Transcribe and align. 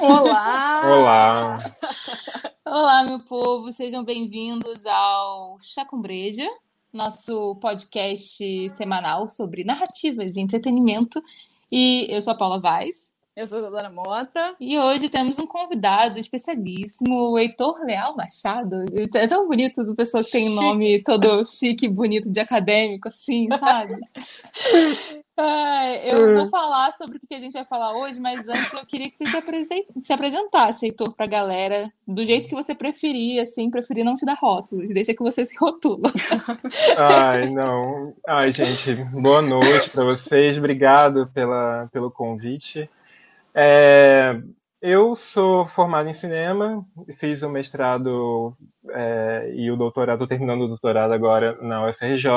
Olá! 0.00 0.82
Olá! 0.84 1.62
Olá, 2.64 3.04
meu 3.04 3.18
povo, 3.20 3.51
sejam 3.72 4.04
bem-vindos 4.04 4.84
ao 4.84 5.56
Chá 5.62 5.82
com 5.82 5.98
Breja, 5.98 6.46
nosso 6.92 7.56
podcast 7.56 8.68
semanal 8.68 9.30
sobre 9.30 9.64
narrativas 9.64 10.36
e 10.36 10.42
entretenimento. 10.42 11.22
E 11.70 12.06
eu 12.10 12.20
sou 12.20 12.34
a 12.34 12.36
Paula 12.36 12.60
Vaz. 12.60 13.14
Eu 13.34 13.46
sou 13.46 13.64
a 13.64 13.70
Dona 13.70 13.88
Mota. 13.88 14.54
E 14.60 14.78
hoje 14.78 15.08
temos 15.08 15.38
um 15.38 15.46
convidado 15.46 16.20
especialíssimo, 16.20 17.30
o 17.30 17.38
Heitor 17.38 17.82
Leal 17.82 18.14
Machado. 18.14 18.84
É 19.14 19.26
tão 19.26 19.48
bonito 19.48 19.82
do 19.82 19.94
pessoa 19.94 20.22
que 20.22 20.32
tem 20.32 20.50
um 20.50 20.54
nome 20.54 21.02
todo 21.02 21.42
chique, 21.46 21.88
bonito, 21.88 22.30
de 22.30 22.40
acadêmico, 22.40 23.08
assim, 23.08 23.48
sabe? 23.58 23.96
eu 26.04 26.34
vou 26.36 26.48
falar 26.48 26.92
sobre 26.92 27.18
o 27.18 27.20
que 27.20 27.34
a 27.34 27.40
gente 27.40 27.52
vai 27.52 27.64
falar 27.64 27.96
hoje, 27.96 28.20
mas 28.20 28.48
antes 28.48 28.72
eu 28.72 28.86
queria 28.86 29.08
que 29.08 29.16
você 29.16 29.26
se, 29.26 29.36
apresent... 29.36 29.86
se 30.00 30.12
apresentasse, 30.12 30.86
Heitor, 30.86 31.14
pra 31.14 31.26
galera, 31.26 31.92
do 32.06 32.24
jeito 32.24 32.48
que 32.48 32.54
você 32.54 32.74
preferir, 32.74 33.40
assim, 33.40 33.70
preferir 33.70 34.04
não 34.04 34.14
te 34.14 34.24
dar 34.24 34.36
rótulos, 34.36 34.90
deixa 34.90 35.14
que 35.14 35.22
você 35.22 35.44
se 35.44 35.56
rotula. 35.58 36.10
Ai, 36.96 37.50
não. 37.50 38.14
Ai, 38.26 38.52
gente, 38.52 38.94
boa 38.94 39.42
noite 39.42 39.90
para 39.90 40.04
vocês, 40.04 40.58
obrigado 40.58 41.28
pela, 41.34 41.88
pelo 41.92 42.10
convite. 42.10 42.88
É, 43.54 44.40
eu 44.80 45.14
sou 45.14 45.64
formado 45.64 46.08
em 46.08 46.12
cinema, 46.12 46.84
fiz 47.14 47.42
o 47.42 47.48
mestrado 47.48 48.56
é, 48.90 49.52
e 49.54 49.70
o 49.70 49.76
doutorado, 49.76 50.16
estou 50.16 50.26
terminando 50.26 50.62
o 50.62 50.68
doutorado 50.68 51.12
agora 51.12 51.56
na 51.62 51.88
UFRJ. 51.88 52.28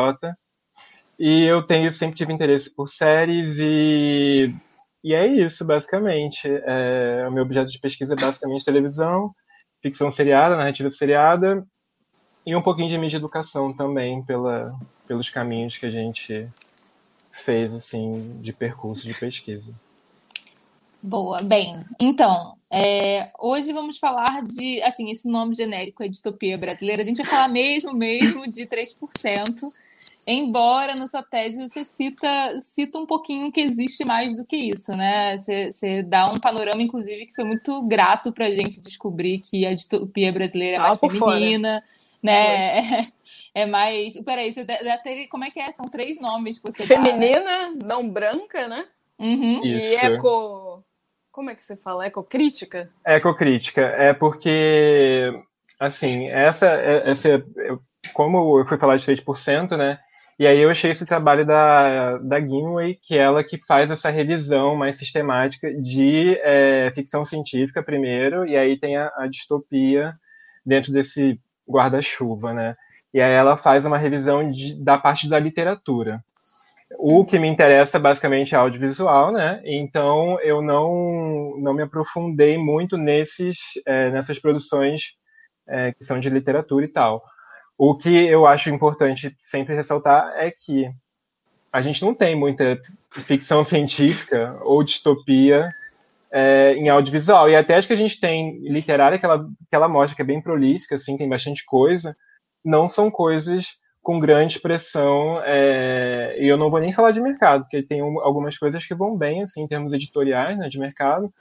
E 1.17 1.43
eu 1.43 1.65
tenho, 1.65 1.93
sempre 1.93 2.15
tive 2.15 2.33
interesse 2.33 2.69
por 2.69 2.87
séries 2.87 3.57
e, 3.59 4.53
e 5.03 5.13
é 5.13 5.25
isso, 5.25 5.63
basicamente. 5.63 6.47
É, 6.47 7.25
o 7.27 7.31
meu 7.31 7.43
objeto 7.43 7.71
de 7.71 7.79
pesquisa 7.79 8.13
é 8.13 8.17
basicamente 8.17 8.65
televisão, 8.65 9.33
ficção 9.81 10.11
seriada, 10.11 10.57
narrativa 10.57 10.89
seriada 10.89 11.65
e 12.45 12.55
um 12.55 12.61
pouquinho 12.61 12.89
de 12.89 12.97
mídia 12.97 13.17
educação 13.17 13.73
também, 13.73 14.23
pela, 14.23 14.77
pelos 15.07 15.29
caminhos 15.29 15.77
que 15.77 15.85
a 15.85 15.89
gente 15.89 16.47
fez, 17.31 17.73
assim, 17.73 18.39
de 18.39 18.53
percurso 18.53 19.07
de 19.07 19.13
pesquisa. 19.13 19.73
Boa, 21.01 21.41
bem, 21.43 21.85
então, 21.99 22.55
é, 22.71 23.31
hoje 23.39 23.71
vamos 23.71 23.99
falar 23.99 24.41
de, 24.43 24.81
assim, 24.81 25.11
esse 25.11 25.27
nome 25.27 25.53
genérico 25.53 26.01
é 26.03 26.07
distopia 26.07 26.57
brasileira, 26.57 27.03
a 27.03 27.05
gente 27.05 27.17
vai 27.17 27.25
falar 27.25 27.47
mesmo, 27.47 27.93
mesmo 27.93 28.49
de 28.49 28.65
3%, 28.65 29.71
embora 30.25 30.95
na 30.95 31.07
sua 31.07 31.21
tese 31.21 31.67
você 31.67 31.83
cita, 31.83 32.59
cita 32.59 32.97
um 32.97 33.05
pouquinho 33.05 33.51
que 33.51 33.61
existe 33.61 34.03
mais 34.03 34.35
do 34.35 34.45
que 34.45 34.57
isso, 34.57 34.95
né? 34.95 35.37
Você, 35.37 35.71
você 35.71 36.03
dá 36.03 36.27
um 36.27 36.39
panorama, 36.39 36.81
inclusive, 36.81 37.27
que 37.27 37.35
foi 37.35 37.43
muito 37.43 37.87
grato 37.87 38.31
para 38.31 38.47
a 38.47 38.51
gente 38.51 38.81
descobrir 38.81 39.39
que 39.39 39.65
a 39.65 39.73
distopia 39.73 40.31
brasileira 40.31 40.77
é 40.77 40.79
mais 40.79 40.97
ah, 40.97 41.09
feminina, 41.09 41.81
fora. 41.81 41.83
né? 42.23 43.11
É, 43.55 43.61
é, 43.61 43.65
mais. 43.65 44.21
Peraí, 44.21 44.51
você 44.51 44.63
deve, 44.63 45.27
como 45.27 45.43
é 45.43 45.49
que 45.49 45.59
é? 45.59 45.71
São 45.71 45.87
três 45.87 46.19
nomes 46.19 46.59
que 46.59 46.71
você 46.71 46.83
Feminina, 46.83 47.39
dá, 47.39 47.69
né? 47.69 47.79
não 47.83 48.07
branca, 48.07 48.67
né? 48.67 48.85
Uhum. 49.17 49.65
E 49.65 49.95
eco 49.95 50.83
como 51.35 51.49
é 51.49 51.55
que 51.55 51.61
você 51.61 51.75
fala? 51.75 52.05
Ecocrítica? 52.07 52.89
Ecocrítica. 53.05 53.81
É 53.81 54.13
porque, 54.13 55.33
assim, 55.77 56.29
essa, 56.29 56.67
essa 56.67 57.45
como 58.13 58.57
eu 58.57 58.65
fui 58.65 58.77
falar 58.77 58.95
de 58.95 59.05
3%, 59.05 59.75
né? 59.75 59.99
E 60.37 60.45
aí 60.45 60.59
eu 60.59 60.69
achei 60.69 60.91
esse 60.91 61.05
trabalho 61.05 61.45
da, 61.45 62.17
da 62.17 62.39
Gimway, 62.41 62.95
que 63.01 63.17
é 63.17 63.21
ela 63.21 63.43
que 63.43 63.57
faz 63.65 63.89
essa 63.89 64.09
revisão 64.09 64.75
mais 64.75 64.97
sistemática 64.97 65.73
de 65.73 66.37
é, 66.43 66.91
ficção 66.93 67.23
científica 67.23 67.81
primeiro, 67.81 68.45
e 68.45 68.57
aí 68.57 68.77
tem 68.77 68.97
a, 68.97 69.11
a 69.17 69.27
distopia 69.27 70.13
dentro 70.65 70.91
desse 70.91 71.39
guarda-chuva, 71.69 72.53
né? 72.53 72.75
E 73.13 73.21
aí 73.21 73.31
ela 73.33 73.55
faz 73.55 73.85
uma 73.85 73.97
revisão 73.97 74.49
de, 74.49 74.75
da 74.83 74.97
parte 74.97 75.29
da 75.29 75.39
literatura. 75.39 76.21
O 76.99 77.25
que 77.25 77.39
me 77.39 77.47
interessa 77.47 77.97
basicamente 77.97 78.53
é 78.53 78.57
audiovisual, 78.57 79.31
né? 79.31 79.61
Então 79.63 80.39
eu 80.41 80.61
não, 80.61 81.55
não 81.59 81.73
me 81.73 81.83
aprofundei 81.83 82.57
muito 82.57 82.97
nesses, 82.97 83.57
é, 83.85 84.11
nessas 84.11 84.37
produções 84.37 85.17
é, 85.67 85.93
que 85.93 86.03
são 86.03 86.19
de 86.19 86.29
literatura 86.29 86.83
e 86.85 86.89
tal. 86.89 87.23
O 87.77 87.95
que 87.95 88.25
eu 88.27 88.45
acho 88.45 88.69
importante 88.69 89.35
sempre 89.39 89.75
ressaltar 89.75 90.33
é 90.37 90.51
que 90.51 90.89
a 91.71 91.81
gente 91.81 92.01
não 92.03 92.13
tem 92.13 92.35
muita 92.35 92.81
ficção 93.25 93.63
científica 93.65 94.57
ou 94.61 94.83
distopia 94.83 95.73
é, 96.31 96.73
em 96.73 96.89
audiovisual. 96.89 97.49
E 97.49 97.55
até 97.55 97.75
acho 97.75 97.87
que 97.87 97.93
a 97.93 97.97
gente 97.97 98.19
tem 98.19 98.59
literária 98.61 99.19
que 99.19 99.25
ela, 99.25 99.45
que 99.45 99.75
ela 99.75 99.87
mostra 99.87 100.15
que 100.15 100.21
é 100.21 100.25
bem 100.25 100.41
prolífica, 100.41 100.95
assim, 100.95 101.17
tem 101.17 101.27
bastante 101.27 101.65
coisa. 101.65 102.15
Não 102.63 102.87
são 102.87 103.11
coisas 103.11 103.77
com 104.01 104.19
grande 104.19 104.59
pressão, 104.59 105.41
é, 105.43 106.35
e 106.39 106.47
eu 106.47 106.57
não 106.57 106.69
vou 106.69 106.79
nem 106.79 106.93
falar 106.93 107.11
de 107.11 107.19
mercado, 107.19 107.63
porque 107.63 107.81
tem 107.81 108.03
um, 108.03 108.19
algumas 108.19 108.55
coisas 108.55 108.85
que 108.85 108.93
vão 108.93 109.17
bem, 109.17 109.41
assim, 109.41 109.63
em 109.63 109.67
termos 109.67 109.93
editoriais, 109.93 110.55
né, 110.59 110.69
de 110.69 110.77
mercado, 110.77 111.33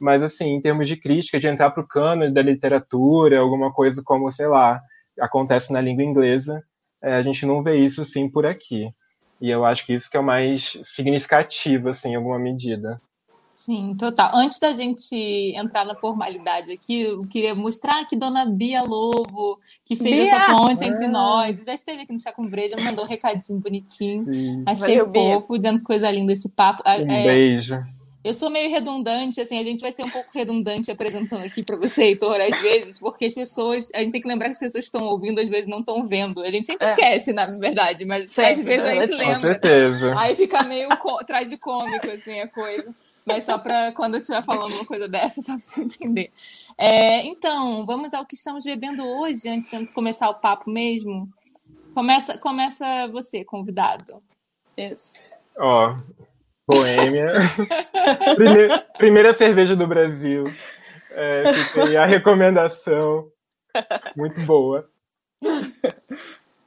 mas, 0.00 0.20
assim, 0.20 0.48
em 0.48 0.60
termos 0.60 0.88
de 0.88 0.96
crítica, 0.96 1.38
de 1.38 1.46
entrar 1.46 1.70
para 1.70 1.82
o 1.82 1.86
cânone 1.86 2.34
da 2.34 2.42
literatura, 2.42 3.38
alguma 3.38 3.72
coisa 3.72 4.02
como, 4.04 4.32
sei 4.32 4.48
lá, 4.48 4.80
acontece 5.20 5.72
na 5.72 5.80
língua 5.80 6.04
inglesa, 6.04 6.62
é, 7.02 7.14
a 7.14 7.22
gente 7.22 7.46
não 7.46 7.62
vê 7.62 7.76
isso, 7.76 8.04
sim, 8.04 8.28
por 8.28 8.46
aqui. 8.46 8.92
E 9.40 9.50
eu 9.50 9.64
acho 9.64 9.86
que 9.86 9.94
isso 9.94 10.10
que 10.10 10.16
é 10.16 10.20
o 10.20 10.24
mais 10.24 10.78
significativo, 10.82 11.90
assim, 11.90 12.10
em 12.10 12.16
alguma 12.16 12.38
medida. 12.38 13.00
Sim, 13.54 13.96
total. 13.98 14.30
Antes 14.34 14.60
da 14.60 14.72
gente 14.72 15.16
entrar 15.56 15.84
na 15.84 15.96
formalidade 15.96 16.70
aqui, 16.70 17.02
eu 17.02 17.26
queria 17.26 17.56
mostrar 17.56 18.04
que 18.04 18.14
Dona 18.14 18.44
Bia 18.46 18.82
Lobo, 18.82 19.58
que 19.84 19.96
fez 19.96 20.14
Bia! 20.14 20.22
essa 20.22 20.46
ponte 20.46 20.84
entre 20.84 21.06
ah. 21.06 21.08
nós, 21.08 21.64
já 21.64 21.74
esteve 21.74 22.02
aqui 22.02 22.12
no 22.12 22.20
Chá 22.20 22.32
com 22.32 22.46
Breja, 22.46 22.76
mandou 22.80 23.04
um 23.04 23.08
recadinho 23.08 23.58
bonitinho. 23.58 24.32
Sim. 24.32 24.62
Achei 24.64 24.98
Valeu, 24.98 25.06
fofo, 25.06 25.48
Bia. 25.48 25.58
dizendo 25.58 25.82
coisa 25.82 26.08
linda 26.08 26.32
esse 26.32 26.48
papo. 26.48 26.84
Um 26.86 27.12
é, 27.12 27.24
beijo. 27.24 27.84
Eu 28.28 28.34
sou 28.34 28.50
meio 28.50 28.68
redundante, 28.68 29.40
assim, 29.40 29.58
a 29.58 29.64
gente 29.64 29.80
vai 29.80 29.90
ser 29.90 30.04
um 30.04 30.10
pouco 30.10 30.28
redundante 30.34 30.90
apresentando 30.90 31.44
aqui 31.44 31.62
para 31.62 31.76
você, 31.76 32.04
Heitor, 32.04 32.38
às 32.38 32.60
vezes, 32.60 32.98
porque 32.98 33.24
as 33.24 33.32
pessoas, 33.32 33.90
a 33.94 34.00
gente 34.00 34.12
tem 34.12 34.20
que 34.20 34.28
lembrar 34.28 34.46
que 34.46 34.52
as 34.52 34.58
pessoas 34.58 34.84
estão 34.84 35.06
ouvindo, 35.06 35.40
às 35.40 35.48
vezes 35.48 35.66
não 35.66 35.80
estão 35.80 36.04
vendo. 36.04 36.42
A 36.42 36.50
gente 36.50 36.66
sempre 36.66 36.86
é. 36.86 36.90
esquece, 36.90 37.32
na 37.32 37.46
verdade, 37.46 38.04
mas 38.04 38.30
sempre, 38.30 38.50
às 38.50 38.60
vezes 38.60 38.84
a 38.84 38.94
gente 38.94 39.14
lembra. 39.14 39.34
Com 39.34 39.40
certeza. 39.40 40.14
Aí 40.18 40.36
fica 40.36 40.62
meio 40.62 40.90
traz 41.26 41.48
de 41.48 41.56
cômico, 41.56 42.06
assim, 42.10 42.38
a 42.40 42.46
coisa 42.46 42.94
mas 43.24 43.44
só 43.44 43.58
para 43.58 43.92
quando 43.92 44.14
eu 44.14 44.20
estiver 44.20 44.42
falando 44.42 44.72
uma 44.72 44.86
coisa 44.86 45.06
dessa, 45.06 45.42
só 45.42 45.52
para 45.52 45.62
você 45.62 45.82
entender. 45.82 46.30
É, 46.78 47.26
então, 47.26 47.84
vamos 47.84 48.14
ao 48.14 48.24
que 48.24 48.34
estamos 48.34 48.64
bebendo 48.64 49.06
hoje, 49.06 49.48
antes 49.48 49.70
de 49.70 49.86
começar 49.88 50.30
o 50.30 50.34
papo 50.34 50.70
mesmo. 50.70 51.28
Começa, 51.94 52.38
começa 52.38 53.06
você, 53.08 53.44
convidado. 53.44 54.22
Isso. 54.76 55.20
Ó, 55.58 55.94
Boêmia. 56.68 57.32
primeira, 58.36 58.78
primeira 58.98 59.32
cerveja 59.32 59.74
do 59.74 59.86
Brasil. 59.86 60.44
É, 61.12 61.44
a 61.96 62.04
recomendação. 62.04 63.32
Muito 64.14 64.38
boa. 64.42 64.86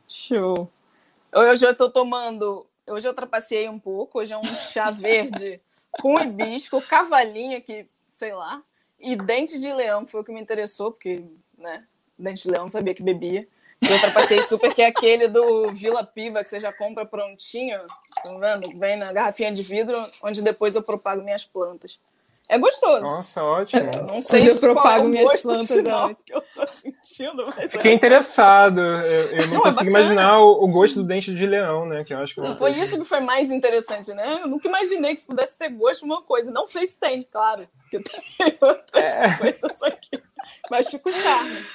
Show. 0.07 0.68
Hoje 1.31 1.65
eu 1.68 1.71
estou 1.71 1.92
tomando. 1.92 2.65
Hoje 2.88 3.07
eu 3.07 3.13
trapacei 3.13 3.69
um 3.69 3.77
pouco. 3.77 4.18
Hoje 4.18 4.33
é 4.33 4.38
um 4.38 4.44
chá 4.44 4.89
verde 4.92 5.62
com 5.92 6.19
hibisco, 6.19 6.81
cavalinha, 6.81 7.62
que 7.62 7.86
sei 8.07 8.33
lá, 8.33 8.63
e 9.00 9.15
dente 9.15 9.59
de 9.59 9.71
leão, 9.71 10.03
que 10.03 10.12
foi 10.12 10.21
o 10.21 10.24
que 10.24 10.31
me 10.31 10.42
interessou, 10.42 10.92
porque, 10.92 11.24
né, 11.57 11.86
dente 12.18 12.44
de 12.44 12.50
leão 12.50 12.63
não 12.63 12.69
sabia 12.69 12.95
que 12.95 13.03
bebia. 13.03 13.48
Eu 13.81 13.95
ultrapassei 13.95 14.42
super, 14.44 14.74
que 14.74 14.81
é 14.81 14.88
aquele 14.88 15.28
do 15.28 15.72
Vila 15.74 16.04
Piva, 16.04 16.44
que 16.44 16.50
você 16.50 16.60
já 16.60 16.72
compra 16.72 17.06
prontinho, 17.06 17.80
tá 18.24 18.38
vendo? 18.39 18.78
Vem 18.78 18.95
na 18.95 19.12
garrafinha 19.12 19.51
de 19.51 19.63
vidro, 19.63 19.98
onde 20.24 20.42
depois 20.42 20.75
eu 20.75 20.83
propago 20.83 21.24
minhas 21.24 21.44
plantas. 21.44 22.00
É 22.51 22.57
gostoso. 22.57 23.01
Nossa, 23.01 23.42
ótimo. 23.42 23.89
não 24.06 24.22
sei 24.22 24.50
se 24.50 24.57
eu 24.57 24.60
propago 24.60 25.07
minhas 25.07 25.42
plantas 25.42 25.72
antes. 25.72 26.22
que 26.22 26.33
eu 26.33 26.44
tô 26.54 26.68
sentindo, 26.68 27.48
mas 27.56 27.72
Fiquei 27.72 27.94
interessado. 27.94 28.81
Eu, 28.81 29.38
eu 29.38 29.48
não, 29.48 29.54
não, 29.54 29.62
é 29.62 29.69
consigo 29.69 29.86
é 29.86 29.89
imaginar 29.89 30.38
o, 30.38 30.66
o, 30.66 30.68
gosto 30.68 30.95
do 30.95 31.07
dente 31.07 31.34
de 31.34 31.45
leão, 31.45 31.86
né? 31.86 32.04
Que 32.04 32.13
eu 32.13 32.18
acho 32.18 32.36
que 32.36 32.42
não, 32.42 32.57
foi 32.57 32.72
isso 32.72 33.00
que 33.00 33.06
foi 33.06 33.22
mais 33.22 33.51
interessante, 33.51 34.13
né? 34.13 34.42
Eu 34.42 34.50
nunca 34.50 34.68
imaginei 34.68 35.13
que 35.13 35.22
isso 35.22 35.27
pudesse 35.27 35.57
ter 35.57 35.69
gosto 35.69 36.01
de 36.01 36.06
uma 36.07 36.22
coisa. 36.24 36.51
Não 36.51 36.68
sei 36.68 36.86
se 36.86 37.00
tem, 37.00 37.24
claro, 37.24 37.66
porque 37.84 38.00
tem 38.00 38.57
outras 38.60 39.16
é. 39.16 39.38
coisas 39.38 39.81
aqui. 39.84 40.22
Mas 40.69 40.89
fica 40.89 41.07
o 41.07 41.13
charme. 41.13 41.66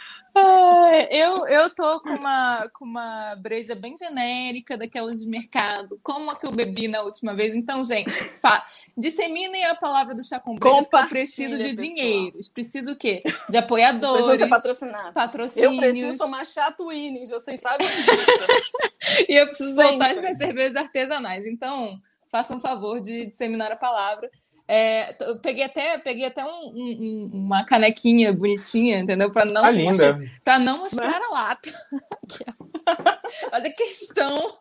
Eu, 1.11 1.47
eu, 1.47 1.71
tô 1.71 2.01
com 2.01 2.11
uma, 2.11 2.69
com 2.73 2.85
uma 2.85 3.35
breja 3.37 3.75
bem 3.75 3.97
genérica 3.97 4.77
daquelas 4.77 5.21
de 5.21 5.29
mercado, 5.29 5.99
como 6.03 6.31
a 6.31 6.37
que 6.37 6.47
eu 6.47 6.51
bebi 6.51 6.89
na 6.89 7.03
última 7.03 7.35
vez. 7.35 7.55
Então, 7.55 7.83
gente, 7.83 8.11
fa... 8.13 8.65
disseminem 8.97 9.65
a 9.67 9.75
palavra 9.75 10.15
do 10.15 10.25
chá 10.25 10.39
com 10.39 10.55
breja, 10.55 10.89
eu 10.93 11.09
preciso 11.09 11.57
de 11.57 11.75
dinheiro. 11.75 12.39
Preciso 12.53 12.93
o 12.93 12.97
quê? 12.97 13.21
De 13.49 13.57
apoiadores. 13.57 14.27
Preciso 14.27 14.45
ser 14.45 14.49
patrocinado. 14.49 15.13
Patrocínios. 15.13 15.73
Eu 15.73 15.79
preciso 15.79 16.19
tomar 16.19 16.47
chá 16.47 16.71
Twinings, 16.71 17.31
vocês 17.31 17.61
sabem 17.61 17.87
disso. 17.87 19.27
e 19.29 19.35
eu 19.35 19.47
preciso 19.47 19.71
Sempre. 19.71 19.85
voltar 19.85 20.11
às 20.13 20.19
minhas 20.19 20.37
cervejas 20.37 20.77
artesanais. 20.77 21.47
Então, 21.47 22.01
façam 22.27 22.59
um 22.59 22.61
favor 22.61 23.01
de 23.01 23.27
disseminar 23.27 23.73
a 23.73 23.77
palavra. 23.77 24.31
É, 24.69 25.15
eu 25.21 25.39
peguei 25.39 25.65
até, 25.65 25.97
peguei 25.99 26.27
até 26.27 26.45
um, 26.45 26.73
um, 26.75 27.31
uma 27.33 27.65
canequinha 27.65 28.33
bonitinha, 28.33 28.99
entendeu? 28.99 29.31
Para 29.31 29.45
não, 29.45 29.71
linda. 29.71 30.19
Pra 30.45 30.59
não 30.59 30.79
mostrar 30.79 31.21
a 31.21 31.33
lata. 31.33 31.73
Fazer 33.51 33.71
questão. 33.71 34.53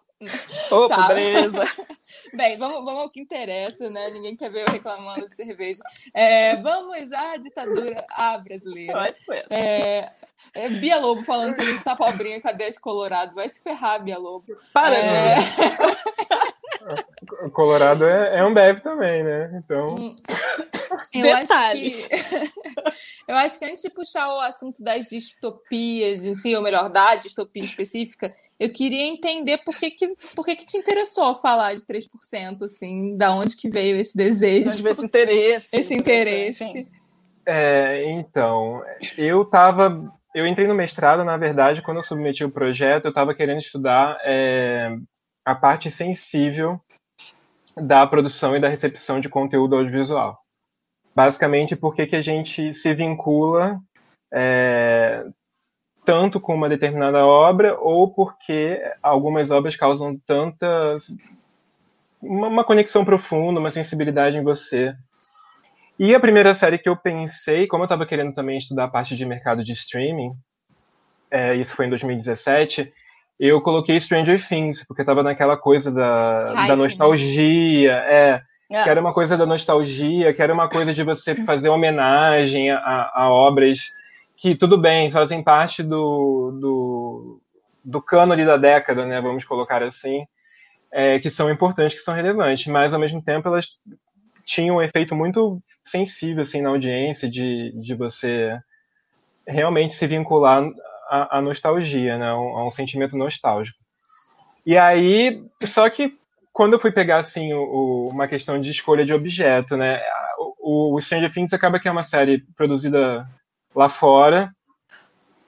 Ô, 0.71 0.87
tá. 0.87 1.07
pobreza. 1.07 1.63
Bem, 2.33 2.57
vamos, 2.57 2.85
vamos 2.85 3.01
ao 3.01 3.09
que 3.09 3.19
interessa, 3.19 3.89
né? 3.89 4.09
Ninguém 4.11 4.35
quer 4.35 4.51
ver 4.51 4.67
eu 4.67 4.71
reclamando 4.71 5.27
de 5.27 5.35
cerveja. 5.35 5.81
É, 6.13 6.55
vamos 6.61 7.11
à 7.11 7.37
ditadura 7.37 8.05
à 8.11 8.37
brasileira. 8.37 9.13
É, 9.49 10.11
é 10.53 10.69
Bia 10.69 10.99
Lobo 10.99 11.23
falando 11.23 11.55
que 11.55 11.61
a 11.61 11.65
gente 11.65 11.83
tá 11.83 11.95
pobrinha, 11.95 12.41
cadê 12.41 12.65
esse 12.65 12.79
Colorado? 12.79 13.35
Vai 13.35 13.49
se 13.49 13.61
ferrar, 13.61 14.03
Bia 14.03 14.17
Lobo. 14.17 14.45
Para, 14.73 14.95
é... 14.95 15.37
Colorado 17.51 18.05
é, 18.05 18.39
é 18.39 18.45
um 18.45 18.53
bebe 18.53 18.81
também, 18.81 19.23
né? 19.23 19.61
Então. 19.63 19.95
Hum. 19.95 20.15
Eu 21.13 21.23
Detalhes. 21.23 22.09
Acho 22.11 22.29
que, 22.29 22.51
eu 23.27 23.35
acho 23.35 23.59
que 23.59 23.65
antes 23.65 23.81
de 23.81 23.89
puxar 23.89 24.27
o 24.27 24.39
assunto 24.41 24.83
das 24.83 25.07
distopias 25.07 26.25
em 26.25 26.35
si, 26.35 26.55
ou 26.55 26.61
melhor, 26.61 26.89
da 26.89 27.15
distopia 27.15 27.63
específica, 27.63 28.35
eu 28.59 28.71
queria 28.71 29.03
entender 29.03 29.59
por 29.59 29.75
que, 29.75 29.91
que, 29.91 30.15
por 30.35 30.45
que, 30.45 30.55
que 30.55 30.65
te 30.65 30.77
interessou 30.77 31.39
falar 31.39 31.75
de 31.75 31.85
3%, 31.85 32.63
assim, 32.63 33.17
da 33.17 33.33
onde 33.33 33.55
que 33.55 33.69
veio 33.69 33.97
esse 33.97 34.15
desejo. 34.15 34.87
Esse 34.87 35.05
interesse. 35.05 35.75
Esse 35.75 35.93
interesse. 35.93 36.87
É, 37.45 38.11
então, 38.11 38.83
eu 39.17 39.45
tava. 39.45 40.11
Eu 40.35 40.45
entrei 40.45 40.67
no 40.67 40.75
mestrado, 40.75 41.23
na 41.23 41.37
verdade, 41.37 41.81
quando 41.81 41.95
eu 41.95 42.03
submeti 42.03 42.43
o 42.43 42.51
projeto, 42.51 43.05
eu 43.05 43.09
estava 43.09 43.33
querendo 43.33 43.59
estudar 43.59 44.19
é, 44.21 44.93
a 45.45 45.55
parte 45.55 45.89
sensível 45.89 46.77
da 47.73 48.05
produção 48.05 48.53
e 48.53 48.59
da 48.59 48.67
recepção 48.67 49.21
de 49.21 49.29
conteúdo 49.29 49.77
audiovisual. 49.77 50.37
Basicamente, 51.15 51.73
por 51.73 51.95
que 51.95 52.13
a 52.13 52.19
gente 52.19 52.73
se 52.73 52.93
vincula 52.93 53.79
é, 54.33 55.25
tanto 56.03 56.41
com 56.41 56.53
uma 56.53 56.67
determinada 56.67 57.25
obra 57.25 57.79
ou 57.79 58.13
porque 58.13 58.81
algumas 59.01 59.51
obras 59.51 59.77
causam 59.77 60.19
tantas 60.27 61.07
uma, 62.21 62.65
conexão 62.65 63.05
profunda, 63.05 63.61
uma 63.61 63.69
sensibilidade 63.69 64.35
em 64.35 64.43
você. 64.43 64.93
E 65.97 66.13
a 66.13 66.19
primeira 66.19 66.53
série 66.53 66.77
que 66.77 66.89
eu 66.89 66.95
pensei, 66.95 67.67
como 67.67 67.83
eu 67.83 67.85
estava 67.85 68.05
querendo 68.05 68.33
também 68.33 68.57
estudar 68.57 68.85
a 68.85 68.89
parte 68.89 69.15
de 69.15 69.25
mercado 69.25 69.63
de 69.63 69.71
streaming, 69.71 70.31
é, 71.31 71.55
isso 71.55 71.75
foi 71.75 71.85
em 71.85 71.89
2017, 71.89 72.91
eu 73.39 73.61
coloquei 73.61 73.99
Stranger 73.99 74.45
Things, 74.45 74.85
porque 74.85 75.01
estava 75.01 75.23
naquela 75.23 75.57
coisa 75.57 75.91
da, 75.91 76.53
Ai, 76.55 76.67
da 76.67 76.75
nostalgia, 76.75 77.93
é, 77.93 78.41
é, 78.71 78.83
que 78.83 78.89
era 78.89 78.99
uma 78.99 79.13
coisa 79.13 79.37
da 79.37 79.45
nostalgia, 79.45 80.33
que 80.33 80.41
era 80.41 80.53
uma 80.53 80.69
coisa 80.69 80.93
de 80.93 81.03
você 81.03 81.35
fazer 81.45 81.69
homenagem 81.69 82.71
a, 82.71 83.11
a 83.13 83.29
obras 83.29 83.89
que, 84.35 84.53
tudo 84.53 84.77
bem, 84.77 85.09
fazem 85.11 85.41
parte 85.41 85.81
do, 85.81 86.51
do, 86.59 87.41
do 87.83 88.01
cânone 88.01 88.45
da 88.45 88.57
década, 88.57 89.05
né, 89.05 89.21
vamos 89.21 89.45
colocar 89.45 89.81
assim, 89.81 90.25
é, 90.91 91.19
que 91.19 91.29
são 91.29 91.49
importantes, 91.49 91.97
que 91.97 92.03
são 92.03 92.13
relevantes, 92.13 92.67
mas, 92.67 92.93
ao 92.93 92.99
mesmo 92.99 93.21
tempo, 93.21 93.47
elas 93.47 93.67
tinham 94.45 94.77
um 94.77 94.81
efeito 94.81 95.15
muito 95.15 95.61
sensível, 95.85 96.41
assim, 96.41 96.61
na 96.61 96.69
audiência, 96.69 97.29
de, 97.29 97.71
de 97.75 97.93
você 97.95 98.57
realmente 99.47 99.95
se 99.95 100.07
vincular 100.07 100.63
a, 101.09 101.37
a 101.37 101.41
nostalgia, 101.41 102.17
né? 102.17 102.33
Um, 102.33 102.57
a 102.57 102.67
um 102.67 102.71
sentimento 102.71 103.15
nostálgico. 103.15 103.77
E 104.65 104.77
aí, 104.77 105.43
só 105.63 105.89
que 105.89 106.17
quando 106.51 106.73
eu 106.73 106.79
fui 106.79 106.91
pegar 106.91 107.19
assim 107.19 107.53
o, 107.53 107.61
o, 107.61 108.09
uma 108.09 108.27
questão 108.27 108.59
de 108.59 108.71
escolha 108.71 109.05
de 109.05 109.13
objeto, 109.13 109.77
né? 109.77 110.01
O, 110.59 110.95
o 110.95 111.01
Stranger 111.01 111.31
Things 111.31 111.53
acaba 111.53 111.79
que 111.79 111.87
é 111.87 111.91
uma 111.91 112.03
série 112.03 112.43
produzida 112.55 113.27
lá 113.75 113.89
fora 113.89 114.51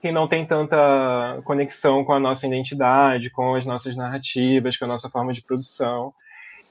que 0.02 0.12
não 0.12 0.28
tem 0.28 0.46
tanta 0.46 1.42
conexão 1.44 2.06
com 2.06 2.14
a 2.14 2.20
nossa 2.20 2.46
identidade, 2.46 3.32
com 3.32 3.56
as 3.56 3.66
nossas 3.66 3.96
narrativas, 3.96 4.78
com 4.78 4.86
a 4.86 4.88
nossa 4.88 5.10
forma 5.10 5.34
de 5.34 5.42
produção. 5.42 6.14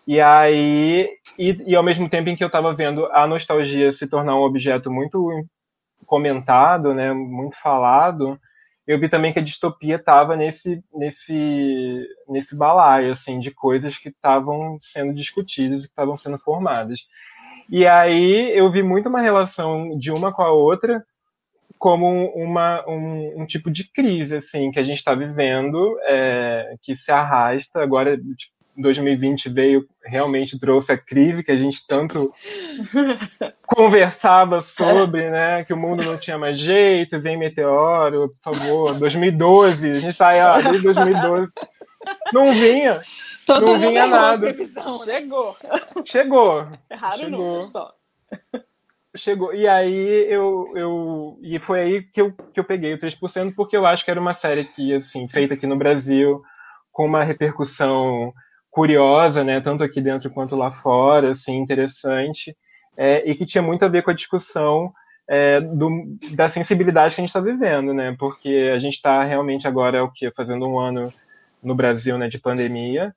E 0.07 0.21
aí, 0.21 1.09
e, 1.39 1.65
e 1.67 1.75
ao 1.77 1.83
mesmo 1.83 2.09
tempo 2.09 2.29
em 2.29 2.37
que 2.37 2.45
eu 2.45 2.49
estava 2.49 2.73
vendo 2.75 3.07
a 3.07 3.27
nostalgia 3.27 3.93
se 3.93 4.07
tornar 4.07 4.37
um 4.37 4.43
objeto 4.43 4.91
muito 4.91 5.45
comentado, 6.07 6.95
né, 6.95 7.13
muito 7.13 7.57
falado, 7.57 8.39
eu 8.87 9.01
vi 9.01 9.09
também 9.09 9.33
que 9.33 9.41
a 9.41 9.43
distopia 9.43 9.97
estava 9.97 10.37
nesse, 10.37 10.81
nesse, 10.95 12.07
nesse 12.29 12.57
balaio, 12.57 13.13
assim, 13.13 13.41
de 13.41 13.51
coisas 13.51 13.99
que 13.99 14.11
estavam 14.11 14.79
sendo 14.81 15.13
discutidas 15.13 15.81
e 15.83 15.87
que 15.87 15.93
estavam 15.93 16.17
sendo 16.17 16.39
formadas. 16.39 17.01
E 17.69 17.85
aí 17.85 18.57
eu 18.57 18.71
vi 18.71 18.83
muito 18.85 19.09
uma 19.09 19.21
relação 19.21 19.99
de 19.99 20.13
uma 20.13 20.33
com 20.33 20.43
a 20.43 20.53
outra 20.53 21.05
como 21.79 22.27
uma, 22.35 22.89
um, 22.89 23.43
um 23.43 23.47
tipo 23.47 23.71
de 23.71 23.91
crise, 23.91 24.37
assim, 24.37 24.71
que 24.71 24.79
a 24.79 24.85
gente 24.85 24.99
está 24.99 25.15
vivendo, 25.15 25.99
é, 26.05 26.77
que 26.81 26.95
se 26.95 27.11
arrasta 27.11 27.83
agora, 27.83 28.17
tipo, 28.17 28.56
2020 28.77 29.49
veio, 29.49 29.87
realmente 30.05 30.59
trouxe 30.59 30.93
a 30.93 30.99
crise 30.99 31.43
que 31.43 31.51
a 31.51 31.57
gente 31.57 31.87
tanto 31.87 32.21
conversava 33.67 34.61
sobre, 34.61 35.31
né? 35.31 35.65
Que 35.65 35.73
o 35.73 35.77
mundo 35.77 36.05
não 36.05 36.19
tinha 36.19 36.39
mais 36.39 36.59
jeito, 36.59 37.21
vem 37.21 37.39
meteoro, 37.39 38.35
por 38.43 38.55
favor. 38.55 38.99
2012, 38.99 39.91
a 39.91 39.95
gente 39.95 40.09
está 40.09 40.29
aí, 40.29 40.41
ó, 40.41 40.61
desde 40.61 40.83
2012. 40.83 41.53
Não 42.33 42.53
vinha. 42.53 43.03
Todo 43.47 43.67
não 43.67 43.79
vinha 43.79 44.07
nada. 44.07 44.39
Previsão, 44.39 45.05
né? 45.07 45.15
Chegou. 45.15 45.57
Chegou. 46.05 46.69
É 46.91 46.95
raro 46.95 47.19
Chegou. 47.19 47.65
só. 47.65 47.93
Chegou. 49.17 49.55
E 49.55 49.67
aí 49.67 50.27
eu, 50.29 50.73
eu. 50.75 51.39
E 51.43 51.59
foi 51.59 51.81
aí 51.81 52.03
que 52.03 52.21
eu, 52.21 52.33
que 52.53 52.61
eu 52.61 52.65
peguei 52.65 52.93
o 52.93 52.99
3%, 52.99 53.55
porque 53.55 53.77
eu 53.77 53.87
acho 53.87 54.05
que 54.05 54.11
era 54.11 54.21
uma 54.21 54.35
série 54.35 54.65
que, 54.65 54.95
assim, 54.95 55.29
feita 55.29 55.55
aqui 55.55 55.67
no 55.67 55.77
Brasil, 55.77 56.43
com 56.93 57.07
uma 57.07 57.25
repercussão 57.25 58.33
curiosa, 58.77 59.43
né, 59.43 59.59
tanto 59.59 59.83
aqui 59.83 60.03
dentro 60.03 60.29
quanto 60.29 60.55
lá 60.55 60.71
fora, 60.71 61.31
assim, 61.31 61.57
interessante, 61.57 62.55
é, 62.99 63.27
e 63.27 63.35
que 63.35 63.47
tinha 63.47 63.63
muito 63.63 63.83
a 63.83 63.89
ver 63.89 64.03
com 64.03 64.11
a 64.11 64.15
discussão 64.15 64.93
é, 65.27 65.63
do, 65.63 65.89
da 66.35 66.47
sensibilidade 66.47 67.15
que 67.15 67.21
a 67.23 67.25
gente 67.25 67.31
está 67.31 67.41
vivendo, 67.41 67.95
né, 67.95 68.15
porque 68.19 68.71
a 68.75 68.79
gente 68.79 68.97
está 68.97 69.25
realmente 69.25 69.67
agora, 69.67 70.05
o 70.05 70.13
que, 70.13 70.31
fazendo 70.33 70.67
um 70.69 70.79
ano 70.79 71.11
no 71.63 71.75
Brasil, 71.75 72.19
né, 72.19 72.29
de 72.29 72.39
pandemia, 72.39 73.17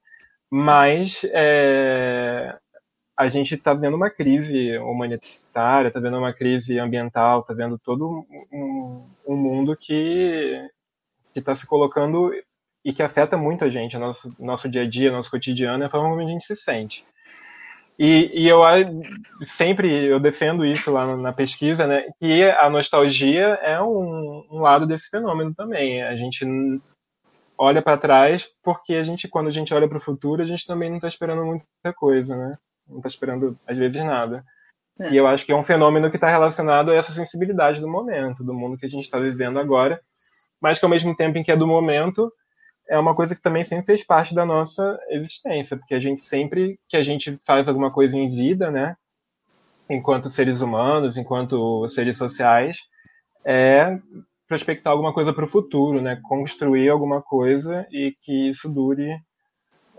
mas 0.49 1.25
é, 1.25 2.55
a 3.17 3.27
gente 3.27 3.55
está 3.55 3.73
vendo 3.73 3.97
uma 3.97 4.09
crise 4.09 4.77
humanitária, 4.77 5.89
está 5.89 5.99
vendo 5.99 6.17
uma 6.17 6.31
crise 6.31 6.79
ambiental, 6.79 7.41
está 7.41 7.53
vendo 7.53 7.77
todo 7.77 8.25
um, 8.49 9.09
um 9.27 9.35
mundo 9.35 9.75
que 9.75 10.55
está 11.35 11.53
se 11.53 11.67
colocando 11.67 12.31
e 12.83 12.93
que 12.93 13.03
afeta 13.03 13.38
muito 13.38 13.65
a 13.65 13.69
gente, 13.69 13.98
nosso, 13.98 14.33
nosso 14.39 14.69
dia 14.69 14.83
a 14.83 14.88
dia, 14.88 15.12
nosso 15.12 15.29
cotidiano, 15.29 15.83
a 15.83 15.89
forma 15.89 16.09
como 16.09 16.21
a 16.21 16.31
gente 16.31 16.45
se 16.45 16.55
sente. 16.55 17.05
E, 17.98 18.31
e 18.33 18.48
eu 18.48 18.62
sempre 19.45 20.05
eu 20.05 20.21
defendo 20.21 20.65
isso 20.65 20.89
lá 20.89 21.17
na 21.17 21.33
pesquisa, 21.33 21.86
né, 21.86 22.05
que 22.17 22.43
a 22.43 22.69
nostalgia 22.69 23.59
é 23.62 23.81
um, 23.81 24.45
um 24.50 24.62
lado 24.62 24.88
desse 24.88 25.09
fenômeno 25.09 25.53
também. 25.53 26.01
A 26.01 26.15
gente 26.15 26.45
olha 27.57 27.81
para 27.81 27.98
trás 27.98 28.48
porque 28.63 28.93
a 28.93 29.03
gente, 29.03 29.27
quando 29.27 29.48
a 29.48 29.51
gente 29.51 29.74
olha 29.74 29.88
para 29.88 29.98
o 29.98 30.01
futuro, 30.01 30.41
a 30.41 30.45
gente 30.45 30.65
também 30.65 30.89
não 30.89 30.95
está 30.95 31.09
esperando 31.09 31.43
muita 31.43 31.93
coisa, 31.93 32.38
né? 32.38 32.53
Não 32.88 32.98
está 32.98 33.09
esperando 33.09 33.59
às 33.67 33.77
vezes 33.77 34.01
nada. 34.01 34.45
É. 34.98 35.12
E 35.12 35.17
eu 35.17 35.27
acho 35.27 35.45
que 35.45 35.51
é 35.51 35.55
um 35.55 35.63
fenômeno 35.65 36.09
que 36.09 36.15
está 36.15 36.29
relacionado 36.29 36.91
a 36.91 36.95
essa 36.95 37.12
sensibilidade 37.12 37.81
do 37.81 37.88
momento, 37.88 38.45
do 38.45 38.53
mundo 38.53 38.77
que 38.77 38.86
a 38.86 38.89
gente 38.89 39.03
está 39.03 39.19
vivendo 39.19 39.59
agora, 39.59 40.00
mas 40.62 40.79
que 40.79 40.86
ao 40.86 40.89
mesmo 40.89 41.13
tempo 41.13 41.38
em 41.38 41.43
que 41.43 41.51
é 41.51 41.57
do 41.57 41.67
momento, 41.67 42.31
é 42.89 42.98
uma 42.98 43.15
coisa 43.15 43.36
que 43.36 43.41
também 43.41 43.63
sempre 43.63 43.86
fez 43.86 44.03
parte 44.03 44.34
da 44.34 44.46
nossa 44.46 45.00
existência, 45.10 45.77
porque 45.77 45.93
a 45.93 46.00
gente 46.00 46.22
sempre 46.22 46.79
que 46.89 46.98
a 46.98 47.03
gente 47.03 47.39
faz 47.46 47.69
alguma 47.69 47.91
coisa 47.91 48.17
em 48.17 48.27
vida, 48.27 48.72
né, 48.72 48.98
enquanto 49.88 50.29
seres 50.29 50.62
humanos, 50.62 51.17
enquanto 51.17 51.88
seres 51.88 52.17
sociais, 52.17 52.79
é 53.46 54.00
prospectar 54.48 54.91
alguma 54.91 55.13
coisa 55.13 55.31
para 55.31 55.46
o 55.46 55.50
futuro, 55.50 56.01
né, 56.01 56.19
construir 56.24 56.89
alguma 56.89 57.22
coisa 57.22 57.88
e 57.91 58.15
que 58.22 58.50
isso 58.50 58.67
dure 58.67 59.15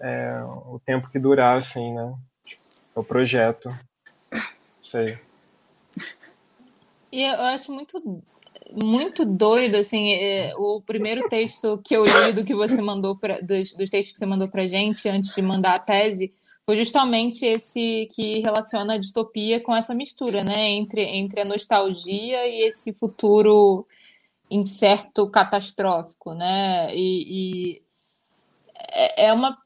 é, 0.01 0.43
o 0.67 0.81
tempo 0.85 1.11
que 1.11 1.19
durar, 1.19 1.59
assim, 1.59 1.95
né, 1.95 2.13
o 2.95 3.05
projeto, 3.05 3.73
sei. 4.81 5.17
E 7.13 7.23
eu 7.23 7.41
acho 7.43 7.73
muito 7.73 8.23
muito 8.73 9.25
doido, 9.25 9.77
assim, 9.77 10.13
é, 10.13 10.55
o 10.57 10.81
primeiro 10.81 11.29
texto 11.29 11.81
que 11.85 11.97
eu 11.97 12.05
li 12.05 12.33
do 12.33 12.45
que 12.45 12.55
você 12.55 12.81
mandou 12.81 13.17
pra, 13.17 13.41
dos, 13.41 13.73
dos 13.73 13.91
textos 13.91 14.13
que 14.13 14.19
você 14.19 14.27
mandou 14.27 14.49
pra 14.49 14.67
gente 14.67 15.09
antes 15.09 15.35
de 15.35 15.43
mandar 15.43 15.75
a 15.75 15.79
tese 15.79 16.33
foi 16.65 16.77
justamente 16.77 17.45
esse 17.45 18.09
que 18.15 18.41
relaciona 18.41 18.95
a 18.95 18.99
distopia 18.99 19.61
com 19.61 19.75
essa 19.75 19.95
mistura, 19.95 20.45
né, 20.45 20.69
entre, 20.69 21.03
entre 21.03 21.41
a 21.41 21.45
nostalgia 21.45 22.47
e 22.47 22.63
esse 22.63 22.93
futuro 22.93 23.87
incerto 24.51 25.29
catastrófico, 25.29 26.33
né, 26.35 26.95
e, 26.95 27.75
e 27.77 27.83
é, 28.93 29.27
é 29.27 29.33
uma 29.33 29.59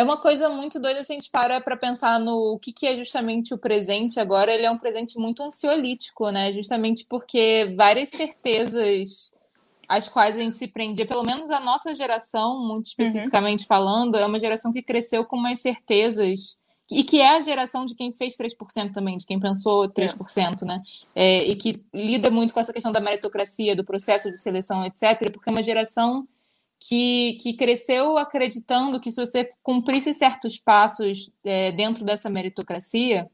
é 0.00 0.02
uma 0.04 0.16
coisa 0.16 0.48
muito 0.48 0.80
doida 0.80 1.04
se 1.04 1.12
a 1.12 1.14
gente 1.14 1.30
para 1.30 1.60
para 1.60 1.76
pensar 1.76 2.18
no 2.18 2.58
que, 2.58 2.72
que 2.72 2.86
é 2.86 2.96
justamente 2.96 3.52
o 3.52 3.58
presente 3.58 4.18
agora. 4.18 4.52
Ele 4.52 4.64
é 4.64 4.70
um 4.70 4.78
presente 4.78 5.18
muito 5.18 5.42
ansiolítico, 5.42 6.30
né? 6.30 6.50
Justamente 6.52 7.04
porque 7.06 7.74
várias 7.76 8.08
certezas 8.08 9.32
às 9.86 10.08
quais 10.08 10.36
a 10.36 10.38
gente 10.38 10.56
se 10.56 10.68
prendia, 10.68 11.04
pelo 11.04 11.22
menos 11.22 11.50
a 11.50 11.60
nossa 11.60 11.92
geração, 11.92 12.58
muito 12.60 12.86
uhum. 12.86 12.92
especificamente 12.92 13.62
uhum. 13.62 13.66
falando, 13.66 14.16
é 14.16 14.24
uma 14.24 14.38
geração 14.38 14.72
que 14.72 14.82
cresceu 14.82 15.24
com 15.24 15.36
umas 15.36 15.60
certezas 15.60 16.58
e 16.90 17.04
que 17.04 17.20
é 17.20 17.36
a 17.36 17.40
geração 17.40 17.84
de 17.84 17.94
quem 17.94 18.10
fez 18.10 18.36
3% 18.36 18.92
também, 18.92 19.16
de 19.16 19.26
quem 19.26 19.38
pensou 19.38 19.88
3%, 19.88 20.62
é. 20.62 20.64
né? 20.64 20.82
É, 21.14 21.44
e 21.44 21.56
que 21.56 21.84
lida 21.92 22.30
muito 22.30 22.54
com 22.54 22.60
essa 22.60 22.72
questão 22.72 22.90
da 22.90 23.00
meritocracia, 23.00 23.76
do 23.76 23.84
processo 23.84 24.30
de 24.30 24.40
seleção, 24.40 24.84
etc., 24.86 25.30
porque 25.30 25.50
é 25.50 25.52
uma 25.52 25.62
geração 25.62 26.26
que, 26.80 27.34
que 27.42 27.52
cresceu 27.52 28.16
acreditando 28.16 28.98
que 28.98 29.12
se 29.12 29.20
você 29.20 29.50
cumprisse 29.62 30.14
certos 30.14 30.58
passos 30.58 31.30
é, 31.44 31.70
dentro 31.72 32.04
dessa 32.04 32.30
meritocracia, 32.30 33.30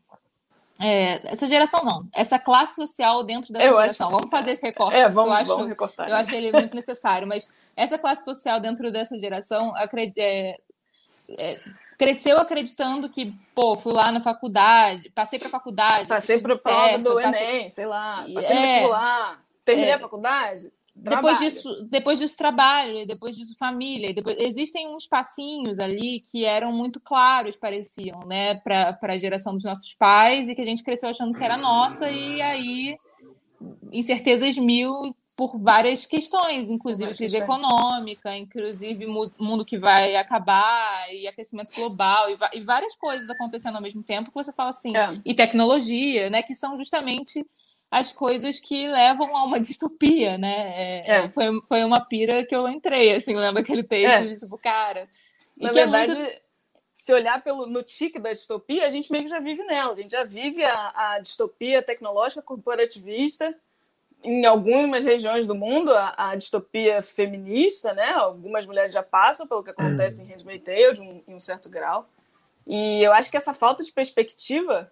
é, 0.80 1.30
essa 1.30 1.46
geração 1.46 1.84
não, 1.84 2.06
essa 2.12 2.40
classe 2.40 2.74
social 2.74 3.22
dentro 3.22 3.52
dessa 3.52 3.66
eu 3.66 3.76
geração. 3.76 4.08
Acho... 4.08 4.16
Vamos 4.16 4.30
fazer 4.30 4.50
esse 4.50 4.62
recorte. 4.62 4.96
É, 4.96 5.08
vamos, 5.08 5.30
eu 5.30 5.36
acho, 5.36 5.50
vamos 5.50 5.68
recortar. 5.68 6.08
Eu 6.08 6.16
acho 6.16 6.34
ele 6.34 6.50
muito 6.50 6.74
necessário, 6.74 7.26
mas 7.26 7.48
essa 7.76 7.96
classe 7.96 8.24
social 8.24 8.58
dentro 8.58 8.90
dessa 8.90 9.16
geração 9.16 9.72
é, 9.76 10.58
é, 11.38 11.60
cresceu 11.96 12.38
acreditando 12.38 13.08
que, 13.08 13.32
pô, 13.54 13.76
fui 13.76 13.92
lá 13.92 14.10
na 14.10 14.20
faculdade, 14.20 15.08
passei 15.10 15.38
para 15.38 15.48
faculdade, 15.48 16.08
passei 16.08 16.40
para 16.40 16.58
prova 16.58 16.98
do 16.98 17.14
passei... 17.14 17.46
Enem, 17.46 17.70
sei 17.70 17.86
lá, 17.86 18.26
passei 18.34 18.54
no 18.54 18.60
é. 18.60 18.66
vestibular, 18.66 19.44
terminei 19.64 19.92
a 19.92 19.98
faculdade. 20.00 20.72
Depois 20.98 21.38
disso, 21.38 21.86
depois 21.88 22.18
disso 22.18 22.36
trabalho, 22.36 23.06
depois 23.06 23.36
disso 23.36 23.54
família, 23.58 24.14
depois 24.14 24.36
existem 24.40 24.88
uns 24.88 25.06
passinhos 25.06 25.78
ali 25.78 26.20
que 26.20 26.44
eram 26.44 26.72
muito 26.72 26.98
claros, 26.98 27.54
pareciam, 27.54 28.20
né, 28.26 28.54
para 28.56 28.98
a 29.02 29.18
geração 29.18 29.54
dos 29.54 29.64
nossos 29.64 29.94
pais 29.94 30.48
e 30.48 30.54
que 30.54 30.62
a 30.62 30.64
gente 30.64 30.82
cresceu 30.82 31.10
achando 31.10 31.34
que 31.34 31.44
era 31.44 31.56
nossa 31.56 32.10
e 32.10 32.40
aí 32.40 32.98
incertezas 33.92 34.56
mil 34.56 35.14
por 35.36 35.58
várias 35.58 36.06
questões, 36.06 36.70
inclusive 36.70 37.14
crise 37.14 37.36
econômica, 37.36 38.34
inclusive 38.34 39.06
mundo 39.38 39.66
que 39.66 39.76
vai 39.76 40.16
acabar 40.16 41.12
e 41.12 41.28
aquecimento 41.28 41.74
global 41.74 42.30
e, 42.30 42.36
e 42.54 42.60
várias 42.62 42.96
coisas 42.96 43.28
acontecendo 43.28 43.76
ao 43.76 43.82
mesmo 43.82 44.02
tempo 44.02 44.30
que 44.30 44.34
você 44.34 44.50
fala 44.50 44.70
assim, 44.70 44.96
é. 44.96 45.20
e 45.26 45.34
tecnologia, 45.34 46.30
né, 46.30 46.42
que 46.42 46.54
são 46.54 46.74
justamente 46.74 47.46
as 47.90 48.12
coisas 48.12 48.60
que 48.60 48.88
levam 48.88 49.34
a 49.36 49.44
uma 49.44 49.58
distopia, 49.60 50.36
né? 50.36 50.74
É, 50.76 51.10
é. 51.10 51.28
Foi, 51.28 51.44
foi 51.68 51.84
uma 51.84 52.00
pira 52.00 52.44
que 52.44 52.54
eu 52.54 52.68
entrei, 52.68 53.14
assim, 53.14 53.34
lendo 53.34 53.58
aquele 53.58 53.82
texto, 53.82 54.12
é. 54.12 54.26
de, 54.26 54.36
tipo, 54.40 54.58
cara. 54.58 55.08
Na 55.56 55.72
verdade, 55.72 56.12
é 56.12 56.14
muito... 56.14 56.40
se 56.94 57.12
olhar 57.12 57.42
pelo, 57.42 57.66
no 57.66 57.82
tique 57.82 58.18
da 58.18 58.32
distopia, 58.32 58.86
a 58.86 58.90
gente 58.90 59.10
meio 59.10 59.24
que 59.24 59.30
já 59.30 59.40
vive 59.40 59.62
nela. 59.64 59.92
A 59.92 59.96
gente 59.96 60.10
já 60.10 60.24
vive 60.24 60.64
a, 60.64 60.92
a 60.94 61.18
distopia 61.20 61.82
tecnológica 61.82 62.42
corporativista. 62.42 63.54
Em 64.22 64.44
algumas 64.44 65.04
regiões 65.04 65.46
do 65.46 65.54
mundo, 65.54 65.94
a, 65.94 66.30
a, 66.30 66.34
distopia 66.34 67.00
feminista, 67.00 67.92
né? 67.92 68.10
Algumas 68.12 68.66
mulheres 68.66 68.92
já 68.92 69.02
passam 69.02 69.46
pelo 69.46 69.62
que 69.62 69.70
acontece 69.70 70.20
uhum. 70.20 70.26
em 70.26 70.30
Handmaid's 70.30 70.64
Tale, 70.64 70.94
de 70.94 71.00
um, 71.00 71.22
em 71.28 71.34
um 71.34 71.38
certo 71.38 71.68
grau. 71.68 72.08
E 72.66 73.02
eu 73.02 73.12
acho 73.12 73.30
que 73.30 73.36
essa 73.36 73.54
falta 73.54 73.84
de 73.84 73.92
perspectiva 73.92 74.90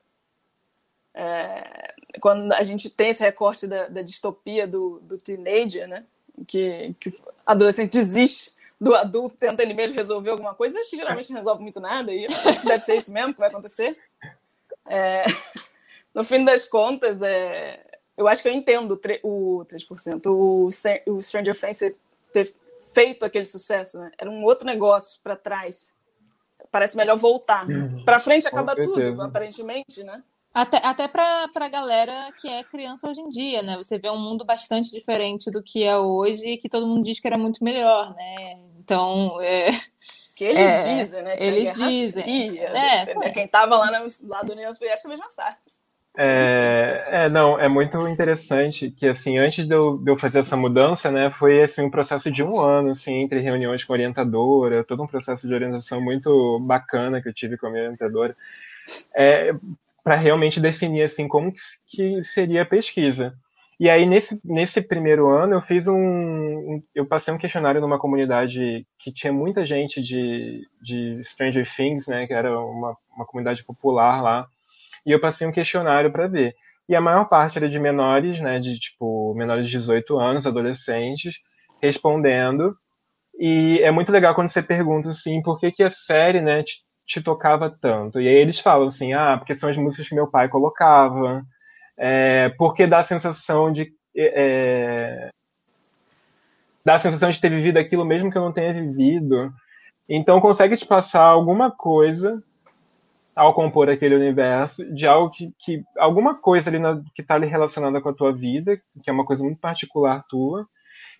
é, 1.14 1.94
quando 2.20 2.52
a 2.52 2.62
gente 2.62 2.90
tem 2.90 3.10
esse 3.10 3.22
recorte 3.22 3.66
da, 3.66 3.86
da 3.86 4.02
distopia 4.02 4.66
do, 4.66 5.00
do 5.00 5.16
teenager, 5.18 5.86
né? 5.86 6.04
Que, 6.46 6.94
que 6.98 7.10
o 7.10 7.14
adolescente 7.46 7.92
desiste 7.92 8.52
do 8.80 8.94
adulto, 8.94 9.36
tenta 9.36 9.62
ele 9.62 9.72
mesmo 9.72 9.96
resolver 9.96 10.30
alguma 10.30 10.54
coisa, 10.54 10.78
que 10.90 10.96
geralmente 10.96 11.30
não 11.30 11.36
resolve 11.36 11.62
muito 11.62 11.80
nada, 11.80 12.12
e 12.12 12.26
deve 12.66 12.80
ser 12.80 12.96
isso 12.96 13.12
mesmo 13.12 13.32
que 13.32 13.38
vai 13.38 13.48
acontecer. 13.48 13.96
É, 14.86 15.24
no 16.12 16.24
fim 16.24 16.44
das 16.44 16.66
contas, 16.66 17.22
é, 17.22 17.80
eu 18.16 18.28
acho 18.28 18.42
que 18.42 18.48
eu 18.48 18.52
entendo 18.52 19.00
o 19.22 19.66
3%. 19.66 20.26
O, 20.26 20.68
o 21.12 21.22
Stranger 21.22 21.58
Things 21.58 21.94
ter 22.32 22.54
feito 22.92 23.24
aquele 23.24 23.44
sucesso, 23.44 23.98
né? 23.98 24.10
Era 24.18 24.30
um 24.30 24.44
outro 24.44 24.66
negócio 24.66 25.20
para 25.22 25.36
trás. 25.36 25.94
Parece 26.70 26.96
melhor 26.96 27.16
voltar. 27.16 27.68
Uhum. 27.68 28.04
Para 28.04 28.20
frente 28.20 28.46
acaba 28.46 28.74
tudo, 28.74 29.22
aparentemente, 29.22 30.02
né? 30.02 30.22
Até, 30.54 30.76
até 30.86 31.08
para 31.08 31.50
a 31.52 31.68
galera 31.68 32.12
que 32.40 32.48
é 32.48 32.62
criança 32.62 33.10
hoje 33.10 33.20
em 33.20 33.28
dia, 33.28 33.60
né? 33.60 33.76
Você 33.76 33.98
vê 33.98 34.08
um 34.08 34.18
mundo 34.18 34.44
bastante 34.44 34.88
diferente 34.92 35.50
do 35.50 35.60
que 35.60 35.82
é 35.82 35.98
hoje 35.98 36.50
e 36.50 36.58
que 36.58 36.68
todo 36.68 36.86
mundo 36.86 37.02
diz 37.02 37.18
que 37.18 37.26
era 37.26 37.36
muito 37.36 37.64
melhor, 37.64 38.14
né? 38.14 38.60
Então, 38.78 39.42
é, 39.42 39.70
que 40.32 40.44
eles 40.44 40.60
é, 40.60 40.94
dizem, 40.94 41.22
né? 41.24 41.36
Tinha 41.36 41.50
eles 41.50 41.74
dizem. 41.74 42.22
Fria, 42.22 42.68
é, 42.68 43.14
né? 43.14 43.30
Quem 43.30 43.46
estava 43.46 43.76
lá 43.76 43.98
no 43.98 44.06
lado 44.28 44.46
do 44.46 44.52
União 44.52 44.72
Soviética 44.72 45.08
mesmo 45.08 45.28
sabe. 45.28 45.56
É, 46.16 47.04
é, 47.08 47.28
não, 47.28 47.58
é 47.58 47.68
muito 47.68 48.06
interessante 48.06 48.92
que, 48.92 49.08
assim, 49.08 49.36
antes 49.36 49.66
de 49.66 49.74
eu, 49.74 49.98
de 49.98 50.08
eu, 50.08 50.16
fazer 50.16 50.38
essa 50.38 50.56
mudança, 50.56 51.10
né, 51.10 51.32
foi, 51.32 51.60
assim, 51.60 51.82
um 51.82 51.90
processo 51.90 52.30
de 52.30 52.44
um 52.44 52.60
ano, 52.60 52.92
assim, 52.92 53.22
entre 53.22 53.40
reuniões 53.40 53.82
com 53.82 53.92
a 53.92 53.96
orientadora, 53.96 54.84
todo 54.84 55.02
um 55.02 55.08
processo 55.08 55.48
de 55.48 55.52
orientação 55.52 56.00
muito 56.00 56.58
bacana 56.62 57.20
que 57.20 57.28
eu 57.28 57.34
tive 57.34 57.56
com 57.56 57.66
a 57.66 57.70
minha 57.70 57.82
orientadora. 57.82 58.36
É, 59.12 59.52
para 60.04 60.16
realmente 60.16 60.60
definir 60.60 61.02
assim 61.02 61.26
como 61.26 61.50
que, 61.86 62.22
seria 62.22 62.62
a 62.62 62.66
pesquisa. 62.66 63.34
E 63.80 63.88
aí 63.90 64.06
nesse, 64.06 64.38
nesse 64.44 64.82
primeiro 64.82 65.28
ano 65.30 65.54
eu 65.54 65.62
fiz 65.62 65.88
um, 65.88 66.80
eu 66.94 67.06
passei 67.06 67.32
um 67.32 67.38
questionário 67.38 67.80
numa 67.80 67.98
comunidade 67.98 68.86
que 69.00 69.10
tinha 69.10 69.32
muita 69.32 69.64
gente 69.64 70.00
de, 70.00 70.62
de 70.80 71.20
Stranger 71.24 71.66
Things, 71.74 72.06
né, 72.06 72.26
que 72.26 72.34
era 72.34 72.56
uma, 72.60 72.96
uma 73.16 73.26
comunidade 73.26 73.64
popular 73.64 74.22
lá, 74.22 74.46
e 75.04 75.10
eu 75.10 75.20
passei 75.20 75.46
um 75.46 75.52
questionário 75.52 76.12
para 76.12 76.28
ver. 76.28 76.54
E 76.88 76.94
a 76.94 77.00
maior 77.00 77.24
parte 77.24 77.56
era 77.58 77.66
de 77.66 77.80
menores, 77.80 78.40
né, 78.40 78.60
de 78.60 78.78
tipo 78.78 79.34
menores 79.34 79.66
de 79.66 79.78
18 79.78 80.18
anos, 80.18 80.46
adolescentes, 80.46 81.34
respondendo. 81.82 82.76
E 83.38 83.80
é 83.82 83.90
muito 83.90 84.12
legal 84.12 84.34
quando 84.34 84.50
você 84.50 84.62
pergunta 84.62 85.08
assim, 85.08 85.42
por 85.42 85.58
que 85.58 85.72
que 85.72 85.82
a 85.82 85.90
série, 85.90 86.40
né, 86.40 86.62
te 87.06 87.22
tocava 87.22 87.70
tanto? 87.70 88.20
E 88.20 88.28
aí 88.28 88.34
eles 88.34 88.58
falam 88.58 88.86
assim, 88.86 89.12
ah, 89.12 89.36
porque 89.38 89.54
são 89.54 89.70
as 89.70 89.76
músicas 89.76 90.08
que 90.08 90.14
meu 90.14 90.26
pai 90.26 90.48
colocava, 90.48 91.44
é, 91.96 92.50
porque 92.58 92.86
dá 92.86 93.00
a 93.00 93.04
sensação 93.04 93.72
de 93.72 93.92
é, 94.16 95.30
dá 96.84 96.94
a 96.94 96.98
sensação 96.98 97.30
de 97.30 97.40
ter 97.40 97.50
vivido 97.50 97.78
aquilo 97.78 98.04
mesmo 98.04 98.30
que 98.30 98.38
eu 98.38 98.42
não 98.42 98.52
tenha 98.52 98.72
vivido. 98.72 99.52
Então 100.08 100.40
consegue 100.40 100.76
te 100.76 100.86
passar 100.86 101.24
alguma 101.24 101.70
coisa 101.70 102.42
ao 103.34 103.54
compor 103.54 103.88
aquele 103.90 104.14
universo 104.14 104.84
de 104.94 105.06
algo 105.06 105.30
que, 105.30 105.52
que 105.58 105.82
alguma 105.98 106.36
coisa 106.36 106.70
ali 106.70 106.78
na, 106.78 107.02
que 107.14 107.22
está 107.22 107.34
ali 107.34 107.46
relacionada 107.46 108.00
com 108.00 108.08
a 108.08 108.14
tua 108.14 108.32
vida, 108.32 108.76
que 109.02 109.10
é 109.10 109.12
uma 109.12 109.24
coisa 109.24 109.42
muito 109.42 109.58
particular 109.58 110.24
tua, 110.28 110.66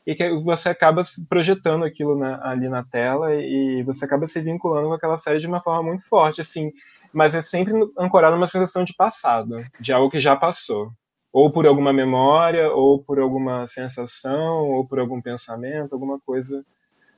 e 0.07 0.15
que 0.15 0.31
você 0.41 0.69
acaba 0.69 1.03
projetando 1.29 1.85
aquilo 1.85 2.17
na, 2.17 2.47
ali 2.47 2.69
na 2.69 2.85
tela 2.85 3.35
e 3.35 3.83
você 3.85 4.05
acaba 4.05 4.27
se 4.27 4.41
vinculando 4.41 4.89
com 4.89 4.95
aquela 4.95 5.17
série 5.17 5.39
de 5.39 5.47
uma 5.47 5.63
forma 5.63 5.83
muito 5.83 6.07
forte, 6.09 6.41
assim, 6.41 6.71
mas 7.13 7.35
é 7.35 7.41
sempre 7.41 7.73
ancorado 7.99 8.37
numa 8.37 8.47
sensação 8.47 8.85
de 8.85 8.95
passado, 8.95 9.65
de 9.81 9.93
algo 9.93 10.11
que 10.11 10.21
já 10.21 10.37
passou, 10.37 10.91
ou 11.33 11.51
por 11.51 11.67
alguma 11.67 11.93
memória, 11.93 12.71
ou 12.71 13.03
por 13.03 13.19
alguma 13.19 13.67
sensação, 13.67 14.69
ou 14.71 14.87
por 14.87 14.99
algum 14.99 15.23
pensamento, 15.23 15.93
alguma 15.93 16.21
coisa 16.21 16.65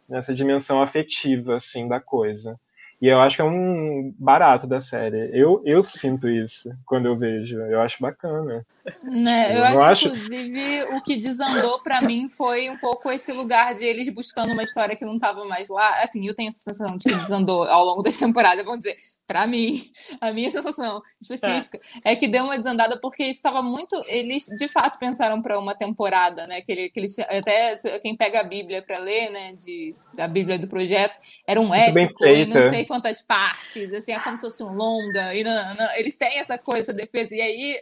nessa 0.08 0.32
dimensão 0.32 0.80
afetiva, 0.80 1.56
assim, 1.56 1.88
da 1.88 2.00
coisa. 2.00 2.58
E 3.00 3.08
eu 3.08 3.20
acho 3.20 3.36
que 3.36 3.42
é 3.42 3.44
um 3.44 4.14
barato 4.18 4.66
da 4.66 4.80
série. 4.80 5.30
Eu, 5.32 5.62
eu 5.66 5.82
sinto 5.82 6.28
isso 6.28 6.70
quando 6.86 7.06
eu 7.06 7.16
vejo. 7.16 7.58
Eu 7.58 7.80
acho 7.82 8.00
bacana. 8.00 8.64
Né? 9.02 9.52
Eu, 9.52 9.58
eu 9.58 9.64
acho, 9.64 9.82
acho, 9.82 10.08
inclusive, 10.08 10.84
o 10.94 11.02
que 11.02 11.16
desandou 11.16 11.80
para 11.82 12.00
mim 12.00 12.28
foi 12.28 12.70
um 12.70 12.78
pouco 12.78 13.10
esse 13.10 13.32
lugar 13.32 13.74
de 13.74 13.84
eles 13.84 14.08
buscando 14.08 14.52
uma 14.52 14.62
história 14.62 14.96
que 14.96 15.04
não 15.04 15.16
estava 15.16 15.44
mais 15.44 15.68
lá. 15.68 16.02
Assim, 16.02 16.26
eu 16.26 16.34
tenho 16.34 16.48
a 16.48 16.52
sensação 16.52 16.96
de 16.96 17.04
que 17.04 17.14
desandou 17.14 17.64
ao 17.64 17.84
longo 17.84 18.02
das 18.02 18.16
temporadas, 18.16 18.64
vamos 18.64 18.78
dizer. 18.78 18.96
Para 19.26 19.44
mim, 19.44 19.90
a 20.20 20.32
minha 20.32 20.48
sensação 20.50 21.02
específica 21.20 21.80
é. 22.04 22.12
é 22.12 22.16
que 22.16 22.28
deu 22.28 22.44
uma 22.44 22.56
desandada 22.56 22.98
porque 23.00 23.24
estava 23.24 23.60
muito. 23.60 24.00
Eles 24.06 24.46
de 24.56 24.68
fato 24.68 24.98
pensaram 24.98 25.42
para 25.42 25.58
uma 25.58 25.74
temporada, 25.74 26.46
né? 26.46 26.60
Que, 26.60 26.72
ele, 26.72 26.88
que 26.88 27.00
eles, 27.00 27.18
até 27.18 27.76
quem 28.00 28.16
pega 28.16 28.40
a 28.40 28.44
Bíblia 28.44 28.82
para 28.82 29.00
ler, 29.00 29.30
né? 29.30 29.52
De, 29.54 29.96
a 30.16 30.28
Bíblia 30.28 30.58
do 30.58 30.68
projeto, 30.68 31.16
era 31.44 31.60
um 31.60 31.74
épico 31.74 32.24
e 32.24 32.46
não 32.46 32.62
sei 32.70 32.85
quantas 32.86 33.22
partes, 33.22 33.92
assim, 33.92 34.12
é 34.12 34.20
como 34.20 34.36
se 34.36 34.42
fosse 34.42 34.62
um 34.62 34.72
longa. 34.72 35.34
E 35.34 35.44
não, 35.44 35.74
não, 35.74 35.92
eles 35.96 36.16
têm 36.16 36.38
essa 36.38 36.56
coisa, 36.56 36.82
essa 36.82 36.92
defesa. 36.92 37.34
E 37.34 37.40
aí 37.40 37.80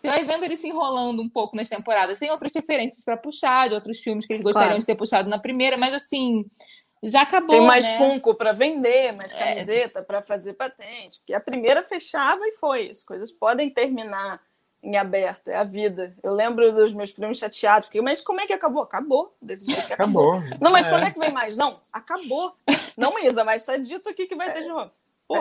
Você 0.00 0.08
vai 0.08 0.24
vendo 0.24 0.44
ele 0.44 0.56
se 0.56 0.68
enrolando 0.68 1.20
um 1.22 1.28
pouco 1.28 1.56
nas 1.56 1.68
temporadas. 1.68 2.18
Tem 2.18 2.30
outras 2.30 2.52
referências 2.54 3.04
para 3.04 3.16
puxar, 3.16 3.68
de 3.68 3.74
outros 3.74 4.00
filmes 4.00 4.26
que 4.26 4.32
eles 4.32 4.42
gostariam 4.42 4.70
claro. 4.70 4.80
de 4.80 4.86
ter 4.86 4.94
puxado 4.94 5.28
na 5.28 5.38
primeira, 5.38 5.76
mas 5.76 5.94
assim, 5.94 6.44
já 7.02 7.22
acabou. 7.22 7.56
Tem 7.56 7.66
mais 7.66 7.84
né? 7.84 7.98
Funko 7.98 8.34
para 8.34 8.52
vender, 8.52 9.12
mais 9.12 9.34
é. 9.34 9.38
camiseta 9.38 9.98
é. 9.98 10.02
para 10.02 10.22
fazer 10.22 10.54
patente. 10.54 11.18
Porque 11.18 11.34
a 11.34 11.40
primeira 11.40 11.82
fechava 11.82 12.40
e 12.46 12.56
foi. 12.58 12.90
As 12.90 13.02
coisas 13.02 13.30
podem 13.30 13.70
terminar 13.70 14.40
em 14.84 14.96
aberto, 14.96 15.48
é 15.48 15.56
a 15.56 15.64
vida. 15.64 16.14
Eu 16.22 16.34
lembro 16.34 16.70
dos 16.70 16.92
meus 16.92 17.10
primos 17.10 17.38
chateados, 17.38 17.86
porque, 17.86 18.02
mas 18.02 18.20
como 18.20 18.40
é 18.40 18.46
que 18.46 18.52
acabou? 18.52 18.82
Acabou, 18.82 19.34
desse 19.40 19.64
jeito 19.66 19.86
que 19.86 19.94
acabou. 19.94 20.34
acabou. 20.34 20.58
Não, 20.60 20.70
mas 20.70 20.86
é. 20.86 20.90
quando 20.90 21.04
é 21.04 21.10
que 21.10 21.18
vem 21.18 21.32
mais? 21.32 21.56
Não, 21.56 21.80
acabou. 21.90 22.54
Não, 22.96 23.18
Isa, 23.18 23.42
mas 23.42 23.62
está 23.62 23.78
dito 23.78 24.08
aqui 24.10 24.26
que 24.26 24.36
vai 24.36 24.52
ter 24.52 24.62
de 24.62 24.68
novo. 24.68 24.90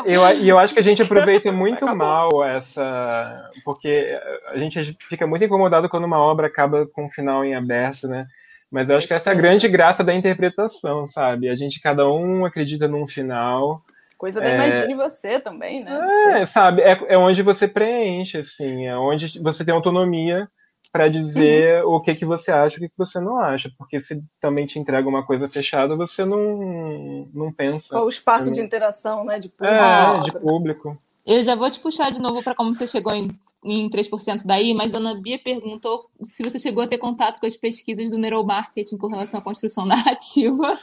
E 0.06 0.14
eu, 0.14 0.22
eu 0.22 0.58
acho 0.58 0.74
que 0.74 0.80
a 0.80 0.84
gente 0.84 1.02
aproveita 1.02 1.52
muito 1.54 1.84
acabou. 1.84 1.96
mal 1.96 2.44
essa. 2.44 3.52
Porque 3.66 4.18
a 4.48 4.58
gente 4.58 4.98
fica 5.02 5.28
muito 5.28 5.44
incomodado 5.44 5.90
quando 5.90 6.06
uma 6.06 6.20
obra 6.20 6.48
acaba 6.48 6.88
com 6.88 7.06
um 7.06 7.10
final 7.10 7.44
em 7.44 7.54
aberto, 7.54 8.08
né? 8.08 8.26
Mas 8.72 8.90
eu 8.90 8.98
acho 8.98 9.06
que 9.06 9.14
essa 9.14 9.30
é 9.30 9.34
a 9.34 9.36
grande 9.38 9.68
graça 9.68 10.04
da 10.04 10.16
interpretação, 10.16 11.06
sabe? 11.06 11.50
A 11.50 11.54
gente, 11.54 11.82
cada 11.82 12.10
um 12.10 12.46
acredita 12.46 12.88
num 12.88 13.08
final. 13.08 13.84
Coisa 14.24 14.40
da 14.40 14.48
é... 14.48 14.56
Imagine 14.56 14.96
você 14.96 15.38
também, 15.38 15.84
né? 15.84 16.10
É, 16.40 16.48
sabe? 16.48 16.82
É, 16.82 16.98
é 17.10 17.18
onde 17.18 17.42
você 17.42 17.68
preenche, 17.68 18.38
assim. 18.38 18.86
É 18.86 18.98
onde 18.98 19.38
você 19.38 19.66
tem 19.66 19.74
autonomia 19.74 20.48
para 20.94 21.10
dizer 21.10 21.84
uhum. 21.84 21.96
o 21.96 22.02
que 22.02 22.16
que 22.16 22.24
você 22.24 22.50
acha 22.50 22.76
e 22.76 22.78
o 22.78 22.82
que, 22.84 22.88
que 22.88 22.98
você 22.98 23.20
não 23.20 23.38
acha, 23.38 23.70
porque 23.78 24.00
se 24.00 24.24
também 24.40 24.66
te 24.66 24.80
entrega 24.80 25.10
uma 25.10 25.26
coisa 25.26 25.50
fechada, 25.50 25.98
você 25.98 26.24
não, 26.24 27.28
não 27.34 27.52
pensa. 27.52 27.96
Qual 27.96 28.06
o 28.06 28.10
espaço 28.10 28.50
de 28.54 28.62
interação, 28.62 29.26
né, 29.26 29.38
de 29.40 29.50
público. 29.50 29.76
É, 29.76 30.20
de 30.22 30.32
público. 30.40 30.98
Eu 31.26 31.44
já 31.44 31.54
vou 31.54 31.70
te 31.70 31.82
puxar 31.82 32.10
de 32.10 32.22
novo 32.22 32.42
para 32.42 32.56
como 32.56 32.74
você 32.74 32.88
chegou 32.88 33.14
em, 33.14 33.28
em 33.64 33.90
3% 33.90 34.44
daí, 34.46 34.74
mas 34.74 34.92
Dona 34.92 35.16
Bia 35.16 35.40
perguntou 35.40 36.10
se 36.22 36.44
você 36.44 36.60
chegou 36.60 36.84
a 36.84 36.88
ter 36.88 36.98
contato 36.98 37.40
com 37.40 37.46
as 37.46 37.56
pesquisas 37.56 38.10
do 38.10 38.18
neuromarketing 38.18 38.98
com 38.98 39.08
relação 39.08 39.40
à 39.40 39.44
construção 39.44 39.86
narrativa. 39.86 40.78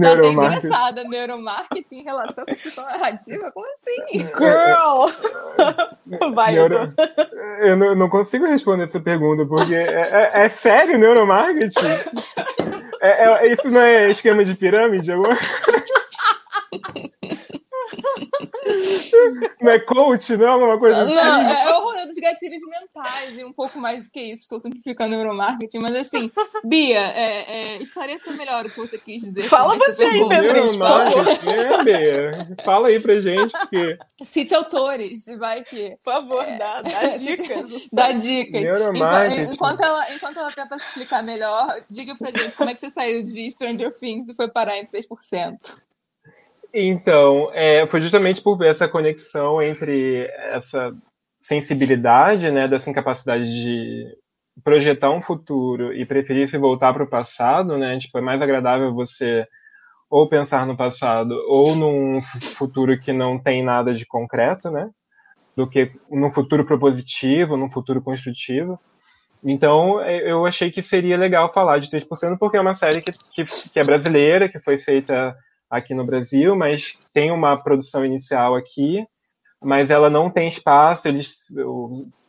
tá 0.00 0.12
até 0.12 0.28
engraçada, 0.28 1.02
neuromarketing 1.04 2.00
em 2.00 2.04
relação 2.04 2.44
à 2.44 2.46
construção 2.46 2.84
narrativa? 2.84 3.50
Como 3.52 3.66
assim? 3.70 4.18
Girl! 4.18 5.08
Vai, 6.34 6.52
Neuro... 6.52 6.92
Eu 7.60 7.76
não, 7.76 7.94
não, 7.94 8.08
consigo 8.08 8.46
responder 8.46 8.84
essa 8.84 9.00
pergunta, 9.00 9.44
porque 9.46 9.74
é, 9.74 9.82
é, 9.82 10.44
é 10.44 10.48
sério 10.48 10.98
neuromarketing? 10.98 11.86
É, 13.02 13.46
é, 13.46 13.52
isso 13.52 13.70
não 13.70 13.80
é 13.80 14.10
esquema 14.10 14.44
de 14.44 14.54
pirâmide? 14.54 15.12
Alguma... 15.12 15.38
Não 19.60 19.72
é 19.72 19.78
coach, 19.78 20.36
não? 20.36 20.52
Alguma 20.52 20.78
coisa 20.78 21.02
assim? 21.02 21.14
Não, 21.14 21.40
é, 21.42 21.64
é 21.64 21.76
o 21.76 21.80
rolê 21.80 22.06
dos 22.06 22.16
gatilhos 22.16 22.62
mentais 22.66 23.38
e 23.38 23.44
um 23.44 23.52
pouco 23.52 23.78
mais 23.78 24.04
do 24.04 24.10
que 24.10 24.20
isso. 24.20 24.42
Estou 24.42 24.60
simplificando 24.60 25.14
o 25.14 25.18
neuromarketing, 25.18 25.78
mas 25.78 25.96
assim, 25.96 26.30
Bia, 26.64 27.00
é, 27.00 27.76
é, 27.76 27.82
esclareça 27.82 28.30
melhor 28.32 28.66
o 28.66 28.70
que 28.70 28.78
você 28.78 28.98
quis 28.98 29.22
dizer. 29.22 29.42
Fala 29.44 29.76
você 29.76 30.04
aí, 30.04 30.28
Pedro. 30.28 30.84
É, 31.50 31.84
Bia. 31.84 32.56
Fala 32.64 32.88
aí 32.88 33.00
pra 33.00 33.20
gente. 33.20 33.52
Que... 33.68 33.98
Cite 34.24 34.54
autores, 34.54 35.26
vai 35.38 35.62
que. 35.62 35.96
Por 36.02 36.12
favor, 36.12 36.44
dá, 36.58 36.82
dá 36.82 37.06
dicas. 37.18 37.88
dá 37.92 38.12
dicas. 38.12 38.62
Enquanto, 38.94 39.52
enquanto, 39.52 39.80
ela, 39.80 40.14
enquanto 40.14 40.38
ela 40.38 40.52
tenta 40.52 40.78
se 40.78 40.84
explicar 40.86 41.22
melhor, 41.22 41.82
diga 41.90 42.14
pra 42.14 42.30
gente 42.30 42.56
como 42.56 42.70
é 42.70 42.74
que 42.74 42.80
você 42.80 42.90
saiu 42.90 43.22
de 43.22 43.50
Stranger 43.50 43.96
Things 43.98 44.28
e 44.28 44.34
foi 44.34 44.48
parar 44.48 44.76
em 44.76 44.86
3%. 44.86 45.80
Então, 46.72 47.50
é, 47.52 47.86
foi 47.86 48.00
justamente 48.00 48.40
por 48.40 48.56
ver 48.56 48.70
essa 48.70 48.88
conexão 48.88 49.60
entre 49.60 50.26
essa 50.52 50.94
sensibilidade, 51.40 52.50
né, 52.50 52.68
dessa 52.68 52.90
incapacidade 52.90 53.44
de 53.44 54.06
projetar 54.62 55.10
um 55.10 55.22
futuro 55.22 55.92
e 55.92 56.04
preferir 56.04 56.46
se 56.48 56.58
voltar 56.58 56.92
para 56.92 57.04
o 57.04 57.08
passado, 57.08 57.78
né? 57.78 57.98
Tipo, 57.98 58.18
é 58.18 58.20
mais 58.20 58.42
agradável 58.42 58.92
você 58.92 59.46
ou 60.10 60.28
pensar 60.28 60.66
no 60.66 60.76
passado 60.76 61.32
ou 61.48 61.74
num 61.74 62.20
futuro 62.56 62.98
que 62.98 63.12
não 63.12 63.38
tem 63.38 63.62
nada 63.62 63.94
de 63.94 64.04
concreto, 64.04 64.70
né? 64.70 64.90
Do 65.56 65.68
que 65.68 65.92
num 66.10 66.30
futuro 66.30 66.64
propositivo, 66.64 67.56
num 67.56 67.70
futuro 67.70 68.02
construtivo. 68.02 68.78
Então, 69.42 70.00
é, 70.02 70.30
eu 70.30 70.44
achei 70.44 70.70
que 70.70 70.82
seria 70.82 71.16
legal 71.16 71.52
falar 71.52 71.78
de 71.78 71.88
3%, 71.88 72.36
porque 72.38 72.56
é 72.56 72.60
uma 72.60 72.74
série 72.74 73.00
que, 73.00 73.12
que, 73.34 73.44
que 73.44 73.80
é 73.80 73.82
brasileira, 73.82 74.48
que 74.48 74.60
foi 74.60 74.78
feita 74.78 75.34
aqui 75.70 75.94
no 75.94 76.04
Brasil, 76.04 76.56
mas 76.56 76.98
tem 77.12 77.30
uma 77.30 77.56
produção 77.56 78.04
inicial 78.04 78.56
aqui, 78.56 79.06
mas 79.62 79.90
ela 79.90 80.10
não 80.10 80.28
tem 80.28 80.48
espaço. 80.48 81.06
Eles 81.06 81.46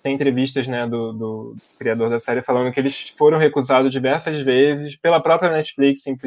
tem 0.04 0.16
entrevistas 0.16 0.68
né, 0.68 0.88
do, 0.88 1.14
do, 1.14 1.56
criador 1.78 2.10
da 2.10 2.20
série 2.20 2.42
falando 2.42 2.72
que 2.72 2.80
eles 2.80 3.10
foram 3.18 3.38
recusados 3.38 3.92
diversas 3.92 4.42
vezes 4.42 4.96
pela 4.96 5.22
própria 5.22 5.52
Netflix 5.52 6.06
em 6.08 6.18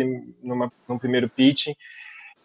numa, 0.42 0.72
num 0.88 0.98
primeiro 0.98 1.28
pitch. 1.28 1.68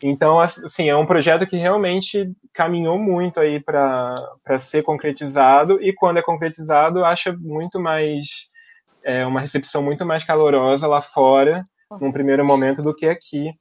Então, 0.01 0.39
assim, 0.39 0.89
é 0.89 0.95
um 0.95 1.05
projeto 1.05 1.45
que 1.45 1.57
realmente 1.57 2.31
caminhou 2.53 2.97
muito 2.97 3.39
aí 3.39 3.59
para 3.59 4.57
ser 4.57 4.81
concretizado 4.81 5.81
e 5.83 5.93
quando 5.93 6.17
é 6.17 6.21
concretizado 6.21 7.03
acha 7.03 7.33
muito 7.33 7.79
mais 7.79 8.47
é, 9.03 9.25
uma 9.25 9.41
recepção 9.41 9.83
muito 9.83 10.05
mais 10.05 10.23
calorosa 10.23 10.87
lá 10.87 11.01
fora 11.01 11.65
num 11.99 12.11
primeiro 12.11 12.45
momento 12.45 12.81
do 12.81 12.95
que 12.95 13.07
aqui. 13.07 13.51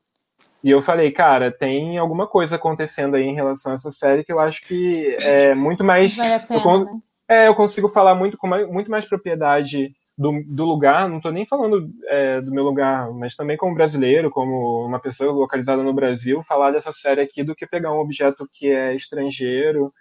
E 0.63 0.71
eu 0.71 0.83
falei, 0.83 1.13
cara, 1.13 1.53
tem 1.53 1.99
alguma 1.99 2.27
coisa 2.27 2.57
acontecendo 2.57 3.15
aí 3.15 3.25
em 3.25 3.35
relação 3.35 3.73
a 3.73 3.75
essa 3.75 3.91
série 3.91 4.25
que 4.25 4.33
eu 4.33 4.41
acho 4.41 4.63
que 4.67 5.17
é 5.21 5.55
muito 5.55 5.85
mais. 5.85 6.17
Vale 6.17 6.35
a 6.35 6.41
pena, 6.41 6.61
eu, 6.61 6.85
né? 6.85 7.01
É, 7.29 7.47
eu 7.47 7.55
consigo 7.55 7.89
falar 7.89 8.15
muito 8.15 8.37
com 8.37 8.47
mais, 8.47 8.67
muito 8.67 8.91
mais 8.91 9.05
propriedade 9.07 9.93
do, 10.17 10.43
do 10.45 10.65
lugar, 10.65 11.09
não 11.09 11.19
estou 11.19 11.31
nem 11.31 11.47
falando 11.47 11.89
é, 12.07 12.41
do 12.41 12.51
meu 12.51 12.65
lugar, 12.65 13.13
mas 13.13 13.37
também 13.37 13.57
como 13.57 13.75
brasileiro, 13.75 14.31
como 14.31 14.85
uma 14.85 14.99
pessoa 14.99 15.31
localizada 15.31 15.81
no 15.81 15.93
Brasil, 15.93 16.43
falar 16.43 16.73
dessa 16.73 16.91
série 16.91 17.21
aqui 17.21 17.45
do 17.45 17.55
que 17.55 17.67
pegar 17.67 17.93
um 17.93 18.01
objeto 18.01 18.49
que 18.53 18.69
é 18.69 18.95
estrangeiro, 18.97 19.93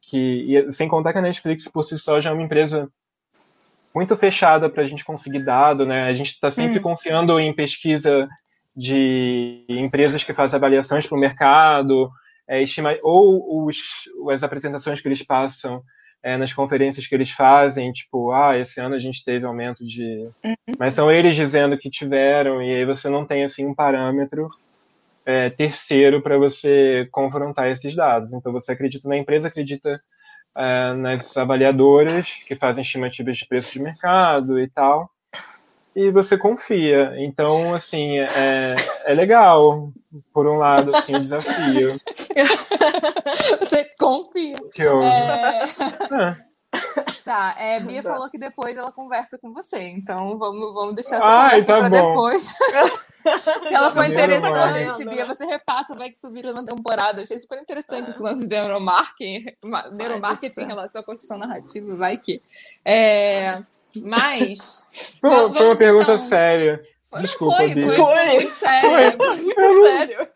que 0.00 0.46
e, 0.48 0.72
sem 0.72 0.88
contar 0.88 1.12
que 1.12 1.18
a 1.18 1.22
Netflix 1.22 1.68
por 1.68 1.84
si 1.84 1.98
só 1.98 2.20
já 2.22 2.30
é 2.30 2.32
uma 2.32 2.42
empresa 2.42 2.88
muito 3.94 4.16
fechada 4.16 4.70
para 4.70 4.82
a 4.82 4.86
gente 4.86 5.04
conseguir 5.04 5.44
dado, 5.44 5.84
né? 5.84 6.04
A 6.04 6.14
gente 6.14 6.30
está 6.30 6.50
sempre 6.50 6.78
hum. 6.78 6.82
confiando 6.82 7.38
em 7.38 7.54
pesquisa 7.54 8.26
de 8.76 9.64
empresas 9.68 10.22
que 10.22 10.34
fazem 10.34 10.58
avaliações 10.58 11.06
para 11.06 11.16
o 11.16 11.20
mercado, 11.20 12.10
é, 12.46 12.62
estima, 12.62 12.96
ou 13.02 13.66
os, 13.66 13.78
as 14.30 14.42
apresentações 14.42 15.00
que 15.00 15.08
eles 15.08 15.22
passam 15.22 15.82
é, 16.22 16.36
nas 16.36 16.52
conferências 16.52 17.06
que 17.06 17.14
eles 17.14 17.30
fazem, 17.30 17.90
tipo, 17.92 18.32
ah, 18.32 18.58
esse 18.58 18.80
ano 18.80 18.94
a 18.94 18.98
gente 18.98 19.24
teve 19.24 19.46
aumento 19.46 19.84
de. 19.84 20.28
Uhum. 20.44 20.54
Mas 20.78 20.94
são 20.94 21.10
eles 21.10 21.34
dizendo 21.34 21.78
que 21.78 21.88
tiveram, 21.88 22.62
e 22.62 22.74
aí 22.74 22.84
você 22.84 23.08
não 23.08 23.24
tem 23.24 23.44
assim 23.44 23.64
um 23.64 23.74
parâmetro 23.74 24.50
é, 25.24 25.48
terceiro 25.50 26.20
para 26.20 26.36
você 26.36 27.08
confrontar 27.10 27.70
esses 27.70 27.94
dados. 27.94 28.32
Então 28.32 28.52
você 28.52 28.72
acredita 28.72 29.08
na 29.08 29.16
empresa, 29.16 29.48
acredita 29.48 30.00
é, 30.56 30.92
nas 30.94 31.36
avaliadoras 31.36 32.32
que 32.46 32.54
fazem 32.56 32.82
estimativas 32.82 33.38
de 33.38 33.46
preço 33.46 33.72
de 33.72 33.80
mercado 33.80 34.60
e 34.60 34.68
tal 34.68 35.10
e 35.96 36.10
você 36.10 36.36
confia. 36.36 37.14
Então, 37.16 37.72
assim, 37.72 38.18
é, 38.18 38.76
é 39.06 39.14
legal, 39.14 39.90
por 40.30 40.46
um 40.46 40.58
lado, 40.58 40.94
assim, 40.94 41.16
o 41.16 41.20
desafio. 41.20 41.98
Você 43.60 43.84
confia. 43.98 44.54
Que 44.74 44.82
eu... 44.82 45.02
é... 45.02 45.64
é. 45.64 46.46
Tá, 47.24 47.56
é, 47.58 47.80
Bia 47.80 48.02
tá. 48.02 48.12
falou 48.12 48.30
que 48.30 48.38
depois 48.38 48.76
ela 48.76 48.92
conversa 48.92 49.36
com 49.36 49.52
você, 49.52 49.82
então 49.88 50.38
vamos, 50.38 50.72
vamos 50.72 50.94
deixar 50.94 51.16
essa 51.16 51.26
Ai, 51.26 51.60
conversa 51.60 51.66
tá 51.66 51.78
pra 51.78 51.88
depois. 51.88 52.54
Se 53.66 53.74
ela 53.74 53.90
for 53.90 54.04
interessante, 54.04 55.04
Bia, 55.08 55.26
você 55.26 55.44
repassa, 55.44 55.96
vai 55.96 56.10
que 56.10 56.18
subir 56.18 56.44
na 56.54 56.64
temporada. 56.64 57.18
Eu 57.18 57.24
achei 57.24 57.38
super 57.40 57.60
interessante 57.60 58.10
esse 58.10 58.22
lance 58.22 58.46
de 58.46 58.54
neuromarketing, 58.54 59.56
neuromarketing 59.92 60.60
em 60.60 60.66
relação 60.66 61.00
à 61.00 61.04
construção 61.04 61.36
narrativa, 61.36 61.96
vai 61.96 62.16
que. 62.16 62.40
É, 62.84 63.60
mas. 64.04 64.86
Foi, 65.20 65.30
vamos, 65.30 65.58
foi 65.58 65.66
uma 65.66 65.76
pergunta 65.76 66.12
então... 66.12 66.18
séria. 66.18 66.80
Desculpa, 67.20 67.56
foi, 67.56 67.74
Bia. 67.74 67.90
Foi, 67.90 67.96
foi, 67.96 68.34
muito 68.34 68.52
sério. 68.52 69.16
Foi. 69.16 69.36
Muito 69.36 69.82
sério. 69.82 70.28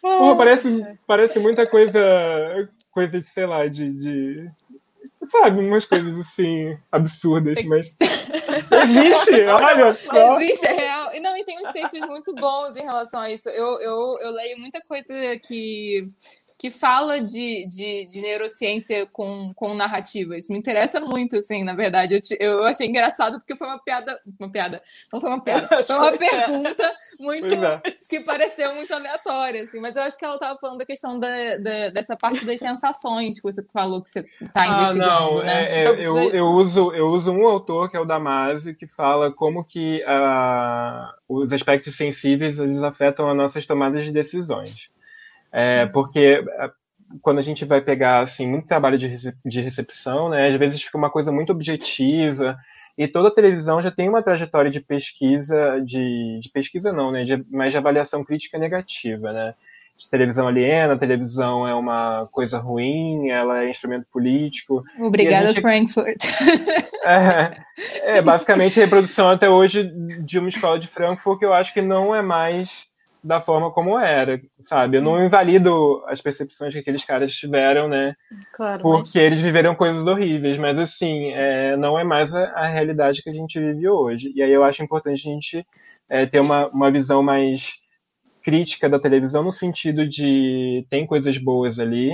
Porra, 0.00 0.36
parece, 0.36 0.98
parece 1.06 1.38
muita 1.40 1.66
coisa, 1.66 2.00
coisa 2.92 3.20
de, 3.20 3.28
sei 3.28 3.46
lá, 3.46 3.66
de, 3.66 3.90
de 3.90 4.50
sabe, 5.24 5.60
umas 5.60 5.84
coisas 5.84 6.18
assim, 6.18 6.76
absurdas, 6.90 7.62
mas 7.64 7.96
existe, 8.00 9.40
olha 9.46 9.94
só. 9.94 10.40
Existe, 10.40 10.66
é 10.66 10.72
real. 10.72 11.14
E 11.14 11.20
não, 11.20 11.36
e 11.36 11.44
tem 11.44 11.60
uns 11.60 11.70
textos 11.70 12.00
muito 12.06 12.34
bons 12.34 12.76
em 12.76 12.82
relação 12.82 13.20
a 13.20 13.30
isso. 13.30 13.48
Eu, 13.50 13.80
eu, 13.80 14.18
eu 14.20 14.30
leio 14.32 14.58
muita 14.58 14.80
coisa 14.80 15.14
que 15.38 16.08
que 16.60 16.68
fala 16.70 17.22
de, 17.22 17.66
de, 17.66 18.04
de, 18.04 18.20
neurociência 18.20 19.06
com, 19.06 19.50
com 19.54 19.72
narrativa. 19.72 20.36
Isso 20.36 20.52
me 20.52 20.58
interessa 20.58 21.00
muito, 21.00 21.38
assim, 21.38 21.64
na 21.64 21.72
verdade. 21.72 22.12
Eu, 22.12 22.20
te, 22.20 22.36
eu 22.38 22.62
achei 22.64 22.86
engraçado 22.86 23.38
porque 23.38 23.56
foi 23.56 23.66
uma 23.66 23.82
piada. 23.82 24.20
Uma 24.38 24.52
piada. 24.52 24.82
Não 25.10 25.18
foi 25.18 25.30
uma 25.30 25.40
piada. 25.40 25.68
Foi 25.82 25.96
uma 25.96 26.12
pergunta 26.12 26.92
muito. 27.18 27.54
É. 27.54 27.80
que 28.06 28.20
pareceu 28.20 28.74
muito 28.74 28.92
aleatória, 28.92 29.62
assim. 29.62 29.80
Mas 29.80 29.96
eu 29.96 30.02
acho 30.02 30.18
que 30.18 30.24
ela 30.24 30.34
estava 30.34 30.58
falando 30.58 30.78
da 30.78 30.84
questão 30.84 31.18
da, 31.18 31.56
da, 31.56 31.88
dessa 31.88 32.14
parte 32.14 32.44
das 32.44 32.60
sensações 32.60 33.40
que 33.40 33.50
você 33.50 33.64
falou 33.72 34.02
que 34.02 34.10
você 34.10 34.20
está 34.42 34.60
ah, 34.60 34.66
investigando. 34.66 35.10
Não, 35.10 35.38
né? 35.42 35.64
é, 35.64 35.84
é, 35.84 36.06
eu, 36.06 36.30
eu, 36.30 36.46
uso, 36.48 36.92
eu 36.92 37.06
uso 37.08 37.32
um 37.32 37.48
autor, 37.48 37.90
que 37.90 37.96
é 37.96 38.00
o 38.00 38.04
Damasio, 38.04 38.76
que 38.76 38.86
fala 38.86 39.32
como 39.32 39.64
que 39.64 40.04
uh, 40.04 41.08
os 41.26 41.54
aspectos 41.54 41.96
sensíveis 41.96 42.58
eles 42.58 42.82
afetam 42.82 43.30
as 43.30 43.36
nossas 43.36 43.64
tomadas 43.64 44.04
de 44.04 44.12
decisões. 44.12 44.90
É, 45.52 45.86
porque 45.86 46.44
é, 46.48 46.70
quando 47.20 47.38
a 47.38 47.42
gente 47.42 47.64
vai 47.64 47.80
pegar 47.80 48.22
assim 48.22 48.46
muito 48.46 48.68
trabalho 48.68 48.98
de, 48.98 49.16
de 49.44 49.60
recepção, 49.60 50.28
né, 50.28 50.48
às 50.48 50.54
vezes 50.54 50.82
fica 50.82 50.96
uma 50.96 51.10
coisa 51.10 51.32
muito 51.32 51.50
objetiva 51.50 52.56
e 52.96 53.08
toda 53.08 53.28
a 53.28 53.34
televisão 53.34 53.82
já 53.82 53.90
tem 53.90 54.08
uma 54.08 54.22
trajetória 54.22 54.70
de 54.70 54.80
pesquisa 54.80 55.80
de, 55.84 56.38
de 56.40 56.48
pesquisa 56.50 56.92
não, 56.92 57.10
né, 57.10 57.24
de, 57.24 57.44
mas 57.50 57.72
de 57.72 57.78
avaliação 57.78 58.24
crítica 58.24 58.58
negativa, 58.58 59.32
né. 59.32 59.54
De 59.96 60.08
televisão 60.08 60.48
aliena, 60.48 60.96
televisão 60.96 61.68
é 61.68 61.74
uma 61.74 62.26
coisa 62.32 62.58
ruim, 62.58 63.28
ela 63.28 63.64
é 63.64 63.68
instrumento 63.68 64.06
político. 64.10 64.82
Obrigada, 64.98 65.48
gente... 65.48 65.60
Frankfurt. 65.60 66.16
é, 67.04 68.16
é 68.16 68.22
basicamente 68.22 68.80
a 68.80 68.84
reprodução 68.84 69.28
até 69.28 69.50
hoje 69.50 69.92
de 70.24 70.38
uma 70.38 70.48
escola 70.48 70.80
de 70.80 70.88
Frankfurt 70.88 71.38
que 71.38 71.44
eu 71.44 71.52
acho 71.52 71.74
que 71.74 71.82
não 71.82 72.14
é 72.14 72.22
mais 72.22 72.89
da 73.22 73.40
forma 73.40 73.70
como 73.70 73.98
era, 73.98 74.40
sabe? 74.62 74.96
Eu 74.96 75.02
não 75.02 75.14
hum. 75.14 75.26
invalido 75.26 76.02
as 76.06 76.20
percepções 76.20 76.72
que 76.72 76.78
aqueles 76.78 77.04
caras 77.04 77.32
tiveram, 77.34 77.88
né? 77.88 78.14
Claro, 78.52 78.82
porque 78.82 79.18
mas... 79.18 79.26
eles 79.26 79.40
viveram 79.40 79.74
coisas 79.74 80.06
horríveis, 80.06 80.58
mas 80.58 80.78
assim, 80.78 81.30
é, 81.32 81.76
não 81.76 81.98
é 81.98 82.04
mais 82.04 82.34
a, 82.34 82.44
a, 82.50 82.68
realidade 82.68 83.22
que 83.22 83.30
a 83.30 83.34
gente 83.34 83.60
vive 83.60 83.88
hoje. 83.88 84.32
E 84.34 84.42
aí 84.42 84.50
eu 84.50 84.64
acho 84.64 84.82
importante 84.82 85.28
a 85.28 85.32
gente 85.32 85.66
é, 86.08 86.26
ter 86.26 86.40
uma, 86.40 86.68
uma 86.68 86.90
visão 86.90 87.22
mais 87.22 87.74
crítica 88.42 88.88
da 88.88 88.98
televisão 88.98 89.42
no 89.42 89.52
sentido 89.52 90.08
de 90.08 90.86
tem 90.88 91.06
coisas 91.06 91.36
boas 91.36 91.78
ali, 91.78 92.10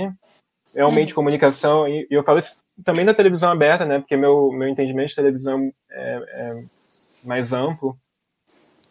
é 0.75 0.85
um 0.85 0.91
meio 0.91 1.07
de 1.07 1.13
comunicação, 1.13 1.87
e, 1.87 2.05
eu 2.09 2.23
falo 2.23 2.41
também 2.83 3.05
da 3.05 3.13
televisão 3.13 3.49
aberta, 3.49 3.85
né? 3.85 3.99
Porque 3.99 4.15
meu, 4.15 4.51
meu 4.51 4.67
entendimento 4.67 5.09
de 5.09 5.15
televisão 5.15 5.71
é, 5.89 6.23
é 6.27 6.63
mais 7.23 7.53
amplo. 7.53 7.97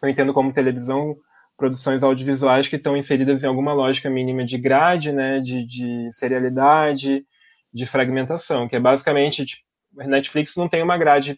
Eu 0.01 0.09
entendo 0.09 0.33
como 0.33 0.53
televisão 0.53 1.15
produções 1.57 2.03
audiovisuais 2.03 2.67
que 2.67 2.75
estão 2.75 2.95
inseridas 2.95 3.43
em 3.43 3.47
alguma 3.47 3.73
lógica 3.73 4.09
mínima 4.09 4.45
de 4.45 4.57
grade, 4.57 5.11
né, 5.11 5.39
de, 5.39 5.65
de 5.65 6.09
serialidade, 6.13 7.25
de 7.73 7.85
fragmentação, 7.85 8.67
que 8.67 8.75
é 8.75 8.79
basicamente, 8.79 9.45
tipo, 9.45 9.63
Netflix 9.95 10.55
não 10.55 10.69
tem 10.69 10.83
uma 10.83 10.97
grade 10.97 11.37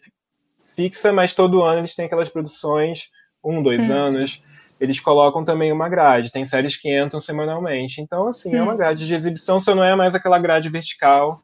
fixa, 0.76 1.12
mas 1.12 1.34
todo 1.34 1.62
ano 1.62 1.80
eles 1.80 1.94
têm 1.94 2.04
aquelas 2.04 2.28
produções, 2.28 3.10
um, 3.42 3.62
dois 3.62 3.88
hum. 3.88 3.94
anos, 3.94 4.42
eles 4.78 5.00
colocam 5.00 5.44
também 5.44 5.72
uma 5.72 5.88
grade, 5.88 6.30
tem 6.30 6.46
séries 6.46 6.76
que 6.76 6.94
entram 6.94 7.20
semanalmente. 7.20 8.00
Então, 8.00 8.28
assim, 8.28 8.54
hum. 8.54 8.58
é 8.58 8.62
uma 8.62 8.74
hum. 8.74 8.76
grade 8.76 9.06
de 9.06 9.14
exibição, 9.14 9.58
só 9.58 9.74
não 9.74 9.84
é 9.84 9.96
mais 9.96 10.14
aquela 10.14 10.38
grade 10.38 10.68
vertical, 10.68 11.42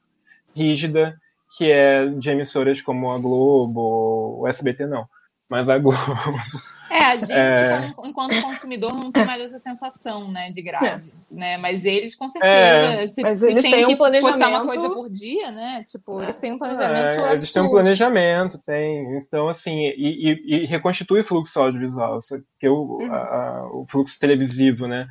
rígida, 0.54 1.16
que 1.56 1.70
é 1.70 2.06
de 2.06 2.30
emissoras 2.30 2.82
como 2.82 3.10
a 3.10 3.18
Globo, 3.18 4.40
o 4.40 4.48
SBT, 4.48 4.86
não. 4.86 5.06
Mas 5.48 5.68
a 5.68 5.78
Globo 5.78 5.98
é, 6.90 7.04
a 7.04 7.16
gente, 7.16 7.32
é... 7.32 7.92
Como, 7.94 8.08
enquanto 8.08 8.42
consumidor, 8.42 8.94
não 8.94 9.10
tem 9.10 9.24
mais 9.24 9.40
essa 9.40 9.58
sensação, 9.58 10.30
né, 10.30 10.50
de 10.50 10.62
grade, 10.62 11.08
é. 11.08 11.34
né? 11.34 11.56
Mas 11.56 11.84
eles, 11.84 12.14
com 12.14 12.28
certeza, 12.28 12.54
é, 12.54 13.08
se, 13.08 13.22
mas 13.22 13.38
se 13.38 13.50
eles 13.50 13.64
têm 13.64 13.86
um 13.86 13.96
planejamento... 13.96 14.38
postar 14.38 14.48
uma 14.48 14.66
coisa 14.66 14.88
por 14.90 15.10
dia, 15.10 15.50
né? 15.50 15.84
Tipo, 15.86 16.22
eles 16.22 16.38
têm 16.38 16.52
um 16.52 16.58
planejamento 16.58 17.24
é, 17.24 17.32
Eles 17.32 17.52
têm 17.52 17.62
um 17.62 17.70
planejamento, 17.70 18.58
tem. 18.58 19.16
Então, 19.16 19.48
assim, 19.48 19.76
e, 19.78 20.30
e, 20.30 20.62
e 20.62 20.66
reconstitui 20.66 21.20
o 21.20 21.24
fluxo 21.24 21.60
audiovisual, 21.60 22.18
que 22.58 22.68
o, 22.68 22.98
uhum. 22.98 23.12
a, 23.12 23.68
o 23.72 23.86
fluxo 23.88 24.18
televisivo, 24.18 24.86
né? 24.86 25.06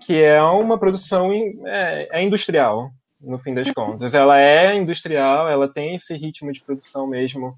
Que 0.00 0.22
é 0.22 0.42
uma 0.42 0.78
produção 0.78 1.32
é, 1.32 2.08
é 2.10 2.22
industrial, 2.22 2.90
no 3.20 3.38
fim 3.38 3.54
das 3.54 3.70
contas. 3.72 4.14
Ela 4.14 4.40
é 4.40 4.74
industrial, 4.74 5.48
ela 5.48 5.68
tem 5.68 5.94
esse 5.94 6.16
ritmo 6.16 6.52
de 6.52 6.60
produção 6.62 7.06
mesmo 7.06 7.56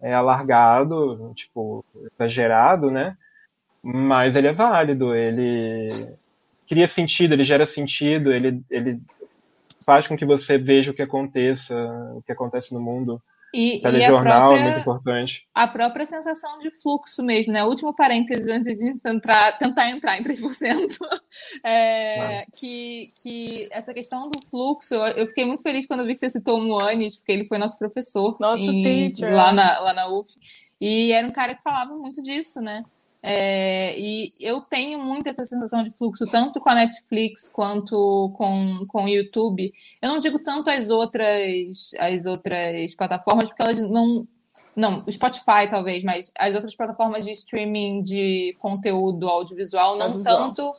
é 0.00 0.12
alargado, 0.12 1.32
tipo, 1.34 1.84
exagerado, 2.14 2.90
né? 2.90 3.16
Mas 3.82 4.36
ele 4.36 4.48
é 4.48 4.52
válido, 4.52 5.14
ele 5.14 5.88
cria 6.68 6.86
sentido, 6.86 7.32
ele 7.32 7.44
gera 7.44 7.64
sentido, 7.64 8.32
ele, 8.32 8.62
ele 8.70 9.00
faz 9.84 10.06
com 10.06 10.16
que 10.16 10.24
você 10.24 10.58
veja 10.58 10.90
o 10.90 10.94
que 10.94 11.02
aconteça, 11.02 11.74
o 12.14 12.22
que 12.22 12.32
acontece 12.32 12.74
no 12.74 12.80
mundo. 12.80 13.22
E, 13.56 13.80
telejornal 13.80 14.22
e 14.22 14.22
própria, 14.22 14.58
é 14.58 14.64
muito 14.64 14.80
importante. 14.80 15.48
A 15.54 15.66
própria 15.66 16.04
sensação 16.04 16.58
de 16.58 16.70
fluxo 16.82 17.22
mesmo, 17.22 17.54
né? 17.54 17.64
Último 17.64 17.94
parêntese 17.94 18.52
antes 18.52 18.76
de 18.76 18.98
tentar, 19.00 19.52
tentar 19.52 19.88
entrar 19.88 20.18
em 20.18 20.22
3%. 20.22 20.36
É, 21.64 22.40
ah. 22.40 22.46
que, 22.54 23.12
que 23.22 23.68
essa 23.70 23.92
questão 23.92 24.30
do 24.30 24.38
fluxo, 24.48 24.94
eu 24.94 25.26
fiquei 25.26 25.44
muito 25.44 25.62
feliz 25.62 25.86
quando 25.86 26.00
eu 26.00 26.06
vi 26.06 26.14
que 26.14 26.18
você 26.18 26.30
citou 26.30 26.58
o 26.58 26.62
Moanes, 26.62 27.16
porque 27.16 27.32
ele 27.32 27.46
foi 27.46 27.58
nosso 27.58 27.78
professor. 27.78 28.36
Nosso 28.40 28.70
em, 28.70 29.12
teacher. 29.12 29.34
Lá 29.34 29.52
na, 29.52 29.78
lá 29.80 29.92
na 29.92 30.08
UF. 30.08 30.32
E 30.80 31.12
era 31.12 31.26
um 31.26 31.30
cara 31.30 31.54
que 31.54 31.62
falava 31.62 31.94
muito 31.94 32.22
disso, 32.22 32.60
né? 32.60 32.82
É, 33.28 33.98
e 33.98 34.32
eu 34.38 34.60
tenho 34.60 35.00
muito 35.00 35.28
essa 35.28 35.44
sensação 35.44 35.82
de 35.82 35.90
fluxo, 35.90 36.24
tanto 36.26 36.60
com 36.60 36.70
a 36.70 36.76
Netflix 36.76 37.48
quanto 37.48 38.32
com, 38.36 38.86
com 38.86 39.04
o 39.04 39.08
YouTube. 39.08 39.72
Eu 40.00 40.10
não 40.10 40.20
digo 40.20 40.38
tanto 40.38 40.70
as 40.70 40.90
outras, 40.90 41.90
as 41.98 42.24
outras 42.24 42.94
plataformas, 42.94 43.48
porque 43.48 43.62
elas 43.62 43.80
não. 43.80 44.28
Não, 44.76 45.02
o 45.06 45.10
Spotify 45.10 45.66
talvez, 45.68 46.04
mas 46.04 46.32
as 46.38 46.54
outras 46.54 46.76
plataformas 46.76 47.24
de 47.24 47.32
streaming 47.32 48.02
de 48.02 48.54
conteúdo 48.60 49.26
audiovisual, 49.26 49.96
não 49.96 50.06
audiovisual. 50.06 50.36
tanto, 50.36 50.76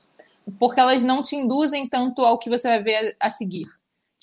porque 0.58 0.80
elas 0.80 1.04
não 1.04 1.22
te 1.22 1.36
induzem 1.36 1.90
tanto 1.90 2.24
ao 2.24 2.38
que 2.38 2.50
você 2.50 2.70
vai 2.70 2.82
ver 2.82 3.18
a 3.20 3.30
seguir. 3.30 3.68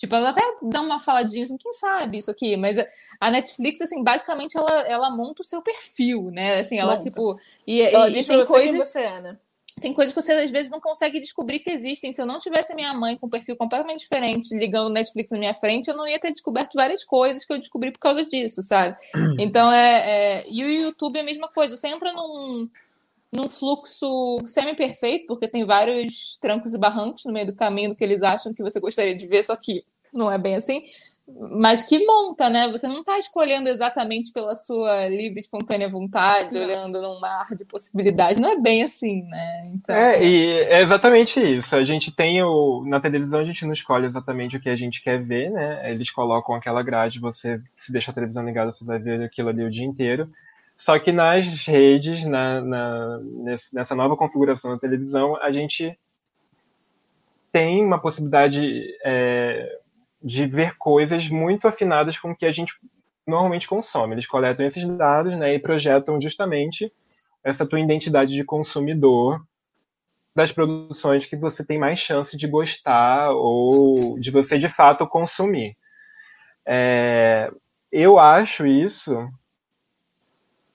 Tipo, 0.04 0.16
ela 0.16 0.30
até 0.30 0.42
dá 0.60 0.82
uma 0.82 1.00
faladinha 1.00 1.44
assim, 1.44 1.56
quem 1.56 1.72
sabe 1.72 2.18
isso 2.18 2.30
aqui, 2.30 2.58
mas 2.58 2.76
a 3.18 3.30
Netflix, 3.30 3.80
assim, 3.80 4.02
basicamente 4.02 4.54
ela, 4.54 4.82
ela 4.82 5.10
monta 5.10 5.40
o 5.40 5.44
seu 5.44 5.62
perfil, 5.62 6.30
né? 6.30 6.58
Assim, 6.58 6.78
ela, 6.78 6.98
tipo. 6.98 7.38
E, 7.66 7.80
ela 7.80 8.10
e, 8.10 8.12
diz 8.12 8.26
e 8.26 8.28
tem 8.28 8.44
coisas. 8.44 8.86
Você 8.86 9.00
é, 9.00 9.20
né? 9.22 9.38
Tem 9.80 9.94
coisas 9.94 10.14
que 10.14 10.20
você 10.20 10.32
às 10.32 10.50
vezes 10.50 10.70
não 10.70 10.78
consegue 10.78 11.18
descobrir 11.18 11.60
que 11.60 11.70
existem. 11.70 12.12
Se 12.12 12.20
eu 12.20 12.26
não 12.26 12.38
tivesse 12.38 12.70
a 12.70 12.76
minha 12.76 12.92
mãe 12.92 13.16
com 13.16 13.26
um 13.26 13.30
perfil 13.30 13.56
completamente 13.56 14.00
diferente, 14.00 14.54
ligando 14.54 14.88
o 14.88 14.92
Netflix 14.92 15.30
na 15.30 15.38
minha 15.38 15.54
frente, 15.54 15.88
eu 15.88 15.96
não 15.96 16.06
ia 16.06 16.18
ter 16.18 16.30
descoberto 16.32 16.74
várias 16.74 17.02
coisas 17.02 17.46
que 17.46 17.52
eu 17.54 17.58
descobri 17.58 17.90
por 17.90 17.98
causa 17.98 18.26
disso, 18.26 18.62
sabe? 18.62 18.94
Então 19.38 19.72
é. 19.72 20.42
é... 20.42 20.44
E 20.50 20.62
o 20.62 20.68
YouTube 20.68 21.16
é 21.16 21.22
a 21.22 21.24
mesma 21.24 21.48
coisa. 21.48 21.78
Você 21.78 21.88
entra 21.88 22.12
num, 22.12 22.68
num 23.32 23.48
fluxo 23.48 24.38
semi-perfeito, 24.44 25.28
porque 25.28 25.48
tem 25.48 25.64
vários 25.64 26.36
trancos 26.42 26.74
e 26.74 26.78
barrancos 26.78 27.24
no 27.24 27.32
meio 27.32 27.46
do 27.46 27.54
caminho 27.54 27.88
do 27.88 27.96
que 27.96 28.04
eles 28.04 28.22
acham 28.22 28.52
que 28.52 28.62
você 28.62 28.78
gostaria 28.78 29.16
de 29.16 29.26
ver, 29.26 29.42
só 29.42 29.56
que 29.56 29.82
não 30.14 30.30
é 30.30 30.38
bem 30.38 30.56
assim. 30.56 30.82
Mas 31.26 31.82
que 31.82 32.04
monta, 32.04 32.50
né? 32.50 32.68
Você 32.68 32.86
não 32.86 33.00
está 33.00 33.18
escolhendo 33.18 33.70
exatamente 33.70 34.30
pela 34.30 34.54
sua 34.54 35.06
livre, 35.08 35.38
espontânea 35.38 35.88
vontade, 35.88 36.58
não. 36.58 36.66
olhando 36.66 37.00
num 37.00 37.18
mar 37.18 37.46
de 37.56 37.64
possibilidades. 37.64 38.38
Não 38.38 38.50
é 38.50 38.60
bem 38.60 38.82
assim, 38.82 39.22
né? 39.22 39.62
Então... 39.72 39.96
É, 39.96 40.22
e 40.22 40.52
é 40.64 40.82
exatamente 40.82 41.40
isso. 41.40 41.74
A 41.74 41.82
gente 41.82 42.14
tem 42.14 42.42
o. 42.42 42.84
Na 42.86 43.00
televisão 43.00 43.40
a 43.40 43.44
gente 43.44 43.64
não 43.64 43.72
escolhe 43.72 44.06
exatamente 44.06 44.58
o 44.58 44.60
que 44.60 44.68
a 44.68 44.76
gente 44.76 45.02
quer 45.02 45.22
ver, 45.22 45.50
né? 45.50 45.90
Eles 45.90 46.10
colocam 46.10 46.54
aquela 46.54 46.82
grade, 46.82 47.18
você 47.18 47.58
se 47.74 47.90
deixa 47.90 48.10
a 48.10 48.14
televisão 48.14 48.44
ligada, 48.44 48.70
você 48.70 48.84
vai 48.84 48.98
ver 48.98 49.22
aquilo 49.22 49.48
ali 49.48 49.64
o 49.64 49.70
dia 49.70 49.84
inteiro. 49.84 50.28
Só 50.76 50.98
que 50.98 51.10
nas 51.10 51.64
redes, 51.66 52.22
na, 52.24 52.60
na, 52.60 53.20
nessa 53.72 53.94
nova 53.94 54.14
configuração 54.14 54.72
da 54.72 54.78
televisão, 54.78 55.36
a 55.40 55.50
gente 55.50 55.96
tem 57.50 57.82
uma 57.82 57.98
possibilidade 57.98 58.82
é, 59.04 59.78
de 60.24 60.46
ver 60.46 60.76
coisas 60.78 61.28
muito 61.28 61.68
afinadas 61.68 62.18
com 62.18 62.30
o 62.30 62.36
que 62.36 62.46
a 62.46 62.52
gente 62.52 62.72
normalmente 63.26 63.68
consome. 63.68 64.14
Eles 64.14 64.26
coletam 64.26 64.64
esses 64.64 64.84
dados 64.96 65.36
né, 65.36 65.54
e 65.54 65.58
projetam 65.58 66.20
justamente 66.20 66.90
essa 67.44 67.66
tua 67.66 67.80
identidade 67.80 68.34
de 68.34 68.44
consumidor 68.44 69.40
das 70.34 70.50
produções 70.50 71.26
que 71.26 71.36
você 71.36 71.64
tem 71.64 71.78
mais 71.78 71.98
chance 71.98 72.36
de 72.36 72.48
gostar 72.48 73.30
ou 73.32 74.18
de 74.18 74.30
você 74.30 74.58
de 74.58 74.68
fato 74.68 75.06
consumir. 75.06 75.76
É, 76.66 77.50
eu 77.92 78.18
acho 78.18 78.66
isso 78.66 79.28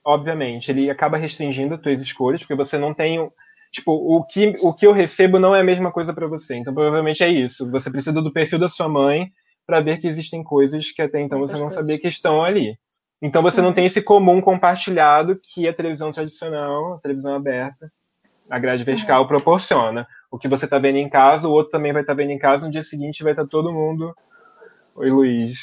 obviamente, 0.04 0.70
ele 0.70 0.90
acaba 0.90 1.16
restringindo 1.16 1.74
as 1.74 1.80
tuas 1.80 2.00
escolhas, 2.00 2.40
porque 2.40 2.54
você 2.54 2.78
não 2.78 2.94
tem. 2.94 3.30
Tipo, 3.70 3.92
o 3.92 4.24
que, 4.24 4.54
o 4.62 4.74
que 4.74 4.86
eu 4.86 4.92
recebo 4.92 5.38
não 5.38 5.54
é 5.54 5.60
a 5.60 5.64
mesma 5.64 5.92
coisa 5.92 6.12
para 6.12 6.26
você. 6.26 6.56
Então, 6.56 6.74
provavelmente 6.74 7.22
é 7.22 7.28
isso. 7.28 7.70
Você 7.70 7.90
precisa 7.90 8.20
do 8.20 8.32
perfil 8.32 8.58
da 8.58 8.68
sua 8.68 8.88
mãe 8.88 9.30
para 9.66 9.80
ver 9.80 10.00
que 10.00 10.08
existem 10.08 10.42
coisas 10.42 10.90
que 10.90 11.00
até 11.00 11.20
então 11.20 11.38
você 11.38 11.56
não 11.56 11.70
sabia 11.70 11.98
que 11.98 12.08
estão 12.08 12.42
ali. 12.42 12.76
Então, 13.22 13.42
você 13.42 13.60
não 13.60 13.68
uhum. 13.68 13.74
tem 13.74 13.84
esse 13.84 14.02
comum 14.02 14.40
compartilhado 14.40 15.38
que 15.40 15.68
a 15.68 15.74
televisão 15.74 16.10
tradicional, 16.10 16.94
a 16.94 16.98
televisão 16.98 17.34
aberta, 17.34 17.92
a 18.48 18.58
grade 18.58 18.82
vertical 18.82 19.22
uhum. 19.22 19.28
proporciona. 19.28 20.06
o 20.30 20.38
que 20.38 20.48
você 20.48 20.64
está 20.64 20.78
vendo 20.78 20.96
em 20.96 21.08
casa, 21.08 21.46
o 21.46 21.52
outro 21.52 21.70
também 21.70 21.92
vai 21.92 22.02
estar 22.02 22.14
tá 22.14 22.16
vendo 22.16 22.30
em 22.30 22.38
casa, 22.38 22.66
no 22.66 22.72
dia 22.72 22.82
seguinte 22.82 23.22
vai 23.22 23.32
estar 23.32 23.44
tá 23.44 23.48
todo 23.48 23.72
mundo. 23.72 24.14
Oi, 25.00 25.08
Luiz. 25.08 25.56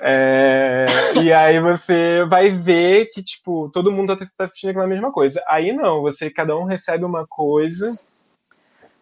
É... 0.00 0.86
e 1.24 1.32
aí 1.32 1.60
você 1.60 2.24
vai 2.24 2.50
ver 2.50 3.06
que, 3.06 3.20
tipo, 3.20 3.68
todo 3.70 3.90
mundo 3.90 4.12
está 4.12 4.44
assistindo 4.44 4.70
aquela 4.70 4.86
mesma 4.86 5.10
coisa. 5.10 5.42
Aí 5.48 5.72
não, 5.72 6.02
você, 6.02 6.30
cada 6.30 6.56
um 6.56 6.62
recebe 6.62 7.04
uma 7.04 7.26
coisa 7.26 7.90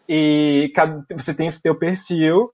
e 0.09 0.73
cada, 0.75 1.05
você 1.15 1.35
tem 1.35 1.49
esse 1.49 1.61
teu 1.61 1.75
perfil 1.75 2.51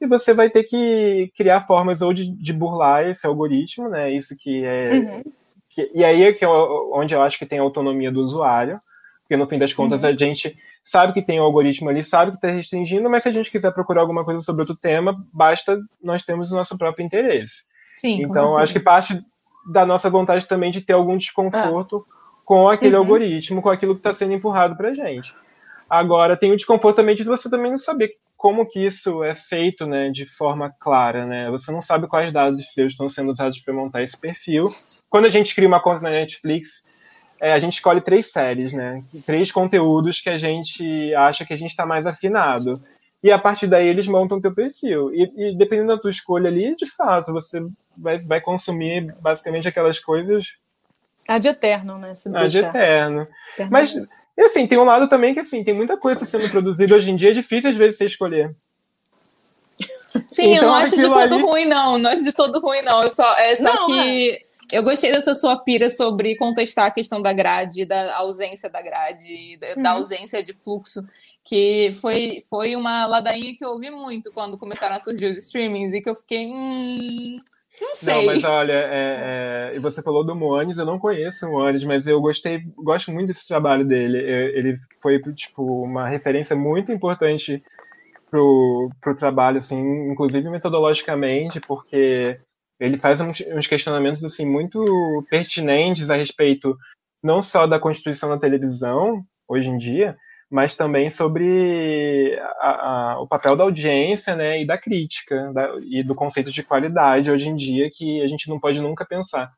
e 0.00 0.06
você 0.06 0.32
vai 0.32 0.48
ter 0.48 0.64
que 0.64 1.30
criar 1.36 1.66
formas 1.66 2.00
ou 2.00 2.14
de, 2.14 2.30
de 2.30 2.52
burlar 2.54 3.06
esse 3.06 3.26
algoritmo, 3.26 3.86
né? 3.90 4.10
Isso 4.10 4.34
que 4.34 4.64
é. 4.64 4.92
Uhum. 4.94 5.22
Que, 5.68 5.90
e 5.94 6.02
aí 6.02 6.22
é 6.22 6.32
que 6.32 6.46
é 6.46 6.48
onde 6.48 7.14
eu 7.14 7.20
acho 7.20 7.38
que 7.38 7.44
tem 7.44 7.58
a 7.58 7.62
autonomia 7.62 8.10
do 8.10 8.22
usuário, 8.22 8.80
porque 9.28 9.36
no 9.36 9.46
fim 9.46 9.58
das 9.58 9.74
contas 9.74 10.02
uhum. 10.02 10.08
a 10.08 10.12
gente 10.14 10.56
sabe 10.82 11.12
que 11.12 11.20
tem 11.20 11.38
o 11.38 11.42
um 11.42 11.44
algoritmo 11.44 11.90
ali, 11.90 12.02
sabe 12.02 12.30
que 12.30 12.38
está 12.38 12.48
restringindo, 12.48 13.10
mas 13.10 13.22
se 13.22 13.28
a 13.28 13.32
gente 13.32 13.50
quiser 13.50 13.70
procurar 13.72 14.00
alguma 14.00 14.24
coisa 14.24 14.40
sobre 14.40 14.62
outro 14.62 14.74
tema, 14.74 15.22
basta 15.34 15.78
nós 16.02 16.24
temos 16.24 16.50
o 16.50 16.54
nosso 16.54 16.78
próprio 16.78 17.04
interesse. 17.04 17.64
Sim, 17.92 18.20
então 18.22 18.56
acho 18.56 18.72
que 18.72 18.80
parte 18.80 19.22
da 19.70 19.84
nossa 19.84 20.08
vontade 20.08 20.46
também 20.46 20.70
de 20.70 20.80
ter 20.80 20.94
algum 20.94 21.18
desconforto 21.18 22.06
ah. 22.08 22.14
com 22.42 22.70
aquele 22.70 22.94
uhum. 22.94 23.02
algoritmo, 23.02 23.60
com 23.60 23.68
aquilo 23.68 23.94
que 23.94 24.00
está 24.00 24.14
sendo 24.14 24.32
empurrado 24.32 24.76
para 24.76 24.94
gente. 24.94 25.34
Agora 25.90 26.34
tem 26.34 26.50
o 26.50 26.56
desconforto 26.56 26.96
também 26.96 27.14
de 27.14 27.24
você 27.24 27.50
também 27.50 27.70
não 27.70 27.78
saber 27.78 28.12
como 28.34 28.64
que 28.64 28.82
isso 28.82 29.22
é 29.22 29.34
feito, 29.34 29.84
né, 29.84 30.10
de 30.10 30.24
forma 30.24 30.72
clara, 30.80 31.26
né? 31.26 31.50
Você 31.50 31.70
não 31.70 31.82
sabe 31.82 32.06
quais 32.06 32.32
dados 32.32 32.72
seus 32.72 32.92
estão 32.92 33.08
sendo 33.08 33.30
usados 33.30 33.58
para 33.58 33.74
montar 33.74 34.02
esse 34.02 34.16
perfil. 34.16 34.68
Quando 35.10 35.26
a 35.26 35.30
gente 35.30 35.54
cria 35.54 35.68
uma 35.68 35.82
conta 35.82 36.02
na 36.02 36.10
Netflix, 36.10 36.84
é, 37.40 37.52
a 37.52 37.58
gente 37.58 37.74
escolhe 37.74 38.00
três 38.00 38.30
séries, 38.32 38.72
né? 38.72 39.02
Três 39.24 39.52
conteúdos 39.52 40.20
que 40.20 40.30
a 40.30 40.36
gente 40.36 41.14
acha 41.14 41.44
que 41.44 41.52
a 41.52 41.56
gente 41.56 41.70
está 41.70 41.86
mais 41.86 42.06
afinado. 42.06 42.82
E 43.22 43.30
a 43.30 43.38
partir 43.38 43.66
daí 43.66 43.86
eles 43.88 44.06
montam 44.06 44.38
o 44.38 44.40
teu 44.40 44.54
perfil. 44.54 45.12
E, 45.12 45.30
e, 45.36 45.56
dependendo 45.56 45.88
da 45.88 46.00
tua 46.00 46.10
escolha 46.10 46.48
ali, 46.48 46.74
de 46.76 46.86
fato, 46.86 47.32
você 47.32 47.60
vai, 47.96 48.18
vai 48.18 48.40
consumir 48.40 49.14
basicamente 49.20 49.66
aquelas 49.66 49.98
coisas. 49.98 50.46
Ad 51.26 51.46
eterno, 51.46 51.98
né? 51.98 52.14
Se 52.14 52.34
Ad 52.34 52.58
eterno. 52.58 53.26
Mas 53.70 53.94
e 54.38 54.42
assim, 54.42 54.68
tem 54.68 54.78
um 54.78 54.84
lado 54.84 55.08
também 55.08 55.34
que 55.34 55.40
assim, 55.40 55.64
tem 55.64 55.74
muita 55.74 55.96
coisa 55.96 56.24
sendo 56.24 56.48
produzida 56.48 56.94
hoje 56.94 57.10
em 57.10 57.16
dia, 57.16 57.30
é 57.30 57.34
difícil 57.34 57.70
às 57.70 57.76
vezes 57.76 57.98
você 57.98 58.04
escolher. 58.04 58.54
Sim, 60.28 60.54
então, 60.54 60.62
eu 60.62 60.68
não 60.68 60.74
acho 60.76 60.96
de 60.96 61.02
todo 61.02 61.34
ali... 61.34 61.42
ruim, 61.42 61.64
não. 61.64 61.98
Não 61.98 62.10
acho 62.10 62.22
de 62.22 62.32
todo 62.32 62.60
ruim, 62.60 62.82
não. 62.82 63.02
Eu 63.02 63.10
só, 63.10 63.36
é 63.36 63.56
só 63.56 63.74
não, 63.74 63.86
que 63.86 64.30
é. 64.30 64.47
Eu 64.72 64.82
gostei 64.82 65.12
dessa 65.12 65.34
sua 65.34 65.56
pira 65.56 65.88
sobre 65.88 66.36
contestar 66.36 66.86
a 66.86 66.90
questão 66.90 67.22
da 67.22 67.32
grade, 67.32 67.84
da 67.84 68.16
ausência 68.16 68.68
da 68.68 68.82
grade, 68.82 69.56
da, 69.56 69.66
uhum. 69.68 69.82
da 69.82 69.90
ausência 69.92 70.42
de 70.42 70.52
fluxo, 70.52 71.02
que 71.44 71.92
foi, 72.00 72.40
foi 72.48 72.76
uma 72.76 73.06
ladainha 73.06 73.56
que 73.56 73.64
eu 73.64 73.70
ouvi 73.70 73.90
muito 73.90 74.30
quando 74.32 74.58
começaram 74.58 74.96
a 74.96 75.00
surgir 75.00 75.26
os 75.26 75.38
streamings 75.38 75.94
e 75.94 76.02
que 76.02 76.10
eu 76.10 76.14
fiquei. 76.14 76.46
Hum, 76.46 77.38
não 77.80 77.94
sei. 77.94 78.26
Não, 78.26 78.34
mas 78.34 78.44
olha, 78.44 78.72
é, 78.72 79.72
é, 79.74 79.80
você 79.80 80.02
falou 80.02 80.24
do 80.24 80.34
Moanes, 80.34 80.78
eu 80.78 80.84
não 80.84 80.98
conheço 80.98 81.46
o 81.46 81.52
Moanes, 81.52 81.84
mas 81.84 82.06
eu 82.06 82.20
gostei, 82.20 82.62
gosto 82.76 83.10
muito 83.10 83.28
desse 83.28 83.46
trabalho 83.48 83.86
dele. 83.86 84.18
Ele 84.18 84.78
foi, 85.00 85.18
tipo, 85.32 85.62
uma 85.82 86.08
referência 86.08 86.54
muito 86.54 86.92
importante 86.92 87.62
pro, 88.30 88.90
pro 89.00 89.16
trabalho, 89.16 89.58
assim, 89.58 90.10
inclusive 90.10 90.48
metodologicamente, 90.50 91.60
porque 91.60 92.38
ele 92.78 92.98
faz 92.98 93.20
uns, 93.20 93.40
uns 93.40 93.66
questionamentos, 93.66 94.24
assim, 94.24 94.46
muito 94.46 95.24
pertinentes 95.30 96.10
a 96.10 96.16
respeito 96.16 96.76
não 97.22 97.42
só 97.42 97.66
da 97.66 97.80
constituição 97.80 98.28
da 98.28 98.38
televisão, 98.38 99.24
hoje 99.48 99.68
em 99.68 99.78
dia, 99.78 100.16
mas 100.50 100.74
também 100.74 101.10
sobre 101.10 102.38
a, 102.60 102.70
a, 102.70 103.20
o 103.20 103.26
papel 103.26 103.56
da 103.56 103.64
audiência 103.64 104.36
né, 104.36 104.62
e 104.62 104.66
da 104.66 104.78
crítica 104.78 105.52
da, 105.52 105.74
e 105.82 106.02
do 106.02 106.14
conceito 106.14 106.50
de 106.50 106.62
qualidade 106.62 107.30
hoje 107.30 107.48
em 107.48 107.54
dia 107.54 107.90
que 107.92 108.22
a 108.22 108.28
gente 108.28 108.48
não 108.48 108.58
pode 108.58 108.80
nunca 108.80 109.04
pensar 109.04 109.52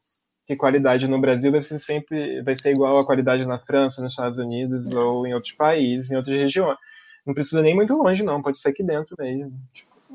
que 0.46 0.56
qualidade 0.56 1.06
no 1.06 1.20
Brasil 1.20 1.52
vai 1.52 1.60
ser 1.60 1.78
sempre 1.78 2.42
vai 2.42 2.56
ser 2.56 2.72
igual 2.72 2.98
à 2.98 3.06
qualidade 3.06 3.46
na 3.46 3.58
França, 3.58 4.02
nos 4.02 4.12
Estados 4.12 4.38
Unidos 4.38 4.92
ou 4.94 5.26
em 5.26 5.34
outros 5.34 5.52
países, 5.52 6.10
em 6.10 6.16
outras 6.16 6.36
regiões. 6.36 6.76
Não 7.24 7.34
precisa 7.34 7.62
nem 7.62 7.74
muito 7.74 7.92
longe, 7.92 8.24
não, 8.24 8.42
pode 8.42 8.58
ser 8.58 8.70
aqui 8.70 8.82
dentro 8.82 9.14
mesmo. 9.16 9.52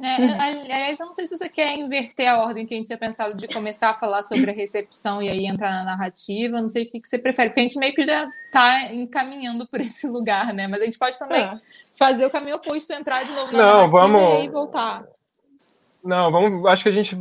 É, 0.02 0.18
uhum. 0.22 0.38
aliás, 0.40 1.00
eu 1.00 1.06
não 1.06 1.14
sei 1.14 1.26
se 1.28 1.38
você 1.38 1.48
quer 1.48 1.78
inverter 1.78 2.28
a 2.30 2.38
ordem 2.40 2.66
que 2.66 2.74
a 2.74 2.78
gente 2.78 2.88
tinha 2.88 2.98
pensado 2.98 3.36
de 3.36 3.48
começar 3.48 3.92
a 3.92 3.94
falar 3.94 4.24
sobre 4.24 4.52
a 4.52 4.54
recepção 4.54 5.22
e 5.22 5.30
aí 5.30 5.46
entrar 5.46 5.72
na 5.72 5.84
narrativa. 5.84 6.62
Não 6.62 6.70
sei 6.70 6.84
o 6.84 6.90
que, 6.90 7.00
que 7.00 7.08
você 7.08 7.18
prefere, 7.18 7.50
porque 7.50 7.62
a 7.62 7.64
gente 7.64 7.78
meio 7.78 7.94
que 7.94 8.04
já 8.04 8.28
está 8.46 8.94
encaminhando 8.94 9.68
por 9.68 9.80
esse 9.82 10.08
lugar, 10.08 10.54
né? 10.54 10.68
Mas 10.68 10.82
a 10.82 10.86
gente 10.86 11.00
pode 11.00 11.18
também 11.18 11.42
é. 11.42 11.60
fazer 11.94 12.26
o 12.26 12.30
caminho 12.30 12.58
oposto, 12.58 12.92
entrar 12.94 13.24
de 13.24 13.32
novo 13.32 13.52
na 13.52 13.58
não, 13.58 13.74
narrativa 13.74 14.00
vamos... 14.00 14.46
e 14.46 14.50
voltar. 14.50 15.04
Não, 16.06 16.32
vamos. 16.32 16.64
Acho 16.68 16.84
que 16.84 16.90
a 16.90 16.92
gente 16.92 17.18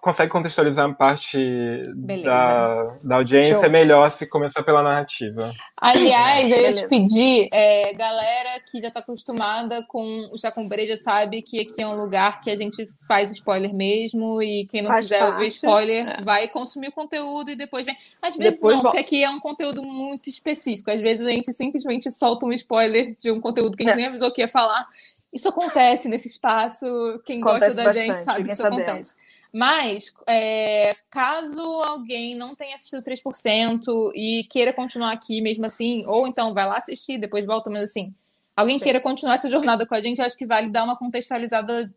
consegue 0.00 0.32
contextualizar 0.32 0.88
a 0.88 0.94
parte 0.94 1.82
da, 2.24 2.96
da 3.02 3.16
audiência 3.16 3.56
Show. 3.56 3.70
melhor 3.70 4.10
se 4.10 4.26
começar 4.26 4.62
pela 4.62 4.82
narrativa. 4.82 5.52
Aliás, 5.76 6.50
eu 6.50 6.62
ia 6.62 6.72
te 6.72 6.88
pedir, 6.88 7.50
é, 7.52 7.92
galera 7.92 8.60
que 8.60 8.80
já 8.80 8.88
está 8.88 9.00
acostumada 9.00 9.84
com 9.86 10.30
o 10.32 10.38
Chacumbre 10.38 10.86
já 10.88 10.96
sabe 10.96 11.42
que 11.42 11.60
aqui 11.60 11.82
é 11.82 11.86
um 11.86 12.00
lugar 12.00 12.40
que 12.40 12.50
a 12.50 12.56
gente 12.56 12.86
faz 13.06 13.30
spoiler 13.30 13.74
mesmo 13.74 14.40
e 14.40 14.64
quem 14.70 14.80
não 14.80 14.90
faz 14.90 15.04
quiser 15.04 15.18
parte. 15.18 15.32
ouvir 15.34 15.46
spoiler 15.48 16.08
é. 16.08 16.22
vai 16.22 16.48
consumir 16.48 16.88
o 16.88 16.92
conteúdo 16.92 17.50
e 17.50 17.56
depois 17.56 17.84
vem. 17.84 17.96
Às 18.22 18.36
vezes 18.36 18.54
depois 18.54 18.76
não, 18.76 18.84
volta. 18.84 18.96
porque 18.96 19.16
aqui 19.16 19.22
é 19.22 19.28
um 19.28 19.38
conteúdo 19.38 19.82
muito 19.82 20.30
específico. 20.30 20.90
Às 20.90 21.02
vezes 21.02 21.26
a 21.26 21.30
gente 21.30 21.52
simplesmente 21.52 22.10
solta 22.10 22.46
um 22.46 22.52
spoiler 22.54 23.14
de 23.20 23.30
um 23.30 23.38
conteúdo 23.38 23.76
que 23.76 23.82
a 23.82 23.86
gente 23.86 23.94
é. 23.94 23.96
nem 23.96 24.06
avisou 24.06 24.30
que 24.30 24.40
ia 24.40 24.48
falar 24.48 24.88
isso 25.34 25.48
acontece 25.48 26.08
nesse 26.08 26.28
espaço. 26.28 26.86
Quem 27.24 27.40
acontece 27.40 27.76
gosta 27.76 27.82
da 27.82 27.84
bastante, 27.84 28.06
gente 28.06 28.20
sabe 28.20 28.44
que 28.44 28.50
isso 28.52 28.62
sabendo. 28.62 28.82
acontece. 28.82 29.14
Mas, 29.52 30.14
é, 30.26 30.96
caso 31.10 31.60
alguém 31.82 32.36
não 32.36 32.54
tenha 32.54 32.76
assistido 32.76 33.02
3% 33.02 34.12
e 34.14 34.44
queira 34.44 34.72
continuar 34.72 35.12
aqui 35.12 35.40
mesmo 35.40 35.66
assim, 35.66 36.04
ou 36.06 36.26
então 36.26 36.54
vai 36.54 36.66
lá 36.66 36.78
assistir, 36.78 37.18
depois 37.18 37.44
volta, 37.44 37.70
mas 37.70 37.84
assim, 37.84 38.14
alguém 38.56 38.78
Sim. 38.78 38.84
queira 38.84 39.00
continuar 39.00 39.34
essa 39.34 39.48
jornada 39.48 39.86
com 39.86 39.94
a 39.94 40.00
gente, 40.00 40.22
acho 40.22 40.36
que 40.36 40.46
vale 40.46 40.70
dar 40.70 40.84
uma 40.84 40.96
contextualizada 40.96 41.92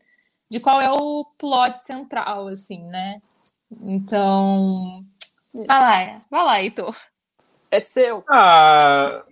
de 0.49 0.59
qual 0.59 0.81
é 0.81 0.91
o 0.91 1.25
plot 1.37 1.79
central, 1.79 2.47
assim, 2.47 2.83
né? 2.83 3.21
Então. 3.83 5.05
Isso. 5.53 5.65
Vai 5.65 5.79
lá, 5.79 6.21
vai 6.29 6.43
lá, 6.43 6.61
Heitor. 6.61 6.95
É 7.69 7.79
seu. 7.79 8.23
Ah, 8.29 9.23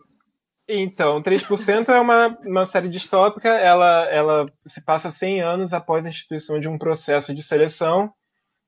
então, 0.68 1.22
3% 1.22 1.90
é 1.90 2.00
uma, 2.00 2.28
uma 2.44 2.66
série 2.66 2.90
distópica, 2.90 3.50
ela, 3.50 4.06
ela 4.10 4.52
se 4.66 4.84
passa 4.84 5.12
100 5.12 5.42
anos 5.42 5.74
após 5.74 6.06
a 6.06 6.10
instituição 6.10 6.60
de 6.60 6.68
um 6.68 6.78
processo 6.78 7.34
de 7.34 7.44
seleção. 7.44 8.12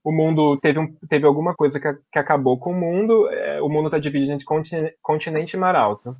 O 0.03 0.11
mundo 0.11 0.57
teve, 0.57 0.79
um, 0.79 0.95
teve 1.09 1.25
alguma 1.25 1.55
coisa 1.55 1.79
que, 1.79 1.91
que 2.11 2.19
acabou 2.19 2.59
com 2.59 2.71
o 2.71 2.75
mundo, 2.75 3.27
é, 3.29 3.61
o 3.61 3.67
mundo 3.67 3.87
está 3.87 3.97
dividido 3.97 4.31
entre 4.31 4.45
continente, 4.45 4.95
continente 5.01 5.57
e 5.57 5.59
mar 5.59 5.75
alto. 5.75 6.15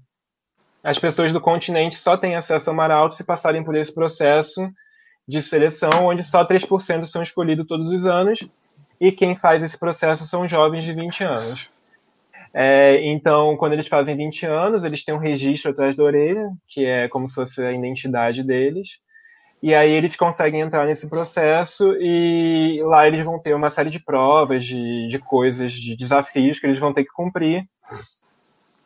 As 0.84 0.98
pessoas 0.98 1.32
do 1.32 1.40
continente 1.40 1.96
só 1.96 2.18
têm 2.18 2.36
acesso 2.36 2.70
ao 2.70 2.76
mar 2.76 2.90
alto 2.90 3.16
se 3.16 3.24
passarem 3.24 3.64
por 3.64 3.76
esse 3.76 3.94
processo 3.94 4.68
de 5.28 5.44
seleção, 5.44 5.90
onde 6.06 6.24
só 6.24 6.46
3% 6.46 7.04
são 7.04 7.22
escolhidos 7.22 7.68
todos 7.68 7.90
os 7.90 8.06
anos, 8.06 8.40
e 9.00 9.12
quem 9.12 9.36
faz 9.36 9.62
esse 9.62 9.78
processo 9.78 10.24
são 10.24 10.48
jovens 10.48 10.84
de 10.84 10.94
20 10.94 11.24
anos. 11.24 11.70
É, 12.54 13.02
então, 13.06 13.56
quando 13.58 13.74
eles 13.74 13.88
fazem 13.88 14.16
20 14.16 14.46
anos, 14.46 14.84
eles 14.84 15.04
têm 15.04 15.14
um 15.14 15.20
registro 15.20 15.72
atrás 15.72 15.96
da 15.96 16.04
orelha, 16.04 16.50
que 16.68 16.86
é 16.86 17.08
como 17.08 17.28
se 17.28 17.36
fosse 17.36 17.64
a 17.64 17.72
identidade 17.72 18.44
deles. 18.44 19.00
E 19.62 19.74
aí 19.74 19.92
eles 19.92 20.16
conseguem 20.16 20.62
entrar 20.62 20.86
nesse 20.86 21.10
processo 21.10 21.96
e 22.00 22.80
lá 22.84 23.08
eles 23.08 23.26
vão 23.26 23.40
ter 23.40 23.56
uma 23.56 23.70
série 23.70 23.90
de 23.90 24.00
provas, 24.00 24.64
de, 24.64 25.08
de 25.08 25.18
coisas, 25.18 25.72
de 25.72 25.96
desafios 25.96 26.60
que 26.60 26.68
eles 26.68 26.78
vão 26.78 26.94
ter 26.94 27.04
que 27.04 27.12
cumprir, 27.12 27.68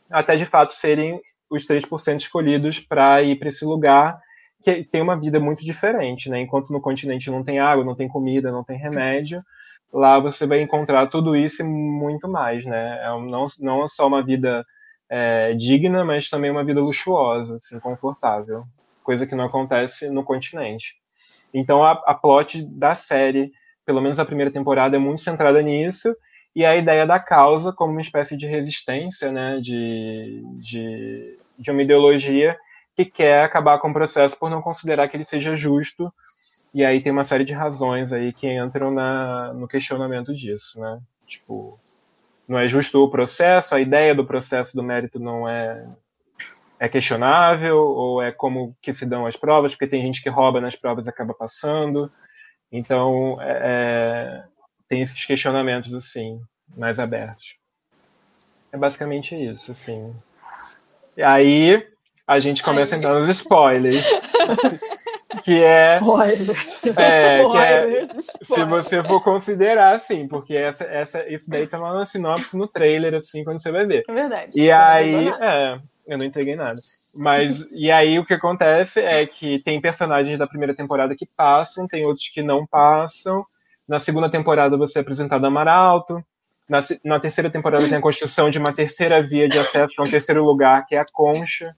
até 0.09 0.35
de 0.35 0.45
fato 0.45 0.73
serem 0.73 1.19
os 1.49 1.67
3% 1.67 2.19
escolhidos 2.21 2.79
para 2.79 3.21
ir 3.21 3.37
para 3.37 3.49
esse 3.49 3.65
lugar 3.65 4.17
que 4.63 4.83
tem 4.83 5.01
uma 5.01 5.19
vida 5.19 5.39
muito 5.39 5.65
diferente, 5.65 6.29
né? 6.29 6.39
Enquanto 6.39 6.71
no 6.71 6.79
continente 6.79 7.31
não 7.31 7.43
tem 7.43 7.59
água, 7.59 7.83
não 7.83 7.95
tem 7.95 8.07
comida, 8.07 8.51
não 8.51 8.63
tem 8.63 8.77
remédio, 8.77 9.43
lá 9.91 10.19
você 10.19 10.45
vai 10.45 10.61
encontrar 10.61 11.07
tudo 11.07 11.35
isso 11.35 11.61
e 11.61 11.65
muito 11.65 12.27
mais, 12.27 12.65
né? 12.65 12.99
É 13.03 13.09
não, 13.09 13.47
não 13.59 13.87
só 13.87 14.07
uma 14.07 14.23
vida 14.23 14.65
é, 15.09 15.53
digna, 15.53 16.05
mas 16.05 16.29
também 16.29 16.49
uma 16.49 16.63
vida 16.63 16.79
luxuosa, 16.79 17.55
assim, 17.55 17.79
confortável, 17.79 18.63
coisa 19.03 19.27
que 19.27 19.35
não 19.35 19.45
acontece 19.45 20.09
no 20.09 20.23
continente. 20.23 20.95
Então 21.53 21.83
a, 21.83 21.91
a 22.05 22.13
plot 22.13 22.63
da 22.63 22.95
série, 22.95 23.51
pelo 23.85 24.01
menos 24.01 24.19
a 24.19 24.25
primeira 24.25 24.51
temporada, 24.51 24.95
é 24.95 24.99
muito 24.99 25.21
centrada 25.21 25.61
nisso 25.61 26.15
e 26.55 26.65
a 26.65 26.75
ideia 26.75 27.05
da 27.05 27.19
causa 27.19 27.71
como 27.71 27.91
uma 27.91 28.01
espécie 28.01 28.35
de 28.37 28.45
resistência, 28.45 29.31
né, 29.31 29.59
de, 29.61 30.43
de, 30.59 31.37
de 31.57 31.71
uma 31.71 31.81
ideologia 31.81 32.57
que 32.95 33.05
quer 33.05 33.43
acabar 33.43 33.79
com 33.79 33.89
o 33.89 33.93
processo 33.93 34.37
por 34.37 34.49
não 34.49 34.61
considerar 34.61 35.07
que 35.07 35.15
ele 35.15 35.25
seja 35.25 35.55
justo 35.55 36.11
e 36.73 36.85
aí 36.85 37.01
tem 37.01 37.11
uma 37.11 37.23
série 37.23 37.43
de 37.43 37.53
razões 37.53 38.13
aí 38.13 38.31
que 38.31 38.47
entram 38.47 38.91
na, 38.91 39.53
no 39.53 39.67
questionamento 39.67 40.33
disso, 40.33 40.79
né? 40.79 40.99
Tipo, 41.27 41.79
não 42.47 42.57
é 42.57 42.67
justo 42.67 43.03
o 43.03 43.09
processo, 43.09 43.75
a 43.75 43.79
ideia 43.79 44.15
do 44.15 44.25
processo 44.25 44.75
do 44.75 44.83
mérito 44.83 45.19
não 45.19 45.47
é 45.47 45.85
é 46.79 46.89
questionável 46.89 47.77
ou 47.77 48.23
é 48.23 48.31
como 48.31 48.75
que 48.81 48.91
se 48.91 49.05
dão 49.05 49.27
as 49.27 49.35
provas, 49.35 49.73
porque 49.73 49.85
tem 49.85 50.01
gente 50.01 50.21
que 50.21 50.29
rouba 50.29 50.59
nas 50.59 50.75
provas 50.75 51.05
e 51.05 51.09
acaba 51.09 51.31
passando. 51.31 52.11
Então, 52.71 53.39
é, 53.39 53.59
é 53.61 54.43
tem 54.87 54.99
esses 55.01 55.23
questionamentos 55.23 55.93
assim, 55.93 56.41
mais 56.75 56.99
abertos. 56.99 57.55
É 58.71 58.77
basicamente 58.77 59.35
isso, 59.35 59.71
assim. 59.71 60.13
E 61.15 61.21
aí 61.21 61.87
a 62.25 62.39
gente 62.39 62.63
começa 62.63 62.95
a 62.95 62.97
entrar 62.97 63.19
nos 63.19 63.29
spoilers. 63.29 64.03
que 65.43 65.63
é, 65.63 65.95
spoilers. 65.95 66.83
É, 66.97 67.41
spoilers, 67.41 68.29
que 68.29 68.53
é 68.53 68.55
se 68.55 68.65
você 68.65 69.03
for 69.03 69.23
considerar 69.23 69.95
assim, 69.95 70.27
porque 70.27 70.55
essa, 70.55 70.83
essa, 70.85 71.27
isso 71.27 71.49
daí 71.49 71.67
tá 71.67 71.77
lá 71.77 71.93
na 71.93 72.05
sinopse 72.05 72.57
no 72.57 72.67
trailer 72.67 73.13
assim 73.13 73.43
quando 73.43 73.61
você 73.61 73.71
vai 73.71 73.85
ver. 73.85 74.03
É 74.07 74.13
verdade. 74.13 74.61
E 74.61 74.71
aí, 74.71 75.27
é, 75.27 75.79
eu 76.07 76.17
não 76.17 76.25
entreguei 76.25 76.55
nada. 76.55 76.77
Mas 77.13 77.67
e 77.71 77.91
aí 77.91 78.17
o 78.17 78.25
que 78.25 78.33
acontece 78.33 79.01
é 79.01 79.25
que 79.25 79.59
tem 79.59 79.81
personagens 79.81 80.37
da 80.39 80.47
primeira 80.47 80.73
temporada 80.73 81.15
que 81.15 81.25
passam, 81.25 81.87
tem 81.87 82.05
outros 82.05 82.27
que 82.29 82.41
não 82.41 82.65
passam. 82.65 83.45
Na 83.87 83.99
segunda 83.99 84.29
temporada 84.29 84.77
você 84.77 84.99
é 84.99 85.01
apresentado 85.01 85.45
a 85.45 85.49
Maralto. 85.49 86.23
Na, 86.69 86.79
na 87.03 87.19
terceira 87.19 87.49
temporada 87.49 87.87
tem 87.87 87.97
a 87.97 88.01
construção 88.01 88.49
de 88.49 88.57
uma 88.57 88.71
terceira 88.71 89.21
via 89.21 89.47
de 89.47 89.59
acesso 89.59 89.93
para 89.93 90.05
um 90.05 90.09
terceiro 90.09 90.43
lugar, 90.43 90.85
que 90.85 90.95
é 90.95 90.99
a 90.99 91.05
Concha. 91.11 91.75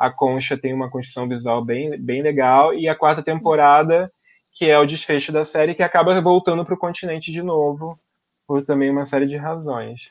A 0.00 0.10
Concha 0.10 0.56
tem 0.56 0.72
uma 0.72 0.88
construção 0.88 1.28
visual 1.28 1.62
bem, 1.62 2.00
bem 2.00 2.22
legal. 2.22 2.72
E 2.72 2.88
a 2.88 2.94
quarta 2.94 3.22
temporada, 3.22 4.10
que 4.54 4.64
é 4.64 4.78
o 4.78 4.86
desfecho 4.86 5.30
da 5.30 5.44
série, 5.44 5.74
que 5.74 5.82
acaba 5.82 6.18
voltando 6.22 6.64
para 6.64 6.72
o 6.72 6.78
continente 6.78 7.30
de 7.30 7.42
novo, 7.42 8.00
por 8.46 8.64
também 8.64 8.88
uma 8.88 9.04
série 9.04 9.26
de 9.26 9.36
razões. 9.36 10.10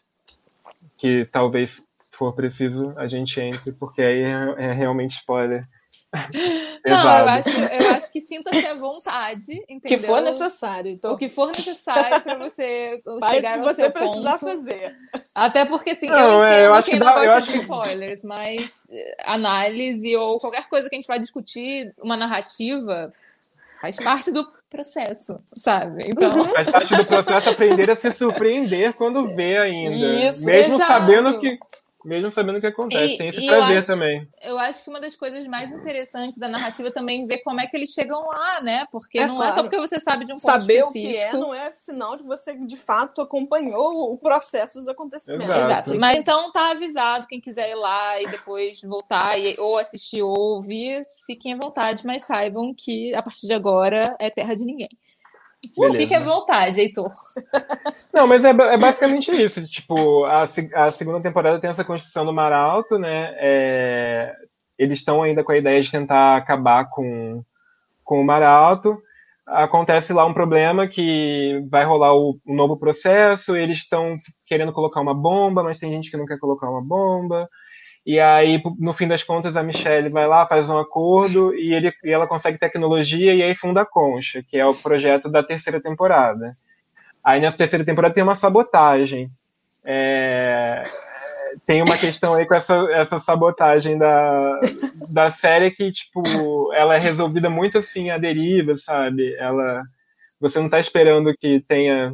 Que 0.96 1.28
talvez 1.32 1.84
for 2.12 2.36
preciso 2.36 2.94
a 2.98 3.08
gente 3.08 3.42
entre, 3.42 3.72
porque 3.72 4.04
aí 4.04 4.22
é, 4.22 4.66
é 4.66 4.72
realmente 4.74 5.16
spoiler. 5.16 5.66
Não, 6.86 7.20
eu 7.20 7.30
acho, 7.30 7.50
eu 7.60 7.90
acho 7.92 8.12
que 8.12 8.20
sinta-se 8.22 8.66
à 8.66 8.76
vontade, 8.76 9.54
entendeu? 9.70 9.80
que 9.82 9.98
for 10.00 10.22
necessário. 10.22 10.92
Então... 10.92 11.14
O 11.14 11.18
que 11.18 11.30
for 11.30 11.48
necessário 11.48 12.22
para 12.22 12.36
você 12.38 13.00
Faz 13.20 13.36
chegar 13.36 13.54
que 13.54 13.60
ao 13.60 13.66
você 13.66 13.82
seu 13.82 13.92
precisar 13.92 14.32
ponto. 14.40 14.40
fazer. 14.40 14.96
Até 15.36 15.66
porque, 15.66 15.92
assim, 15.92 16.08
Não, 16.08 16.18
eu 16.40 16.44
é, 16.44 16.66
eu 16.68 16.74
acho 16.74 16.90
que 16.90 16.98
não 17.00 17.06
dá- 17.16 17.24
eu 17.24 17.32
acho 17.34 17.48
de 17.48 17.54
que- 17.54 17.60
spoilers, 17.60 18.24
mas 18.24 18.88
eh, 18.92 19.18
análise 19.26 20.16
ou 20.16 20.40
qualquer 20.40 20.68
coisa 20.68 20.90
que 20.90 20.96
a 20.96 20.98
gente 21.00 21.08
vai 21.08 21.20
discutir, 21.20 21.94
uma 22.02 22.18
narrativa, 22.18 23.14
faz 23.82 23.98
parte 23.98 24.32
do 24.32 24.48
processo, 24.70 25.40
sabe? 25.56 26.06
Então, 26.08 26.44
Faz 26.46 26.72
parte 26.72 26.96
do 26.96 27.06
processo 27.06 27.50
aprender 27.50 27.90
a 27.90 27.96
se 27.96 28.12
surpreender 28.12 28.94
quando 28.94 29.36
vê 29.36 29.58
ainda. 29.58 29.94
Isso, 30.28 30.46
mesmo 30.46 30.76
exato. 30.76 30.88
sabendo 30.88 31.40
que 31.40 31.58
mesmo 32.06 32.32
sabendo 32.32 32.58
o 32.58 32.62
que 32.62 32.68
acontece. 32.68 33.14
E- 33.14 33.18
Tem 33.18 33.30
esse 33.30 33.46
eu 33.46 33.54
prazer 33.58 33.78
acho- 33.80 33.88
também. 33.88 34.28
eu 34.42 34.58
acho 34.58 34.84
que 34.84 34.90
uma 34.90 35.00
das 35.02 35.16
coisas 35.16 35.46
mais 35.48 35.72
interessantes 35.72 36.38
da 36.40 36.48
narrativa 36.48 36.88
é 36.88 36.92
também 36.92 37.26
ver 37.28 37.40
como 37.40 37.60
é 37.60 37.68
que 37.68 37.76
eles 37.76 37.90
chegam 37.92 38.24
lá, 38.24 38.62
né? 38.62 38.86
Porque 38.92 39.20
É 39.20 39.28
não 39.28 39.42
é 39.44 39.48
só 39.48 39.54
claro. 39.56 39.70
porque 39.70 39.78
você 39.78 40.00
sabe 40.00 40.26
de 40.26 40.32
um 40.32 40.36
ponto 40.36 40.46
Saber 40.46 40.84
o 40.84 40.92
que 40.92 41.00
específico. 41.00 41.36
é 41.36 41.40
não 41.40 41.54
é 41.54 41.72
sinal 41.72 42.16
de 42.16 42.24
que 42.24 42.28
você 42.30 42.56
de 42.56 42.78
fato 42.78 43.22
acompanhou 43.22 44.14
o 44.14 44.18
processo 44.18 44.80
dos 44.80 44.88
acontecimentos. 44.88 45.48
Exato. 45.50 45.66
Exato. 45.70 45.96
Mas 46.00 46.18
então 46.18 46.52
tá 46.52 46.72
avisado 46.72 47.28
quem 47.28 47.42
quiser 47.42 47.70
ir 47.70 47.76
lá 47.76 48.22
e 48.22 48.28
depois 48.28 48.82
voltar 48.82 49.38
e, 49.40 49.56
ou 49.60 49.78
assistir 49.78 50.22
ou 50.22 50.38
ouvir, 50.38 51.06
fiquem 51.26 51.54
à 51.54 51.58
vontade, 51.58 52.06
mas 52.06 52.24
saibam 52.24 52.74
que 52.76 53.14
a 53.14 53.22
partir 53.22 53.48
de 53.48 53.54
agora 53.54 54.16
é 54.20 54.30
terra 54.30 54.56
de 54.56 54.64
ninguém. 54.66 54.90
Beleza. 55.78 56.00
Fique 56.00 56.14
à 56.14 56.24
vontade, 56.24 56.80
Heitor. 56.80 57.12
Não, 58.14 58.26
mas 58.26 58.44
é, 58.46 58.50
é 58.50 58.78
basicamente 58.78 59.32
isso. 59.32 59.62
Tipo, 59.64 60.26
a, 60.26 60.44
a 60.44 60.92
segunda 60.92 61.22
temporada 61.22 61.60
tem 61.60 61.70
essa 61.70 61.84
construção 61.84 62.26
do 62.26 62.34
Mar 62.34 62.54
Alto, 62.54 62.98
né? 62.98 63.36
É, 63.38 64.36
eles 64.78 65.00
estão 65.00 65.22
ainda 65.22 65.44
com 65.44 65.52
a 65.52 65.58
ideia 65.58 65.82
de 65.82 65.92
tentar 65.92 66.38
acabar 66.38 66.90
com, 66.90 67.44
com 68.04 68.22
o 68.22 68.24
Mar 68.24 68.42
Alto. 68.42 68.98
Acontece 69.46 70.14
lá 70.14 70.26
um 70.26 70.34
problema 70.34 70.88
que 70.88 71.62
vai 71.70 71.84
rolar 71.84 72.14
o, 72.14 72.40
um 72.48 72.56
novo 72.56 72.78
processo. 72.78 73.56
Eles 73.56 73.80
estão 73.80 74.18
querendo 74.46 74.72
colocar 74.72 75.02
uma 75.02 75.14
bomba, 75.14 75.64
mas 75.64 75.78
tem 75.78 75.92
gente 75.92 76.10
que 76.10 76.18
não 76.18 76.26
quer 76.26 76.40
colocar 76.40 76.70
uma 76.70 76.82
bomba. 76.82 77.50
E 78.06 78.20
aí, 78.20 78.62
no 78.80 78.94
fim 78.94 79.08
das 79.08 79.24
contas, 79.24 79.58
a 79.58 79.64
Michelle 79.64 80.10
vai 80.10 80.28
lá, 80.28 80.48
faz 80.48 80.70
um 80.70 80.80
acordo 80.80 81.54
e, 81.54 81.74
ele, 81.74 81.94
e 82.04 82.10
ela 82.10 82.28
consegue 82.28 82.58
tecnologia 82.58 83.34
e 83.36 83.44
aí 83.44 83.54
funda 83.54 83.82
a 83.82 83.86
Concha, 83.86 84.42
que 84.42 84.58
é 84.58 84.66
o 84.66 84.74
projeto 84.74 85.30
da 85.30 85.44
terceira 85.44 85.82
temporada. 85.82 86.58
Aí 87.24 87.40
nessa 87.40 87.58
terceira 87.58 87.86
temporada 87.86 88.14
tem 88.14 88.24
uma 88.24 88.36
sabotagem. 88.36 89.30
É, 89.84 90.82
tem 91.66 91.82
uma 91.82 91.98
questão 91.98 92.34
aí 92.34 92.46
com 92.46 92.56
essa, 92.56 92.76
essa 92.92 93.20
sabotagem 93.20 93.98
da, 93.98 94.60
da 95.10 95.30
série 95.30 95.72
que, 95.72 95.92
tipo, 95.92 96.74
ela 96.74 96.96
é 96.96 97.00
resolvida 97.00 97.50
muito 97.50 97.78
assim, 97.78 98.10
à 98.10 98.18
deriva, 98.18 98.76
sabe? 98.78 99.36
Ela, 99.36 99.84
você 100.40 100.60
não 100.60 100.70
tá 100.70 100.80
esperando 100.80 101.34
que 101.38 101.64
tenha 101.68 102.14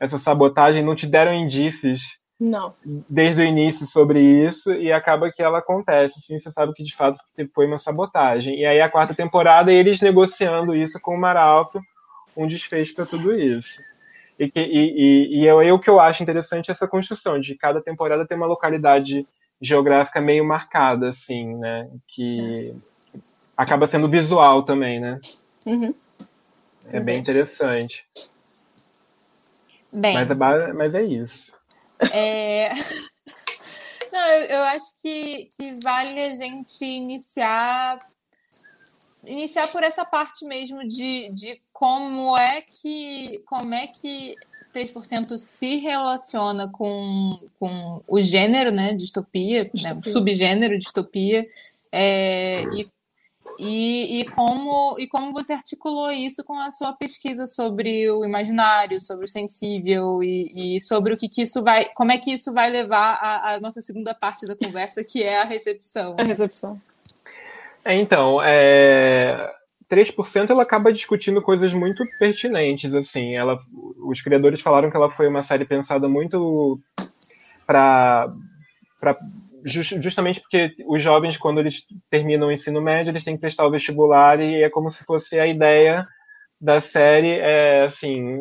essa 0.00 0.18
sabotagem, 0.18 0.84
não 0.84 0.96
te 0.96 1.06
deram 1.06 1.32
indícios 1.32 2.18
Não. 2.44 2.74
desde 3.08 3.40
o 3.40 3.44
início 3.44 3.86
sobre 3.86 4.20
isso 4.20 4.72
e 4.72 4.90
acaba 4.90 5.30
que 5.30 5.40
ela 5.40 5.58
acontece, 5.58 6.18
assim, 6.18 6.36
você 6.40 6.50
sabe 6.50 6.72
que 6.72 6.82
de 6.82 6.96
fato 6.96 7.16
foi 7.54 7.68
uma 7.68 7.78
sabotagem. 7.78 8.58
E 8.58 8.66
aí 8.66 8.80
a 8.80 8.88
quarta 8.88 9.14
temporada 9.14 9.72
eles 9.72 10.00
negociando 10.00 10.74
isso 10.74 10.98
com 11.00 11.14
o 11.14 11.20
Maralto, 11.20 11.80
um 12.36 12.48
desfecho 12.48 12.96
para 12.96 13.06
tudo 13.06 13.32
isso. 13.32 13.80
E, 14.36 14.50
que, 14.50 14.58
e, 14.58 15.38
e, 15.38 15.42
e 15.42 15.46
é 15.46 15.72
o 15.72 15.78
que 15.78 15.88
eu 15.88 16.00
acho 16.00 16.20
interessante 16.20 16.68
essa 16.68 16.88
construção 16.88 17.38
de 17.38 17.54
cada 17.54 17.80
temporada 17.80 18.26
ter 18.26 18.34
uma 18.34 18.46
localidade 18.46 19.24
geográfica 19.60 20.20
meio 20.20 20.44
marcada, 20.44 21.10
assim, 21.10 21.54
né? 21.54 21.88
Que 22.08 22.74
acaba 23.56 23.86
sendo 23.86 24.08
visual 24.08 24.64
também, 24.64 24.98
né? 24.98 25.20
Uhum. 25.64 25.94
É 26.90 26.98
bem 26.98 27.20
interessante. 27.20 28.04
Bem, 29.92 30.14
Mas 30.14 30.30
é, 30.30 30.72
mas 30.72 30.94
é 30.96 31.02
isso. 31.02 31.52
É... 32.12 32.72
Não, 34.12 34.28
eu, 34.28 34.62
acho 34.64 34.98
que, 35.00 35.48
que 35.56 35.78
vale 35.82 36.20
a 36.20 36.34
gente 36.34 36.84
iniciar 36.84 37.98
iniciar 39.24 39.68
por 39.68 39.82
essa 39.82 40.04
parte 40.04 40.44
mesmo 40.44 40.86
de, 40.86 41.30
de 41.32 41.62
como 41.72 42.36
é 42.36 42.60
que 42.60 43.42
como 43.46 43.72
é 43.72 43.86
que 43.86 44.34
3% 44.74 45.36
se 45.36 45.76
relaciona 45.76 46.68
com, 46.68 47.38
com 47.58 48.02
o 48.08 48.20
gênero, 48.20 48.70
né, 48.72 48.94
distopia, 48.94 49.64
né, 49.64 49.70
o 49.70 49.76
Distopia. 49.76 50.12
subgênero 50.12 50.78
distopia, 50.78 51.46
é, 51.92 52.62
e, 52.74 52.88
e, 53.58 54.20
e, 54.20 54.24
como, 54.26 54.96
e 54.98 55.06
como 55.06 55.32
você 55.32 55.52
articulou 55.52 56.10
isso 56.10 56.44
com 56.44 56.58
a 56.58 56.70
sua 56.70 56.92
pesquisa 56.92 57.46
sobre 57.46 58.10
o 58.10 58.24
imaginário, 58.24 59.00
sobre 59.00 59.24
o 59.24 59.28
sensível 59.28 60.22
e, 60.22 60.76
e 60.76 60.80
sobre 60.80 61.14
o 61.14 61.16
que, 61.16 61.28
que 61.28 61.42
isso 61.42 61.62
vai, 61.62 61.86
como 61.94 62.12
é 62.12 62.18
que 62.18 62.32
isso 62.32 62.52
vai 62.52 62.70
levar 62.70 63.14
à, 63.14 63.54
à 63.54 63.60
nossa 63.60 63.80
segunda 63.80 64.14
parte 64.14 64.46
da 64.46 64.56
conversa, 64.56 65.04
que 65.04 65.22
é 65.22 65.40
a 65.40 65.44
recepção. 65.44 66.16
A 66.18 66.24
recepção. 66.24 66.80
É, 67.84 67.94
então, 67.94 68.40
é... 68.42 69.52
3% 69.90 70.48
ela 70.48 70.62
acaba 70.62 70.90
discutindo 70.90 71.42
coisas 71.42 71.74
muito 71.74 72.02
pertinentes, 72.18 72.94
assim, 72.94 73.34
ela, 73.34 73.60
os 73.98 74.22
criadores 74.22 74.62
falaram 74.62 74.90
que 74.90 74.96
ela 74.96 75.10
foi 75.10 75.28
uma 75.28 75.42
série 75.42 75.66
pensada 75.66 76.08
muito 76.08 76.80
para 77.66 78.32
justamente 79.64 80.40
porque 80.40 80.74
os 80.86 81.02
jovens 81.02 81.36
quando 81.36 81.60
eles 81.60 81.84
terminam 82.10 82.48
o 82.48 82.52
ensino 82.52 82.80
médio 82.80 83.10
eles 83.10 83.24
têm 83.24 83.34
que 83.34 83.40
prestar 83.40 83.66
o 83.66 83.70
vestibular 83.70 84.40
e 84.40 84.62
é 84.62 84.70
como 84.70 84.90
se 84.90 85.04
fosse 85.04 85.38
a 85.38 85.46
ideia 85.46 86.06
da 86.60 86.80
série 86.80 87.38
é 87.38 87.84
assim 87.84 88.40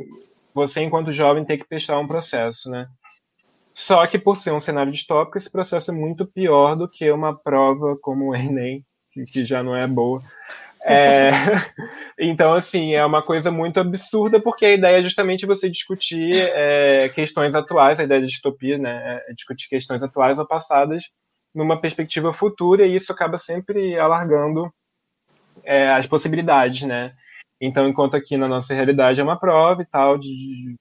você 0.54 0.82
enquanto 0.82 1.14
jovem 1.14 1.46
tem 1.46 1.58
que 1.58 1.68
prestar 1.68 2.00
um 2.00 2.08
processo 2.08 2.70
né? 2.70 2.88
Só 3.74 4.06
que 4.06 4.20
por 4.20 4.38
ser 4.38 4.52
um 4.52 4.60
cenário 4.60 4.92
distópico 4.92 5.38
esse 5.38 5.50
processo 5.50 5.92
é 5.92 5.94
muito 5.94 6.26
pior 6.26 6.76
do 6.76 6.90
que 6.90 7.10
uma 7.12 7.36
prova 7.36 7.98
como 8.02 8.30
o 8.30 8.36
Enem 8.36 8.84
que 9.32 9.46
já 9.46 9.62
não 9.62 9.76
é 9.76 9.88
boa 9.88 10.22
é, 10.84 11.30
então, 12.20 12.54
assim, 12.54 12.94
é 12.94 13.06
uma 13.06 13.22
coisa 13.22 13.52
muito 13.52 13.80
absurda, 13.80 14.39
porque 14.41 14.65
a 14.65 14.74
ideia 14.74 15.00
é 15.00 15.04
justamente 15.04 15.46
você 15.46 15.70
discutir 15.70 16.32
é, 16.34 17.10
questões 17.10 17.56
atuais, 17.56 18.00
a 18.00 18.04
ideia 18.04 18.22
de 18.22 18.28
distopia, 18.28 18.78
né, 18.78 19.22
é 19.28 19.34
discutir 19.34 19.70
questões 19.70 20.02
atuais 20.02 20.39
ou 20.39 20.48
passadas 20.48 21.04
numa 21.54 21.80
perspectiva 21.80 22.34
futura, 22.34 22.86
e 22.86 22.96
isso 22.96 23.12
acaba 23.12 23.38
sempre 23.38 23.98
alargando 24.00 24.74
é, 25.63 25.91
as 25.91 26.08
possibilidades, 26.08 26.84
né. 26.84 27.13
Então, 27.60 27.88
enquanto 27.88 28.15
aqui 28.15 28.38
na 28.38 28.48
nossa 28.48 28.74
realidade 28.74 29.20
é 29.20 29.24
uma 29.24 29.39
prova 29.39 29.84
e 29.84 29.86
tal, 29.86 30.18
de 30.18 30.76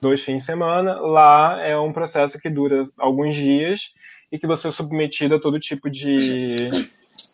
dois 0.00 0.22
fins 0.22 0.38
de 0.38 0.44
semana, 0.44 0.98
lá 1.00 1.60
é 1.62 1.78
um 1.78 1.92
processo 1.92 2.38
que 2.38 2.50
dura 2.50 2.82
alguns 2.98 3.34
dias 3.34 3.90
e 4.30 4.38
que 4.38 4.46
você 4.46 4.68
é 4.68 4.70
submetido 4.70 5.36
a 5.36 5.40
todo 5.40 5.60
tipo 5.60 5.88
de 5.88 6.68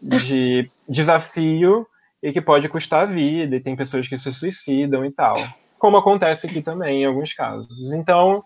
de 0.01 0.71
desafio 0.89 1.87
e 2.23 2.33
que 2.33 2.41
pode 2.41 2.69
custar 2.69 3.03
a 3.03 3.07
vida, 3.07 3.57
e 3.57 3.61
tem 3.61 3.75
pessoas 3.75 4.07
que 4.07 4.19
se 4.19 4.33
suicidam 4.33 5.05
e 5.05 5.11
tal. 5.11 5.35
Como 5.79 5.97
acontece 5.97 6.47
aqui 6.47 6.61
também 6.61 7.03
em 7.03 7.07
alguns 7.07 7.33
casos. 7.33 7.93
Então, 7.93 8.45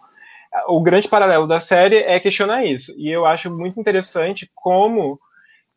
o 0.69 0.81
grande 0.81 1.09
paralelo 1.09 1.47
da 1.47 1.59
série 1.59 1.97
é 1.97 2.21
questionar 2.21 2.65
isso. 2.65 2.95
E 2.97 3.11
eu 3.11 3.27
acho 3.27 3.51
muito 3.51 3.81
interessante 3.81 4.49
como 4.55 5.19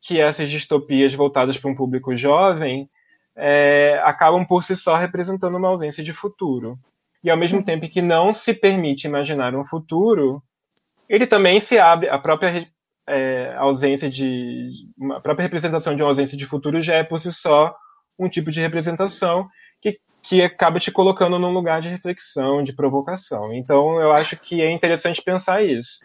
que 0.01 0.19
essas 0.19 0.49
distopias 0.49 1.13
voltadas 1.13 1.57
para 1.57 1.71
um 1.71 1.75
público 1.75 2.15
jovem 2.15 2.87
é, 3.35 3.99
acabam 4.03 4.45
por 4.45 4.63
si 4.63 4.75
só 4.75 4.95
representando 4.95 5.57
uma 5.57 5.69
ausência 5.69 6.03
de 6.03 6.13
futuro. 6.13 6.77
E 7.23 7.29
ao 7.29 7.37
mesmo 7.37 7.63
tempo 7.63 7.89
que 7.89 8.01
não 8.01 8.33
se 8.33 8.53
permite 8.53 9.07
imaginar 9.07 9.55
um 9.55 9.65
futuro, 9.65 10.41
ele 11.09 11.25
também 11.25 11.59
se 11.59 11.79
abre, 11.79 12.09
a 12.09 12.17
própria 12.19 12.67
é, 13.07 13.55
ausência 13.57 14.09
de. 14.09 14.69
a 15.13 15.19
própria 15.19 15.43
representação 15.43 15.95
de 15.95 16.01
uma 16.01 16.09
ausência 16.09 16.37
de 16.37 16.45
futuro 16.45 16.81
já 16.81 16.95
é 16.95 17.03
por 17.03 17.19
si 17.19 17.31
só 17.31 17.75
um 18.19 18.27
tipo 18.27 18.51
de 18.51 18.59
representação 18.59 19.47
que, 19.81 19.99
que 20.21 20.41
acaba 20.41 20.79
te 20.79 20.91
colocando 20.91 21.39
num 21.39 21.53
lugar 21.53 21.79
de 21.81 21.89
reflexão, 21.89 22.61
de 22.61 22.73
provocação. 22.73 23.53
Então 23.53 23.99
eu 24.01 24.11
acho 24.11 24.37
que 24.37 24.61
é 24.61 24.71
interessante 24.71 25.21
pensar 25.21 25.63
isso. 25.63 25.99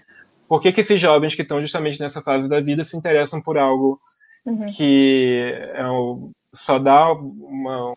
Por 0.49 0.61
que, 0.61 0.73
que 0.73 0.83
esses 0.83 1.01
jovens 1.01 1.35
que 1.35 1.43
estão 1.43 1.61
justamente 1.61 1.99
nessa 1.99 2.23
fase 2.23 2.49
da 2.49 2.61
vida 2.61 2.85
se 2.85 2.97
interessam 2.97 3.41
por 3.41 3.57
algo 3.57 3.99
uhum. 4.45 4.67
que 4.67 5.51
é 5.75 5.89
um, 5.89 6.31
só 6.55 6.79
dá 6.79 7.13
uma, 7.13 7.95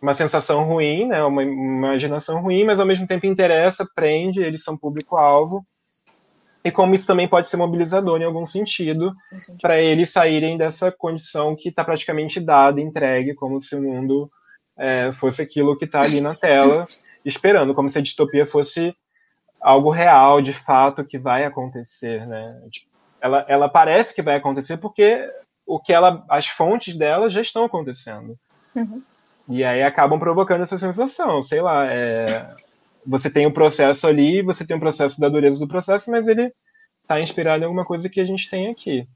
uma 0.00 0.14
sensação 0.14 0.64
ruim, 0.64 1.06
né, 1.06 1.24
uma 1.24 1.42
imaginação 1.42 2.42
ruim, 2.42 2.64
mas 2.64 2.78
ao 2.78 2.86
mesmo 2.86 3.06
tempo 3.06 3.26
interessa, 3.26 3.88
prende, 3.94 4.42
eles 4.42 4.62
são 4.62 4.76
público-alvo, 4.76 5.64
e 6.64 6.70
como 6.70 6.94
isso 6.94 7.06
também 7.06 7.28
pode 7.28 7.48
ser 7.48 7.56
mobilizador 7.56 8.20
em 8.20 8.24
algum 8.24 8.44
sentido, 8.44 9.14
para 9.60 9.80
eles 9.80 10.10
saírem 10.10 10.58
dessa 10.58 10.90
condição 10.90 11.54
que 11.54 11.68
está 11.68 11.84
praticamente 11.84 12.40
dada, 12.40 12.80
entregue, 12.80 13.34
como 13.34 13.60
se 13.60 13.76
o 13.76 13.82
mundo 13.82 14.30
é, 14.76 15.12
fosse 15.20 15.40
aquilo 15.40 15.76
que 15.76 15.84
está 15.84 16.00
ali 16.00 16.20
na 16.20 16.34
tela, 16.34 16.86
esperando, 17.24 17.74
como 17.74 17.90
se 17.90 17.98
a 17.98 18.02
distopia 18.02 18.46
fosse 18.46 18.94
algo 19.60 19.90
real, 19.90 20.40
de 20.40 20.52
fato, 20.52 21.04
que 21.04 21.18
vai 21.18 21.44
acontecer, 21.44 22.26
né? 22.26 22.60
Tipo, 22.70 22.88
ela, 23.20 23.44
ela 23.48 23.68
parece 23.68 24.14
que 24.14 24.22
vai 24.22 24.36
acontecer 24.36 24.76
porque 24.76 25.28
o 25.66 25.78
que 25.78 25.92
ela, 25.92 26.24
as 26.28 26.46
fontes 26.46 26.96
dela 26.96 27.28
já 27.28 27.40
estão 27.40 27.64
acontecendo. 27.64 28.36
Uhum. 28.74 29.02
E 29.48 29.64
aí 29.64 29.82
acabam 29.82 30.18
provocando 30.18 30.62
essa 30.62 30.78
sensação, 30.78 31.42
sei 31.42 31.60
lá, 31.60 31.86
é, 31.86 32.48
você 33.08 33.30
tem 33.30 33.46
um 33.46 33.52
processo 33.52 34.06
ali, 34.06 34.42
você 34.42 34.66
tem 34.66 34.76
um 34.76 34.80
processo 34.80 35.20
da 35.20 35.28
dureza 35.28 35.58
do 35.58 35.68
processo, 35.68 36.10
mas 36.10 36.28
ele 36.28 36.52
está 37.02 37.20
inspirado 37.20 37.62
em 37.62 37.66
alguma 37.66 37.84
coisa 37.84 38.08
que 38.08 38.20
a 38.20 38.24
gente 38.24 38.50
tem 38.50 38.70
aqui, 38.70 39.08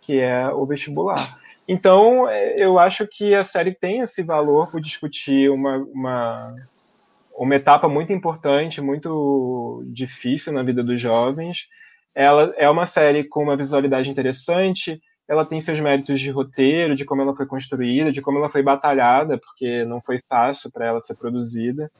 que 0.00 0.18
é 0.18 0.48
o 0.48 0.64
vestibular. 0.66 1.38
Então, 1.68 2.28
é, 2.28 2.56
eu 2.58 2.78
acho 2.78 3.06
que 3.06 3.34
a 3.34 3.42
série 3.42 3.74
tem 3.74 4.00
esse 4.00 4.22
valor 4.22 4.70
por 4.70 4.80
discutir 4.80 5.50
uma, 5.50 5.76
uma 5.76 6.54
uma 7.36 7.56
etapa 7.56 7.88
muito 7.88 8.12
importante, 8.12 8.80
muito 8.80 9.82
difícil 9.88 10.52
na 10.52 10.62
vida 10.62 10.82
dos 10.82 11.00
jovens. 11.00 11.68
Ela 12.14 12.54
é 12.56 12.70
uma 12.70 12.86
série 12.86 13.24
com 13.24 13.42
uma 13.42 13.56
visualidade 13.56 14.08
interessante, 14.08 15.00
ela 15.26 15.44
tem 15.44 15.60
seus 15.60 15.80
méritos 15.80 16.20
de 16.20 16.30
roteiro, 16.30 16.94
de 16.94 17.04
como 17.04 17.22
ela 17.22 17.34
foi 17.34 17.46
construída, 17.46 18.12
de 18.12 18.22
como 18.22 18.38
ela 18.38 18.50
foi 18.50 18.62
batalhada, 18.62 19.38
porque 19.38 19.84
não 19.84 20.00
foi 20.00 20.20
fácil 20.28 20.70
para 20.70 20.86
ela 20.86 21.00
ser 21.00 21.16
produzida. 21.16 21.90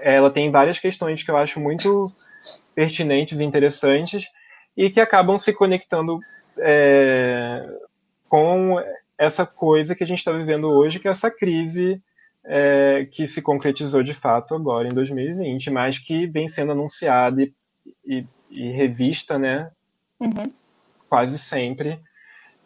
Ela 0.00 0.30
tem 0.30 0.50
várias 0.50 0.78
questões 0.78 1.22
que 1.22 1.30
eu 1.30 1.36
acho 1.36 1.60
muito 1.60 2.12
pertinentes 2.74 3.40
e 3.40 3.44
interessantes 3.44 4.28
e 4.76 4.90
que 4.90 5.00
acabam 5.00 5.38
se 5.38 5.52
conectando 5.52 6.20
é, 6.58 7.68
com 8.28 8.76
essa 9.16 9.44
coisa 9.44 9.94
que 9.94 10.04
a 10.04 10.06
gente 10.06 10.18
está 10.18 10.32
vivendo 10.32 10.68
hoje, 10.68 11.00
que 11.00 11.08
é 11.08 11.10
essa 11.10 11.30
crise 11.30 12.00
é, 12.44 13.06
que 13.10 13.26
se 13.26 13.42
concretizou 13.42 14.02
de 14.02 14.14
fato 14.14 14.54
agora 14.54 14.88
em 14.88 14.94
2020, 14.94 15.70
mas 15.70 15.98
que 15.98 16.26
vem 16.26 16.48
sendo 16.48 16.72
anunciada 16.72 17.42
e, 17.42 17.52
e, 18.06 18.26
e 18.56 18.70
revista, 18.70 19.38
né? 19.38 19.70
Uhum. 20.20 20.52
Quase 21.08 21.38
sempre. 21.38 22.00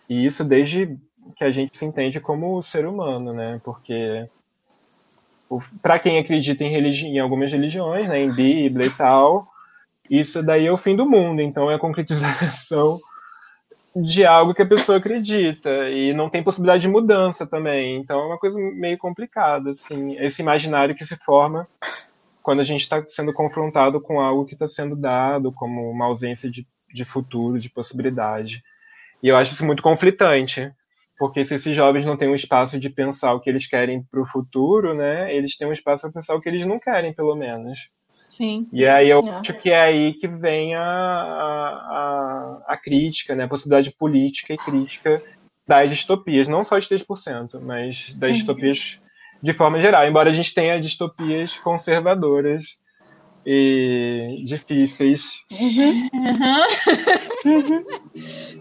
E 0.08 0.26
isso 0.26 0.44
desde 0.44 0.98
que 1.36 1.44
a 1.44 1.50
gente 1.50 1.76
se 1.76 1.84
entende 1.84 2.20
como 2.20 2.62
ser 2.62 2.86
humano, 2.86 3.32
né? 3.32 3.60
Porque 3.64 4.28
para 5.80 5.98
quem 5.98 6.18
acredita 6.18 6.64
em, 6.64 6.70
religi 6.70 7.06
em 7.06 7.18
algumas 7.18 7.50
religiões, 7.50 8.08
né, 8.08 8.20
em 8.20 8.32
Bíblia 8.32 8.86
e 8.86 8.90
tal, 8.90 9.48
isso 10.08 10.42
daí 10.42 10.66
é 10.66 10.72
o 10.72 10.76
fim 10.76 10.94
do 10.96 11.08
mundo. 11.08 11.40
Então 11.40 11.70
é 11.70 11.74
a 11.74 11.78
concretização 11.78 13.00
de 13.94 14.24
algo 14.24 14.54
que 14.54 14.62
a 14.62 14.66
pessoa 14.66 14.98
acredita 14.98 15.70
e 15.90 16.14
não 16.14 16.30
tem 16.30 16.42
possibilidade 16.42 16.82
de 16.82 16.88
mudança 16.88 17.46
também. 17.46 17.96
Então 17.96 18.20
é 18.20 18.26
uma 18.26 18.38
coisa 18.38 18.58
meio 18.58 18.96
complicada, 18.96 19.70
assim, 19.70 20.16
esse 20.18 20.40
imaginário 20.40 20.94
que 20.94 21.04
se 21.04 21.16
forma 21.16 21.66
quando 22.42 22.60
a 22.60 22.64
gente 22.64 22.80
está 22.80 23.02
sendo 23.06 23.32
confrontado 23.32 24.00
com 24.00 24.20
algo 24.20 24.44
que 24.44 24.54
está 24.54 24.66
sendo 24.66 24.96
dado 24.96 25.52
como 25.52 25.88
uma 25.90 26.06
ausência 26.06 26.50
de, 26.50 26.66
de 26.92 27.04
futuro, 27.04 27.58
de 27.58 27.70
possibilidade. 27.70 28.62
E 29.22 29.28
eu 29.28 29.36
acho 29.36 29.52
isso 29.52 29.64
muito 29.64 29.82
conflitante, 29.82 30.72
porque 31.22 31.44
se 31.44 31.54
esses 31.54 31.76
jovens 31.76 32.04
não 32.04 32.16
têm 32.16 32.28
um 32.28 32.34
espaço 32.34 32.80
de 32.80 32.90
pensar 32.90 33.32
o 33.32 33.38
que 33.38 33.48
eles 33.48 33.64
querem 33.64 34.02
para 34.02 34.20
o 34.20 34.26
futuro, 34.26 34.92
né, 34.92 35.32
eles 35.32 35.56
têm 35.56 35.68
um 35.68 35.72
espaço 35.72 36.02
para 36.02 36.10
pensar 36.10 36.34
o 36.34 36.40
que 36.40 36.48
eles 36.48 36.66
não 36.66 36.80
querem, 36.80 37.14
pelo 37.14 37.36
menos. 37.36 37.90
Sim. 38.28 38.66
E 38.72 38.84
aí 38.84 39.08
eu 39.08 39.20
é. 39.20 39.30
acho 39.30 39.54
que 39.54 39.70
é 39.70 39.82
aí 39.82 40.14
que 40.14 40.26
vem 40.26 40.74
a, 40.74 40.82
a, 40.82 42.62
a, 42.66 42.76
crítica, 42.76 43.36
né? 43.36 43.44
a 43.44 43.48
possibilidade 43.48 43.92
política 43.92 44.52
e 44.52 44.56
crítica 44.56 45.16
das 45.64 45.90
distopias, 45.90 46.48
não 46.48 46.64
só 46.64 46.76
de 46.76 46.88
3%, 46.88 47.60
mas 47.60 48.12
das 48.14 48.30
uhum. 48.30 48.36
distopias 48.36 49.00
de 49.40 49.52
forma 49.52 49.80
geral, 49.80 50.04
embora 50.04 50.28
a 50.28 50.34
gente 50.34 50.52
tenha 50.52 50.80
distopias 50.80 51.56
conservadoras 51.58 52.80
e 53.44 54.42
difíceis. 54.46 55.24
Uhum. 55.50 56.08
Uhum. 57.44 57.84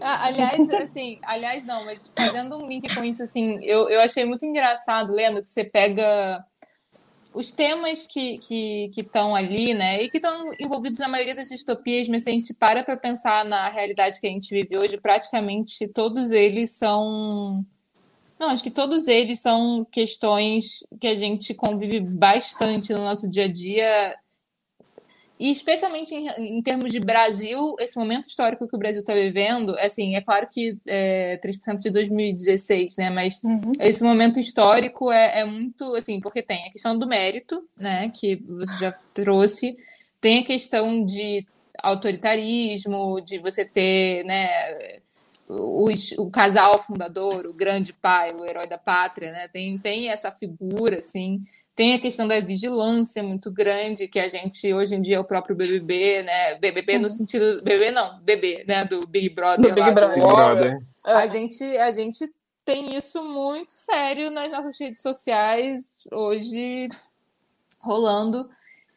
aliás, 0.00 0.70
assim, 0.70 1.18
aliás, 1.22 1.64
não, 1.64 1.84
mas 1.84 2.12
fazendo 2.16 2.56
um 2.56 2.66
link 2.66 2.92
com 2.94 3.04
isso, 3.04 3.22
assim, 3.22 3.58
eu, 3.64 3.88
eu 3.88 4.00
achei 4.00 4.24
muito 4.24 4.44
engraçado, 4.44 5.12
lendo, 5.12 5.40
que 5.40 5.48
você 5.48 5.64
pega 5.64 6.44
os 7.34 7.50
temas 7.50 8.06
que 8.06 8.34
estão 8.34 8.40
que, 8.46 8.90
que 8.92 9.18
ali, 9.36 9.72
né, 9.72 10.02
e 10.02 10.10
que 10.10 10.18
estão 10.18 10.50
envolvidos 10.60 10.98
na 10.98 11.08
maioria 11.08 11.34
das 11.34 11.48
distopias, 11.48 12.08
mas 12.08 12.24
se 12.24 12.30
a 12.30 12.32
gente 12.32 12.52
para 12.52 12.82
para 12.82 12.96
pensar 12.96 13.44
na 13.44 13.68
realidade 13.68 14.20
que 14.20 14.26
a 14.26 14.30
gente 14.30 14.52
vive 14.52 14.76
hoje, 14.76 14.98
praticamente 14.98 15.88
todos 15.88 16.30
eles 16.30 16.72
são. 16.72 17.64
Não, 18.38 18.50
acho 18.50 18.62
que 18.62 18.72
todos 18.72 19.06
eles 19.06 19.38
são 19.38 19.86
questões 19.90 20.84
que 21.00 21.06
a 21.06 21.14
gente 21.14 21.54
convive 21.54 22.00
bastante 22.00 22.92
no 22.92 22.98
nosso 22.98 23.30
dia 23.30 23.44
a 23.44 23.48
dia 23.48 24.16
e 25.42 25.50
especialmente 25.50 26.14
em, 26.14 26.28
em, 26.38 26.62
termos 26.62 26.92
de 26.92 27.00
Brasil, 27.00 27.74
esse 27.80 27.98
momento 27.98 28.28
histórico 28.28 28.68
que 28.68 28.76
o 28.76 28.78
Brasil 28.78 29.00
está 29.00 29.12
vivendo, 29.12 29.76
assim, 29.76 30.14
é 30.14 30.20
claro 30.20 30.46
que 30.48 30.78
é 30.86 31.36
3% 31.44 31.82
de 31.82 31.90
2016, 31.90 32.96
né? 32.96 33.10
Mas 33.10 33.42
uhum. 33.42 33.72
esse 33.80 34.04
momento 34.04 34.38
histórico 34.38 35.10
é, 35.10 35.40
é, 35.40 35.44
muito, 35.44 35.96
assim, 35.96 36.20
porque 36.20 36.42
tem 36.42 36.68
a 36.68 36.70
questão 36.70 36.96
do 36.96 37.08
mérito, 37.08 37.68
né? 37.76 38.08
Que 38.14 38.36
você 38.36 38.78
já 38.78 38.92
trouxe, 39.12 39.76
tem 40.20 40.38
a 40.38 40.44
questão 40.44 41.04
de 41.04 41.44
autoritarismo, 41.82 43.20
de 43.20 43.40
você 43.40 43.64
ter, 43.64 44.24
né? 44.24 45.00
Os, 45.48 46.12
o 46.12 46.30
casal 46.30 46.78
fundador, 46.78 47.46
o 47.46 47.52
grande 47.52 47.92
pai, 47.92 48.32
o 48.32 48.46
herói 48.46 48.66
da 48.66 48.78
pátria, 48.78 49.32
né? 49.32 49.48
Tem, 49.48 49.78
tem 49.78 50.08
essa 50.08 50.30
figura, 50.30 50.98
assim, 50.98 51.42
tem 51.74 51.94
a 51.94 51.98
questão 51.98 52.26
da 52.26 52.40
vigilância 52.40 53.22
muito 53.22 53.50
grande, 53.50 54.08
que 54.08 54.18
a 54.18 54.28
gente, 54.28 54.72
hoje 54.72 54.94
em 54.94 55.02
dia, 55.02 55.16
é 55.16 55.20
o 55.20 55.24
próprio 55.24 55.56
BBB, 55.56 56.22
né? 56.22 56.54
BBB 56.56 56.98
no 56.98 57.04
uhum. 57.04 57.10
sentido. 57.10 57.62
BBB 57.62 57.90
não, 57.90 58.20
BB, 58.20 58.64
né? 58.66 58.84
Do 58.84 59.06
Big 59.06 59.28
Brother. 59.30 59.60
Do 59.60 59.74
Big 59.74 59.90
Brother. 59.92 60.14
Big 60.14 60.26
Brother. 60.26 60.78
A, 61.04 61.26
gente, 61.26 61.64
a 61.78 61.90
gente 61.90 62.32
tem 62.64 62.96
isso 62.96 63.24
muito 63.24 63.72
sério 63.72 64.30
nas 64.30 64.50
nossas 64.50 64.78
redes 64.78 65.02
sociais 65.02 65.96
hoje 66.10 66.88
rolando. 67.80 68.48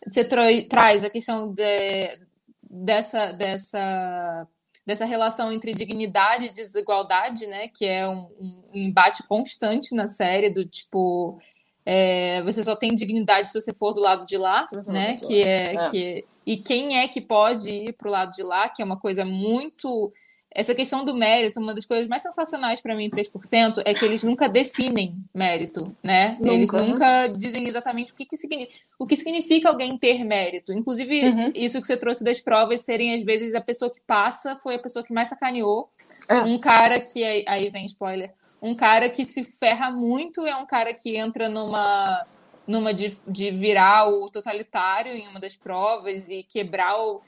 Você 0.05 0.23
tra 0.23 0.43
traz 0.69 1.03
a 1.03 1.09
questão 1.09 1.51
de, 1.51 2.19
dessa, 2.61 3.31
dessa, 3.31 4.47
dessa 4.85 5.05
relação 5.05 5.51
entre 5.51 5.73
dignidade 5.73 6.45
e 6.45 6.53
desigualdade, 6.53 7.47
né? 7.47 7.67
Que 7.67 7.85
é 7.85 8.07
um, 8.07 8.29
um 8.39 8.71
embate 8.73 9.23
constante 9.23 9.95
na 9.95 10.07
série, 10.07 10.49
do 10.49 10.65
tipo 10.65 11.37
é, 11.85 12.41
você 12.41 12.63
só 12.63 12.75
tem 12.75 12.95
dignidade 12.95 13.51
se 13.51 13.61
você 13.61 13.71
for 13.71 13.93
do 13.93 14.01
lado 14.01 14.25
de 14.25 14.37
lá, 14.37 14.65
né? 14.87 15.17
Que 15.17 15.43
é, 15.43 15.75
é, 15.75 15.89
Que 15.91 16.25
e 16.45 16.57
quem 16.57 16.97
é 16.97 17.07
que 17.07 17.21
pode 17.21 17.69
ir 17.69 17.93
para 17.93 18.07
o 18.07 18.11
lado 18.11 18.31
de 18.31 18.41
lá, 18.41 18.67
que 18.67 18.81
é 18.81 18.85
uma 18.85 18.99
coisa 18.99 19.23
muito. 19.23 20.11
Essa 20.55 20.73
questão 20.73 21.03
do 21.03 21.13
mérito, 21.13 21.59
uma 21.59 21.75
das 21.75 21.85
coisas 21.85 22.07
mais 22.07 22.21
sensacionais 22.21 22.79
para 22.79 22.95
mim, 22.95 23.09
3%, 23.09 23.81
é 23.83 23.93
que 23.93 24.05
eles 24.05 24.23
nunca 24.23 24.47
definem 24.47 25.17
mérito, 25.33 25.95
né? 26.01 26.37
Nunca, 26.39 26.53
eles 26.53 26.71
nunca 26.71 27.27
dizem 27.27 27.67
exatamente 27.67 28.13
o 28.13 28.15
que, 28.15 28.25
que, 28.25 28.37
significa, 28.37 28.73
o 28.97 29.05
que 29.05 29.17
significa 29.17 29.69
alguém 29.69 29.97
ter 29.97 30.23
mérito. 30.23 30.71
Inclusive, 30.71 31.27
uhum. 31.27 31.51
isso 31.53 31.81
que 31.81 31.87
você 31.87 31.97
trouxe 31.97 32.23
das 32.23 32.39
provas 32.39 32.81
serem, 32.81 33.13
às 33.13 33.23
vezes, 33.23 33.53
a 33.53 33.61
pessoa 33.61 33.91
que 33.91 33.99
passa 34.07 34.55
foi 34.55 34.75
a 34.75 34.79
pessoa 34.79 35.03
que 35.03 35.13
mais 35.13 35.27
sacaneou. 35.27 35.89
É. 36.29 36.41
Um 36.41 36.57
cara 36.57 36.99
que. 36.99 37.43
Aí 37.45 37.69
vem 37.69 37.85
spoiler 37.85 38.33
um 38.61 38.73
cara 38.73 39.09
que 39.09 39.23
se 39.25 39.43
ferra 39.43 39.91
muito 39.91 40.45
é 40.47 40.55
um 40.55 40.65
cara 40.65 40.91
que 40.91 41.15
entra 41.15 41.47
numa 41.47 42.25
numa 42.67 42.91
de, 42.91 43.15
de 43.27 43.51
virar 43.51 44.09
o 44.09 44.27
totalitário 44.29 45.13
em 45.13 45.27
uma 45.27 45.39
das 45.39 45.55
provas 45.55 46.29
e 46.29 46.41
quebrar 46.41 46.99
o 46.99 47.21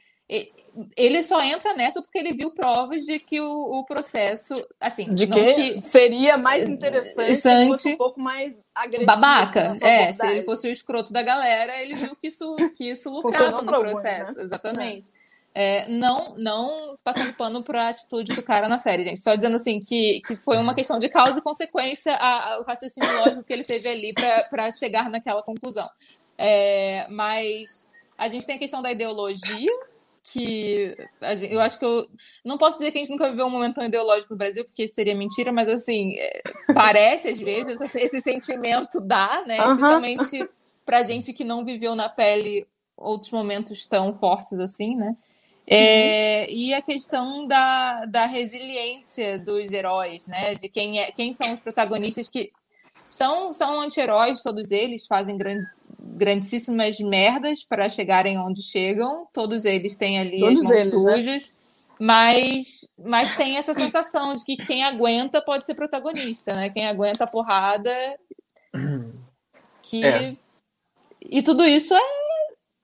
ele 0.96 1.24
só 1.24 1.42
entra 1.42 1.74
nessa 1.74 2.02
porque 2.02 2.18
ele 2.20 2.34
viu 2.34 2.52
provas 2.52 3.04
de 3.06 3.18
que 3.18 3.40
o, 3.40 3.80
o 3.80 3.86
processo, 3.86 4.62
assim, 4.80 5.10
de 5.10 5.26
que, 5.26 5.54
que, 5.54 5.82
seria 5.82 6.38
mais 6.38 6.68
interessante, 6.68 7.36
se 7.36 7.68
fosse 7.68 7.94
um 7.94 7.98
pouco 7.98 8.20
mais 8.20 8.62
agressivo. 8.76 9.06
Babaca, 9.06 9.72
é, 9.82 10.12
se 10.12 10.28
ele 10.28 10.44
fosse 10.44 10.68
o 10.68 10.72
escroto 10.72 11.14
da 11.14 11.24
galera, 11.24 11.82
ele 11.82 11.96
viu 11.96 12.16
que 12.16 12.28
isso, 12.28 12.56
que 12.76 12.90
isso 12.90 13.10
lucrava 13.10 13.62
no 13.62 13.68
processo, 13.68 14.38
né? 14.38 14.44
exatamente. 14.44 15.14
É. 15.24 15.28
É, 15.60 15.88
não, 15.88 16.36
não 16.38 17.00
passando 17.04 17.34
pano 17.34 17.64
para 17.64 17.86
a 17.86 17.90
atitude 17.90 18.36
do 18.36 18.44
cara 18.44 18.70
na 18.70 18.78
série, 18.78 19.04
gente. 19.04 19.20
Só 19.20 19.34
dizendo 19.34 19.56
assim 19.56 19.80
que, 19.80 20.22
que 20.28 20.36
foi 20.36 20.56
uma 20.60 20.76
questão 20.76 21.00
de 21.00 21.10
causa 21.10 21.40
e 21.40 21.42
consequência 21.42 22.14
a, 22.14 22.54
a, 22.54 22.60
o 22.60 22.64
raciocínio 22.64 23.12
lógico 23.18 23.44
que 23.44 23.54
ele 23.54 23.64
teve 23.64 23.90
ali 23.90 24.14
para 24.14 24.72
chegar 24.72 25.10
naquela 25.10 25.42
conclusão. 25.42 25.90
É, 26.38 27.08
mas 27.10 27.88
a 28.16 28.28
gente 28.28 28.46
tem 28.46 28.58
a 28.58 28.60
questão 28.60 28.84
da 28.84 28.92
ideologia, 28.92 29.72
que 30.32 30.96
eu 31.50 31.60
acho 31.60 31.80
que 31.80 31.86
eu 31.86 32.06
não 32.44 32.58
posso 32.58 32.78
dizer 32.78 32.92
que 32.92 32.98
a 32.98 33.02
gente 33.02 33.12
nunca 33.12 33.30
viveu 33.30 33.46
um 33.46 33.50
momento 33.50 33.76
tão 33.76 33.86
ideológico 33.86 34.34
no 34.34 34.38
Brasil, 34.38 34.66
porque 34.66 34.84
isso 34.84 34.96
seria 34.96 35.16
mentira, 35.16 35.52
mas 35.52 35.70
assim, 35.70 36.16
é, 36.18 36.42
parece 36.74 37.30
às 37.30 37.40
vezes 37.40 37.80
esse, 37.80 37.98
esse 37.98 38.22
sentimento 38.22 39.00
dá, 39.00 39.44
né? 39.46 39.62
Uhum. 39.62 39.72
Especialmente 39.72 40.50
pra 40.86 41.04
gente 41.04 41.34
que 41.34 41.44
não 41.44 41.64
viveu 41.64 41.96
na 41.96 42.10
pele 42.10 42.68
outros 42.96 43.32
momentos 43.32 43.86
tão 43.86 44.14
fortes 44.14 44.60
assim, 44.60 44.96
né? 44.96 45.16
É, 45.66 46.46
uhum. 46.48 46.56
E 46.56 46.74
a 46.74 46.82
questão 46.82 47.48
da, 47.48 48.06
da 48.06 48.26
resiliência 48.26 49.38
dos 49.40 49.72
heróis, 49.72 50.28
né? 50.28 50.56
De 50.56 50.68
quem, 50.68 51.00
é, 51.00 51.12
quem 51.12 51.32
são 51.32 51.54
os 51.54 51.62
protagonistas 51.62 52.30
que 52.30 52.52
são, 53.08 53.54
são 53.54 53.80
anti-heróis, 53.80 54.42
todos 54.42 54.72
eles 54.72 55.06
fazem 55.06 55.38
grande, 55.38 55.70
grandíssimas 56.16 56.99
merdas 56.99 57.64
para 57.64 57.89
chegarem 57.89 58.38
onde 58.38 58.62
chegam. 58.62 59.28
Todos 59.34 59.66
eles 59.66 59.97
têm 59.97 60.20
ali 60.20 60.39
Todos 60.39 60.60
as 60.60 60.64
mãos 60.66 60.72
eles, 60.72 60.93
né? 60.93 60.99
sujas. 60.99 61.51
Né? 61.51 61.58
Mas, 61.99 62.91
mas 62.97 63.36
tem 63.36 63.58
essa 63.58 63.74
sensação 63.74 64.36
de 64.36 64.45
que 64.45 64.55
quem 64.55 64.84
aguenta 64.84 65.41
pode 65.41 65.66
ser 65.66 65.74
protagonista, 65.74 66.53
né? 66.53 66.70
Quem 66.70 66.88
aguenta 66.88 67.24
a 67.24 67.28
porrada. 67.28 67.91
Que... 69.82 70.05
É. 70.05 70.38
E 71.22 71.41
tudo 71.41 71.66
isso 71.66 71.95
é, 71.95 72.01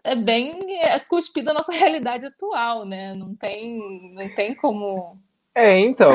é 0.06 0.16
bem 0.16 0.78
é 0.80 1.00
cuspido 1.00 1.48
da 1.48 1.54
nossa 1.54 1.72
realidade 1.74 2.26
atual, 2.26 2.86
né? 2.86 3.14
Não 3.14 3.36
tem, 3.36 4.14
não 4.14 4.34
tem 4.34 4.56
como 4.56 5.22
é, 5.56 5.78
então, 5.78 6.10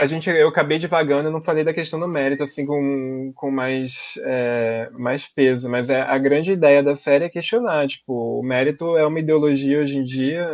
a 0.00 0.06
gente, 0.06 0.30
eu 0.30 0.48
acabei 0.48 0.78
divagando, 0.78 1.28
e 1.28 1.32
não 1.32 1.42
falei 1.42 1.64
da 1.64 1.74
questão 1.74 1.98
do 1.98 2.06
mérito, 2.06 2.44
assim, 2.44 2.64
com, 2.64 3.32
com 3.34 3.50
mais, 3.50 4.14
é, 4.18 4.88
mais 4.92 5.26
peso, 5.26 5.68
mas 5.68 5.90
é, 5.90 6.02
a 6.02 6.16
grande 6.18 6.52
ideia 6.52 6.80
da 6.80 6.94
série 6.94 7.24
é 7.24 7.28
questionar, 7.28 7.88
tipo, 7.88 8.38
o 8.38 8.42
mérito 8.44 8.96
é 8.96 9.04
uma 9.04 9.18
ideologia 9.18 9.80
hoje 9.80 9.98
em 9.98 10.04
dia, 10.04 10.48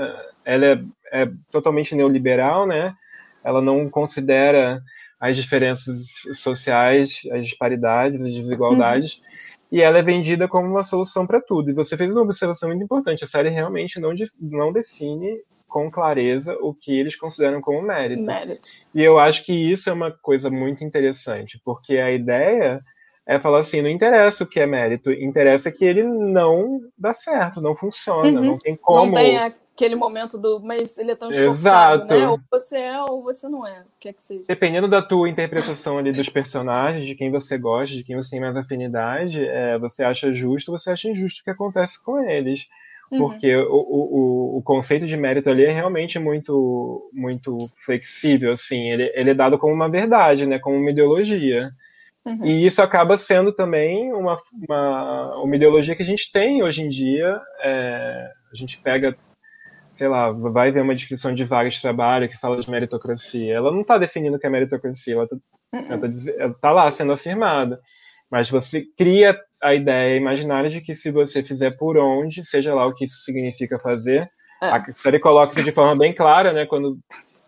ela 0.46 0.64
é, 0.64 0.82
é 1.12 1.30
totalmente 1.50 1.94
neoliberal, 1.94 2.66
né, 2.66 2.94
ela 3.44 3.60
não 3.60 3.90
considera 3.90 4.80
as 5.20 5.36
diferenças 5.36 6.22
sociais, 6.32 7.20
as 7.32 7.46
disparidades, 7.46 8.22
as 8.22 8.34
desigualdades, 8.34 9.16
uhum. 9.16 9.22
e 9.72 9.82
ela 9.82 9.98
é 9.98 10.02
vendida 10.02 10.48
como 10.48 10.66
uma 10.66 10.82
solução 10.82 11.26
para 11.26 11.40
tudo. 11.40 11.70
E 11.70 11.74
você 11.74 11.98
fez 11.98 12.10
uma 12.10 12.22
observação 12.22 12.70
muito 12.70 12.82
importante, 12.82 13.24
a 13.24 13.26
série 13.26 13.50
realmente 13.50 14.00
não, 14.00 14.14
não 14.40 14.72
define 14.72 15.38
com 15.74 15.90
clareza 15.90 16.56
o 16.60 16.72
que 16.72 16.96
eles 16.96 17.16
consideram 17.16 17.60
como 17.60 17.82
mérito. 17.82 18.22
mérito. 18.22 18.68
E 18.94 19.02
eu 19.02 19.18
acho 19.18 19.44
que 19.44 19.52
isso 19.52 19.90
é 19.90 19.92
uma 19.92 20.12
coisa 20.12 20.48
muito 20.48 20.84
interessante, 20.84 21.60
porque 21.64 21.96
a 21.96 22.12
ideia 22.12 22.80
é 23.26 23.40
falar 23.40 23.58
assim, 23.58 23.82
não 23.82 23.90
interessa 23.90 24.44
o 24.44 24.46
que 24.46 24.60
é 24.60 24.66
mérito, 24.66 25.10
interessa 25.10 25.72
que 25.72 25.84
ele 25.84 26.04
não 26.04 26.80
dá 26.96 27.12
certo, 27.12 27.60
não 27.60 27.74
funciona, 27.74 28.38
uhum. 28.38 28.46
não 28.46 28.56
tem 28.56 28.76
como. 28.76 29.06
Não 29.06 29.12
tem 29.14 29.36
aquele 29.36 29.96
momento 29.96 30.38
do, 30.38 30.60
mas 30.60 30.96
ele 30.96 31.10
é 31.10 31.16
tão 31.16 31.28
esforçado, 31.28 32.04
Exato. 32.04 32.20
né? 32.20 32.28
Ou 32.28 32.40
você 32.48 32.78
é 32.78 33.02
ou 33.02 33.24
você 33.24 33.48
não 33.48 33.66
é, 33.66 33.80
o 33.80 33.98
que 33.98 34.10
é 34.10 34.12
que 34.12 34.22
seja. 34.22 34.44
Dependendo 34.46 34.86
da 34.86 35.02
tua 35.02 35.28
interpretação 35.28 35.98
ali 35.98 36.12
dos 36.12 36.28
personagens, 36.28 37.04
de 37.04 37.16
quem 37.16 37.32
você 37.32 37.58
gosta, 37.58 37.96
de 37.96 38.04
quem 38.04 38.14
você 38.14 38.30
tem 38.30 38.40
mais 38.40 38.56
afinidade, 38.56 39.44
é, 39.44 39.76
você 39.76 40.04
acha 40.04 40.32
justo, 40.32 40.70
você 40.70 40.92
acha 40.92 41.08
injusto 41.08 41.40
o 41.40 41.44
que 41.44 41.50
acontece 41.50 42.00
com 42.00 42.20
eles. 42.20 42.68
Uhum. 43.14 43.28
Porque 43.28 43.54
o, 43.54 43.76
o, 43.76 44.58
o 44.58 44.62
conceito 44.62 45.06
de 45.06 45.16
mérito 45.16 45.48
ali 45.48 45.64
é 45.64 45.72
realmente 45.72 46.18
muito, 46.18 47.08
muito 47.12 47.56
flexível, 47.84 48.52
assim, 48.52 48.90
ele, 48.90 49.12
ele 49.14 49.30
é 49.30 49.34
dado 49.34 49.56
como 49.56 49.72
uma 49.72 49.88
verdade, 49.88 50.46
né, 50.46 50.58
como 50.58 50.76
uma 50.76 50.90
ideologia. 50.90 51.70
Uhum. 52.24 52.44
E 52.44 52.66
isso 52.66 52.82
acaba 52.82 53.16
sendo 53.16 53.52
também 53.52 54.12
uma, 54.12 54.40
uma, 54.68 55.42
uma, 55.42 55.56
ideologia 55.56 55.94
que 55.94 56.02
a 56.02 56.06
gente 56.06 56.32
tem 56.32 56.62
hoje 56.62 56.82
em 56.82 56.88
dia. 56.88 57.38
É, 57.62 58.30
a 58.50 58.56
gente 58.56 58.80
pega, 58.80 59.14
sei 59.92 60.08
lá, 60.08 60.32
vai 60.32 60.72
ver 60.72 60.80
uma 60.80 60.94
descrição 60.94 61.34
de 61.34 61.44
vagas 61.44 61.74
de 61.74 61.82
trabalho 61.82 62.28
que 62.28 62.40
fala 62.40 62.58
de 62.58 62.70
meritocracia. 62.70 63.54
Ela 63.54 63.70
não 63.70 63.82
está 63.82 63.98
definindo 63.98 64.36
o 64.36 64.40
que 64.40 64.46
é 64.46 64.50
meritocracia, 64.50 65.14
ela 65.14 65.24
está 65.24 65.36
uhum. 65.74 66.52
tá 66.54 66.72
lá 66.72 66.90
sendo 66.90 67.12
afirmada. 67.12 67.78
Mas 68.30 68.48
você 68.48 68.82
cria 68.96 69.38
a 69.64 69.74
ideia 69.74 70.16
imaginária 70.16 70.68
de 70.68 70.82
que 70.82 70.94
se 70.94 71.10
você 71.10 71.42
fizer 71.42 71.70
por 71.70 71.96
onde, 71.96 72.44
seja 72.44 72.74
lá 72.74 72.86
o 72.86 72.94
que 72.94 73.04
isso 73.04 73.20
significa 73.20 73.78
fazer, 73.78 74.30
é. 74.62 74.68
a 74.68 74.92
série 74.92 75.18
coloca 75.18 75.54
isso 75.54 75.64
de 75.64 75.72
forma 75.72 75.96
bem 75.96 76.12
clara, 76.12 76.52
né? 76.52 76.66
Quando 76.66 76.98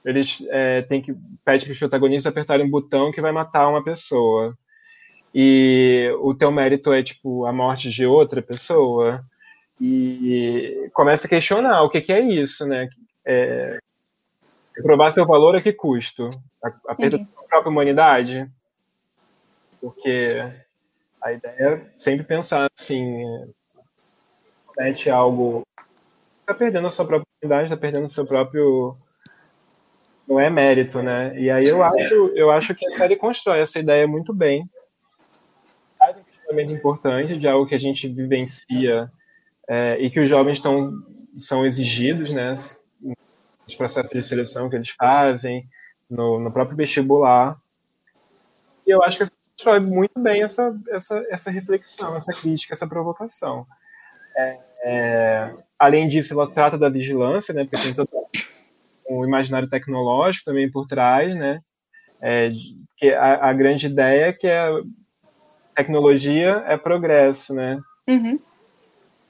eles 0.03 0.43
é, 0.49 0.81
têm 0.81 1.03
que 1.03 1.15
pede 1.45 1.67
para 1.67 1.73
os 1.73 1.79
protagonistas 1.79 2.31
apertarem 2.31 2.65
um 2.65 2.71
botão 2.71 3.13
que 3.13 3.21
vai 3.21 3.33
matar 3.33 3.69
uma 3.69 3.85
pessoa. 3.85 4.57
E 5.35 6.11
o 6.21 6.33
teu 6.33 6.51
mérito 6.51 6.91
é 6.91 7.03
tipo 7.03 7.45
a 7.45 7.53
morte 7.53 7.91
de 7.91 8.07
outra 8.07 8.41
pessoa. 8.41 9.23
E 9.79 10.89
começa 10.95 11.27
a 11.27 11.31
questionar 11.31 11.83
o 11.83 11.91
que, 11.91 12.01
que 12.01 12.15
é 12.15 12.21
isso, 12.21 12.67
né? 12.67 12.89
É, 13.27 13.79
provar 14.83 15.13
seu 15.13 15.27
valor 15.27 15.55
a 15.55 15.61
que 15.61 15.75
custo? 15.75 16.31
A, 16.65 16.69
a 16.89 16.95
perda 16.95 17.19
uhum. 17.19 17.25
da 17.25 17.43
própria 17.47 17.71
humanidade? 17.71 18.51
Porque 19.79 20.43
a 21.23 21.33
ideia 21.33 21.55
é 21.59 21.87
sempre 21.97 22.25
pensar 22.25 22.69
assim, 22.79 23.25
mete 24.77 25.11
algo, 25.11 25.63
está 26.41 26.55
perdendo 26.55 26.87
a 26.87 26.91
sua 26.91 27.05
própria 27.05 27.27
oportunidade, 27.27 27.65
está 27.65 27.77
perdendo 27.77 28.07
o 28.07 28.09
seu 28.09 28.27
próprio 28.27 28.97
não 30.27 30.41
é 30.41 30.51
mérito, 30.51 31.03
né? 31.03 31.39
E 31.39 31.51
aí 31.51 31.67
eu 31.67 31.83
acho, 31.83 32.15
eu 32.35 32.51
acho 32.51 32.75
que 32.75 32.87
a 32.87 32.91
série 32.91 33.17
constrói 33.17 33.61
essa 33.61 33.79
ideia 33.79 34.07
muito 34.09 34.35
bem. 34.35 34.69
Faz 35.99 36.17
um 36.17 36.23
questionamento 36.25 36.73
importante 36.73 37.39
de 37.39 37.49
algo 37.49 37.67
que 37.67 37.75
a 37.75 37.79
gente 37.79 38.09
vivencia 38.09 39.11
é, 39.69 39.99
e 40.01 40.11
que 40.11 40.21
os 40.21 40.29
jovens 40.29 40.59
estão 40.59 40.93
são 41.39 41.67
exigidos, 41.67 42.33
né? 42.33 42.55
Nos 43.01 43.75
processos 43.77 44.11
de 44.11 44.27
seleção 44.27 44.71
que 44.71 44.77
eles 44.77 44.91
fazem, 44.91 45.69
no, 46.09 46.41
no 46.41 46.51
próprio 46.51 46.77
vestibular. 46.77 47.61
E 48.87 48.91
eu 48.91 49.03
acho 49.03 49.19
que 49.19 49.25
constrói 49.57 49.81
muito 49.81 50.21
bem 50.21 50.43
essa, 50.43 50.79
essa, 50.91 51.27
essa 51.31 51.51
reflexão, 51.51 52.15
essa 52.15 52.33
crítica, 52.33 52.75
essa 52.75 52.87
provocação. 52.87 53.67
É, 54.37 54.59
é, 54.85 55.55
além 55.79 56.07
disso, 56.09 56.35
ela 56.35 56.51
trata 56.51 56.77
da 56.77 56.91
vigilância, 56.91 57.55
né, 57.55 57.65
porque 57.65 57.83
tem 57.83 57.95
todo 57.95 58.09
um 59.09 59.25
imaginário 59.25 59.69
tecnológico 59.69 60.45
também 60.45 60.71
por 60.71 60.87
trás, 60.87 61.35
né, 61.35 61.61
é, 62.21 62.51
que 62.97 63.11
a, 63.13 63.49
a, 63.49 63.53
grande 63.55 63.87
ideia 63.87 64.27
é 64.27 64.33
que 64.33 64.47
a 64.47 64.69
tecnologia 65.75 66.63
é 66.67 66.77
progresso, 66.77 67.55
né, 67.55 67.81
uhum. 68.07 68.39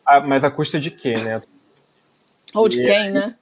a, 0.05 0.20
mas 0.20 0.43
a 0.43 0.51
custa 0.51 0.81
de 0.81 0.91
quê, 0.91 1.14
né? 1.14 1.41
Ou 2.55 2.68
de 2.68 2.83
e, 2.83 2.85
quem, 2.85 3.11
né? 3.11 3.37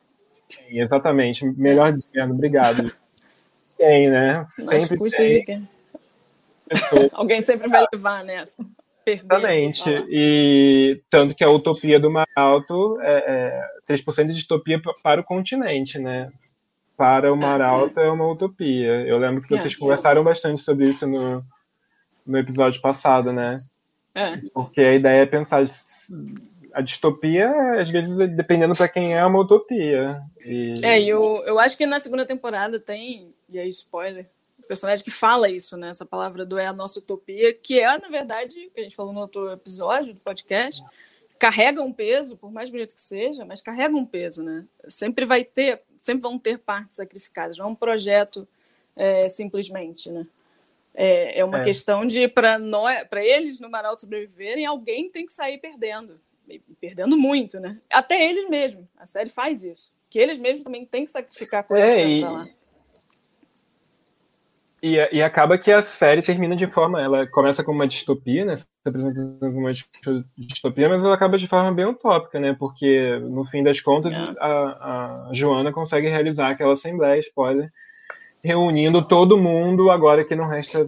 Exatamente, 0.69 1.45
melhor 1.45 1.93
dizendo, 1.93 2.35
obrigado. 2.35 2.93
quem, 3.79 4.11
né? 4.11 4.47
Sempre 4.59 4.97
custa 4.99 5.19
tem. 5.19 5.41
de 5.41 5.45
quem? 5.45 5.74
Alguém 7.13 7.41
sempre 7.41 7.69
vai 7.69 7.85
levar 7.93 8.25
nessa. 8.25 8.65
Exatamente. 9.07 9.85
E 10.09 11.03
tanto 11.11 11.35
que 11.35 11.45
a 11.45 11.51
utopia 11.51 12.01
do 12.01 12.11
Mar 12.11 12.27
Alto 12.35 12.99
é, 13.03 13.61
é 13.89 13.93
3% 13.93 14.33
de 14.33 14.43
utopia 14.43 14.81
para 15.03 15.21
o 15.21 15.25
continente, 15.25 15.99
né? 15.99 16.33
Para 16.97 17.33
o 17.33 17.37
Mar 17.37 17.61
Alto 17.61 18.01
é 18.01 18.11
uma 18.11 18.27
utopia. 18.27 19.07
Eu 19.07 19.19
lembro 19.19 19.43
que 19.43 19.51
vocês 19.51 19.75
é, 19.75 19.79
conversaram 19.79 20.25
bastante 20.25 20.63
sobre 20.63 20.89
isso 20.89 21.07
no, 21.07 21.45
no 22.25 22.39
episódio 22.39 22.81
passado, 22.81 23.35
né? 23.35 23.61
É. 24.15 24.39
Porque 24.55 24.81
a 24.81 24.95
ideia 24.95 25.23
é 25.23 25.27
pensar 25.27 25.65
a 26.73 26.81
distopia, 26.81 27.81
às 27.81 27.89
vezes, 27.91 28.17
dependendo 28.35 28.75
para 28.75 28.89
quem 28.89 29.15
é 29.15 29.25
uma 29.25 29.41
utopia. 29.41 30.21
E... 30.45 30.75
É, 30.83 31.01
eu, 31.01 31.43
eu 31.47 31.59
acho 31.59 31.77
que 31.77 31.87
na 31.87 32.01
segunda 32.01 32.27
temporada 32.27 32.81
tem, 32.81 33.33
e 33.49 33.59
aí 33.59 33.69
spoiler, 33.69 34.29
personagem 34.65 35.05
que 35.05 35.11
fala 35.11 35.49
isso, 35.49 35.77
né? 35.77 35.89
Essa 35.89 36.05
palavra 36.05 36.45
do 36.45 36.59
é 36.59 36.67
a 36.67 36.73
nossa 36.73 36.99
utopia, 36.99 37.53
que 37.55 37.79
é, 37.79 37.99
na 37.99 38.09
verdade, 38.09 38.71
que 38.75 38.81
a 38.81 38.83
gente 38.83 38.97
falou 38.97 39.13
no 39.13 39.21
outro 39.21 39.51
episódio 39.53 40.15
do 40.15 40.21
podcast, 40.21 40.83
carrega 41.39 41.83
um 41.83 41.93
peso, 41.93 42.37
por 42.37 42.51
mais 42.51 42.71
bonito 42.71 42.95
que 42.95 43.01
seja, 43.01 43.45
mas 43.45 43.61
carrega 43.61 43.95
um 43.95 44.07
peso, 44.07 44.43
né? 44.43 44.65
Sempre 44.89 45.25
vai 45.25 45.45
ter, 45.45 45.83
sempre 46.01 46.23
vão 46.23 46.39
ter 46.39 46.59
partes 46.59 46.97
sacrificadas, 46.97 47.59
não 47.59 47.67
é 47.67 47.69
um 47.69 47.75
projeto 47.75 48.47
é, 48.97 49.29
simplesmente, 49.29 50.11
né? 50.11 50.27
É, 50.95 51.41
é 51.41 51.45
uma 51.45 51.61
é. 51.61 51.65
questão 51.65 52.07
de, 52.07 52.29
para 52.29 53.25
eles 53.25 53.59
no 53.59 53.69
Maralto 53.69 54.03
sobreviverem, 54.03 54.65
alguém 54.65 55.11
tem 55.11 55.27
que 55.27 55.33
sair 55.33 55.59
perdendo. 55.59 56.21
perdendo 56.81 57.17
muito, 57.17 57.59
né? 57.59 57.81
Até 57.91 58.25
eles 58.25 58.49
mesmos. 58.49 58.85
A 58.97 59.05
série 59.05 59.29
faz 59.29 59.65
isso. 59.65 59.93
Que 60.09 60.21
eles 60.21 60.39
mesmos 60.39 60.63
também 60.63 60.87
têm 60.87 61.05
que 61.05 61.11
sacrificar 61.11 61.65
coisas 61.65 61.93
É, 61.93 62.01
entrar 62.01 62.31
lá. 62.31 62.45
E, 62.47 62.64
e 64.93 65.23
acaba 65.23 65.57
que 65.57 65.73
a 65.73 65.81
série 65.81 66.21
termina 66.21 66.55
de 66.55 66.67
forma. 66.67 67.01
Ela 67.01 67.27
começa 67.27 67.65
com 67.65 67.73
uma 67.73 67.87
distopia, 67.87 68.45
né? 68.45 68.57
Se 68.57 68.67
apresentando 68.85 69.39
como 69.39 69.59
uma 69.59 69.73
distopia, 70.37 70.89
mas 70.89 71.03
ela 71.05 71.15
acaba 71.15 71.39
de 71.39 71.47
forma 71.47 71.73
bem 71.73 71.87
utópica, 71.87 72.39
né? 72.39 72.55
Porque, 72.59 73.19
no 73.21 73.45
fim 73.47 73.63
das 73.63 73.81
contas, 73.81 74.15
É. 74.15 74.35
a, 74.41 75.27
a 75.29 75.31
Joana 75.33 75.73
consegue 75.73 76.09
realizar 76.09 76.51
aquela 76.51 76.75
assembleia, 76.75 77.19
spoiler, 77.21 77.71
reunindo 78.43 79.03
todo 79.03 79.39
mundo 79.39 79.91
agora 79.91 80.25
que 80.25 80.35
não 80.35 80.47
resta 80.47 80.87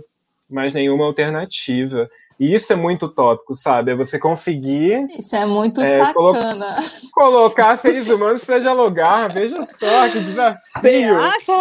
mais 0.49 0.75
nenhuma 0.75 1.07
alternativa. 1.07 2.09
E 2.39 2.55
isso 2.55 2.73
é 2.73 2.77
muito 2.77 3.07
utópico, 3.07 3.55
sabe? 3.55 3.93
É 3.93 3.95
você 3.95 4.19
conseguir 4.19 5.07
Isso 5.19 5.35
é 5.35 5.47
muito 5.47 5.81
É, 5.81 6.13
colo- 6.13 6.35
sacana. 6.35 6.77
colocar 7.13 7.79
seres 7.79 8.09
humanos 8.09 8.45
para 8.45 8.59
dialogar. 8.59 9.33
Veja 9.33 9.65
só 9.65 10.09
que 10.11 10.19
Você 10.19 10.25
desafio 10.25 11.19
acha? 11.19 11.53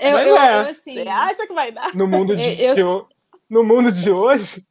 Eu, 0.00 0.18
eu, 0.18 0.36
é. 0.36 0.56
eu, 0.56 0.70
assim, 0.70 0.94
Você 0.94 1.08
acha 1.08 1.46
que 1.46 1.52
vai 1.52 1.72
dar? 1.72 1.94
no 1.96 2.06
mundo 2.06 2.36
de, 2.36 2.62
Eu- 2.62 2.86
ho- 2.88 3.08
no 3.48 3.64
mundo 3.64 3.90
de 3.90 4.10
hoje. 4.10 4.64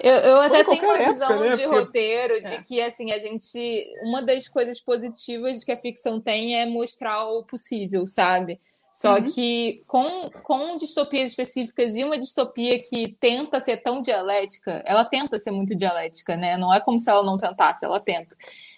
Eu, 0.00 0.14
eu 0.14 0.40
até 0.40 0.62
tenho 0.62 0.84
uma 0.84 0.96
visão 0.98 1.30
época, 1.32 1.50
né? 1.50 1.56
de 1.56 1.62
Porque- 1.64 1.76
roteiro 1.78 2.44
de 2.44 2.54
É. 2.54 2.62
que 2.62 2.80
assim 2.80 3.10
a 3.10 3.18
gente 3.18 3.86
uma 4.04 4.22
das 4.22 4.46
coisas 4.48 4.80
positivas 4.80 5.64
que 5.64 5.72
a 5.72 5.76
ficção 5.76 6.20
tem 6.20 6.58
é 6.60 6.64
mostrar 6.64 7.24
o 7.28 7.42
possível, 7.42 8.06
sabe? 8.06 8.60
Só 8.94 9.16
Uhum. 9.16 9.24
que 9.24 9.80
com, 9.88 10.30
com 10.44 10.76
distopias 10.76 11.32
específicas 11.32 11.96
e 11.96 12.04
uma 12.04 12.16
distopia 12.16 12.78
que 12.78 13.08
tenta 13.18 13.58
ser 13.58 13.78
tão 13.78 14.00
dialética, 14.00 14.84
ela 14.86 15.04
tenta 15.04 15.36
ser 15.36 15.50
muito 15.50 15.74
dialética, 15.74 16.36
né? 16.36 16.56
Não 16.56 16.72
é 16.72 16.78
como 16.78 17.00
se 17.00 17.10
ela 17.10 17.24
não 17.24 17.36
tentasse, 17.36 17.84
ela 17.84 17.98
tenta. 17.98 18.36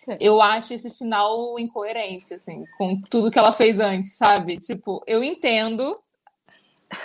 É. 0.09 0.17
Eu 0.19 0.41
acho 0.41 0.73
esse 0.73 0.89
final 0.89 1.59
incoerente, 1.59 2.33
assim, 2.33 2.65
com 2.79 2.99
tudo 3.03 3.31
que 3.31 3.39
ela 3.39 3.53
fez 3.53 3.79
antes, 3.79 4.15
sabe? 4.15 4.57
Tipo, 4.57 5.05
eu 5.07 5.23
entendo 5.23 6.01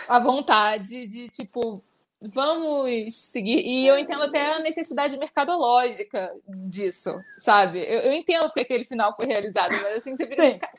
a 0.07 0.17
vontade 0.17 1.05
de, 1.05 1.27
tipo, 1.27 1.83
vamos 2.21 3.13
seguir. 3.13 3.59
E 3.59 3.87
eu 3.87 3.99
entendo 3.99 4.23
até 4.23 4.53
a 4.53 4.59
necessidade 4.59 5.17
mercadológica 5.17 6.33
disso, 6.47 7.21
sabe? 7.37 7.79
Eu, 7.79 7.99
eu 8.03 8.13
entendo 8.13 8.43
porque 8.43 8.61
aquele 8.61 8.85
final 8.85 9.13
foi 9.17 9.25
realizado, 9.25 9.73
mas 9.81 9.97
assim, 9.97 10.15
você 10.15 10.25
fica. 10.27 10.69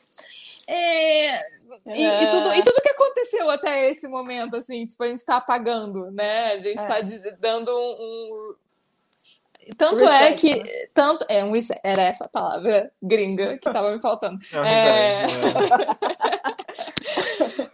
É, 0.67 1.62
e, 1.87 2.05
e 2.05 2.29
tudo, 2.29 2.53
e 2.53 2.63
tudo 2.63 2.81
que 2.81 2.89
aconteceu 2.89 3.49
até 3.49 3.89
esse 3.89 4.07
momento, 4.07 4.55
assim, 4.55 4.85
tipo, 4.85 5.03
a 5.03 5.07
gente 5.07 5.25
tá 5.25 5.37
apagando, 5.37 6.11
né? 6.11 6.53
A 6.53 6.59
gente 6.59 6.81
É. 6.81 6.87
tá 6.87 6.95
dando 7.39 7.69
um. 7.71 7.91
um- 8.51 8.55
Tanto 9.77 10.03
é 10.03 10.19
Reset, 10.29 10.35
que. 10.41 10.55
né? 10.57 10.63
Tanto, 10.93 11.25
é, 11.29 11.41
um 11.43 11.53
reset, 11.53 11.79
era 11.85 12.01
essa 12.01 12.27
palavra 12.27 12.91
gringa 13.01 13.57
que 13.57 13.71
tava 13.71 13.91
me 13.93 14.01
faltando. 14.01 14.37
É 14.53 15.23
É. 15.23 15.27
verdade, 15.27 15.97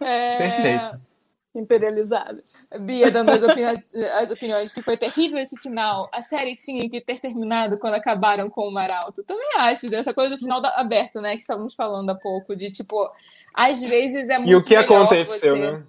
É, 0.00 0.38
Perfeito. 0.38 1.09
Imperializadas. 1.52 2.56
Bia 2.82 3.10
dando 3.10 3.30
as, 3.30 3.42
opini- 3.42 3.84
as 4.20 4.30
opiniões 4.30 4.72
que 4.72 4.82
foi 4.82 4.96
terrível 4.96 5.38
esse 5.38 5.56
final. 5.58 6.08
A 6.12 6.22
série 6.22 6.54
tinha 6.54 6.88
que 6.88 7.00
ter 7.00 7.18
terminado 7.18 7.76
quando 7.76 7.94
acabaram 7.94 8.48
com 8.48 8.68
o 8.68 8.72
Mar 8.72 8.90
Alto. 8.90 9.24
Também 9.24 9.48
acho, 9.56 9.90
dessa 9.90 10.14
coisa 10.14 10.36
do 10.36 10.40
final 10.40 10.60
da- 10.60 10.76
aberto, 10.76 11.20
né? 11.20 11.34
Que 11.34 11.42
estávamos 11.42 11.74
falando 11.74 12.10
há 12.10 12.14
pouco, 12.14 12.54
de 12.54 12.70
tipo, 12.70 13.10
às 13.52 13.80
vezes 13.82 14.28
é 14.28 14.38
muito 14.38 14.50
E 14.50 14.54
o 14.54 14.62
que 14.62 14.76
aconteceu, 14.76 15.56
você... 15.56 15.72
né? 15.72 15.82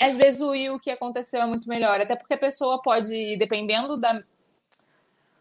Às 0.00 0.16
vezes 0.16 0.40
o 0.40 0.54
e 0.54 0.68
o 0.68 0.78
que 0.78 0.90
aconteceu 0.90 1.40
é 1.40 1.46
muito 1.46 1.68
melhor, 1.68 2.00
até 2.00 2.14
porque 2.16 2.34
a 2.34 2.38
pessoa 2.38 2.82
pode, 2.82 3.36
dependendo 3.38 3.96
da, 3.96 4.22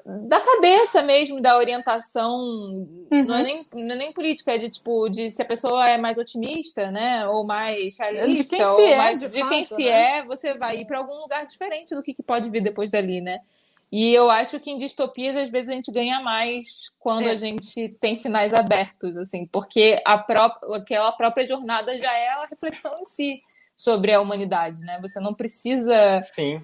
da 0.05 0.39
cabeça 0.39 1.01
mesmo, 1.01 1.41
da 1.41 1.57
orientação, 1.57 2.87
não, 3.09 3.35
é 3.35 3.41
nem, 3.43 3.67
não 3.73 3.95
é 3.95 3.97
nem 3.97 4.13
política, 4.13 4.53
é 4.53 4.57
de 4.59 4.69
tipo, 4.69 5.09
de 5.09 5.31
se 5.31 5.41
a 5.41 5.45
pessoa 5.45 5.89
é 5.89 5.97
mais 5.97 6.19
otimista, 6.19 6.91
né? 6.91 7.27
Ou 7.27 7.43
mais 7.43 7.97
realista, 7.97 8.55
quem 8.55 8.65
ou 8.65 8.75
se 8.75 8.83
é, 8.83 8.95
mais 8.97 9.19
de 9.19 9.27
de 9.29 9.39
fato, 9.39 9.49
quem 9.49 9.65
se 9.65 9.85
né? 9.85 10.19
é, 10.19 10.23
você 10.23 10.53
vai 10.53 10.77
ir 10.77 10.85
para 10.85 10.99
algum 10.99 11.15
lugar 11.21 11.47
diferente 11.47 11.95
do 11.95 12.03
que, 12.03 12.13
que 12.13 12.21
pode 12.21 12.51
vir 12.51 12.61
depois 12.61 12.91
dali, 12.91 13.19
né? 13.19 13.39
E 13.91 14.13
eu 14.13 14.29
acho 14.29 14.59
que 14.59 14.69
em 14.69 14.77
distopias, 14.77 15.35
às 15.37 15.49
vezes, 15.49 15.69
a 15.69 15.73
gente 15.73 15.91
ganha 15.91 16.19
mais 16.19 16.95
quando 16.99 17.27
É. 17.27 17.31
a 17.31 17.35
gente 17.35 17.89
tem 17.99 18.15
finais 18.15 18.53
abertos, 18.53 19.17
assim, 19.17 19.47
porque 19.47 19.99
a 20.05 20.19
pró 20.19 20.51
aquela 20.75 21.11
própria 21.13 21.47
jornada 21.47 21.97
já 21.97 22.13
é 22.15 22.29
a 22.29 22.45
reflexão 22.45 22.95
em 22.99 23.05
si 23.05 23.39
sobre 23.75 24.13
a 24.13 24.21
humanidade, 24.21 24.81
né? 24.81 24.99
Você 25.01 25.19
não 25.19 25.33
precisa 25.33 26.21
Sim. 26.35 26.59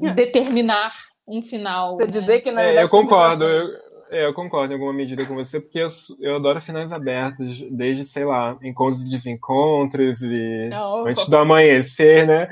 É. 0.00 0.12
determinar 0.14 0.92
um 1.26 1.42
final. 1.42 1.96
Você 1.96 2.04
né? 2.04 2.10
dizer 2.10 2.40
que 2.40 2.50
na 2.50 2.62
É, 2.62 2.82
eu 2.82 2.88
concordo, 2.88 3.44
eu, 3.44 3.68
é, 4.10 4.26
eu 4.26 4.32
concordo 4.34 4.72
em 4.72 4.76
alguma 4.76 4.92
medida 4.92 5.24
com 5.26 5.34
você, 5.34 5.60
porque 5.60 5.80
eu, 5.80 5.88
eu 6.20 6.36
adoro 6.36 6.60
finais 6.60 6.92
abertos, 6.92 7.60
desde, 7.70 8.06
sei 8.06 8.24
lá, 8.24 8.56
encontros 8.62 9.04
e 9.04 9.10
desencontros 9.10 10.22
e 10.22 10.68
Não, 10.70 11.06
antes 11.06 11.28
do 11.28 11.36
amanhecer, 11.36 12.26
né? 12.26 12.46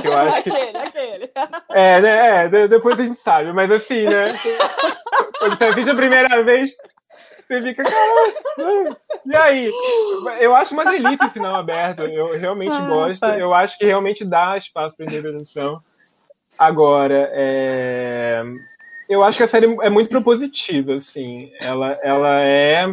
Que 0.00 0.06
eu 0.08 0.16
acho 0.16 0.42
que. 0.44 0.50
aquele, 0.50 0.78
aquele. 0.78 1.30
É, 1.72 2.00
né? 2.00 2.44
É, 2.44 2.48
de- 2.48 2.68
depois 2.68 2.98
a 2.98 3.02
gente 3.04 3.18
sabe, 3.18 3.52
mas 3.52 3.70
assim, 3.70 4.04
né? 4.04 4.26
Quando 5.38 5.56
você 5.56 5.64
assiste 5.64 5.90
a 5.90 5.94
primeira 5.94 6.42
vez, 6.44 6.72
você 7.46 7.62
fica, 7.62 7.82
caralho, 7.82 8.96
e 9.26 9.36
aí? 9.36 9.70
Eu 10.40 10.54
acho 10.54 10.74
uma 10.74 10.84
delícia 10.84 11.26
o 11.26 11.30
final 11.30 11.54
aberto, 11.56 12.02
eu 12.02 12.38
realmente 12.38 12.74
Ah, 12.76 12.86
gosto, 12.86 13.20
pai. 13.20 13.40
eu 13.40 13.54
acho 13.54 13.78
que 13.78 13.84
realmente 13.86 14.24
dá 14.24 14.56
espaço 14.58 14.96
para 14.96 15.06
interpretação. 15.06 15.80
Agora, 16.58 17.30
é, 17.32 18.42
eu 19.08 19.22
acho 19.24 19.38
que 19.38 19.44
a 19.44 19.48
série 19.48 19.66
é 19.82 19.90
muito 19.90 20.10
propositiva, 20.10 20.94
assim, 20.94 21.50
ela, 21.62 21.92
ela 22.02 22.40
é 22.42 22.90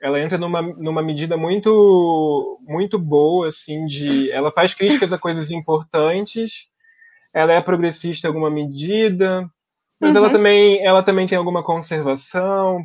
ela 0.00 0.20
entra 0.20 0.38
numa, 0.38 0.62
numa 0.62 1.02
medida 1.02 1.36
muito 1.36 2.60
muito 2.62 3.00
boa 3.00 3.48
assim 3.48 3.84
de 3.84 4.30
ela 4.30 4.52
faz 4.52 4.72
críticas 4.72 5.12
a 5.12 5.18
coisas 5.18 5.50
importantes 5.50 6.68
ela 7.34 7.52
é 7.52 7.60
progressista 7.60 8.26
em 8.26 8.30
alguma 8.30 8.48
medida 8.48 9.44
mas 10.00 10.14
ela 10.14 10.28
Uhum. 10.28 10.32
também 10.32 10.86
ela 10.86 11.02
também 11.02 11.26
tem 11.26 11.36
alguma 11.36 11.64
conservação 11.64 12.80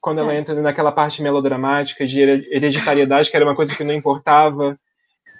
quando 0.00 0.20
ela 0.20 0.32
É. 0.32 0.38
entra 0.38 0.54
naquela 0.54 0.92
parte 0.92 1.20
melodramática 1.20 2.06
de 2.06 2.20
here- 2.22 2.48
hereditariedade 2.52 3.28
que 3.28 3.36
era 3.36 3.44
uma 3.44 3.56
coisa 3.56 3.74
que 3.76 3.82
não 3.82 3.92
importava 3.92 4.78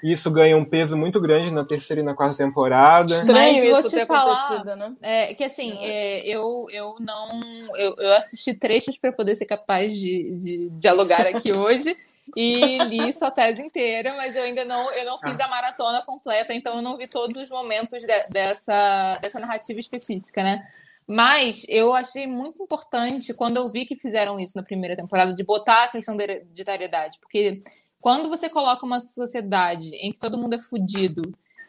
isso 0.03 0.31
ganha 0.31 0.57
um 0.57 0.65
peso 0.65 0.97
muito 0.97 1.21
grande 1.21 1.51
na 1.51 1.65
terceira 1.65 2.01
e 2.01 2.05
na 2.05 2.15
quarta 2.15 2.37
temporada 2.37 3.13
Estranho 3.13 3.53
Mas 3.53 3.63
vou 3.63 3.71
isso 3.73 3.89
te 3.89 3.95
ter 3.97 4.07
falar- 4.07 4.33
acontecido, 4.33 4.77
né? 4.77 4.95
É, 5.03 5.35
que 5.35 5.45
assim, 5.45 5.77
é, 5.81 6.21
eu, 6.27 6.67
eu 6.71 6.97
não. 7.01 7.41
Eu, 7.77 7.95
eu 7.99 8.13
assisti 8.17 8.55
trechos 8.55 8.97
para 8.99 9.13
poder 9.13 9.35
ser 9.35 9.47
capaz 9.47 9.95
de, 9.97 10.33
de 10.37 10.69
dialogar 10.71 11.27
aqui 11.27 11.53
hoje. 11.57 11.97
E 12.37 12.79
li 12.85 13.13
sua 13.13 13.31
tese 13.31 13.61
inteira, 13.61 14.15
mas 14.15 14.37
eu 14.37 14.45
ainda 14.45 14.65
não, 14.65 14.93
eu 14.93 15.05
não 15.05 15.19
fiz 15.19 15.41
a 15.41 15.49
maratona 15.49 16.01
completa, 16.03 16.55
então 16.55 16.77
eu 16.77 16.83
não 16.83 16.97
vi 16.97 17.09
todos 17.09 17.37
os 17.37 17.49
momentos 17.49 18.01
de- 18.03 18.29
dessa, 18.29 19.19
dessa 19.21 19.41
narrativa 19.41 19.81
específica, 19.81 20.41
né? 20.45 20.63
Mas 21.09 21.67
eu 21.69 21.93
achei 21.93 22.29
muito 22.29 22.63
importante 22.63 23.35
quando 23.35 23.57
eu 23.57 23.69
vi 23.69 23.85
que 23.85 23.97
fizeram 23.97 24.39
isso 24.39 24.57
na 24.57 24.63
primeira 24.63 24.95
temporada, 24.95 25.33
de 25.35 25.43
botar 25.43 25.85
a 25.85 25.89
questão 25.89 26.17
da 26.17 26.23
hereditariedade. 26.23 27.19
Porque 27.21 27.63
quando 28.01 28.29
você 28.29 28.49
coloca 28.49 28.85
uma 28.87 29.01
sociedade 29.01 29.91
em 29.97 30.13
que 30.13 30.19
todo 30.19 30.39
mundo 30.39 30.55
é 30.55 30.59
fudido 30.59 31.23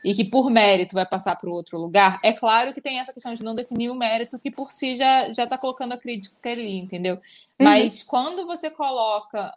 e 0.04 0.14
que 0.16 0.24
por 0.24 0.50
mérito 0.50 0.96
vai 0.96 1.06
passar 1.06 1.36
para 1.36 1.50
o 1.50 1.54
outro 1.54 1.78
lugar, 1.78 2.20
é 2.24 2.34
claro 2.34 2.74
que 2.74 2.82
tem 2.82 3.00
essa 3.00 3.14
questão 3.14 3.34
de 3.34 3.44
não 3.44 3.54
definir 3.54 3.90
o 3.90 3.96
mérito, 3.96 4.40
que 4.40 4.50
por 4.50 4.72
si 4.72 4.96
já 4.96 5.32
já 5.32 5.44
está 5.44 5.58
colocando 5.58 5.94
a 5.94 5.98
crítica 5.98 6.50
ali, 6.50 6.78
entendeu? 6.78 7.20
Mas 7.60 8.02
quando 8.02 8.46
você 8.48 8.70
coloca 8.72 9.54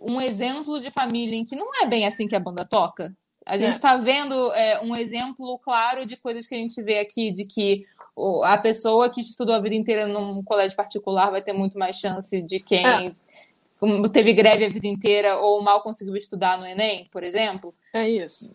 um 0.00 0.20
exemplo 0.20 0.80
de 0.80 0.90
família 0.90 1.36
em 1.36 1.44
que 1.44 1.54
não 1.56 1.70
é 1.82 1.86
bem 1.86 2.06
assim 2.06 2.26
que 2.26 2.34
a 2.36 2.40
banda 2.40 2.64
toca, 2.64 3.16
a 3.46 3.56
gente 3.56 3.66
É. 3.66 3.70
está 3.70 3.96
vendo 3.96 4.52
é, 4.54 4.80
um 4.82 4.96
exemplo 4.96 5.58
claro 5.58 6.04
de 6.04 6.16
coisas 6.16 6.46
que 6.46 6.54
a 6.54 6.58
gente 6.58 6.82
vê 6.82 6.98
aqui, 6.98 7.30
de 7.30 7.44
que 7.44 7.84
a 8.44 8.56
pessoa 8.58 9.10
que 9.10 9.20
estudou 9.20 9.54
a 9.54 9.60
vida 9.60 9.74
inteira 9.74 10.06
num 10.06 10.42
colégio 10.42 10.76
particular 10.76 11.30
vai 11.30 11.42
ter 11.42 11.52
muito 11.52 11.78
mais 11.78 11.96
chance 11.96 12.40
de 12.42 12.58
quem 12.60 12.86
É. 12.86 13.14
teve 14.12 14.32
greve 14.32 14.64
a 14.64 14.68
vida 14.68 14.86
inteira 14.86 15.36
ou 15.36 15.62
mal 15.62 15.82
conseguiu 15.82 16.16
estudar 16.16 16.58
no 16.58 16.66
Enem, 16.66 17.08
por 17.10 17.22
exemplo. 17.22 17.74
É 17.92 18.08
isso. 18.08 18.50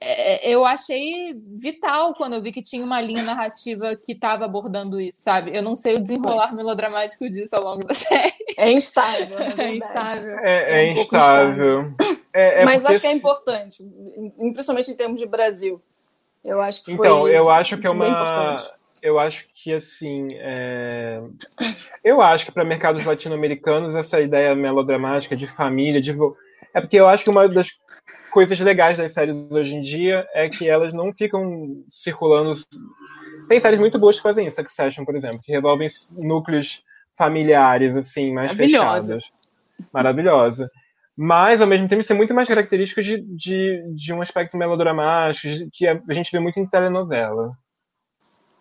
É, 0.00 0.48
eu 0.48 0.64
achei 0.64 1.32
vital 1.34 2.14
quando 2.14 2.34
eu 2.34 2.42
vi 2.42 2.52
que 2.52 2.60
tinha 2.62 2.84
uma 2.84 3.00
linha 3.00 3.22
narrativa 3.22 3.96
que 3.96 4.12
estava 4.12 4.44
abordando 4.44 5.00
isso, 5.00 5.22
sabe? 5.22 5.56
Eu 5.56 5.62
não 5.62 5.76
sei 5.76 5.94
o 5.94 6.00
desenrolar 6.00 6.54
melodramático 6.54 7.28
disso 7.30 7.56
ao 7.56 7.62
longo 7.64 7.86
da 7.86 7.94
série. 7.94 8.32
É 8.56 8.70
instável, 8.70 9.38
na 9.38 9.46
É 9.64 9.74
instável. 9.74 10.38
é, 10.40 10.80
é 10.80 10.88
É 10.88 10.90
um 10.90 10.92
instável 10.98 11.94
É- 12.34 12.62
é 12.62 12.64
Mas 12.64 12.76
porque 12.82 12.92
acho 12.92 13.00
que 13.00 13.06
é 13.06 13.12
importante, 13.12 13.82
principalmente 14.52 14.90
em 14.90 14.94
termos 14.94 15.18
de 15.18 15.26
Brasil. 15.26 15.80
Eu 16.44 16.60
acho 16.60 16.82
que 16.84 16.96
foi 16.96 17.06
Então, 17.06 17.28
eu 17.28 17.48
acho 17.48 17.78
que 17.78 17.86
é 17.86 17.90
uma. 17.90 18.06
importante. 18.08 18.81
Eu 19.02 19.18
acho 19.18 19.46
que, 19.48 19.72
assim. 19.72 20.28
é, 20.34 21.20
Eu 22.04 22.22
acho 22.22 22.46
que 22.46 22.52
para 22.52 22.64
mercados 22.64 23.04
latino-americanos, 23.04 23.96
essa 23.96 24.20
ideia 24.20 24.54
melodramática 24.54 25.36
de 25.36 25.46
família. 25.46 26.00
De... 26.00 26.16
É 26.72 26.80
porque 26.80 26.96
eu 26.96 27.08
acho 27.08 27.24
que 27.24 27.30
uma 27.30 27.48
das 27.48 27.68
coisas 28.30 28.58
legais 28.60 28.98
das 28.98 29.12
séries 29.12 29.36
hoje 29.50 29.74
em 29.74 29.80
dia 29.80 30.26
é 30.32 30.48
que 30.48 30.68
elas 30.68 30.94
não 30.94 31.12
ficam 31.12 31.84
circulando. 31.90 32.52
Tem 33.48 33.60
séries 33.60 33.78
muito 33.78 33.98
boas 33.98 34.16
que 34.16 34.22
fazem 34.22 34.46
isso, 34.46 34.56
Succession, 34.56 35.04
por 35.04 35.16
exemplo, 35.16 35.40
que 35.42 35.52
revolvem 35.52 35.88
núcleos 36.16 36.82
familiares, 37.18 37.96
assim, 37.96 38.32
mais 38.32 38.52
Maravilhosa. 38.52 39.14
fechados. 39.14 39.32
Maravilhosa. 39.92 40.70
Mas, 41.16 41.60
ao 41.60 41.66
mesmo 41.66 41.88
tempo, 41.88 42.00
isso 42.00 42.12
é 42.12 42.16
muito 42.16 42.32
mais 42.32 42.48
característico 42.48 43.02
de, 43.02 43.20
de, 43.20 43.82
de 43.94 44.14
um 44.14 44.22
aspecto 44.22 44.56
melodramático, 44.56 45.68
que 45.72 45.86
a 45.86 46.00
gente 46.12 46.32
vê 46.32 46.38
muito 46.38 46.58
em 46.58 46.66
telenovela. 46.66 47.52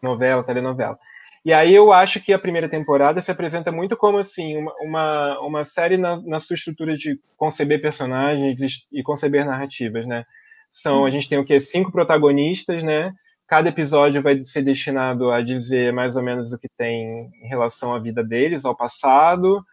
Novela, 0.01 0.43
telenovela. 0.43 0.97
E 1.43 1.51
aí 1.51 1.73
eu 1.73 1.91
acho 1.91 2.19
que 2.19 2.33
a 2.33 2.39
primeira 2.39 2.69
temporada 2.69 3.19
se 3.19 3.31
apresenta 3.31 3.71
muito 3.71 3.97
como 3.97 4.19
assim 4.19 4.57
uma, 4.57 4.73
uma, 4.79 5.39
uma 5.39 5.65
série 5.65 5.97
na, 5.97 6.21
na 6.21 6.39
sua 6.39 6.53
estrutura 6.53 6.93
de 6.93 7.19
conceber 7.35 7.81
personagens 7.81 8.85
e, 8.91 9.01
conceber 9.01 9.43
narrativas, 9.43 10.05
né? 10.05 10.23
São 10.69 11.03
a 11.03 11.09
gente 11.09 11.27
tem 11.27 11.39
o 11.39 11.45
que 11.45 11.59
cinco 11.59 11.91
protagonistas, 11.91 12.83
né? 12.83 13.11
Cada 13.47 13.69
episódio 13.69 14.21
vai 14.21 14.39
ser 14.41 14.61
destinado 14.61 15.31
a 15.31 15.41
dizer 15.41 15.91
mais 15.91 16.15
ou 16.15 16.21
menos 16.21 16.53
o 16.53 16.59
que 16.59 16.69
tem 16.77 17.29
em 17.43 17.47
relação 17.47 17.93
à 17.93 17.99
vida 17.99 18.23
deles, 18.23 18.63
ao 18.63 18.75
passado 18.75 19.65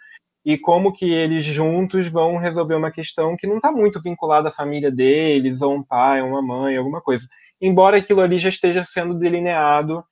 e 0.45 0.57
como 0.57 0.93
que 0.93 1.13
eles 1.13 1.45
juntos 1.45 2.09
vão 2.09 2.39
resolver 2.39 2.75
uma 2.75 2.91
questão 2.91 3.37
que 3.37 3.47
não 3.47 3.57
está 3.57 3.71
muito 3.71 4.01
vinculada 4.01 4.49
à 4.49 4.53
família 4.53 4.91
deles, 4.91 5.61
ou 5.61 5.75
um 5.75 5.83
pai, 5.83 6.23
ou 6.23 6.29
uma 6.29 6.41
mãe, 6.41 6.77
alguma 6.77 7.03
coisa. 7.03 7.29
Embora 7.61 7.99
aquilo 7.99 8.23
ali 8.23 8.39
já 8.39 8.49
esteja 8.49 8.83
sendo 8.85 9.15
delineado 9.15 10.03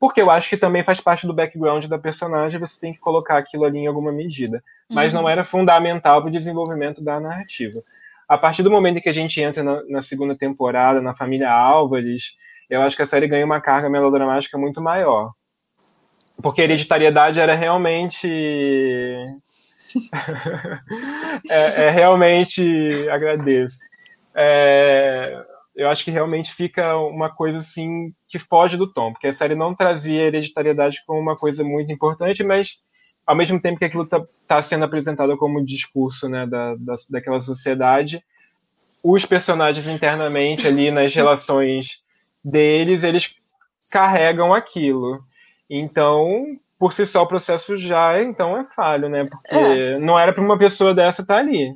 porque 0.00 0.22
eu 0.22 0.30
acho 0.30 0.48
que 0.48 0.56
também 0.56 0.82
faz 0.82 0.98
parte 0.98 1.26
do 1.26 1.34
background 1.34 1.84
da 1.84 1.98
personagem, 1.98 2.58
você 2.58 2.80
tem 2.80 2.94
que 2.94 2.98
colocar 2.98 3.36
aquilo 3.36 3.66
ali 3.66 3.80
em 3.80 3.86
alguma 3.86 4.10
medida. 4.10 4.64
Mas 4.88 5.12
Uhum. 5.12 5.20
não 5.20 5.30
era 5.30 5.44
fundamental 5.44 6.22
para 6.22 6.28
o 6.30 6.32
desenvolvimento 6.32 7.04
da 7.04 7.20
narrativa. 7.20 7.82
A 8.26 8.38
partir 8.38 8.62
do 8.62 8.70
momento 8.70 8.96
em 8.96 9.00
que 9.02 9.10
a 9.10 9.12
gente 9.12 9.38
entra 9.42 9.62
na, 9.62 9.82
na 9.84 10.00
segunda 10.00 10.34
temporada, 10.34 11.02
na 11.02 11.14
família 11.14 11.52
Álvares, 11.52 12.32
eu 12.70 12.80
acho 12.80 12.96
que 12.96 13.02
a 13.02 13.06
série 13.06 13.28
ganha 13.28 13.44
uma 13.44 13.60
carga 13.60 13.90
melodramática 13.90 14.56
muito 14.56 14.80
maior. 14.80 15.32
Porque 16.42 16.62
a 16.62 16.64
hereditariedade 16.64 17.38
era 17.38 17.54
realmente. 17.54 18.26
é, 21.50 21.82
é 21.82 21.90
realmente. 21.90 23.06
Agradeço. 23.10 23.80
É, 24.34 25.44
eu 25.80 25.88
acho 25.88 26.04
que 26.04 26.10
realmente 26.10 26.52
fica 26.52 26.94
uma 26.98 27.30
coisa 27.30 27.56
assim 27.56 28.12
que 28.28 28.38
foge 28.38 28.76
do 28.76 28.86
tom, 28.86 29.12
porque 29.12 29.28
a 29.28 29.32
série 29.32 29.54
não 29.54 29.74
trazia 29.74 30.20
a 30.20 30.26
hereditariedade 30.26 31.02
como 31.06 31.18
uma 31.18 31.34
coisa 31.34 31.64
muito 31.64 31.90
importante, 31.90 32.44
mas 32.44 32.74
ao 33.26 33.34
mesmo 33.34 33.58
tempo 33.58 33.78
que 33.78 33.86
aquilo 33.86 34.02
está 34.02 34.60
sendo 34.60 34.84
apresentado 34.84 35.34
como 35.38 35.64
discurso 35.64 36.28
né, 36.28 36.46
da, 36.46 36.74
da, 36.74 36.94
daquela 37.08 37.40
sociedade, 37.40 38.22
os 39.02 39.24
personagens 39.24 39.86
internamente 39.88 40.68
ali 40.68 40.90
nas 40.90 41.14
relações 41.14 42.02
deles, 42.44 43.02
eles 43.02 43.34
carregam 43.90 44.52
aquilo. 44.52 45.24
Então, 45.68 46.44
por 46.78 46.92
si 46.92 47.06
só, 47.06 47.22
o 47.22 47.26
processo 47.26 47.78
já 47.78 48.22
então 48.22 48.54
é 48.54 48.66
falho, 48.74 49.08
né? 49.08 49.24
Porque 49.24 49.54
É. 49.54 49.98
não 49.98 50.18
era 50.18 50.30
para 50.30 50.44
uma 50.44 50.58
pessoa 50.58 50.92
dessa 50.94 51.22
estar 51.22 51.38
ali. 51.38 51.74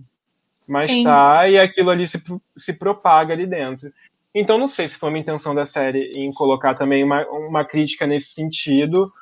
Mas 0.67 0.87
Sim. 0.91 1.05
tá, 1.05 1.49
e 1.49 1.59
aquilo 1.59 1.91
ali 1.91 2.07
se, 2.07 2.23
se 2.57 2.73
propaga 2.73 3.33
ali 3.35 3.47
dentro. 3.47 3.93
Então, 4.35 4.59
não 4.59 4.67
sei 4.67 4.89
se 4.89 4.97
foi 4.99 5.11
uma 5.11 5.19
intenção 5.19 5.55
da 5.55 5.65
série 5.65 6.11
em 6.17 6.33
colocar 6.33 6.75
também 6.75 7.05
uma, 7.05 7.25
uma 7.29 7.65
crítica 7.65 8.07
nesse 8.07 8.31
sentido, 8.31 9.13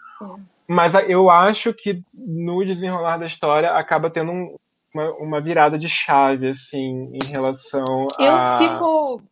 mas 0.67 0.95
a- 0.95 1.03
eu 1.03 1.29
acho 1.29 1.75
que 1.75 2.03
no 2.15 2.65
desenrolar 2.65 3.19
da 3.19 3.27
história 3.27 3.73
acaba 3.73 4.09
tendo 4.09 4.31
um- 4.33 4.57
uma, 4.95 5.11
uma 5.15 5.41
virada 5.41 5.79
de 5.79 5.89
chave, 5.89 6.49
assim, 6.49 7.11
em 7.13 7.33
relação 7.33 8.07
Eu 8.19 8.35
a. 8.37 8.59
fico. 8.59 9.23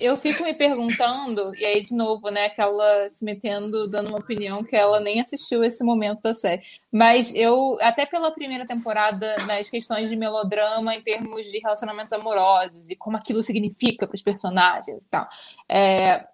Eu 0.00 0.16
fico 0.16 0.42
me 0.42 0.52
perguntando, 0.52 1.54
e 1.54 1.64
aí 1.64 1.80
de 1.80 1.94
novo, 1.94 2.28
né, 2.28 2.48
que 2.48 2.60
ela 2.60 3.08
se 3.08 3.24
metendo, 3.24 3.88
dando 3.88 4.08
uma 4.08 4.18
opinião 4.18 4.64
que 4.64 4.74
ela 4.74 4.98
nem 4.98 5.20
assistiu 5.20 5.62
esse 5.62 5.84
momento 5.84 6.20
da 6.20 6.34
série. 6.34 6.62
Mas 6.92 7.32
eu, 7.34 7.78
até 7.80 8.04
pela 8.04 8.32
primeira 8.32 8.66
temporada, 8.66 9.36
nas 9.46 9.70
questões 9.70 10.10
de 10.10 10.16
melodrama 10.16 10.94
em 10.94 11.00
termos 11.00 11.46
de 11.46 11.58
relacionamentos 11.58 12.12
amorosos 12.12 12.90
e 12.90 12.96
como 12.96 13.16
aquilo 13.16 13.42
significa 13.42 14.06
para 14.06 14.16
os 14.16 14.22
personagens 14.22 15.04
e 15.04 15.08
tal. 15.08 15.28
É, 15.68 16.26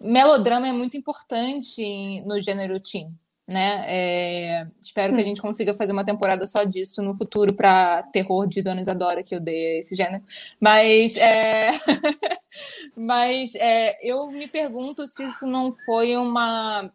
melodrama 0.00 0.68
é 0.68 0.72
muito 0.72 0.96
importante 0.96 2.20
no 2.24 2.40
gênero 2.40 2.78
teen, 2.78 3.12
né? 3.48 3.84
É, 3.88 4.66
espero 4.80 5.14
que 5.14 5.22
a 5.22 5.24
gente 5.24 5.40
consiga 5.40 5.72
fazer 5.72 5.92
uma 5.92 6.04
temporada 6.04 6.46
só 6.46 6.64
disso 6.64 7.02
no 7.02 7.16
futuro 7.16 7.54
para 7.54 8.02
terror 8.04 8.46
de 8.46 8.60
Dona 8.60 8.82
Isadora, 8.82 9.22
que 9.22 9.34
odeia 9.34 9.78
esse 9.78 9.96
gênero. 9.96 10.22
Mas, 10.60 11.16
é... 11.16 11.70
Mas 12.94 13.54
é, 13.54 13.98
eu 14.02 14.30
me 14.30 14.46
pergunto 14.46 15.06
se 15.06 15.24
isso 15.24 15.46
não 15.46 15.72
foi 15.72 16.14
uma. 16.16 16.92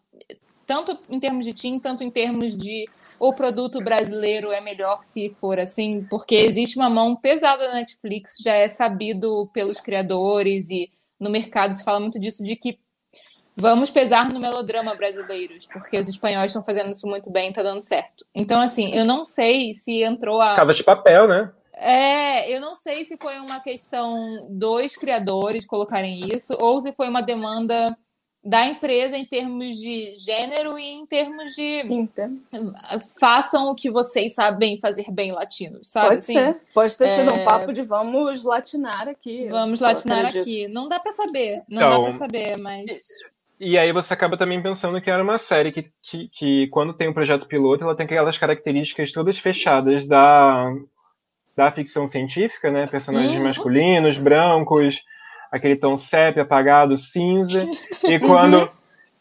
Tanto 0.65 0.97
em 1.09 1.19
termos 1.19 1.45
de 1.45 1.53
teen, 1.53 1.79
tanto 1.79 2.03
em 2.03 2.11
termos 2.11 2.55
de 2.55 2.85
o 3.19 3.33
produto 3.33 3.79
brasileiro 3.79 4.51
é 4.51 4.61
melhor 4.61 5.03
se 5.03 5.29
for 5.39 5.59
assim, 5.59 6.05
porque 6.09 6.35
existe 6.35 6.77
uma 6.77 6.89
mão 6.89 7.15
pesada 7.15 7.67
na 7.67 7.75
Netflix, 7.75 8.37
já 8.41 8.53
é 8.53 8.67
sabido 8.67 9.49
pelos 9.53 9.79
criadores 9.79 10.69
e 10.69 10.89
no 11.19 11.29
mercado 11.29 11.75
se 11.75 11.83
fala 11.83 11.99
muito 11.99 12.19
disso, 12.19 12.43
de 12.43 12.55
que 12.55 12.79
vamos 13.55 13.91
pesar 13.91 14.31
no 14.31 14.39
melodrama 14.39 14.95
brasileiros, 14.95 15.65
porque 15.67 15.97
os 15.97 16.07
espanhóis 16.07 16.51
estão 16.51 16.63
fazendo 16.63 16.91
isso 16.91 17.07
muito 17.07 17.29
bem, 17.29 17.49
está 17.49 17.63
dando 17.63 17.81
certo. 17.81 18.25
Então, 18.33 18.59
assim, 18.61 18.93
eu 18.93 19.05
não 19.05 19.23
sei 19.25 19.73
se 19.73 20.03
entrou 20.03 20.41
a. 20.41 20.55
Casa 20.55 20.73
de 20.73 20.83
papel, 20.83 21.27
né? 21.27 21.51
É, 21.75 22.49
eu 22.55 22.61
não 22.61 22.75
sei 22.75 23.03
se 23.03 23.17
foi 23.17 23.39
uma 23.39 23.59
questão 23.59 24.47
dos 24.49 24.95
criadores 24.95 25.65
colocarem 25.65 26.19
isso, 26.33 26.55
ou 26.59 26.81
se 26.81 26.93
foi 26.93 27.09
uma 27.09 27.21
demanda 27.21 27.97
da 28.45 28.65
empresa 28.65 29.17
em 29.17 29.25
termos 29.25 29.77
de 29.77 30.15
gênero 30.17 30.77
e 30.77 30.83
em 30.83 31.05
termos 31.05 31.55
de 31.55 31.79
Entendo. 31.87 32.41
façam 33.17 33.69
o 33.69 33.75
que 33.75 33.89
vocês 33.89 34.35
sabem 34.35 34.79
fazer 34.81 35.09
bem 35.09 35.31
latinos, 35.31 35.87
sabe? 35.87 36.07
Pode 36.09 36.17
Assim, 36.17 36.33
ser. 36.33 36.57
Pode 36.73 36.97
ter 36.97 37.07
sido 37.07 37.29
é, 37.29 37.33
um 37.33 37.45
papo 37.45 37.71
de 37.71 37.81
vamos 37.83 38.43
latinar 38.43 39.07
aqui. 39.07 39.47
Vamos 39.47 39.79
latinar 39.79 40.25
acredito. 40.25 40.41
aqui. 40.41 40.67
Não 40.67 40.89
dá 40.89 40.99
pra 40.99 41.13
saber, 41.13 41.63
não 41.69 41.87
Então, 41.87 41.89
dá 41.89 41.99
pra 42.01 42.11
saber, 42.11 42.57
mas 42.57 43.07
E 43.59 43.77
aí 43.77 43.93
você 43.93 44.13
acaba 44.13 44.37
também 44.37 44.61
pensando 44.61 44.99
que 45.01 45.09
era 45.09 45.23
uma 45.23 45.37
série 45.37 45.71
que, 45.71 45.83
que, 46.01 46.27
que, 46.29 46.67
quando 46.67 46.93
tem 46.93 47.07
um 47.07 47.13
projeto 47.13 47.47
piloto, 47.47 47.83
ela 47.83 47.95
tem 47.95 48.05
aquelas 48.05 48.37
características 48.37 49.11
todas 49.11 49.37
fechadas 49.37 50.07
da, 50.07 50.69
da 51.55 51.71
ficção 51.71 52.07
científica, 52.07 52.71
né? 52.71 52.85
Personagens 52.87 53.37
Uhum. 53.37 53.43
masculinos, 53.43 54.17
brancos, 54.21 55.01
aquele 55.51 55.75
tom 55.75 55.95
sépia, 55.95 56.43
apagado, 56.43 56.97
cinza. 56.97 57.65
E 58.03 58.19
quando, 58.19 58.69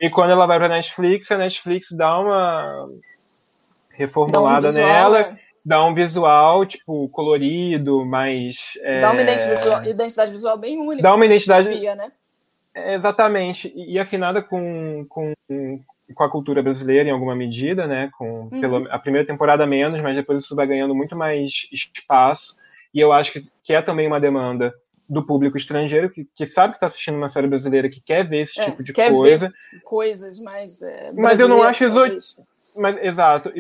e 0.01 0.11
quando 0.11 0.31
ela 0.31 0.47
vai 0.47 0.59
pra 0.59 0.69
Netflix, 0.69 1.31
a 1.31 1.39
Netflix 1.39 1.89
dá 1.97 2.19
uma 2.19 2.89
Dá 2.89 2.89
um 2.89 3.99
reformulada 3.99 4.67
visual, 4.69 4.87
nela, 4.89 5.19
né? 5.31 5.39
dá 5.65 5.85
um 5.85 5.95
visual, 5.95 6.67
tipo, 6.67 7.09
colorido, 7.11 8.05
mais... 8.05 8.57
é, 8.81 8.99
Dá 8.99 9.13
uma 9.13 9.23
identidade 9.23 9.55
visual, 9.61 9.85
identidade 9.85 10.31
visual 10.33 10.59
bem 10.59 10.79
única. 10.81 11.03
Dá 11.03 11.15
uma 11.15 11.27
identidade- 11.27 11.69
né? 11.95 12.11
É, 12.75 12.95
Exatamente, 12.95 13.73
e 13.77 13.99
afinada 13.99 14.41
com, 14.43 15.05
com, 15.09 15.33
com 16.15 16.25
a 16.25 16.31
cultura 16.31 16.63
brasileira 16.63 17.09
em 17.09 17.13
alguma 17.13 17.35
medida, 17.37 17.87
né? 17.87 18.11
Com 18.17 18.49
Uhum. 18.53 18.61
pelo, 18.61 18.89
a 18.91 18.99
primeira 18.99 19.27
temporada 19.27 19.67
menos, 19.67 20.01
mas 20.01 20.17
depois 20.17 20.43
isso 20.43 20.57
vai 20.57 20.67
ganhando 20.67 20.95
muito 20.95 21.15
mais 21.17 21.69
espaço. 21.73 22.57
E 22.95 23.01
eu 23.01 23.13
acho 23.13 23.33
que, 23.33 23.41
que 23.63 23.75
é 23.75 23.83
também 23.83 24.07
uma 24.07 24.21
demanda 24.21 24.73
do 25.09 25.25
público 25.25 25.57
estrangeiro 25.59 26.09
que, 26.11 26.27
que 26.35 26.47
sabe 26.47 26.73
que 26.73 26.77
está 26.79 26.87
assistindo 26.87 27.17
uma 27.17 27.29
série 27.29 27.47
brasileira 27.47 27.89
que 27.91 28.01
quer 28.01 28.27
ver 28.27 28.43
esse 28.43 28.59
É, 28.61 28.65
tipo 28.65 28.83
de 28.83 28.93
quer 28.95 29.11
ver. 29.11 29.17
coisa. 29.17 29.53
Coisas 29.85 30.39
mais. 30.41 30.81
É, 30.83 31.13
Mas 31.13 31.41
eu 31.41 31.49
não 31.49 31.63
acho 31.63 31.85
exo- 31.85 31.95
talvez. 32.01 32.37
Mas, 32.75 32.97
exato, 33.03 33.53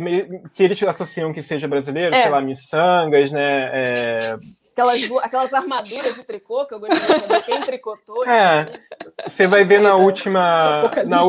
que 0.54 0.62
eles 0.62 0.82
associam 0.82 1.32
que 1.32 1.42
seja 1.42 1.68
brasileiro, 1.68 2.14
É. 2.14 2.22
sei 2.22 2.30
lá, 2.30 2.40
miçangas, 2.40 3.30
né? 3.30 3.70
é, 3.72 4.36
Aquelas, 4.72 5.02
aquelas 5.22 5.52
armaduras 5.52 6.14
de 6.14 6.24
tricô 6.24 6.64
que 6.66 6.72
eu 6.74 6.80
gostaria 6.80 7.14
de 7.16 7.20
saber 7.20 7.42
quem 7.42 7.60
tricotou. 7.60 8.26
É. 8.26 8.62
inclusive. 8.62 8.80
Você 9.26 9.46
vai 9.46 9.64
ver 9.64 9.80
na 9.82 9.94
última, 9.96 10.90
na, 11.06 11.22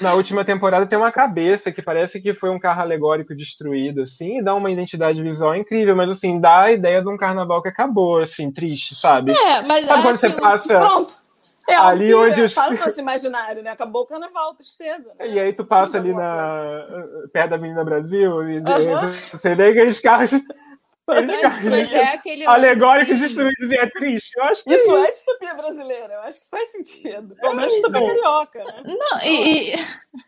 na 0.00 0.14
última 0.14 0.44
temporada 0.44 0.86
tem 0.86 0.98
uma 0.98 1.12
cabeça 1.12 1.70
que 1.70 1.80
parece 1.80 2.20
que 2.20 2.34
foi 2.34 2.50
um 2.50 2.58
carro 2.58 2.80
alegórico 2.80 3.34
destruído, 3.34 4.02
assim, 4.02 4.38
e 4.38 4.42
dá 4.42 4.52
uma 4.54 4.70
identidade 4.70 5.22
visual 5.22 5.54
incrível, 5.54 5.94
mas 5.94 6.10
assim, 6.10 6.40
dá 6.40 6.62
a 6.62 6.72
ideia 6.72 7.00
de 7.00 7.08
um 7.08 7.16
carnaval 7.16 7.62
que 7.62 7.68
acabou, 7.68 8.20
assim, 8.20 8.50
triste, 8.50 8.96
sabe? 8.96 9.32
é, 9.32 9.62
mas 9.62 9.84
Sabe 9.84 10.02
quando 10.02 10.18
você 10.18 10.30
passa. 10.30 10.78
Pronto. 10.78 11.22
É 11.68 11.74
Ali 11.76 12.06
que 12.08 12.14
onde 12.14 12.42
os- 12.42 12.54
tá 12.54 12.70
no 12.70 12.76
nosso 12.78 13.00
imaginário, 13.00 13.62
né? 13.62 13.70
Acabou 13.70 14.02
o 14.02 14.06
carnaval, 14.06 14.54
tristeza. 14.54 15.12
Né? 15.18 15.28
E 15.28 15.40
aí 15.40 15.52
tu 15.52 15.64
passa 15.64 15.96
ali 15.98 16.10
Alguma 16.10 16.26
na 16.28 17.28
perto 17.32 17.50
da 17.50 17.56
Avenida 17.56 17.84
Brasil 17.84 18.50
e 18.50 18.58
Aham. 18.58 19.12
você 19.32 19.54
vê 19.54 19.68
aqueles 19.68 20.00
carros, 20.00 20.30
Mas, 21.06 21.62
mas 21.64 21.92
é 21.92 22.14
aquele 22.14 22.46
alegóricos 22.46 23.14
assim, 23.16 23.24
destruídos 23.24 23.70
e 23.70 23.76
é 23.76 23.86
triste. 23.90 24.32
Eu 24.38 24.44
acho 24.44 24.64
que 24.64 24.72
Isso 24.72 24.96
é 24.96 25.10
distopia 25.10 25.52
brasileira, 25.52 26.14
eu 26.14 26.20
acho 26.20 26.40
que 26.40 26.48
faz 26.48 26.72
sentido. 26.72 27.36
Pelo 27.36 27.54
menos 27.54 27.72
distopia 27.74 28.00
então. 28.00 28.06
carioca, 28.14 28.64
né? 28.64 28.82
Não, 28.86 29.20
e, 29.22 29.74
e- 29.74 29.74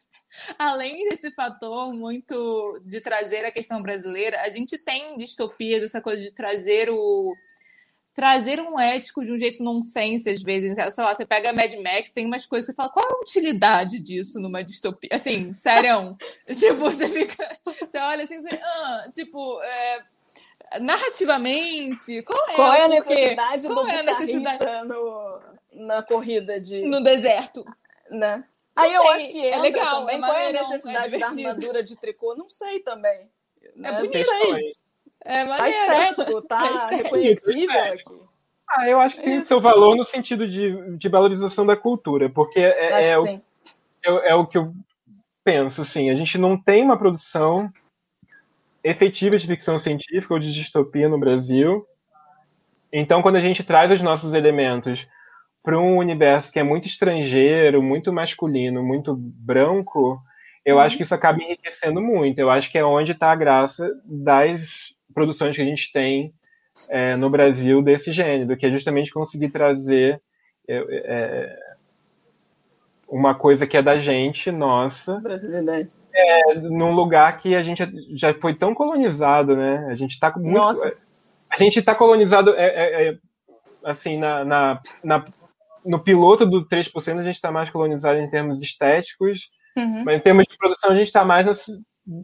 além 0.59 1.09
desse 1.09 1.31
fator 1.31 1.95
muito 1.95 2.79
de 2.85 3.01
trazer 3.01 3.45
a 3.47 3.51
questão 3.51 3.81
brasileira, 3.83 4.43
a 4.43 4.51
gente 4.51 4.77
tem 4.77 5.17
distopias, 5.17 5.83
essa 5.83 6.03
coisa 6.03 6.21
de 6.21 6.31
trazer 6.31 6.91
o 6.91 7.35
trazer 8.17 8.59
um 8.61 8.81
ético 8.81 9.23
de 9.23 9.31
um 9.31 9.39
jeito 9.39 9.63
nonsense, 9.63 10.29
às 10.31 10.43
vezes. 10.43 10.75
Sei 10.75 11.05
lá, 11.05 11.15
você 11.15 11.27
pega 11.27 11.53
Mad 11.53 11.75
Max, 11.75 12.13
tem 12.13 12.25
umas 12.25 12.47
coisas 12.47 12.67
que 12.67 12.73
você 12.73 12.77
fala, 12.77 12.89
qual 12.89 13.07
é 13.07 13.13
a 13.13 13.21
utilidade 13.21 14.01
disso 14.01 14.41
numa 14.41 14.65
distopia? 14.65 15.11
Assim, 15.13 15.53
sério. 15.55 16.17
tipo, 16.49 16.77
você 16.77 17.07
fica. 17.09 17.59
Você 17.65 17.99
olha 17.99 18.25
assim, 18.25 18.41
você, 18.41 18.55
ah, 18.57 19.09
tipo. 19.13 19.61
É, 19.61 20.03
narrativamente, 20.81 22.23
qual 22.23 22.49
é, 22.49 22.55
qual 22.55 22.73
é 22.73 22.83
a 22.83 22.89
necessidade 22.89 23.67
qual 23.67 23.85
do 23.85 23.91
é 23.91 23.99
a 24.01 24.03
necessidade 24.03 24.89
no, 24.89 25.41
na 25.73 26.03
corrida 26.03 26.59
de. 26.59 26.81
No 26.81 27.03
deserto. 27.03 27.65
Né? 28.11 28.43
Aí 28.75 28.93
eu 28.93 29.09
acho 29.11 29.29
que 29.29 29.47
é 29.47 29.59
legal. 29.59 30.01
Também. 30.01 30.17
É 30.17 30.19
qual 30.19 30.37
é 30.37 30.49
a 30.49 30.53
necessidade 30.53 31.15
é 31.15 31.19
da 31.19 31.27
armadura 31.27 31.83
de 31.83 31.97
tricô? 31.97 32.35
Não 32.35 32.49
sei 32.49 32.81
também. 32.81 33.31
Né? 33.75 33.89
É 33.91 33.93
bonito. 33.93 34.77
É 35.27 35.45
tá 35.45 35.69
estético, 35.69 36.43
tá 36.47 36.89
é 36.93 36.95
reconhecível 36.97 37.85
aqui. 37.85 38.21
Ah, 38.69 38.89
eu 38.89 39.01
acho 39.01 39.17
que 39.17 39.23
tem 39.23 39.41
seu 39.43 39.61
valor 39.61 39.97
no 39.97 40.05
sentido 40.05 40.47
de, 40.47 40.97
de 40.97 41.09
valorização 41.09 41.65
da 41.65 41.77
cultura, 41.77 42.29
porque 42.29 42.61
é, 42.61 43.11
é, 43.11 43.19
o, 43.19 43.27
é, 43.27 43.43
é, 44.05 44.35
o 44.35 44.47
que 44.47 44.59
eu 44.59 44.73
penso, 45.45 45.81
assim, 45.81 46.11
a 46.11 46.15
gente 46.15 46.37
não 46.37 46.61
tem 46.61 46.83
uma 46.83 46.99
produção 46.99 47.73
efetiva 48.83 49.39
de 49.39 49.47
ficção 49.47 49.79
científica 49.79 50.35
ou 50.35 50.41
de 50.41 50.53
distopia 50.53 51.09
no 51.09 51.19
Brasil, 51.19 51.87
então 52.93 53.23
quando 53.23 53.37
a 53.37 53.41
gente 53.41 53.63
traz 53.63 53.91
os 53.91 54.03
nossos 54.03 54.35
elementos 54.35 55.09
para 55.63 55.79
um 55.79 55.99
universo 55.99 56.53
que 56.53 56.59
é 56.59 56.63
muito 56.63 56.87
estrangeiro, 56.87 57.83
muito 57.83 58.13
masculino, 58.13 58.83
muito 58.83 59.15
branco, 59.17 60.21
eu 60.65 60.77
uhum. 60.77 60.81
acho 60.81 60.97
que 60.97 61.05
isso 61.05 61.15
acaba 61.15 61.41
enriquecendo 61.41 62.01
muito. 62.01 62.39
Eu 62.39 62.51
acho 62.51 62.71
que 62.71 62.79
é 62.79 62.85
onde 62.85 63.13
está 63.13 63.31
a 63.31 63.37
graça 63.37 63.89
das 64.05 64.96
produções 65.17 65.57
que 65.57 65.63
a 65.63 65.65
gente 65.65 65.91
tem 65.91 66.35
é, 66.91 67.17
no 67.17 67.31
Brasil 67.31 67.81
desse 67.81 68.13
gênero, 68.13 68.55
que 68.55 68.67
é 68.67 68.71
justamente 68.71 69.11
conseguir 69.11 69.49
trazer 69.49 70.21
é, 70.69 70.77
é, 70.77 71.59
uma 73.09 73.35
coisa 73.35 73.67
que 73.67 73.79
é 73.79 73.83
da 73.83 73.99
gente, 73.99 74.53
nossa, 74.53 75.19
brasileira, 75.21 75.89
é, 76.15 76.55
num 76.55 76.93
lugar 76.93 77.35
que 77.39 77.55
a 77.55 77.63
gente 77.63 77.83
já 78.15 78.35
foi 78.35 78.55
tão 78.55 78.75
colonizado, 78.75 79.57
né? 79.57 79.87
A 79.89 79.95
gente 79.95 80.13
está 80.13 80.31
muito, 80.37 80.55
nossa. 80.55 80.95
a 81.51 81.57
gente 81.57 81.79
está 81.79 81.95
colonizado, 81.95 82.55
é, 82.55 83.09
é, 83.09 83.19
assim, 83.83 84.19
na, 84.19 84.45
na, 84.45 84.83
na, 85.03 85.25
no 85.83 85.99
piloto 85.99 86.45
do 86.45 86.67
3% 86.69 87.19
a 87.19 87.23
gente 87.23 87.37
está 87.37 87.51
mais 87.51 87.71
colonizado 87.71 88.19
em 88.19 88.29
termos 88.29 88.61
estéticos, 88.61 89.49
uhum. 89.75 90.05
mas 90.05 90.19
em 90.19 90.21
termos 90.21 90.45
de 90.47 90.59
produção 90.59 90.91
a 90.91 90.95
gente 90.95 91.07
está 91.07 91.25
mais 91.25 91.47
na, 91.47 91.53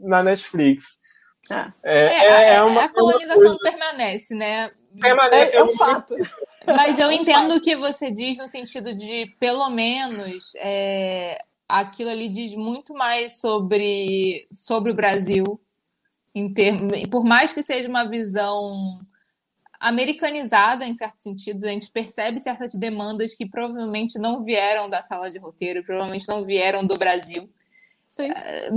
na 0.02 0.22
Netflix. 0.22 0.98
Ah. 1.50 1.72
É, 1.82 2.06
é, 2.06 2.26
é, 2.26 2.54
é 2.54 2.62
uma, 2.62 2.84
a 2.84 2.88
colonização 2.88 3.58
permanece, 3.58 4.34
né? 4.34 4.70
Permanece, 5.00 5.56
é, 5.56 5.58
é 5.58 5.64
um 5.64 5.72
fato. 5.72 6.14
Mas 6.66 6.98
eu 6.98 7.10
entendo 7.10 7.56
o 7.56 7.60
que 7.60 7.74
você 7.76 8.10
diz 8.10 8.38
no 8.38 8.46
sentido 8.46 8.94
de, 8.94 9.26
pelo 9.40 9.68
menos, 9.68 10.54
é, 10.56 11.42
aquilo 11.68 12.10
ali 12.10 12.28
diz 12.28 12.54
muito 12.54 12.94
mais 12.94 13.40
sobre, 13.40 14.46
sobre 14.52 14.92
o 14.92 14.94
Brasil, 14.94 15.60
em 16.34 16.52
termo, 16.52 16.88
por 17.10 17.24
mais 17.24 17.52
que 17.52 17.62
seja 17.62 17.88
uma 17.88 18.04
visão 18.04 19.00
americanizada 19.80 20.86
em 20.86 20.94
certos 20.94 21.24
sentidos, 21.24 21.64
a 21.64 21.68
gente 21.68 21.90
percebe 21.90 22.38
certas 22.38 22.74
demandas 22.74 23.34
que 23.34 23.44
provavelmente 23.44 24.18
não 24.18 24.44
vieram 24.44 24.88
da 24.88 25.02
sala 25.02 25.30
de 25.30 25.38
roteiro, 25.38 25.82
provavelmente 25.82 26.28
não 26.28 26.44
vieram 26.44 26.86
do 26.86 26.96
Brasil. 26.96 27.50
Sim. 28.12 28.28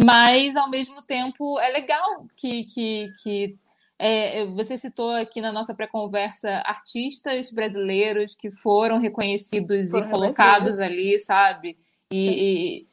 Mas, 0.06 0.56
ao 0.56 0.70
mesmo 0.70 1.02
tempo, 1.02 1.60
é 1.60 1.70
legal 1.70 2.26
que, 2.38 2.64
que, 2.64 3.12
que 3.22 3.58
é, 4.00 4.46
você 4.46 4.78
citou 4.78 5.12
aqui 5.12 5.42
na 5.42 5.52
nossa 5.52 5.76
pré-conversa 5.76 6.64
artistas 6.66 7.52
brasileiros 7.52 8.34
que 8.34 8.50
foram 8.50 8.98
reconhecidos 8.98 9.92
foram 9.92 10.08
e 10.08 10.10
colocados 10.10 10.80
ali, 10.80 11.20
sabe? 11.20 11.78
E, 12.10 12.30
e, 12.30 12.86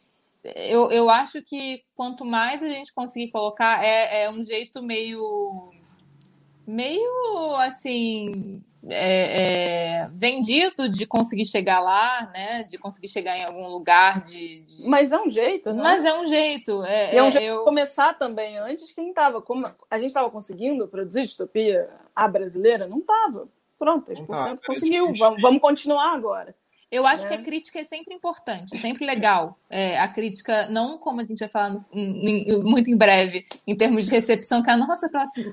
eu, 0.69 0.91
eu 0.91 1.09
acho 1.09 1.41
que 1.43 1.85
quanto 1.95 2.25
mais 2.25 2.61
a 2.61 2.69
gente 2.69 2.93
conseguir 2.93 3.31
colocar, 3.31 3.85
é, 3.85 4.25
é 4.25 4.31
um 4.31 4.43
jeito 4.43 4.83
meio. 4.83 5.71
meio 6.67 7.55
assim 7.59 8.61
é, 8.89 10.03
é, 10.03 10.11
vendido 10.13 10.89
de 10.89 11.07
conseguir 11.07 11.45
chegar 11.45 11.81
lá, 11.81 12.31
né? 12.35 12.65
De 12.65 12.77
conseguir 12.79 13.09
chegar 13.09 13.37
em 13.37 13.45
algum 13.45 13.69
lugar 13.69 14.23
de. 14.23 14.63
de... 14.63 14.89
Mas 14.89 15.13
é 15.13 15.21
um 15.21 15.31
jeito, 15.31 15.73
né? 15.73 15.83
Mas 15.83 16.05
é 16.05 16.19
um 16.19 16.27
jeito. 16.27 16.83
É, 16.85 17.15
e 17.15 17.19
é 17.19 17.23
um 17.23 17.31
jeito 17.31 17.47
eu... 17.47 17.59
de 17.59 17.65
começar 17.65 18.15
também. 18.15 18.59
Antes, 18.59 18.93
quem 18.93 19.11
estava. 19.11 19.41
Como 19.41 19.67
a 19.91 19.99
gente 19.99 20.09
estava 20.09 20.31
conseguindo 20.31 20.89
produzir 20.89 21.23
distopia 21.23 21.89
a 22.15 22.27
brasileira? 22.27 22.87
Não 22.87 22.99
estava. 22.99 23.49
Pronto, 23.79 24.13
10% 24.13 24.59
conseguiu. 24.67 25.13
Vamos, 25.17 25.43
vamos 25.43 25.61
continuar 25.61 26.13
agora. 26.13 26.55
Eu 26.93 27.07
acho 27.07 27.27
que 27.27 27.33
a 27.33 27.39
né? 27.39 27.43
crítica 27.43 27.81
é 27.81 27.85
sempre 27.85 28.15
importante, 28.15 28.77
sempre 28.77 29.07
legal. 29.07 29.59
É, 29.71 29.99
a 29.99 30.07
crítica, 30.07 30.67
não 30.67 30.99
como 30.99 31.23
a 31.23 31.25
gente 31.25 31.39
vai 31.39 31.49
falar 31.49 31.71
no, 31.71 31.83
em, 31.91 32.63
muito 32.63 32.91
em 32.91 32.97
breve, 32.97 33.47
em 33.67 33.75
termos 33.75 34.05
de 34.05 34.11
recepção, 34.11 34.63
que 34.63 34.69
a 34.69 34.77
nossa 34.77 35.11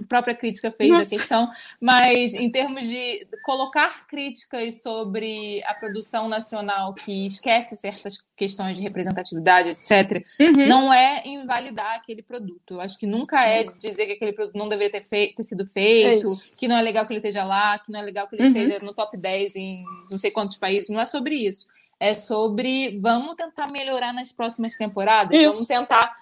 própria 0.10 0.36
crítica 0.36 0.70
fez 0.70 0.92
nossa. 0.92 1.10
da 1.10 1.18
questão, 1.18 1.50
mas 1.80 2.34
em 2.34 2.52
termos 2.52 2.86
de 2.86 3.26
colocar 3.46 4.06
críticas 4.06 4.82
sobre 4.82 5.64
a 5.64 5.74
produção 5.74 6.28
nacional 6.28 6.94
que 6.94 7.28
esquece 7.28 7.78
certas 7.78 8.22
questões 8.40 8.78
de 8.78 8.82
representatividade, 8.82 9.70
etc., 9.70 10.26
uhum. 10.40 10.66
não 10.66 10.94
é 10.94 11.22
invalidar 11.26 11.98
aquele 11.98 12.24
produto. 12.24 12.76
Eu 12.76 12.82
acho 12.82 12.98
que 12.98 13.06
nunca 13.06 13.46
é 13.46 13.66
dizer 13.78 14.06
que 14.06 14.14
aquele 14.14 14.32
produto 14.32 14.58
não 14.58 14.70
deveria 14.70 14.90
ter, 14.90 15.04
feito, 15.04 15.36
ter 15.36 15.44
sido 15.44 15.68
feito, 15.68 16.26
é 16.26 16.58
que 16.58 16.66
não 16.66 16.78
é 16.78 16.82
legal 16.82 17.06
que 17.06 17.12
ele 17.12 17.20
esteja 17.20 17.44
lá, 17.44 17.78
que 17.78 17.92
não 17.92 18.00
é 18.00 18.04
legal 18.04 18.28
que 18.30 18.36
ele 18.36 18.44
uhum. 18.44 18.48
esteja 18.48 18.80
no 18.80 18.94
top 18.94 19.18
10 19.18 19.56
em 19.58 19.84
não 20.10 20.18
sei 20.18 20.32
quantos 20.32 20.56
países. 20.56 20.90
Não 20.90 21.02
é 21.02 21.06
sobre 21.06 21.36
isso. 21.36 21.68
É 22.00 22.14
sobre 22.14 22.98
vamos 23.02 23.36
tentar 23.36 23.68
melhorar 23.68 24.14
nas 24.14 24.32
próximas 24.32 24.78
temporadas, 24.78 25.38
isso. 25.38 25.52
vamos 25.52 25.68
tentar. 25.68 26.18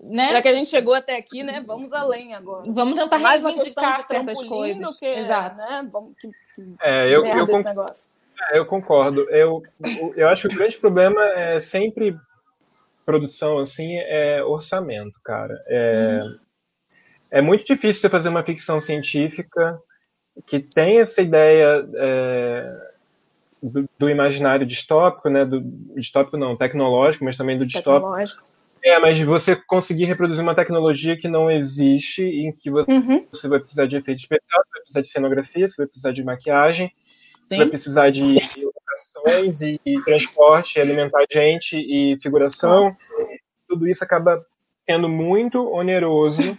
Né? 0.00 0.30
Já 0.30 0.42
que 0.42 0.48
a 0.48 0.54
gente 0.54 0.68
chegou 0.68 0.94
até 0.94 1.16
aqui, 1.16 1.42
né? 1.42 1.60
Vamos 1.66 1.92
além 1.92 2.32
agora. 2.32 2.70
Vamos 2.70 2.96
tentar 2.96 3.18
Mais 3.18 3.42
reivindicar 3.42 4.06
certas 4.06 4.44
coisas. 4.44 4.98
Que, 5.00 5.06
Exato. 5.06 5.56
Né? 5.68 5.88
Vamos, 5.90 6.14
que, 6.20 6.28
que 6.28 6.74
é, 6.80 7.06
eu, 7.06 7.26
eu, 7.26 7.46
concordo, 7.46 7.92
é, 8.50 8.58
eu 8.58 8.66
concordo. 8.66 9.28
Eu, 9.30 9.62
eu 10.16 10.28
acho 10.28 10.48
que 10.48 10.54
o 10.54 10.58
grande 10.58 10.76
problema 10.76 11.22
é 11.24 11.58
sempre 11.58 12.16
produção 13.04 13.58
assim 13.58 13.96
é 13.98 14.42
orçamento, 14.42 15.18
cara. 15.24 15.62
É, 15.68 16.20
uhum. 16.22 16.38
é 17.30 17.40
muito 17.40 17.64
difícil 17.64 18.02
você 18.02 18.08
fazer 18.08 18.28
uma 18.28 18.42
ficção 18.42 18.80
científica 18.80 19.80
que 20.44 20.60
tem 20.60 21.00
essa 21.00 21.22
ideia 21.22 21.88
é, 21.94 22.90
do, 23.62 23.88
do, 23.98 24.10
imaginário 24.10 24.66
distópico, 24.66 25.30
né? 25.30 25.44
Do 25.44 25.60
distópico 25.94 26.36
não, 26.36 26.56
tecnológico, 26.56 27.24
mas 27.24 27.36
também 27.36 27.56
do 27.56 27.64
distópico. 27.64 28.14
É, 28.82 29.00
mas 29.00 29.18
você 29.20 29.56
conseguir 29.56 30.04
reproduzir 30.04 30.42
uma 30.42 30.54
tecnologia 30.54 31.16
que 31.16 31.26
não 31.26 31.50
existe, 31.50 32.22
em 32.22 32.52
que 32.52 32.70
você, 32.70 32.90
uhum. 32.90 33.26
você 33.32 33.48
vai 33.48 33.58
precisar 33.58 33.86
de 33.86 33.96
efeito 33.96 34.18
especial, 34.18 34.62
você 34.62 34.70
vai 34.70 34.80
precisar 34.80 35.00
de 35.00 35.08
cenografia, 35.08 35.68
você 35.68 35.76
vai 35.78 35.86
precisar 35.86 36.12
de 36.12 36.22
maquiagem, 36.22 36.92
Sim. 37.48 37.58
vai 37.58 37.66
precisar 37.66 38.10
de 38.10 38.22
locações 38.22 39.60
e, 39.60 39.80
e 39.84 39.94
transporte, 40.04 40.80
alimentar 40.80 41.24
gente 41.30 41.76
e 41.76 42.18
figuração. 42.20 42.96
Tudo 43.68 43.88
isso 43.88 44.02
acaba 44.02 44.44
sendo 44.80 45.08
muito 45.08 45.68
oneroso 45.72 46.58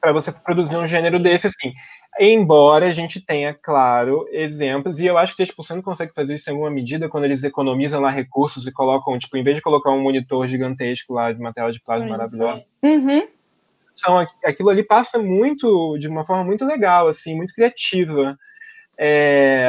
para 0.00 0.12
você 0.12 0.32
produzir 0.32 0.76
um 0.76 0.86
gênero 0.86 1.18
desse 1.18 1.46
assim. 1.46 1.72
Embora 2.18 2.86
a 2.86 2.92
gente 2.92 3.20
tenha, 3.20 3.52
claro, 3.52 4.26
exemplos, 4.30 5.00
e 5.00 5.06
eu 5.06 5.18
acho 5.18 5.34
que 5.36 5.42
3% 5.42 5.82
consegue 5.82 6.14
fazer 6.14 6.36
isso 6.36 6.48
em 6.48 6.52
alguma 6.52 6.70
medida 6.70 7.08
quando 7.08 7.24
eles 7.24 7.42
economizam 7.42 8.00
lá 8.00 8.10
recursos 8.10 8.66
e 8.66 8.72
colocam, 8.72 9.18
tipo, 9.18 9.36
em 9.36 9.42
vez 9.42 9.56
de 9.56 9.62
colocar 9.62 9.90
um 9.90 10.00
monitor 10.00 10.46
gigantesco 10.46 11.12
lá 11.12 11.32
de 11.32 11.40
uma 11.40 11.52
tela 11.52 11.72
de 11.72 11.80
plasma 11.80 12.08
maravilhosa, 12.08 12.64
uhum. 12.84 13.26
são, 13.88 14.24
aquilo 14.44 14.68
ali 14.68 14.84
passa 14.84 15.18
muito, 15.18 15.98
de 15.98 16.06
uma 16.06 16.24
forma 16.24 16.44
muito 16.44 16.64
legal, 16.64 17.08
assim, 17.08 17.34
muito 17.34 17.52
criativa. 17.52 18.38
É, 18.98 19.66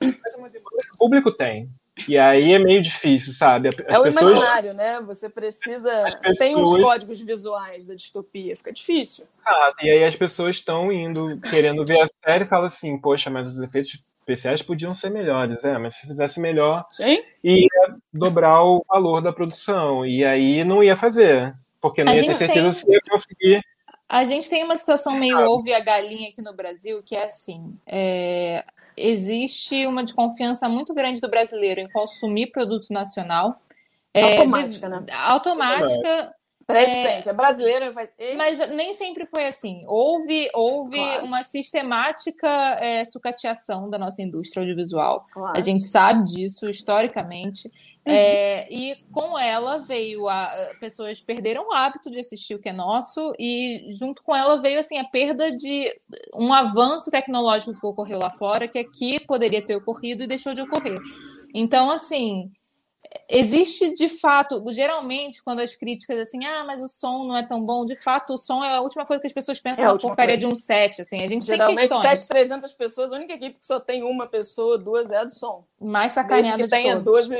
o 0.00 0.98
público 0.98 1.32
tem. 1.32 1.68
E 2.08 2.18
aí 2.18 2.52
é 2.52 2.58
meio 2.58 2.82
difícil, 2.82 3.32
sabe? 3.32 3.68
As 3.68 3.74
é 3.78 3.98
o 3.98 4.02
pessoas... 4.02 4.30
imaginário, 4.30 4.74
né? 4.74 5.00
Você 5.02 5.28
precisa. 5.28 6.04
Pessoas... 6.04 6.38
Tem 6.38 6.56
uns 6.56 6.82
códigos 6.82 7.20
visuais 7.20 7.86
da 7.86 7.94
distopia, 7.94 8.56
fica 8.56 8.72
difícil. 8.72 9.26
Ah, 9.46 9.72
e 9.80 9.90
aí 9.90 10.04
as 10.04 10.16
pessoas 10.16 10.56
estão 10.56 10.90
indo, 10.90 11.40
querendo 11.40 11.84
ver 11.86 12.00
a 12.00 12.06
série 12.06 12.44
e 12.44 12.48
falam 12.48 12.66
assim, 12.66 12.98
poxa, 12.98 13.30
mas 13.30 13.48
os 13.48 13.60
efeitos 13.60 14.02
especiais 14.20 14.60
podiam 14.60 14.92
ser 14.92 15.10
melhores, 15.10 15.64
é, 15.64 15.78
mas 15.78 15.96
se 15.96 16.06
fizesse 16.06 16.40
melhor, 16.40 16.84
Sim. 16.90 17.22
ia 17.42 17.96
dobrar 18.12 18.64
o 18.64 18.84
valor 18.88 19.20
da 19.20 19.32
produção. 19.32 20.04
E 20.04 20.24
aí 20.24 20.64
não 20.64 20.82
ia 20.82 20.96
fazer. 20.96 21.54
Porque 21.80 22.02
não 22.02 22.12
a 22.12 22.16
ia 22.16 22.24
ter 22.24 22.34
certeza 22.34 22.62
tem... 22.62 22.72
se 22.72 22.90
ia 22.90 23.00
conseguir. 23.08 23.62
A 24.14 24.24
gente 24.24 24.48
tem 24.48 24.62
uma 24.62 24.76
situação 24.76 25.18
meio 25.18 25.36
ah. 25.36 25.50
ovo 25.50 25.66
e 25.66 25.74
a 25.74 25.80
galinha 25.80 26.28
aqui 26.28 26.40
no 26.40 26.54
Brasil, 26.54 27.02
que 27.02 27.16
é 27.16 27.24
assim: 27.24 27.76
é, 27.84 28.64
existe 28.96 29.84
uma 29.88 30.04
desconfiança 30.04 30.68
muito 30.68 30.94
grande 30.94 31.20
do 31.20 31.28
brasileiro 31.28 31.80
em 31.80 31.90
consumir 31.90 32.52
produto 32.52 32.92
nacional. 32.92 33.60
É, 34.14 34.38
automática, 34.38 34.88
né? 34.88 35.04
Automática. 35.26 36.32
Peraí, 36.64 36.84
é, 36.84 37.16
gente, 37.16 37.28
é 37.28 37.32
brasileira. 37.32 37.92
Faz... 37.92 38.08
Mas 38.36 38.70
nem 38.70 38.94
sempre 38.94 39.26
foi 39.26 39.46
assim. 39.46 39.82
Houve, 39.88 40.48
houve 40.54 40.96
claro. 40.96 41.26
uma 41.26 41.42
sistemática 41.42 42.48
é, 42.80 43.04
sucateação 43.04 43.90
da 43.90 43.98
nossa 43.98 44.22
indústria 44.22 44.62
audiovisual. 44.62 45.26
Claro. 45.32 45.58
A 45.58 45.60
gente 45.60 45.82
sabe 45.82 46.24
disso 46.24 46.70
historicamente. 46.70 47.68
Uhum. 48.06 48.12
É, 48.12 48.68
e 48.70 48.96
com 49.10 49.38
ela 49.38 49.78
veio 49.78 50.28
a 50.28 50.50
pessoas 50.78 51.22
perderam 51.22 51.68
o 51.68 51.72
hábito 51.72 52.10
de 52.10 52.18
assistir 52.18 52.54
o 52.54 52.58
que 52.58 52.68
é 52.68 52.72
nosso 52.72 53.32
e 53.38 53.88
junto 53.98 54.22
com 54.22 54.36
ela 54.36 54.60
veio 54.60 54.78
assim 54.78 54.98
a 54.98 55.04
perda 55.04 55.50
de 55.50 55.90
um 56.36 56.52
avanço 56.52 57.10
tecnológico 57.10 57.80
que 57.80 57.86
ocorreu 57.86 58.18
lá 58.18 58.30
fora 58.30 58.68
que 58.68 58.78
aqui 58.78 59.18
poderia 59.20 59.64
ter 59.64 59.76
ocorrido 59.76 60.22
e 60.22 60.26
deixou 60.26 60.52
de 60.52 60.60
ocorrer. 60.60 60.98
Então 61.54 61.90
assim 61.90 62.52
existe 63.28 63.94
de 63.94 64.08
fato, 64.08 64.62
geralmente, 64.72 65.42
quando 65.42 65.60
as 65.60 65.74
críticas 65.74 66.18
assim, 66.18 66.44
ah, 66.44 66.64
mas 66.66 66.82
o 66.82 66.88
som 66.88 67.24
não 67.24 67.36
é 67.36 67.42
tão 67.42 67.60
bom, 67.62 67.84
de 67.84 67.96
fato, 67.96 68.34
o 68.34 68.38
som 68.38 68.64
é 68.64 68.74
a 68.74 68.80
última 68.80 69.06
coisa 69.06 69.20
que 69.20 69.26
as 69.26 69.32
pessoas 69.32 69.60
pensam 69.60 69.84
é 69.84 69.88
na 69.88 69.98
porcaria 69.98 70.34
coisa. 70.34 70.46
de 70.46 70.52
um 70.52 70.54
set, 70.54 71.00
assim, 71.00 71.22
a 71.22 71.26
gente 71.26 71.44
Geralmente, 71.44 71.88
tem 71.88 71.88
questões. 71.88 72.20
7, 72.20 72.28
300 72.28 72.72
pessoas, 72.72 73.12
a 73.12 73.16
única 73.16 73.34
equipe 73.34 73.58
que 73.58 73.66
só 73.66 73.80
tem 73.80 74.02
uma 74.02 74.26
pessoa, 74.26 74.78
duas 74.78 75.10
é 75.10 75.18
a 75.18 75.24
do 75.24 75.32
som. 75.32 75.64
Mais 75.80 76.12
sacaneada 76.12 76.62
que 76.62 76.68
tenha 76.68 76.96
12 76.96 77.36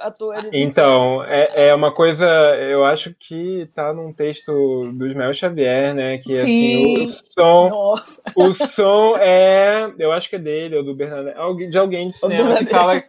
atores. 0.00 0.48
Então, 0.52 1.24
é, 1.24 1.68
é 1.68 1.74
uma 1.74 1.92
coisa, 1.92 2.26
eu 2.26 2.84
acho 2.84 3.14
que 3.18 3.68
tá 3.74 3.92
num 3.92 4.12
texto 4.12 4.52
do 4.94 5.06
Ismael 5.06 5.32
Xavier, 5.32 5.94
né, 5.94 6.18
que 6.18 6.32
Sim. 6.32 6.92
assim, 6.92 7.04
o 7.04 7.08
som, 7.08 7.68
Nossa. 7.68 8.22
o 8.36 8.54
som 8.54 9.16
é, 9.18 9.92
eu 9.98 10.12
acho 10.12 10.28
que 10.28 10.36
é 10.36 10.38
dele, 10.38 10.76
ou 10.76 10.84
do 10.84 10.94
Bernardo, 10.94 11.32
de 11.68 11.78
alguém 11.78 12.08
de 12.08 12.16
cinema 12.18 12.58
que 12.58 12.66
fala 12.66 13.02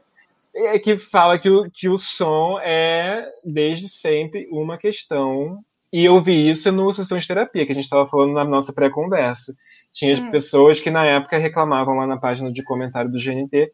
é 0.55 0.79
que 0.79 0.97
fala 0.97 1.39
que 1.39 1.49
o, 1.49 1.69
que 1.71 1.89
o 1.89 1.97
som 1.97 2.59
é, 2.59 3.27
desde 3.43 3.87
sempre, 3.89 4.47
uma 4.51 4.77
questão. 4.77 5.59
E 5.91 6.05
eu 6.05 6.19
vi 6.21 6.49
isso 6.49 6.71
no 6.71 6.91
sessão 6.91 7.17
de 7.17 7.27
terapia, 7.27 7.65
que 7.65 7.71
a 7.71 7.75
gente 7.75 7.85
estava 7.85 8.07
falando 8.07 8.33
na 8.33 8.43
nossa 8.43 8.73
pré-conversa. 8.73 9.53
Tinha 9.91 10.15
hum. 10.15 10.31
pessoas 10.31 10.79
que 10.79 10.89
na 10.89 11.05
época 11.05 11.37
reclamavam 11.37 11.95
lá 11.95 12.07
na 12.07 12.17
página 12.17 12.51
de 12.51 12.63
comentário 12.63 13.11
do 13.11 13.19
GNT 13.19 13.71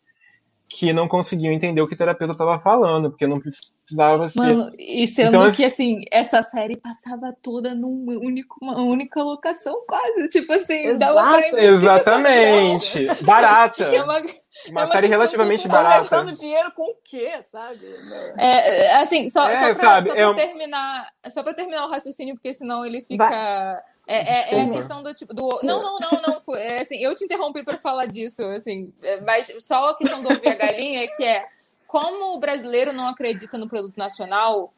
que 0.69 0.93
não 0.93 1.07
conseguiam 1.07 1.51
entender 1.51 1.81
o 1.81 1.87
que 1.87 1.95
o 1.95 1.97
terapeuta 1.97 2.33
estava 2.33 2.59
falando, 2.59 3.09
porque 3.09 3.25
não 3.25 3.39
precisava 3.39 4.29
ser. 4.29 4.39
Mano, 4.39 4.69
e 4.77 5.07
sendo 5.07 5.37
então, 5.37 5.51
que 5.51 5.65
assim, 5.65 6.03
essa 6.11 6.43
série 6.43 6.77
passava 6.77 7.35
toda 7.41 7.73
num 7.73 8.05
único, 8.23 8.57
uma 8.61 8.79
única 8.79 9.21
locação, 9.23 9.83
quase. 9.87 10.29
Tipo 10.29 10.53
assim, 10.53 10.85
Exato, 10.85 11.15
dava 11.15 11.41
pra 11.49 11.63
Exatamente. 11.63 13.07
Barata. 13.25 13.85
é 13.85 14.03
uma, 14.03 14.19
uma, 14.19 14.29
é 14.29 14.71
uma 14.71 14.87
série 14.87 15.07
relativamente 15.07 15.63
de... 15.63 15.69
barata. 15.69 15.95
gastando 15.95 16.33
dinheiro 16.33 16.71
com 16.73 16.91
o 16.91 16.95
quê, 17.03 17.41
sabe? 17.41 17.79
É, 18.37 18.97
assim, 18.97 19.27
só, 19.27 19.49
é, 19.49 19.55
só 19.55 19.59
pra, 19.59 19.75
sabe, 19.75 20.09
só 20.09 20.13
pra 20.13 20.23
é 20.23 20.33
terminar. 20.35 21.07
Só 21.31 21.43
pra 21.43 21.53
terminar 21.55 21.87
o 21.87 21.89
raciocínio, 21.89 22.35
porque 22.35 22.53
senão 22.53 22.85
ele 22.85 23.01
fica. 23.01 23.27
Vai 23.27 23.79
é, 24.09 24.55
é, 24.55 24.55
é, 24.55 24.61
a 24.61 24.69
questão 24.71 25.03
do 25.03 25.13
tipo. 25.13 25.35
Do... 25.35 25.59
Não, 25.61 25.83
não, 25.83 25.99
não, 25.99 26.21
não. 26.21 26.55
É, 26.55 26.81
assim, 26.81 26.97
eu 26.97 27.13
te 27.13 27.25
interrompi 27.25 27.63
para 27.63 27.77
falar 27.77 28.07
disso, 28.07 28.43
assim, 28.45 28.91
é, 29.03 29.21
mas 29.21 29.53
só 29.59 29.91
a 29.91 29.95
questão 29.95 30.23
do 30.23 30.29
ouvir 30.29 30.49
a 30.49 30.55
galinha 30.55 31.03
é 31.03 31.07
que 31.07 31.23
é 31.23 31.45
como 31.85 32.33
o 32.33 32.39
brasileiro 32.39 32.91
não 32.91 33.07
acredita 33.07 33.55
no 33.55 33.69
produto 33.69 33.97
nacional, 33.97 34.73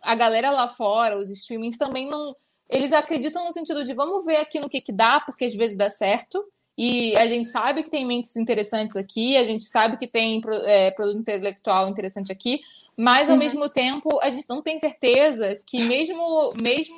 a 0.00 0.14
galera 0.14 0.52
lá 0.52 0.68
fora, 0.68 1.18
os 1.18 1.28
streamings 1.28 1.76
também 1.76 2.08
não. 2.08 2.36
Eles 2.68 2.92
acreditam 2.92 3.44
no 3.44 3.52
sentido 3.52 3.84
de 3.84 3.92
vamos 3.92 4.24
ver 4.24 4.36
aqui 4.36 4.60
no 4.60 4.68
que, 4.68 4.80
que 4.80 4.92
dá, 4.92 5.18
porque 5.18 5.44
às 5.44 5.54
vezes 5.54 5.76
dá 5.76 5.90
certo. 5.90 6.44
E 6.78 7.16
a 7.16 7.26
gente 7.26 7.48
sabe 7.48 7.82
que 7.82 7.90
tem 7.90 8.06
mentes 8.06 8.36
interessantes 8.36 8.96
aqui, 8.96 9.36
a 9.36 9.44
gente 9.44 9.64
sabe 9.64 9.96
que 9.96 10.06
tem 10.06 10.40
é, 10.66 10.90
produto 10.92 11.18
intelectual 11.18 11.88
interessante 11.88 12.30
aqui, 12.30 12.60
mas 12.96 13.28
ao 13.28 13.34
uhum. 13.34 13.40
mesmo 13.40 13.68
tempo 13.68 14.20
a 14.22 14.30
gente 14.30 14.48
não 14.48 14.62
tem 14.62 14.78
certeza 14.78 15.60
que 15.66 15.80
mesmo 15.80 16.52
mesmo 16.60 16.96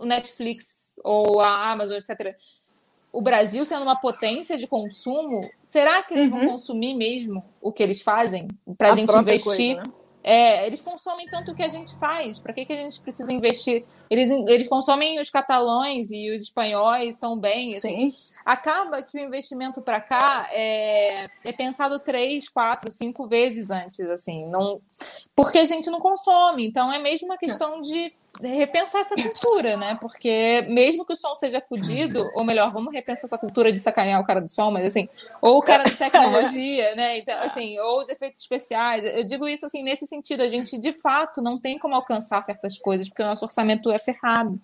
o 0.00 0.06
Netflix 0.06 0.94
ou 1.04 1.40
a 1.40 1.70
Amazon, 1.70 1.96
etc., 1.96 2.34
o 3.12 3.20
Brasil 3.20 3.64
sendo 3.64 3.82
uma 3.82 3.98
potência 3.98 4.56
de 4.56 4.66
consumo, 4.66 5.48
será 5.64 6.02
que 6.02 6.14
eles 6.14 6.32
uhum. 6.32 6.38
vão 6.38 6.48
consumir 6.50 6.94
mesmo 6.94 7.44
o 7.60 7.72
que 7.72 7.82
eles 7.82 8.00
fazem 8.00 8.46
para 8.78 8.92
a 8.92 8.94
gente 8.94 9.12
investir? 9.12 9.74
Coisa, 9.76 9.90
né? 9.90 10.00
é, 10.22 10.66
eles 10.66 10.80
consomem 10.80 11.26
tanto 11.26 11.52
o 11.52 11.54
que 11.54 11.62
a 11.62 11.68
gente 11.68 11.94
faz. 11.96 12.38
Para 12.38 12.52
que, 12.52 12.64
que 12.64 12.72
a 12.72 12.76
gente 12.76 13.00
precisa 13.00 13.32
investir? 13.32 13.84
Eles, 14.08 14.30
eles 14.30 14.68
consomem 14.68 15.20
os 15.20 15.30
catalães 15.30 16.10
e 16.10 16.30
os 16.30 16.42
espanhóis 16.42 17.18
também. 17.18 17.70
Assim. 17.70 18.12
Sim. 18.12 18.14
Acaba 18.44 19.02
que 19.02 19.18
o 19.18 19.20
investimento 19.20 19.82
para 19.82 20.00
cá 20.00 20.48
é, 20.50 21.28
é, 21.44 21.52
pensado 21.52 21.98
três, 21.98 22.48
quatro, 22.48 22.90
cinco 22.90 23.26
vezes 23.26 23.70
antes, 23.70 24.00
assim, 24.00 24.46
não, 24.48 24.80
porque 25.34 25.58
a 25.58 25.64
gente 25.64 25.90
não 25.90 26.00
consome. 26.00 26.66
Então 26.66 26.92
é 26.92 26.98
mesmo 26.98 27.26
uma 27.26 27.38
questão 27.38 27.80
de 27.80 28.12
repensar 28.40 29.00
essa 29.00 29.14
cultura, 29.14 29.76
né? 29.76 29.98
Porque 30.00 30.62
mesmo 30.68 31.04
que 31.04 31.12
o 31.12 31.16
som 31.16 31.34
seja 31.34 31.60
fudido, 31.60 32.30
ou 32.34 32.44
melhor, 32.44 32.72
vamos 32.72 32.92
repensar 32.92 33.26
essa 33.26 33.38
cultura 33.38 33.72
de 33.72 33.78
sacanear 33.78 34.20
o 34.20 34.24
cara 34.24 34.40
do 34.40 34.48
som, 34.48 34.70
mas 34.70 34.86
assim, 34.86 35.08
ou 35.42 35.58
o 35.58 35.62
cara 35.62 35.84
da 35.84 35.90
tecnologia, 35.96 36.94
né? 36.94 37.18
Então, 37.18 37.42
assim, 37.42 37.78
ou 37.78 38.00
os 38.02 38.08
efeitos 38.08 38.40
especiais. 38.40 39.04
Eu 39.04 39.24
digo 39.24 39.48
isso 39.48 39.66
assim 39.66 39.82
nesse 39.82 40.06
sentido, 40.06 40.42
a 40.42 40.48
gente 40.48 40.78
de 40.78 40.92
fato 40.92 41.42
não 41.42 41.58
tem 41.58 41.78
como 41.78 41.94
alcançar 41.94 42.44
certas 42.44 42.78
coisas, 42.78 43.08
porque 43.08 43.22
o 43.22 43.26
nosso 43.26 43.44
orçamento 43.44 43.90
é 43.90 43.98
cerrado. 43.98 44.60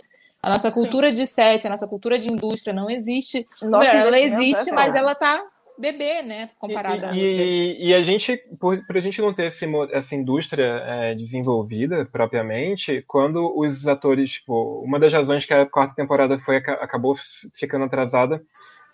A 0.47 0.51
nossa 0.51 0.71
cultura 0.71 1.09
Sim. 1.09 1.15
de 1.15 1.27
set, 1.27 1.67
a 1.67 1.71
nossa 1.71 1.89
cultura 1.89 2.17
de 2.21 2.33
indústria 2.33 2.73
não 2.73 2.89
existe. 2.89 3.45
Nossa, 3.61 3.97
ela 3.97 4.17
existe, 4.17 4.71
é 4.71 4.73
mas 4.73 4.95
ela 4.95 5.11
está 5.11 5.43
bebê, 5.77 6.23
né, 6.23 6.51
comparada 6.57 7.07
e, 7.07 7.21
a 7.21 7.25
outras. 7.25 7.55
E, 7.55 7.87
e 7.89 7.95
a 7.95 8.01
gente, 8.01 8.37
por, 8.61 8.81
por, 8.87 8.97
a 8.97 9.01
gente 9.01 9.21
não 9.21 9.35
ter 9.35 9.47
esse, 9.47 9.67
essa 9.91 10.15
indústria 10.15 10.85
é, 10.87 11.15
desenvolvida 11.17 12.07
propriamente, 12.13 13.05
quando 13.09 13.59
os 13.59 13.89
atores, 13.89 14.35
tipo, 14.35 14.81
uma 14.85 15.01
das 15.01 15.13
razões 15.13 15.45
que 15.45 15.53
a 15.53 15.67
quarta 15.67 15.97
temporada 15.97 16.39
foi 16.39 16.59
acabou 16.59 17.17
ficando 17.59 17.85
atrasada 17.85 18.41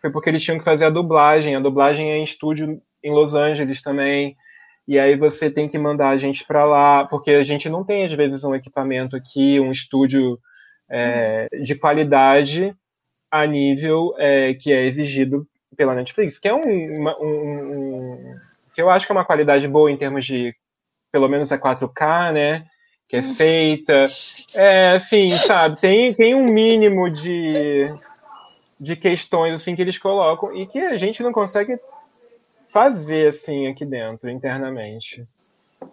foi 0.01 0.11
porque 0.11 0.31
eles 0.31 0.43
tinham 0.43 0.59
que 0.59 0.65
fazer 0.65 0.87
a 0.87 0.91
dublagem. 0.91 1.55
A 1.55 1.61
dublagem 1.61 2.11
é 2.11 2.17
em 2.17 2.25
estúdio 2.25 2.81
em 3.05 3.13
Los 3.13 3.35
Angeles 3.35 3.83
também. 3.83 4.35
E 4.89 4.99
aí 4.99 5.17
você 5.17 5.51
tem 5.51 5.69
que 5.69 5.79
mandar 5.79 6.09
a 6.09 6.17
gente 6.17 6.47
para 6.47 6.65
lá, 6.65 7.05
porque 7.05 7.31
a 7.31 7.43
gente 7.43 7.69
não 7.69 7.85
tem 7.85 8.07
às 8.07 8.13
vezes 8.13 8.43
um 8.43 8.55
equipamento 8.55 9.15
aqui, 9.15 9.61
um 9.61 9.71
estúdio 9.71 10.39
é, 10.93 11.49
de 11.63 11.75
qualidade 11.75 12.77
a 13.31 13.47
nível 13.47 14.15
é, 14.19 14.53
que 14.53 14.71
é 14.71 14.85
exigido 14.85 15.49
pela 15.75 15.95
Netflix, 15.95 16.39
que 16.39 16.47
é 16.47 16.55
um, 16.55 16.61
um, 16.61 17.09
um, 17.23 18.37
que 18.75 18.83
eu 18.83 18.91
acho 18.91 19.07
que 19.07 19.13
é 19.13 19.15
uma 19.15 19.25
qualidade 19.25 19.67
boa 19.67 19.91
em 19.91 19.97
termos 19.97 20.27
de 20.27 20.55
pelo 21.11 21.29
menos 21.29 21.51
é 21.51 21.57
4K, 21.57 22.33
né? 22.33 22.67
Que 23.09 23.17
é 23.17 23.23
feita. 23.23 24.05
É, 24.55 24.93
assim, 24.97 25.31
sabe, 25.31 25.81
tem, 25.81 26.15
tem 26.15 26.35
um 26.35 26.45
mínimo 26.45 27.11
de, 27.11 27.95
de 28.79 28.95
questões 28.97 29.55
assim 29.55 29.75
que 29.75 29.83
eles 29.83 29.99
colocam 29.99 30.55
e 30.55 30.67
que 30.67 30.79
a 30.79 30.97
gente 30.97 31.23
não 31.23 31.33
consegue 31.33 31.79
fazer 32.69 33.29
assim 33.29 33.67
aqui 33.67 33.85
dentro, 33.85 34.31
internamente. 34.31 35.27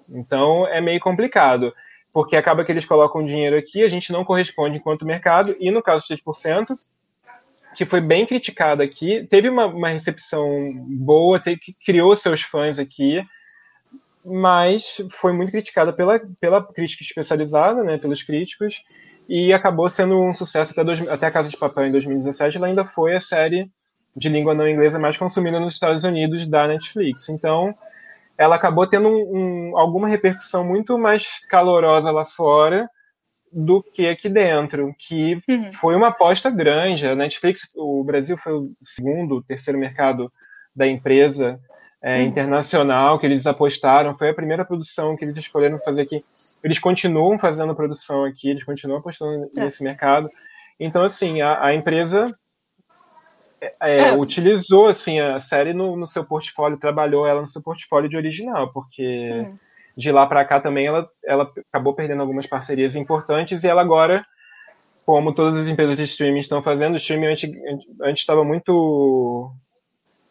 Então 0.10 0.68
é 0.68 0.82
meio 0.82 1.00
complicado, 1.00 1.74
porque 2.12 2.36
acaba 2.36 2.64
que 2.64 2.72
eles 2.72 2.86
colocam 2.86 3.24
dinheiro 3.24 3.58
aqui, 3.58 3.84
a 3.84 3.88
gente 3.88 4.12
não 4.12 4.26
corresponde 4.26 4.78
enquanto 4.78 5.06
mercado, 5.06 5.56
e 5.60 5.70
no 5.72 5.82
caso 5.82 6.06
de 6.08 6.16
3%, 6.18 6.78
que 7.76 7.86
foi 7.86 8.02
bem 8.02 8.26
criticada 8.26 8.84
aqui, 8.84 9.26
teve 9.30 9.50
uma, 9.50 9.66
uma 9.66 9.90
recepção 9.90 10.74
boa, 10.88 11.40
teve, 11.40 11.60
criou 11.86 12.16
seus 12.16 12.42
fãs 12.42 12.80
aqui, 12.80 13.24
mas 14.26 15.02
foi 15.12 15.34
muito 15.34 15.52
criticada 15.52 15.94
pela, 15.94 16.20
pela 16.42 16.64
crítica 16.64 17.04
especializada, 17.04 17.84
né, 17.84 17.98
pelos 17.98 18.24
críticos, 18.24 18.84
e 19.28 19.54
acabou 19.54 19.88
sendo 19.88 20.20
um 20.20 20.34
sucesso 20.34 20.72
até, 20.72 20.84
dois, 20.84 21.08
até 21.08 21.28
a 21.28 21.32
Casa 21.32 21.50
de 21.50 21.58
Papel 21.58 21.86
em 21.86 21.92
2017, 21.92 22.58
ela 22.58 22.68
ainda 22.68 22.84
foi 22.84 23.16
a 23.16 23.20
série 23.20 23.70
de 24.16 24.28
língua 24.28 24.56
não 24.56 24.68
inglesa 24.68 24.98
mais 24.98 25.16
consumida 25.18 25.60
nos 25.60 25.76
Estados 25.76 26.04
Unidos 26.04 26.48
da 26.48 26.68
Netflix. 26.68 27.30
Então, 27.30 27.76
ela 28.40 28.56
acabou 28.56 28.88
tendo 28.88 29.10
um, 29.10 29.72
um, 29.72 29.78
alguma 29.78 30.08
repercussão 30.08 30.64
muito 30.64 30.98
mais 30.98 31.46
calorosa 31.50 32.10
lá 32.10 32.24
fora, 32.24 32.90
do 33.52 33.84
que 33.84 34.08
aqui 34.08 34.30
dentro, 34.30 34.96
que 34.98 35.42
uhum. 35.50 35.74
foi 35.74 35.94
uma 35.94 36.08
aposta 36.08 36.50
grande. 36.50 37.06
A 37.06 37.16
Netflix, 37.16 37.70
o 37.76 38.02
Brasil 38.02 38.38
foi 38.38 38.54
o 38.54 38.72
segundo, 38.82 39.44
terceiro 39.44 39.78
mercado 39.78 40.32
da 40.74 40.88
empresa 40.88 41.60
é, 42.02 42.20
uhum. 42.20 42.28
internacional 42.28 43.20
que 43.20 43.26
eles 43.26 43.46
apostaram. 43.46 44.18
Foi 44.18 44.30
a 44.30 44.36
primeira 44.36 44.64
produção 44.64 45.18
que 45.18 45.26
eles 45.26 45.36
escolheram 45.36 45.78
fazer 45.80 46.04
aqui. 46.04 46.24
Eles 46.64 46.80
continuam 46.80 47.38
fazendo 47.38 47.76
produção 47.76 48.24
aqui, 48.24 48.50
eles 48.50 48.64
continuam 48.64 49.00
apostando 49.00 49.50
é. 49.58 49.64
nesse 49.64 49.84
mercado. 49.84 50.30
Então, 50.80 51.04
assim, 51.04 51.42
a, 51.42 51.66
a 51.66 51.76
empresa 51.76 52.34
é, 53.62 54.10
é, 54.10 54.12
utilizou 54.14 54.88
assim 54.88 55.20
a 55.20 55.40
série 55.40 55.74
no, 55.74 55.96
no, 55.96 56.08
seu 56.08 56.24
portfólio, 56.24 56.78
trabalhou 56.78 57.28
ela 57.28 57.42
no 57.42 57.48
seu 57.48 57.62
portfólio 57.62 58.10
de 58.10 58.18
original, 58.18 58.72
porque 58.72 59.32
uhum 59.32 59.58
de 60.00 60.12
lá 60.14 60.26
para 60.26 60.46
cá 60.46 60.62
também 60.62 60.88
ela, 60.88 61.10
ela 61.26 61.52
acabou 61.70 61.94
perdendo 61.94 62.22
algumas 62.22 62.48
parcerias 62.48 62.96
importantes 62.96 63.64
e 63.64 63.68
ela 63.68 63.82
agora, 63.82 64.26
como 65.06 65.36
todas 65.36 65.58
as 65.58 65.68
empresas 65.68 65.98
de 65.98 66.04
streaming 66.04 66.40
estão 66.40 66.64
fazendo, 66.64 66.94
o 66.94 66.98
streaming 66.98 67.28
antes, 67.28 67.52
antes 68.02 68.22
estava 68.22 68.44
muito 68.46 69.52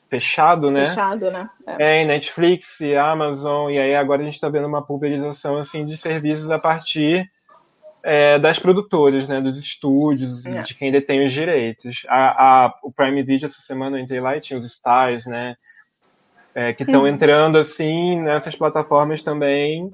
fechado, 0.08 0.70
né? 0.70 0.86
Fechado, 0.86 1.30
né? 1.30 1.50
É. 1.66 2.00
é, 2.00 2.06
Netflix 2.06 2.80
e 2.80 2.96
Amazon, 2.96 3.70
e 3.70 3.78
aí 3.78 3.94
agora 3.94 4.22
a 4.22 4.24
gente 4.24 4.34
está 4.34 4.48
vendo 4.48 4.66
uma 4.66 4.84
pulverização 4.84 5.58
assim 5.58 5.84
de 5.84 5.98
serviços 5.98 6.50
a 6.50 6.58
partir 6.58 7.30
é, 8.02 8.38
das 8.38 8.58
produtoras, 8.58 9.26
né, 9.26 9.40
dos 9.40 9.58
estúdios, 9.58 10.46
é. 10.46 10.62
de 10.62 10.74
quem 10.74 10.90
detém 10.90 11.24
os 11.24 11.32
direitos. 11.32 12.06
A, 12.08 12.66
a, 12.66 12.74
o 12.82 12.92
Prime 12.92 13.22
Video 13.22 13.46
essa 13.46 13.60
semana 13.60 13.98
eu 13.98 14.02
entrei 14.02 14.20
lá 14.20 14.36
e 14.36 14.40
tinha 14.40 14.58
os 14.58 14.66
stars, 14.66 15.26
né, 15.26 15.56
é, 16.54 16.72
que 16.72 16.82
estão 16.82 17.02
uhum. 17.02 17.08
entrando 17.08 17.58
assim 17.58 18.20
nessas 18.20 18.56
plataformas 18.56 19.22
também, 19.22 19.92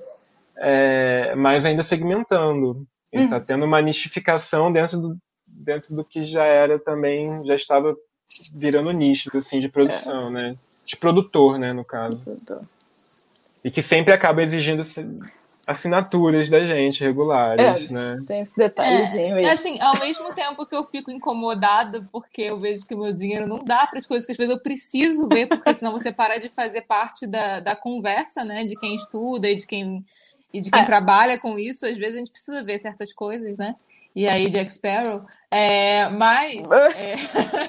é, 0.57 1.35
mas 1.37 1.65
ainda 1.67 1.83
segmentando. 1.83 2.87
Está 3.13 3.37
uhum. 3.37 3.45
tendo 3.45 3.65
uma 3.65 3.81
nichificação 3.81 4.73
dentro 4.73 4.99
do, 4.99 5.17
dentro 5.47 5.95
do 5.95 6.05
que 6.05 6.25
já 6.25 6.45
era 6.45 6.79
também, 6.79 7.45
já 7.45 7.55
estava 7.55 7.95
virando 8.53 8.91
nicho 8.91 9.35
assim, 9.37 9.61
de 9.61 9.69
produção, 9.69 10.29
é. 10.29 10.31
né? 10.31 10.57
De 10.85 10.97
produtor, 10.97 11.59
né, 11.59 11.73
no 11.73 11.85
caso. 11.85 12.37
E 13.63 13.71
que 13.71 13.81
sempre 13.81 14.13
acaba 14.13 14.43
exigindo 14.43 14.83
assinaturas 15.67 16.49
da 16.49 16.65
gente 16.67 17.03
regulares, 17.03 17.91
é, 17.91 17.93
né? 17.93 18.17
Tem 18.27 18.41
esse 18.41 18.57
detalhezinho 18.57 19.39
é, 19.39 19.51
Assim, 19.51 19.81
ao 19.81 19.99
mesmo 19.99 20.35
tempo 20.35 20.67
que 20.67 20.75
eu 20.75 20.85
fico 20.85 21.11
incomodada 21.11 22.07
porque 22.13 22.43
eu 22.43 22.59
vejo 22.59 22.87
que 22.87 22.95
o 22.95 22.99
meu 22.99 23.13
dinheiro 23.13 23.47
não 23.47 23.59
dá 23.59 23.87
para 23.87 23.99
as 23.99 24.07
coisas 24.07 24.27
que 24.27 24.33
às 24.33 24.39
vezes 24.39 24.53
eu 24.53 24.61
preciso 24.61 25.29
ver, 25.29 25.47
porque 25.47 25.73
senão 25.73 25.93
você 25.93 26.13
para 26.13 26.39
de 26.39 26.49
fazer 26.49 26.83
parte 26.83 27.27
da, 27.27 27.61
da 27.61 27.75
conversa, 27.75 28.45
né? 28.45 28.65
De 28.65 28.77
quem 28.77 28.95
estuda 28.95 29.49
e 29.49 29.57
de 29.57 29.67
quem, 29.67 30.05
e 30.53 30.61
de 30.61 30.71
quem 30.71 30.83
é. 30.83 30.85
trabalha 30.85 31.39
com 31.39 31.59
isso. 31.59 31.87
Às 31.87 31.97
vezes 31.97 32.17
a 32.17 32.19
gente 32.19 32.31
precisa 32.31 32.63
ver 32.63 32.79
certas 32.79 33.13
coisas, 33.13 33.57
né? 33.57 33.75
E 34.15 34.29
aí, 34.29 34.49
Jack 34.49 34.73
Sparrow. 34.73 35.27
É, 35.51 36.09
mas, 36.09 36.71
é, 36.71 37.15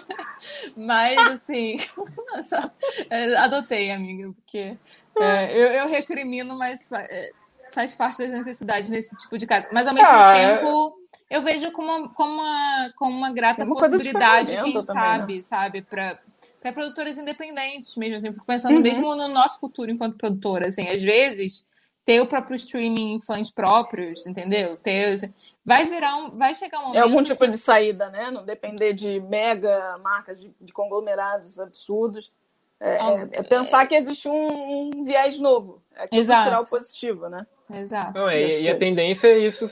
mas, 0.78 1.18
assim, 1.32 1.76
nossa, 2.34 2.72
é, 3.10 3.36
adotei, 3.38 3.90
amiga, 3.90 4.32
porque 4.32 4.78
é, 5.18 5.52
eu, 5.52 5.68
eu 5.68 5.88
recrimino, 5.88 6.56
mas 6.58 6.92
é, 6.92 7.32
faz 7.72 7.96
parte 7.96 8.20
das 8.20 8.32
necessidades 8.32 8.90
nesse 8.90 9.16
tipo 9.16 9.38
de 9.38 9.46
caso. 9.46 9.68
Mas 9.72 9.88
ao 9.88 9.94
mesmo 9.94 10.10
ah, 10.12 10.36
é. 10.36 10.58
tempo, 10.58 10.98
eu 11.30 11.42
vejo 11.42 11.72
como 11.72 11.88
uma, 11.88 12.10
como 12.10 12.34
uma, 12.34 12.94
como 12.96 13.18
uma 13.18 13.32
grata 13.32 13.64
uma 13.64 13.76
possibilidade, 13.76 14.56
quem 14.64 14.82
sabe, 14.82 15.36
né? 15.38 15.42
sabe, 15.42 15.82
para 15.82 16.20
para 16.66 16.74
produtoras 16.74 17.18
independentes 17.20 17.96
mesmo. 17.96 18.18
Assim, 18.18 18.32
fico 18.32 18.46
pensando 18.46 18.76
uhum. 18.76 18.82
mesmo 18.82 19.16
no 19.16 19.28
nosso 19.28 19.60
futuro 19.60 19.92
enquanto 19.92 20.18
produtora. 20.18 20.68
Assim, 20.68 20.88
às 20.88 21.02
vezes 21.02 21.66
ter 22.04 22.22
o 22.22 22.28
próprio 22.28 22.56
streaming 22.56 23.16
em 23.16 23.22
fãs 23.22 23.52
próprios, 23.52 24.26
entendeu? 24.26 24.78
Ter, 24.78 25.14
assim, 25.14 25.34
vai 25.64 25.90
virar 25.90 26.16
um, 26.18 26.32
vai 26.32 26.54
chegar 26.54 26.80
um 26.80 26.82
momento 26.84 26.98
é 26.98 27.02
algum 27.02 27.24
tipo 27.24 27.44
que... 27.44 27.52
de 27.52 27.58
saída, 27.58 28.10
né? 28.10 28.32
Não 28.32 28.46
depender 28.46 28.94
de 28.94 29.20
mega 29.22 29.98
marcas, 30.00 30.42
de, 30.42 30.52
de 30.60 30.74
conglomerados 30.74 31.60
absurdos. 31.60 32.32
É, 32.80 32.98
é, 32.98 33.30
é 33.34 33.44
pensar 33.44 33.84
é... 33.84 33.88
que 33.88 33.96
existe 33.96 34.28
um, 34.28 34.90
um 34.98 35.04
viés 35.04 35.40
novo. 35.40 35.82
É 35.96 36.08
que 36.08 36.22
tirar 36.22 36.62
o 36.62 36.68
positivo, 36.68 37.30
né? 37.30 37.42
Exato. 37.72 38.14
Não, 38.14 38.32
e, 38.32 38.62
e, 38.62 38.70
a 38.70 38.78
tendência 38.78 39.28
é 39.28 39.40
isso 39.40 39.66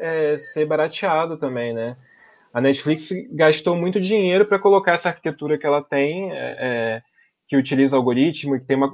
é, 0.00 0.36
ser 0.36 0.66
barateado 0.66 1.38
também, 1.38 1.72
né? 1.72 1.96
A 2.52 2.60
Netflix 2.60 3.10
gastou 3.30 3.76
muito 3.76 4.00
dinheiro 4.00 4.44
para 4.46 4.58
colocar 4.58 4.92
essa 4.92 5.10
arquitetura 5.10 5.58
que 5.58 5.66
ela 5.66 5.82
tem, 5.82 6.30
é, 6.32 6.56
é, 6.58 7.02
que 7.46 7.56
utiliza 7.56 7.96
algoritmo, 7.96 8.58
que 8.58 8.66
tem 8.66 8.76
uma. 8.76 8.92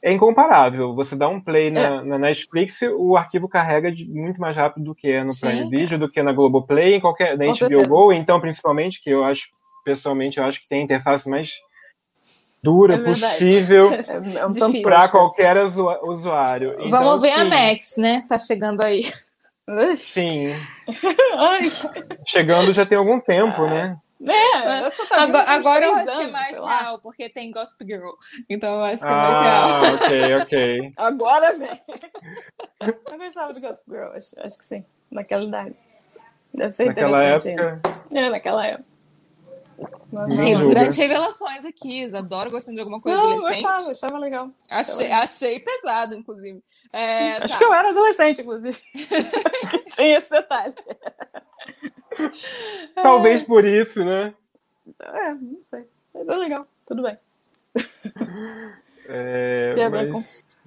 É 0.00 0.12
incomparável. 0.12 0.94
Você 0.94 1.16
dá 1.16 1.28
um 1.28 1.40
play 1.40 1.70
na, 1.70 1.80
é. 1.80 2.02
na 2.02 2.18
Netflix, 2.18 2.80
o 2.82 3.16
arquivo 3.16 3.48
carrega 3.48 3.90
de, 3.90 4.08
muito 4.08 4.40
mais 4.40 4.56
rápido 4.56 4.84
do 4.84 4.94
que 4.94 5.08
é 5.08 5.24
no 5.24 5.36
Prime. 5.38 5.68
Video, 5.68 5.98
do 5.98 6.08
que 6.08 6.22
na 6.22 6.32
Globoplay, 6.32 6.94
em 6.94 7.00
qualquer, 7.00 7.36
na 7.36 7.46
Com 7.46 7.50
HBO 7.50 7.56
certeza. 7.56 7.88
Go, 7.88 8.12
então, 8.12 8.40
principalmente, 8.40 9.02
que 9.02 9.10
eu 9.10 9.24
acho, 9.24 9.48
pessoalmente, 9.84 10.38
eu 10.38 10.44
acho 10.44 10.60
que 10.60 10.68
tem 10.68 10.80
a 10.80 10.84
interface 10.84 11.28
mais 11.28 11.50
dura 12.62 12.96
é 12.96 12.98
possível 12.98 13.90
é 13.92 14.46
um 14.46 14.82
para 14.82 15.08
qualquer 15.08 15.56
usuário. 16.02 16.74
Então, 16.78 16.90
Vamos 16.90 17.22
ver 17.22 17.34
sim. 17.34 17.40
a 17.40 17.44
Max, 17.44 17.96
né? 17.96 18.24
Tá 18.28 18.38
chegando 18.38 18.82
aí. 18.82 19.10
Sim. 19.96 20.54
chegando 22.26 22.72
já 22.72 22.86
tem 22.86 22.96
algum 22.96 23.20
tempo, 23.20 23.66
né? 23.66 23.96
É, 24.20 24.90
tá 24.90 25.22
agora, 25.22 25.50
agora 25.50 25.84
eu 25.84 25.94
acho 25.94 26.18
que 26.18 26.24
é 26.24 26.30
mais 26.30 26.58
real, 26.58 26.98
porque 26.98 27.28
tem 27.28 27.52
Gossip 27.52 27.84
Girl. 27.84 28.10
Então 28.50 28.74
eu 28.74 28.84
acho 28.84 29.02
que 29.04 29.08
é 29.08 29.14
mais 29.14 29.38
ah, 29.38 29.42
real. 29.42 29.94
Ok, 29.94 30.36
ok. 30.36 30.92
Agora 30.96 31.56
vem. 31.56 31.80
Eu 32.80 33.18
gostava 33.18 33.52
do 33.52 33.60
Gossip 33.60 33.88
Girl, 33.88 34.12
acho, 34.14 34.34
acho 34.38 34.58
que 34.58 34.66
sim. 34.66 34.84
Naquela 35.08 35.44
idade. 35.44 35.76
Deve 36.52 36.72
ser 36.72 36.86
naquela 36.86 37.24
interessante. 37.24 37.60
Época... 37.60 38.00
É, 38.12 38.30
naquela 38.30 38.66
época. 38.66 38.87
Uhum. 40.12 40.70
grandes 40.70 40.96
revelações 40.96 41.64
aqui. 41.64 42.12
Adoro 42.14 42.50
gostando 42.50 42.74
de 42.76 42.80
alguma 42.80 43.00
coisa 43.00 43.16
Não, 43.16 43.36
adolescente. 43.36 43.64
Eu 43.64 43.70
achava, 43.70 43.90
achava 43.90 44.18
legal. 44.18 44.50
Achei, 44.68 45.12
achei 45.12 45.60
pesado, 45.60 46.14
inclusive. 46.14 46.62
É, 46.92 47.36
Acho 47.36 47.54
tá. 47.54 47.58
que 47.58 47.64
eu 47.64 47.72
era 47.72 47.90
adolescente, 47.90 48.40
inclusive. 48.40 48.80
Acho 48.94 49.70
que 49.70 49.78
tinha 49.94 50.18
esse 50.18 50.30
detalhe. 50.30 50.74
Talvez 52.94 53.42
por 53.42 53.64
isso, 53.64 54.04
né? 54.04 54.34
É, 55.00 55.34
não 55.34 55.62
sei. 55.62 55.86
Mas 56.12 56.28
é 56.28 56.36
legal, 56.36 56.66
tudo 56.84 57.02
bem. 57.02 57.16
É, 59.06 59.72
Tem 59.74 59.84
a 59.84 59.88
ver 59.88 60.12
mas... 60.12 60.44
com. 60.44 60.58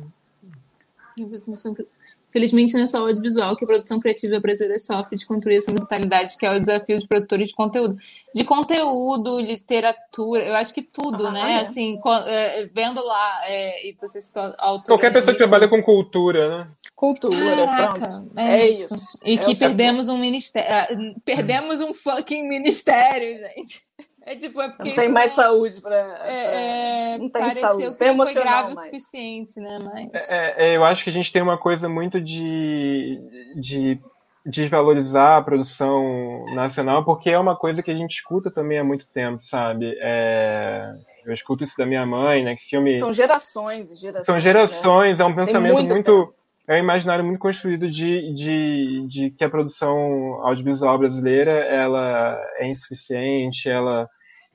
Felizmente, 2.31 2.73
não 2.73 2.83
é 2.83 2.87
só 2.87 2.99
o 2.99 3.07
audiovisual 3.07 3.55
que 3.55 3.63
a 3.63 3.67
produção 3.67 3.99
criativa 3.99 4.39
brasileira 4.39 4.79
sofre 4.79 5.17
de 5.17 5.25
construir 5.25 5.57
essa 5.57 5.71
mentalidade, 5.71 6.37
que 6.37 6.45
é 6.45 6.55
o 6.55 6.59
desafio 6.59 6.99
de 6.99 7.07
produtores 7.07 7.49
de 7.49 7.55
conteúdo. 7.55 7.97
De 8.33 8.43
conteúdo, 8.43 9.39
literatura, 9.39 10.43
eu 10.43 10.55
acho 10.55 10.73
que 10.73 10.81
tudo, 10.81 11.27
ah, 11.27 11.31
né? 11.31 11.53
É. 11.53 11.59
Assim, 11.59 11.99
é, 12.27 12.69
vendo 12.73 13.03
lá, 13.05 13.41
é, 13.45 13.89
e 13.89 13.97
você 13.99 14.21
citou 14.21 14.53
autor. 14.57 14.93
Qualquer 14.93 15.11
pessoa 15.11 15.33
que 15.33 15.39
trabalha 15.39 15.67
com 15.67 15.83
cultura, 15.83 16.57
né? 16.57 16.67
Cultura, 16.95 17.35
Caraca, 17.65 17.99
pronto. 17.99 18.31
É, 18.37 18.61
é 18.61 18.69
isso. 18.69 18.93
isso. 18.93 19.19
E 19.25 19.33
é 19.33 19.37
que 19.37 19.57
perdemos 19.57 20.07
um 20.07 20.17
ministério. 20.17 20.69
Ah, 20.71 20.87
perdemos 21.25 21.81
um 21.81 21.93
fucking 21.93 22.47
ministério, 22.47 23.39
gente. 23.39 23.90
É 24.23 24.35
tipo, 24.35 24.61
é 24.61 24.69
porque. 24.69 24.89
Não 24.89 24.95
tem 24.95 25.09
mais 25.09 25.35
não, 25.35 25.43
saúde 25.43 25.81
para. 25.81 26.21
É, 26.25 27.13
é, 27.13 27.17
não 27.17 27.29
tem 27.29 27.51
saúde. 27.51 27.95
Tem 27.95 28.15
não 28.15 28.25
foi 28.25 28.33
grave 28.35 28.73
o 28.73 28.75
suficiente, 28.75 29.59
né? 29.59 29.79
Mas... 29.83 30.31
É, 30.31 30.55
é, 30.57 30.77
eu 30.77 30.83
acho 30.83 31.03
que 31.03 31.09
a 31.09 31.13
gente 31.13 31.31
tem 31.31 31.41
uma 31.41 31.57
coisa 31.57 31.89
muito 31.89 32.21
de, 32.21 33.19
de 33.55 33.99
desvalorizar 34.45 35.39
a 35.39 35.41
produção 35.41 36.45
nacional, 36.53 37.03
porque 37.03 37.29
é 37.29 37.39
uma 37.39 37.55
coisa 37.55 37.81
que 37.81 37.89
a 37.89 37.95
gente 37.95 38.11
escuta 38.11 38.51
também 38.51 38.77
há 38.77 38.83
muito 38.83 39.07
tempo, 39.07 39.41
sabe? 39.41 39.97
É, 39.99 40.93
eu 41.25 41.33
escuto 41.33 41.63
isso 41.63 41.77
da 41.77 41.85
minha 41.85 42.05
mãe, 42.05 42.43
né? 42.43 42.55
Que 42.55 42.63
filme. 42.63 42.99
São 42.99 43.11
gerações 43.11 43.91
e 43.91 43.95
gerações. 43.95 44.25
São 44.25 44.39
gerações, 44.39 45.17
né? 45.17 45.25
é 45.25 45.27
um 45.27 45.35
pensamento 45.35 45.73
muito. 45.73 45.93
muito 45.93 46.33
é 46.67 46.75
um 46.75 46.79
imaginário 46.79 47.23
muito 47.23 47.39
construído 47.39 47.87
de, 47.87 48.33
de, 48.33 49.07
de 49.07 49.31
que 49.31 49.43
a 49.43 49.49
produção 49.49 49.95
audiovisual 50.43 50.97
brasileira 50.97 51.51
ela 51.51 52.39
é 52.57 52.67
insuficiente, 52.67 53.69
ela 53.69 54.07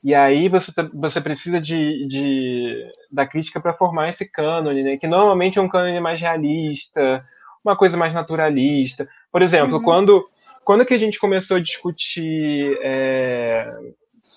e 0.03 0.13
aí 0.13 0.47
você, 0.47 0.73
tá, 0.73 0.87
você 0.93 1.19
precisa 1.19 1.59
de, 1.59 2.07
de 2.07 2.91
da 3.11 3.25
crítica 3.25 3.59
para 3.59 3.73
formar 3.73 4.09
esse 4.09 4.29
cânone, 4.29 4.83
né? 4.83 4.97
Que 4.97 5.07
normalmente 5.07 5.59
é 5.59 5.61
um 5.61 5.67
cânone 5.67 5.99
mais 5.99 6.21
realista, 6.21 7.25
uma 7.65 7.75
coisa 7.75 7.97
mais 7.97 8.13
naturalista. 8.13 9.07
Por 9.31 9.41
exemplo, 9.41 9.77
uhum. 9.77 9.83
quando 9.83 10.29
quando 10.63 10.85
que 10.85 10.93
a 10.93 10.97
gente 10.97 11.19
começou 11.19 11.57
a 11.57 11.61
discutir 11.61 12.77
é, 12.81 13.73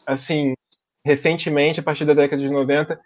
assim 0.06 0.54
recentemente, 1.04 1.80
a 1.80 1.82
partir 1.82 2.04
da 2.04 2.14
década 2.14 2.40
de 2.40 2.50
90, 2.50 3.00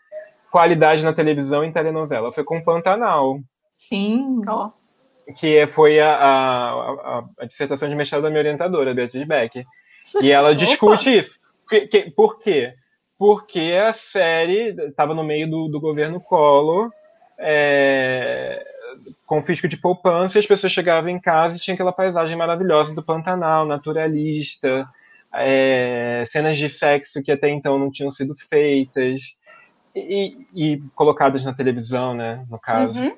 qualidade 0.51 1.05
na 1.05 1.13
televisão 1.13 1.65
em 1.65 1.73
telenovela? 1.73 2.33
Foi 2.33 2.45
com 2.45 2.63
Pantanal. 2.63 3.41
Sim. 3.75 4.41
Oh. 4.49 4.71
Que 5.39 5.67
foi 5.69 6.01
a, 6.01 6.15
a, 6.15 6.71
a, 6.73 7.25
a, 7.41 7.45
dissertação 7.47 7.89
de 7.89 7.95
mestrado 7.95 8.23
da 8.23 8.29
minha 8.29 8.41
orientadora, 8.41 8.95
Beatriz 8.95 9.27
Beck. 9.27 9.65
E 10.21 10.31
ela 10.31 10.55
discute 10.57 11.17
isso. 11.17 11.35
Por 12.15 12.39
quê? 12.39 12.75
Porque 13.19 13.73
a 13.83 13.93
série 13.93 14.75
estava 14.89 15.15
no 15.15 15.25
meio 15.25 15.49
do, 15.49 15.69
do 15.69 15.81
governo 15.81 16.21
Collor, 16.21 16.91
é, 17.39 18.65
com 19.25 19.43
fisco 19.43 19.67
de 19.67 19.77
poupança, 19.77 20.39
e 20.39 20.41
as 20.41 20.47
pessoas 20.47 20.73
chegavam 20.73 21.11
em 21.11 21.21
casa 21.21 21.57
e 21.57 21.61
tinha 21.61 21.75
aquela 21.75 21.93
paisagem 21.93 22.37
maravilhosa 22.37 22.95
do 22.95 23.03
Pantanal, 23.03 23.67
naturalista, 23.67 24.87
é, 25.33 26.23
cenas 26.27 26.59
de 26.59 26.69
sexo 26.69 27.23
que 27.23 27.33
até 27.33 27.49
então 27.49 27.79
não 27.79 27.91
tinham 27.91 28.11
sido 28.11 28.35
feitas 28.35 29.37
e, 29.95 30.37
e 30.55 30.83
colocadas 30.95 31.45
na 31.45 31.55
televisão, 31.55 32.15
né, 32.15 32.45
no 32.51 32.59
caso. 32.59 33.03
Uhum. 33.03 33.17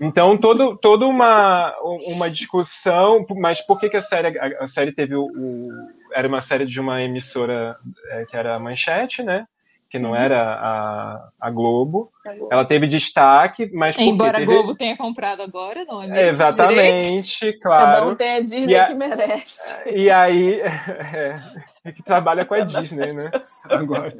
Então, 0.00 0.36
todo, 0.36 0.76
toda 0.76 1.06
uma, 1.06 1.74
uma 2.14 2.28
discussão, 2.28 3.24
mas 3.36 3.60
por 3.60 3.78
que, 3.78 3.88
que 3.88 3.96
a 3.96 4.02
série, 4.02 4.38
a, 4.38 4.64
a 4.64 4.66
série 4.66 4.92
teve 4.92 5.14
o, 5.14 5.24
o, 5.24 5.70
Era 6.14 6.28
uma 6.28 6.40
série 6.40 6.66
de 6.66 6.78
uma 6.78 7.02
emissora 7.02 7.76
é, 8.10 8.26
que 8.26 8.36
era 8.36 8.54
a 8.54 8.58
Manchete, 8.58 9.22
né? 9.22 9.46
Que 9.88 9.98
não 9.98 10.10
uhum. 10.10 10.16
era 10.16 10.42
a, 10.42 11.28
a 11.40 11.50
Globo. 11.50 12.10
Ela 12.50 12.64
teve 12.64 12.86
destaque, 12.86 13.70
mas. 13.72 13.96
Embora 13.96 14.38
teve... 14.38 14.50
a 14.50 14.54
Globo 14.54 14.74
tenha 14.74 14.96
comprado 14.96 15.42
agora, 15.42 15.84
não 15.84 16.02
é 16.02 16.08
mesmo? 16.08 16.28
Exatamente, 16.28 17.52
claro. 17.60 17.84
Cada 17.84 18.06
um 18.06 18.14
tem 18.16 18.36
a 18.36 18.40
Disney 18.40 18.76
a... 18.76 18.86
que 18.86 18.94
merece. 18.94 19.76
E 19.90 20.10
aí. 20.10 20.60
É, 21.16 21.36
é, 21.84 21.92
que 21.92 22.02
trabalha 22.02 22.44
com 22.44 22.54
a 22.54 22.60
Disney, 22.60 23.12
né? 23.12 23.30
Agora. 23.70 24.12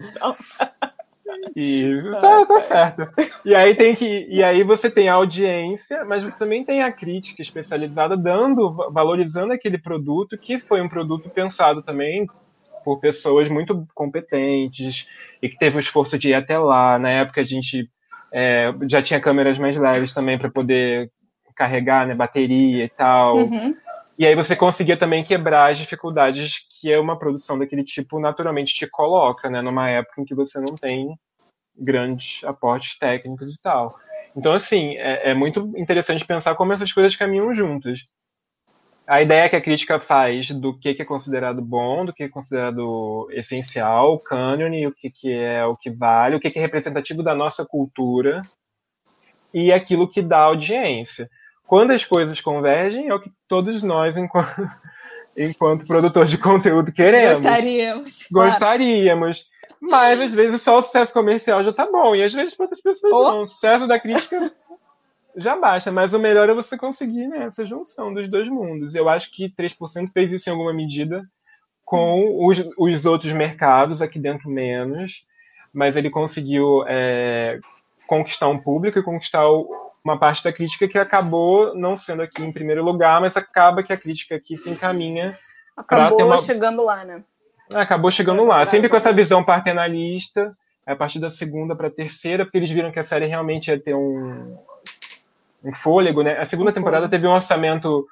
E 1.54 2.02
tá, 2.20 2.46
tá 2.46 2.60
certo. 2.60 3.08
E 3.44 3.54
aí 3.54 3.74
tem 3.74 3.94
que. 3.94 4.26
E 4.28 4.42
aí 4.42 4.62
você 4.62 4.90
tem 4.90 5.08
a 5.08 5.14
audiência, 5.14 6.04
mas 6.04 6.22
você 6.22 6.38
também 6.38 6.64
tem 6.64 6.82
a 6.82 6.92
crítica 6.92 7.42
especializada 7.42 8.16
dando, 8.16 8.70
valorizando 8.90 9.52
aquele 9.52 9.78
produto, 9.78 10.36
que 10.38 10.58
foi 10.58 10.80
um 10.80 10.88
produto 10.88 11.30
pensado 11.30 11.82
também 11.82 12.26
por 12.84 13.00
pessoas 13.00 13.48
muito 13.48 13.86
competentes 13.94 15.08
e 15.42 15.48
que 15.48 15.58
teve 15.58 15.76
o 15.76 15.80
esforço 15.80 16.18
de 16.18 16.28
ir 16.28 16.34
até 16.34 16.58
lá. 16.58 16.98
Na 16.98 17.10
época 17.10 17.40
a 17.40 17.44
gente 17.44 17.90
é, 18.32 18.72
já 18.88 19.02
tinha 19.02 19.20
câmeras 19.20 19.58
mais 19.58 19.76
leves 19.76 20.12
também 20.12 20.38
para 20.38 20.50
poder 20.50 21.10
carregar, 21.56 22.06
né, 22.06 22.14
bateria 22.14 22.84
e 22.84 22.88
tal. 22.88 23.38
Uhum. 23.38 23.74
E 24.18 24.26
aí 24.26 24.34
você 24.34 24.54
conseguia 24.54 24.96
também 24.96 25.24
quebrar 25.24 25.72
as 25.72 25.78
dificuldades 25.78 26.66
que 26.80 26.96
uma 26.96 27.18
produção 27.18 27.58
daquele 27.58 27.82
tipo 27.82 28.18
naturalmente 28.18 28.74
te 28.74 28.86
coloca, 28.86 29.50
né, 29.50 29.60
numa 29.60 29.90
época 29.90 30.20
em 30.20 30.24
que 30.24 30.34
você 30.34 30.58
não 30.58 30.74
tem 30.74 31.18
grandes 31.78 32.42
aportes 32.44 32.98
técnicos 32.98 33.54
e 33.54 33.62
tal. 33.62 33.90
Então, 34.36 34.52
assim, 34.52 34.96
é, 34.96 35.30
é 35.30 35.34
muito 35.34 35.72
interessante 35.76 36.24
pensar 36.24 36.54
como 36.54 36.72
essas 36.72 36.92
coisas 36.92 37.16
caminham 37.16 37.54
juntas. 37.54 38.06
A 39.06 39.22
ideia 39.22 39.48
que 39.48 39.56
a 39.56 39.60
crítica 39.60 40.00
faz 40.00 40.50
do 40.50 40.76
que 40.76 40.88
é 40.88 41.04
considerado 41.04 41.62
bom, 41.62 42.04
do 42.04 42.12
que 42.12 42.24
é 42.24 42.28
considerado 42.28 43.28
essencial, 43.30 44.14
o 44.14 44.18
cânone, 44.18 44.86
o 44.86 44.92
que 44.92 45.32
é 45.32 45.64
o 45.64 45.76
que 45.76 45.90
vale, 45.90 46.34
o 46.34 46.40
que 46.40 46.48
é 46.48 46.60
representativo 46.60 47.22
da 47.22 47.34
nossa 47.34 47.64
cultura 47.64 48.42
e 49.54 49.72
aquilo 49.72 50.08
que 50.08 50.20
dá 50.20 50.38
audiência. 50.38 51.30
Quando 51.66 51.92
as 51.92 52.04
coisas 52.04 52.40
convergem, 52.40 53.08
é 53.08 53.14
o 53.14 53.20
que 53.20 53.30
todos 53.48 53.82
nós, 53.82 54.16
enquanto, 54.16 54.68
enquanto 55.38 55.86
produtores 55.86 56.30
de 56.30 56.38
conteúdo, 56.38 56.92
queremos. 56.92 57.40
Gostaríamos. 57.40 58.28
Gostaríamos. 58.30 59.38
Claro. 59.38 59.55
Mas 59.80 60.20
às 60.20 60.32
vezes 60.32 60.62
só 60.62 60.78
o 60.78 60.82
sucesso 60.82 61.12
comercial 61.12 61.62
já 61.62 61.72
tá 61.72 61.90
bom. 61.90 62.14
E 62.14 62.22
às 62.22 62.32
vezes 62.32 62.54
para 62.54 62.64
outras 62.64 62.80
pessoas 62.80 63.12
oh. 63.12 63.30
não. 63.30 63.42
O 63.42 63.46
sucesso 63.46 63.86
da 63.86 63.98
crítica 63.98 64.50
já 65.36 65.56
basta. 65.56 65.92
Mas 65.92 66.14
o 66.14 66.18
melhor 66.18 66.48
é 66.48 66.54
você 66.54 66.76
conseguir 66.76 67.26
né, 67.26 67.44
essa 67.44 67.64
junção 67.64 68.12
dos 68.12 68.28
dois 68.28 68.48
mundos. 68.48 68.94
Eu 68.94 69.08
acho 69.08 69.30
que 69.30 69.48
3% 69.50 70.10
fez 70.12 70.32
isso 70.32 70.48
em 70.48 70.52
alguma 70.52 70.72
medida 70.72 71.22
com 71.84 72.44
os, 72.46 72.58
os 72.76 73.06
outros 73.06 73.32
mercados, 73.32 74.02
aqui 74.02 74.18
dentro 74.18 74.48
menos. 74.48 75.26
Mas 75.72 75.96
ele 75.96 76.10
conseguiu 76.10 76.84
é, 76.88 77.60
conquistar 78.06 78.48
um 78.48 78.58
público 78.58 78.98
e 78.98 79.02
conquistar 79.02 79.44
uma 80.02 80.18
parte 80.18 80.42
da 80.42 80.52
crítica 80.52 80.88
que 80.88 80.98
acabou 80.98 81.74
não 81.74 81.96
sendo 81.96 82.22
aqui 82.22 82.42
em 82.42 82.52
primeiro 82.52 82.82
lugar, 82.84 83.20
mas 83.20 83.36
acaba 83.36 83.82
que 83.82 83.92
a 83.92 83.96
crítica 83.96 84.36
aqui 84.36 84.56
se 84.56 84.70
encaminha. 84.70 85.36
Acabou 85.76 86.24
uma... 86.24 86.36
chegando 86.36 86.84
lá, 86.84 87.04
né? 87.04 87.22
Acabou 87.74 88.10
chegando 88.10 88.44
lá, 88.44 88.64
sempre 88.64 88.88
com 88.88 88.96
essa 88.96 89.12
visão 89.12 89.44
paternalista, 89.44 90.56
a 90.86 90.94
partir 90.94 91.18
da 91.18 91.30
segunda 91.30 91.74
para 91.74 91.88
a 91.88 91.90
terceira, 91.90 92.44
porque 92.44 92.56
eles 92.56 92.70
viram 92.70 92.92
que 92.92 92.98
a 92.98 93.02
série 93.02 93.26
realmente 93.26 93.68
ia 93.68 93.78
ter 93.78 93.94
um, 93.94 94.56
um 95.64 95.74
fôlego, 95.74 96.22
né? 96.22 96.38
A 96.38 96.44
segunda 96.44 96.70
um 96.70 96.74
temporada 96.74 97.08
teve 97.08 97.26
um 97.26 97.32
orçamento 97.32 98.06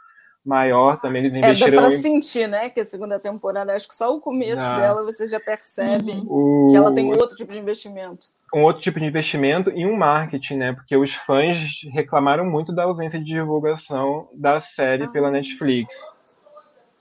maior 0.44 1.00
também, 1.00 1.22
eles 1.22 1.34
investiram... 1.34 1.72
É, 1.72 1.76
dá 1.76 1.86
pra 1.86 1.94
em... 1.94 1.98
sentir, 1.98 2.46
né, 2.46 2.68
que 2.68 2.78
a 2.78 2.84
segunda 2.84 3.18
temporada, 3.18 3.74
acho 3.74 3.88
que 3.88 3.94
só 3.94 4.14
o 4.14 4.20
começo 4.20 4.62
ah. 4.62 4.78
dela 4.78 5.02
você 5.02 5.26
já 5.26 5.40
percebe 5.40 6.12
uhum. 6.26 6.68
que 6.70 6.76
ela 6.76 6.92
tem 6.92 7.08
outro 7.08 7.34
tipo 7.34 7.50
de 7.50 7.58
investimento. 7.58 8.26
Um 8.54 8.62
outro 8.62 8.82
tipo 8.82 9.00
de 9.00 9.06
investimento 9.06 9.70
e 9.70 9.86
um 9.86 9.96
marketing, 9.96 10.56
né, 10.56 10.72
porque 10.74 10.94
os 10.96 11.14
fãs 11.14 11.80
reclamaram 11.92 12.44
muito 12.44 12.74
da 12.74 12.84
ausência 12.84 13.18
de 13.18 13.24
divulgação 13.24 14.28
da 14.34 14.60
série 14.60 15.04
ah. 15.04 15.08
pela 15.08 15.30
Netflix, 15.30 16.14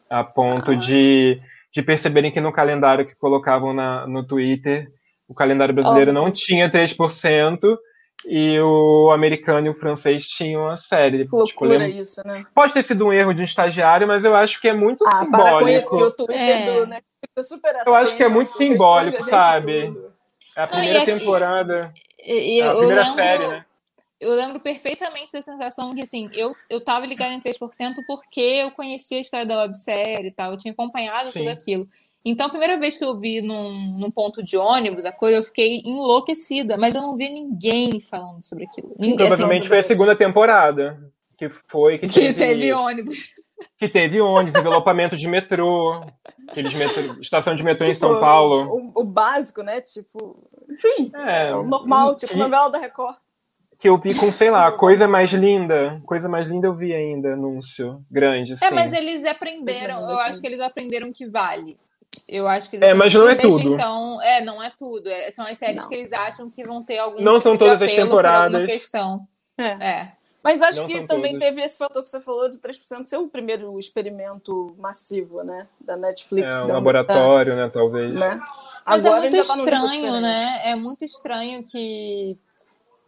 a 0.10 0.24
ponto 0.24 0.72
ah. 0.72 0.76
de 0.76 1.42
de 1.74 1.82
perceberem 1.82 2.32
que 2.32 2.40
no 2.40 2.54
calendário 2.54 3.06
que 3.06 3.16
colocavam 3.16 3.74
na, 3.74 4.06
no 4.06 4.26
Twitter, 4.26 4.88
o 5.28 5.34
calendário 5.34 5.74
brasileiro 5.74 6.12
oh, 6.12 6.14
não 6.14 6.32
tinha 6.32 6.70
3%, 6.70 7.78
e 8.26 8.58
o 8.60 9.12
americano 9.12 9.68
e 9.68 9.70
o 9.70 9.76
francês 9.76 10.28
tinham 10.28 10.68
a 10.68 10.78
série. 10.78 11.28
Que 11.28 11.36
loucura 11.36 11.88
isso, 11.88 12.22
né? 12.26 12.45
Pode 12.56 12.74
ter 12.74 12.84
sido 12.84 13.08
um 13.08 13.14
erro 13.14 13.34
de 13.34 13.41
um 13.41 13.45
estagiário, 13.45 14.08
mas 14.08 14.24
eu 14.24 14.36
acho 14.36 14.62
que 14.62 14.68
é 14.68 14.74
muito 14.74 15.06
ah, 15.06 15.16
simbólico. 15.16 15.50
Para 15.50 15.60
com 15.60 15.70
isso, 15.70 15.98
que 15.98 16.04
o 16.04 16.12
Twitter 16.12 16.38
é. 16.38 16.74
do, 16.74 16.88
né? 16.88 17.02
Super 17.41 17.76
eu 17.86 17.95
acho 17.95 18.16
que 18.16 18.24
é 18.24 18.30
muito 18.30 18.52
simbólico, 18.52 19.22
sabe? 19.24 19.94
É 20.56 20.62
a 20.62 20.68
primeira 20.68 21.00
não, 21.00 21.06
temporada. 21.06 21.94
E, 22.24 22.58
e, 22.58 22.62
a 22.62 22.76
primeira 22.76 23.02
lembro, 23.02 23.16
série, 23.16 23.48
né? 23.48 23.66
Eu 24.24 24.36
lembro 24.36 24.60
perfeitamente 24.60 25.32
da 25.32 25.41
sensação 25.41 25.94
que, 25.94 26.02
assim, 26.02 26.30
eu, 26.34 26.56
eu 26.70 26.84
tava 26.84 27.06
ligada 27.06 27.34
em 27.34 27.41
3% 27.41 27.95
porque 28.08 28.40
eu 28.41 28.72
conhecia 28.72 29.18
a 29.18 29.22
história 29.22 29.45
da 29.45 29.62
websérie 29.62 30.28
e 30.28 30.32
tal, 30.32 30.52
eu 30.52 30.58
tinha 30.58 30.72
acompanhado 30.72 31.30
Sim. 31.30 31.40
tudo 31.40 31.50
aquilo. 31.50 31.88
Então, 32.26 32.48
a 32.48 32.50
primeira 32.50 32.80
vez 32.80 32.98
que 32.98 33.04
eu 33.04 33.20
vi 33.20 33.41
num, 33.41 33.98
num 34.00 34.10
ponto 34.10 34.41
de 34.41 34.56
ônibus 34.56 35.04
a 35.04 35.12
coisa, 35.12 35.38
eu 35.38 35.44
fiquei 35.44 35.82
enlouquecida, 35.86 36.78
mas 36.78 36.95
eu 36.95 37.02
não 37.02 37.18
vi 37.18 37.30
ninguém 37.30 38.00
falando 38.00 38.41
sobre 38.41 38.64
aquilo. 38.64 38.95
Ninguém, 38.98 39.28
assim, 39.28 39.28
Provavelmente 39.28 39.60
assim, 39.60 39.68
foi 39.68 39.80
a 39.80 39.84
segunda 39.84 40.16
temporada, 40.16 41.12
que 41.38 41.50
foi 41.68 42.00
que 42.00 42.08
teve, 42.08 42.28
que 42.28 42.34
teve 42.34 42.74
ônibus. 42.74 43.44
Que 43.78 43.90
teve 43.90 44.22
ônibus, 44.22 44.56
envelopamento 44.60 45.18
de 45.18 45.28
metrô, 45.28 46.02
aqueles 46.48 46.74
metrô, 46.74 47.20
estação 47.20 47.56
de 47.56 47.64
metrô 47.64 47.86
tipo, 47.86 47.91
em 47.91 48.00
São 48.00 48.20
Paulo. 48.20 48.91
O, 48.95 49.02
o, 49.02 49.04
básico, 49.04 49.62
né? 49.62 49.82
Tipo, 49.82 50.50
enfim, 50.70 51.12
é, 51.14 51.54
o 51.54 51.64
normal, 51.64 52.16
tipo 52.16 52.38
novela 52.38 52.70
da 52.70 52.78
Record 52.78 53.16
que 53.84 53.90
eu 53.90 53.98
vi 53.98 54.16
com, 54.16 54.32
sei 54.32 54.50
lá, 54.50 54.72
coisa 54.80 55.10
mais 55.10 55.30
linda. 55.34 56.02
Coisa 56.06 56.30
mais 56.30 56.50
linda 56.50 56.68
eu 56.68 56.74
vi 56.74 56.94
ainda, 56.94 57.34
anúncio 57.34 58.02
grande. 58.10 58.54
Assim. 58.54 58.64
É, 58.64 58.72
mas 58.72 58.94
eles 58.94 59.26
aprenderam, 59.26 60.10
eu 60.10 60.18
acho 60.20 60.40
que 60.40 60.48
eles 60.48 60.62
aprenderam 60.62 61.12
que 61.12 61.26
vale. 61.26 61.78
Eu 62.26 62.48
acho 62.48 62.70
que 62.70 62.78
eles 62.78 62.88
É, 62.88 62.94
mas 62.94 63.14
não 63.14 63.28
é 63.28 63.36
tudo. 63.36 63.74
Então, 63.74 64.22
é, 64.22 64.40
não 64.40 64.64
é 64.64 64.72
tudo. 64.80 65.10
É, 65.10 65.30
são 65.32 65.46
as 65.46 65.58
séries 65.58 65.82
não. 65.82 65.90
que 65.90 65.96
eles 65.96 66.14
acham 66.14 66.50
que 66.50 66.64
vão 66.64 66.82
ter 66.82 66.98
algum 66.98 67.22
Não 67.22 67.34
tipo 67.34 67.42
são 67.42 67.58
todas 67.58 67.82
as 67.82 67.94
temporadas. 67.94 68.66
questão. 68.66 69.28
É. 69.58 69.66
é. 69.66 70.12
Mas 70.42 70.62
acho 70.62 70.82
não 70.82 70.88
que 70.88 71.06
também 71.06 71.34
todas. 71.34 71.50
teve 71.50 71.62
esse 71.62 71.78
fator 71.78 72.04
que 72.04 72.10
você 72.10 72.22
falou 72.22 72.50
de 72.50 72.60
3% 72.60 73.06
ser 73.06 73.18
o 73.18 73.28
primeiro 73.28 73.78
experimento 73.78 74.74
massivo, 74.78 75.44
né? 75.44 75.68
Da 75.82 75.98
Netflix. 75.98 76.56
É, 76.56 76.64
um 76.64 76.68
laboratório, 76.68 77.56
né? 77.56 77.70
Talvez. 77.74 78.14
Né? 78.14 78.40
Mas 78.86 79.04
é 79.04 79.08
Agora 79.10 79.28
é 79.28 79.30
muito 79.30 79.48
tá 79.48 79.56
estranho, 79.56 80.22
né? 80.22 80.62
É 80.64 80.76
muito 80.76 81.04
estranho 81.04 81.64
que 81.66 82.38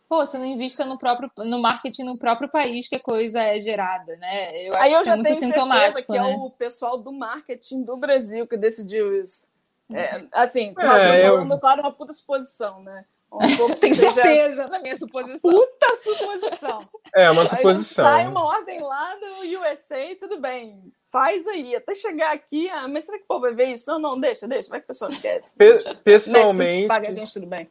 pô, 0.07 0.25
você 0.25 0.37
não 0.37 0.45
invista 0.45 0.85
no 0.85 0.97
próprio 0.97 1.29
no 1.37 1.59
marketing 1.59 2.03
no 2.03 2.17
próprio 2.17 2.49
país 2.49 2.87
que 2.87 2.95
a 2.95 2.99
coisa 2.99 3.41
é 3.41 3.59
gerada, 3.59 4.15
né? 4.17 4.67
Eu 4.67 4.73
acho 4.73 4.83
Aí 4.83 4.93
eu 4.93 4.99
que 4.99 5.05
já 5.05 5.11
é 5.11 5.15
muito 5.15 5.27
tenho 5.27 5.39
sintomático, 5.39 6.11
que 6.11 6.17
é 6.17 6.21
né? 6.21 6.31
é 6.31 6.35
o 6.35 6.49
pessoal 6.49 6.97
do 6.97 7.11
marketing 7.11 7.83
do 7.83 7.97
Brasil 7.97 8.47
que 8.47 8.57
decidiu 8.57 9.19
isso. 9.19 9.47
É, 9.93 10.23
assim, 10.31 10.73
é, 10.77 10.81
falando, 10.81 11.53
eu... 11.53 11.59
claro, 11.59 11.81
uma 11.81 11.91
puta 11.91 12.11
suposição, 12.11 12.81
né? 12.81 13.05
Um 13.31 13.39
Tenho 13.79 13.95
seja... 13.95 14.11
certeza 14.11 14.67
na 14.67 14.79
minha 14.79 14.95
suposição. 14.95 15.51
Puta 15.51 15.95
suposição. 15.97 16.89
É, 17.13 17.29
uma 17.29 17.47
suposição. 17.47 18.07
Aí 18.07 18.13
sai 18.13 18.27
uma 18.27 18.43
ordem 18.43 18.81
lá 18.81 19.15
do 19.15 19.59
USA, 19.59 20.15
tudo 20.19 20.39
bem. 20.39 20.91
Faz 21.11 21.47
aí, 21.47 21.75
até 21.75 21.93
chegar 21.93 22.33
aqui. 22.33 22.69
Ah, 22.69 22.87
mas 22.87 23.05
será 23.05 23.17
que 23.17 23.23
o 23.23 23.27
povo 23.27 23.41
vai 23.41 23.53
ver 23.53 23.65
isso? 23.65 23.89
Não, 23.89 23.99
não, 23.99 24.19
deixa, 24.19 24.47
deixa. 24.47 24.69
Vai 24.69 24.79
que 24.79 24.85
o 24.85 24.87
pessoal 24.87 25.11
esquece. 25.11 25.55
Pe 25.55 25.77
pessoalmente. 26.03 26.57
Netflix 26.57 26.87
paga 26.87 27.07
a 27.07 27.11
gente, 27.11 27.33
tudo 27.33 27.47
bem 27.47 27.69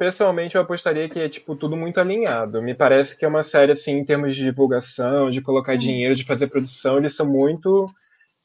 pessoalmente 0.00 0.56
eu 0.56 0.62
apostaria 0.62 1.10
que 1.10 1.18
é 1.18 1.28
tipo 1.28 1.54
tudo 1.54 1.76
muito 1.76 2.00
alinhado. 2.00 2.62
Me 2.62 2.74
parece 2.74 3.14
que 3.14 3.22
é 3.22 3.28
uma 3.28 3.42
série 3.42 3.72
assim 3.72 3.92
em 3.98 4.04
termos 4.04 4.34
de 4.34 4.42
divulgação, 4.42 5.28
de 5.28 5.42
colocar 5.42 5.72
uhum. 5.72 5.78
dinheiro, 5.78 6.14
de 6.14 6.24
fazer 6.24 6.46
produção, 6.46 6.96
eles 6.96 7.14
são 7.14 7.26
muito 7.26 7.84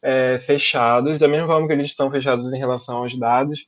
é, 0.04 0.38
fechados, 0.40 1.18
da 1.18 1.30
mesma 1.30 1.48
forma 1.48 1.66
que 1.66 1.72
eles 1.72 1.88
estão 1.88 2.12
fechados 2.12 2.52
em 2.52 2.58
relação 2.58 2.98
aos 2.98 3.18
dados, 3.18 3.68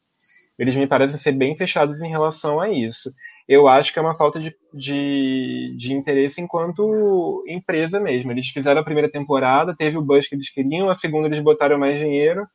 eles 0.60 0.76
me 0.76 0.86
parecem 0.86 1.18
ser 1.18 1.32
bem 1.32 1.56
fechados 1.56 2.02
em 2.02 2.10
relação 2.10 2.60
a 2.60 2.70
isso. 2.70 3.10
Eu 3.48 3.70
acho 3.70 3.94
que 3.94 4.00
é 4.00 4.02
uma 4.02 4.18
falta 4.18 4.38
de, 4.38 4.54
de, 4.74 5.74
de 5.78 5.94
interesse 5.94 6.42
enquanto 6.42 7.42
empresa 7.48 8.02
mesmo. 8.02 8.30
Eles 8.34 8.48
fizeram 8.48 8.82
a 8.82 8.84
primeira 8.84 9.10
temporada, 9.10 9.74
teve 9.74 9.98
o 9.98 10.02
buzz 10.02 10.28
que 10.28 10.36
eles 10.36 10.50
queriam, 10.50 10.90
a 10.90 10.94
segunda 10.94 11.30
eles 11.30 11.40
botaram 11.40 11.80
mais 11.80 11.98
dinheiro, 11.98 12.46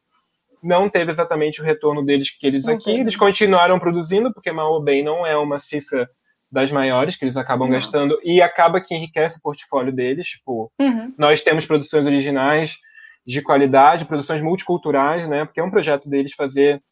não 0.63 0.89
teve 0.89 1.11
exatamente 1.11 1.61
o 1.61 1.65
retorno 1.65 2.05
deles 2.05 2.31
que 2.31 2.47
eles 2.47 2.69
aqui. 2.69 2.91
Eles 2.91 3.17
continuaram 3.17 3.79
produzindo, 3.79 4.33
porque 4.33 4.53
mal 4.53 4.73
ou 4.73 4.83
bem 4.83 5.03
não 5.03 5.27
é 5.27 5.37
uma 5.37 5.59
cifra 5.59 6.09
das 6.51 6.71
maiores 6.71 7.17
que 7.17 7.25
eles 7.25 7.37
acabam 7.37 7.67
não. 7.67 7.75
gastando 7.75 8.19
e 8.23 8.41
acaba 8.41 8.81
que 8.81 8.95
enriquece 8.95 9.39
o 9.39 9.43
portfólio 9.43 9.93
deles. 9.93 10.29
Tipo, 10.29 10.71
uhum. 10.79 11.13
nós 11.19 11.41
temos 11.41 11.67
produções 11.67 12.07
originais 12.07 12.79
de 13.27 13.43
qualidade, 13.43 14.05
produções 14.05 14.43
multiculturais, 14.43 15.27
né? 15.27 15.45
Porque 15.45 15.61
é 15.61 15.65
um 15.65 15.71
projeto 15.71 16.09
deles 16.09 16.33
fazer 16.33 16.83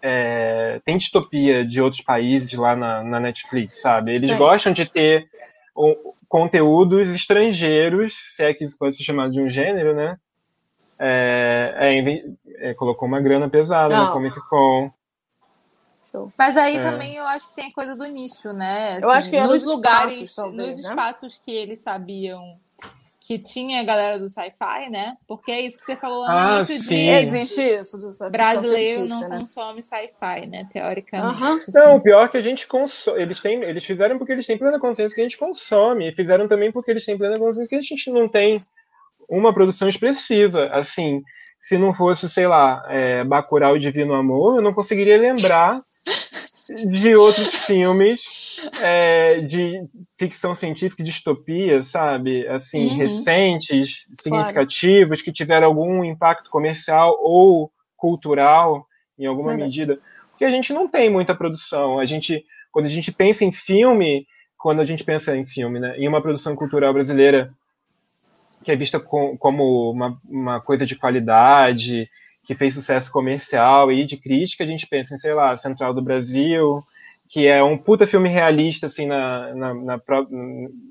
é, 0.00 0.80
tem 0.84 0.96
distopia 0.96 1.64
de 1.64 1.80
outros 1.80 2.02
países 2.02 2.52
lá 2.54 2.74
na, 2.74 3.04
na 3.04 3.20
Netflix, 3.20 3.80
sabe? 3.80 4.14
Eles 4.14 4.30
Sim. 4.30 4.38
gostam 4.38 4.72
de 4.72 4.86
ter 4.86 5.28
o, 5.76 6.14
conteúdos 6.28 7.14
estrangeiros, 7.14 8.14
se 8.34 8.42
é 8.42 8.54
que 8.54 8.64
isso 8.64 8.76
pode 8.76 8.96
ser 8.96 9.04
chamado 9.04 9.30
de 9.30 9.40
um 9.40 9.48
gênero, 9.48 9.94
né? 9.94 10.16
é, 11.04 11.74
é, 11.78 12.24
é, 12.62 12.74
colocou 12.74 13.08
uma 13.08 13.20
grana 13.20 13.50
pesada 13.50 13.94
Não. 13.94 14.04
na 14.04 14.10
Comic 14.12 14.40
Con. 14.48 14.90
Mas 16.36 16.56
aí 16.56 16.76
é. 16.76 16.80
também 16.80 17.16
eu 17.16 17.24
acho 17.24 17.48
que 17.48 17.54
tem 17.56 17.68
a 17.68 17.72
coisa 17.72 17.96
do 17.96 18.04
nicho, 18.04 18.52
né? 18.52 18.96
Assim, 18.96 19.02
eu 19.02 19.10
acho 19.10 19.30
que 19.30 19.36
é 19.36 19.46
nos 19.46 19.64
lugares, 19.64 20.12
espaços, 20.12 20.34
talvez, 20.34 20.68
nos 20.68 20.82
né? 20.82 20.88
espaços 20.90 21.38
que 21.38 21.50
eles 21.50 21.80
sabiam 21.80 22.58
que 23.18 23.38
tinha 23.38 23.80
a 23.80 23.84
galera 23.84 24.18
do 24.18 24.28
sci-fi, 24.28 24.90
né? 24.90 25.16
Porque 25.28 25.52
é 25.52 25.60
isso 25.60 25.78
que 25.78 25.86
você 25.86 25.96
falou 25.96 26.22
lá 26.22 26.32
Ah, 26.32 26.48
no 26.48 26.56
início 26.56 26.78
sim. 26.80 26.96
de 26.96 27.08
Existe 27.08 27.62
isso 27.62 27.96
do 27.96 28.08
ficção 28.08 28.30
brasileiro 28.30 29.04
não 29.04 29.20
né? 29.28 29.38
consome 29.38 29.80
sci-fi, 29.80 30.46
né? 30.46 30.66
Teoricamente. 30.70 31.40
Aham. 31.40 31.54
assim. 31.54 31.72
Não, 31.72 31.96
o 31.96 32.00
pior 32.00 32.24
é 32.24 32.28
que 32.28 32.36
a 32.36 32.40
gente 32.40 32.66
consome. 32.66 33.22
Eles, 33.22 33.40
têm, 33.40 33.62
eles 33.62 33.84
fizeram 33.84 34.18
porque 34.18 34.32
eles 34.32 34.44
têm 34.44 34.58
plena 34.58 34.78
consciência 34.78 35.14
que 35.14 35.20
a 35.20 35.24
gente 35.24 35.38
consome. 35.38 36.08
E 36.08 36.14
fizeram 36.14 36.48
também 36.48 36.72
porque 36.72 36.90
eles 36.90 37.06
têm 37.06 37.16
plena 37.16 37.38
consciência 37.38 37.68
que 37.68 37.76
a 37.76 37.80
gente 37.80 38.10
não 38.10 38.28
tem 38.28 38.62
uma 39.28 39.54
produção 39.54 39.88
expressiva. 39.88 40.66
Assim, 40.72 41.22
se 41.62 41.78
não 41.78 41.94
fosse, 41.94 42.28
sei 42.28 42.48
lá, 42.48 42.84
é, 42.88 43.22
Bacurau 43.22 43.76
e 43.76 43.80
Divino 43.80 44.14
Amor, 44.14 44.56
eu 44.56 44.62
não 44.62 44.74
conseguiria 44.74 45.16
lembrar 45.16 45.78
de 46.88 47.14
outros 47.14 47.54
filmes 47.66 48.60
é, 48.80 49.40
de 49.40 49.80
ficção 50.18 50.54
científica 50.54 51.02
e 51.02 51.04
distopia, 51.04 51.82
sabe? 51.84 52.46
Assim, 52.48 52.88
Uhum. 52.88 52.96
recentes, 52.96 54.06
significativos, 54.12 55.22
que 55.22 55.32
tiveram 55.32 55.68
algum 55.68 56.04
impacto 56.04 56.50
comercial 56.50 57.16
ou 57.22 57.70
cultural, 57.96 58.84
em 59.16 59.26
alguma 59.26 59.54
medida. 59.54 60.00
Porque 60.30 60.44
a 60.44 60.50
gente 60.50 60.72
não 60.72 60.88
tem 60.88 61.08
muita 61.08 61.32
produção. 61.32 62.00
A 62.00 62.04
gente, 62.04 62.44
quando 62.72 62.86
a 62.86 62.88
gente 62.88 63.12
pensa 63.12 63.44
em 63.44 63.52
filme, 63.52 64.26
quando 64.58 64.80
a 64.80 64.84
gente 64.84 65.04
pensa 65.04 65.36
em 65.36 65.46
filme, 65.46 65.78
né, 65.78 65.96
em 65.96 66.08
uma 66.08 66.20
produção 66.20 66.56
cultural 66.56 66.92
brasileira 66.92 67.52
que 68.62 68.72
é 68.72 68.76
vista 68.76 69.00
com- 69.00 69.36
como 69.36 69.90
uma, 69.90 70.18
uma 70.28 70.60
coisa 70.60 70.86
de 70.86 70.96
qualidade, 70.96 72.08
que 72.44 72.54
fez 72.54 72.74
sucesso 72.74 73.10
comercial 73.12 73.92
e 73.92 74.04
de 74.04 74.16
crítica, 74.16 74.64
a 74.64 74.66
gente 74.66 74.86
pensa 74.86 75.14
em, 75.14 75.18
sei 75.18 75.34
lá, 75.34 75.56
Central 75.56 75.94
do 75.94 76.02
Brasil, 76.02 76.82
que 77.28 77.46
é 77.46 77.62
um 77.62 77.78
puta 77.78 78.06
filme 78.06 78.28
realista, 78.28 78.86
assim, 78.86 79.06
na, 79.06 79.54
na, 79.54 79.74
na, 79.74 80.00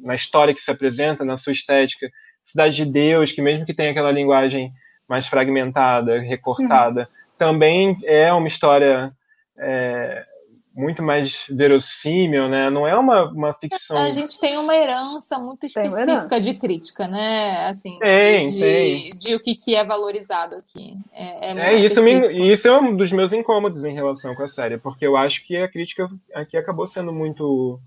na 0.04 0.16
história 0.16 0.54
que 0.54 0.62
se 0.62 0.72
apresenta, 0.72 1.26
na 1.26 1.38
sua 1.38 1.52
estética. 1.52 2.10
Cidade 2.44 2.76
de 2.76 2.86
Deus, 2.86 3.32
que 3.32 3.42
mesmo 3.42 3.66
que 3.66 3.74
tenha 3.74 3.92
aquela 3.92 4.12
linguagem 4.12 4.72
mais 5.08 5.28
fragmentada, 5.28 6.20
recortada, 6.20 7.08
também 7.38 7.98
é 8.06 8.32
uma 8.34 8.48
história 8.48 9.12
é, 9.58 10.26
muito 10.74 11.04
mais 11.04 11.46
verossímil, 11.50 12.48
né? 12.48 12.70
Não 12.70 12.88
é 12.88 12.98
uma, 12.98 13.30
uma 13.30 13.54
ficção... 13.54 13.98
A 13.98 14.12
gente 14.12 14.40
tem 14.40 14.58
uma 14.58 14.74
herança 14.74 15.38
muito 15.38 15.66
específica 15.66 16.02
herança. 16.02 16.42
de 16.42 16.54
crítica, 16.54 17.08
né? 17.08 17.68
Assim, 17.68 18.00
Tem, 18.00 18.46
de, 18.46 18.60
tem. 18.60 19.10
de 19.18 19.36
o 19.36 19.40
que, 19.40 19.56
que 19.56 19.76
é 19.76 19.84
valorizado 19.84 20.56
aqui. 20.56 20.98
É, 21.12 21.50
é, 21.50 21.54
muito 21.54 21.66
É, 21.66 21.74
isso, 21.74 22.02
me, 22.02 22.52
isso 22.52 22.68
é 22.68 22.80
um 22.80 22.96
dos 22.96 23.12
meus 23.12 23.34
incômodos 23.34 23.84
em 23.84 23.94
relação 23.94 24.34
com 24.34 24.44
a 24.44 24.48
série, 24.48 24.78
porque 24.78 25.06
eu 25.06 25.18
acho 25.18 25.46
que 25.46 25.58
a 25.58 25.68
crítica 25.68 26.10
aqui 26.34 26.56
acabou 26.56 26.88
sendo 26.88 27.12
muito, 27.12 27.78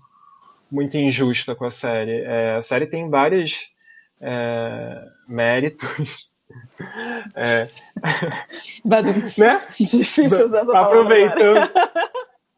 muito 0.71 0.95
injusta 0.95 1.55
com 1.55 1.65
a 1.65 1.71
série. 1.71 2.21
É, 2.21 2.57
a 2.57 2.61
série 2.61 2.85
tem 2.85 3.09
vários 3.09 3.71
é, 4.21 5.03
méritos. 5.27 6.29
É, 7.35 7.67
Badum. 8.85 9.13
né? 9.39 9.67
Difícil 9.79 10.45
usar 10.45 10.61
essa. 10.61 10.79
Aproveitando, 10.79 11.69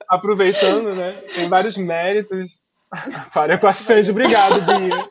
aproveitando, 0.09 0.93
né? 0.95 1.21
Tem 1.34 1.47
vários 1.49 1.75
méritos. 1.77 2.61
Para 3.34 3.57
com 3.57 3.67
a 3.67 3.73
Sandy, 3.73 4.11
obrigado, 4.11 4.61
Bia. 4.61 5.05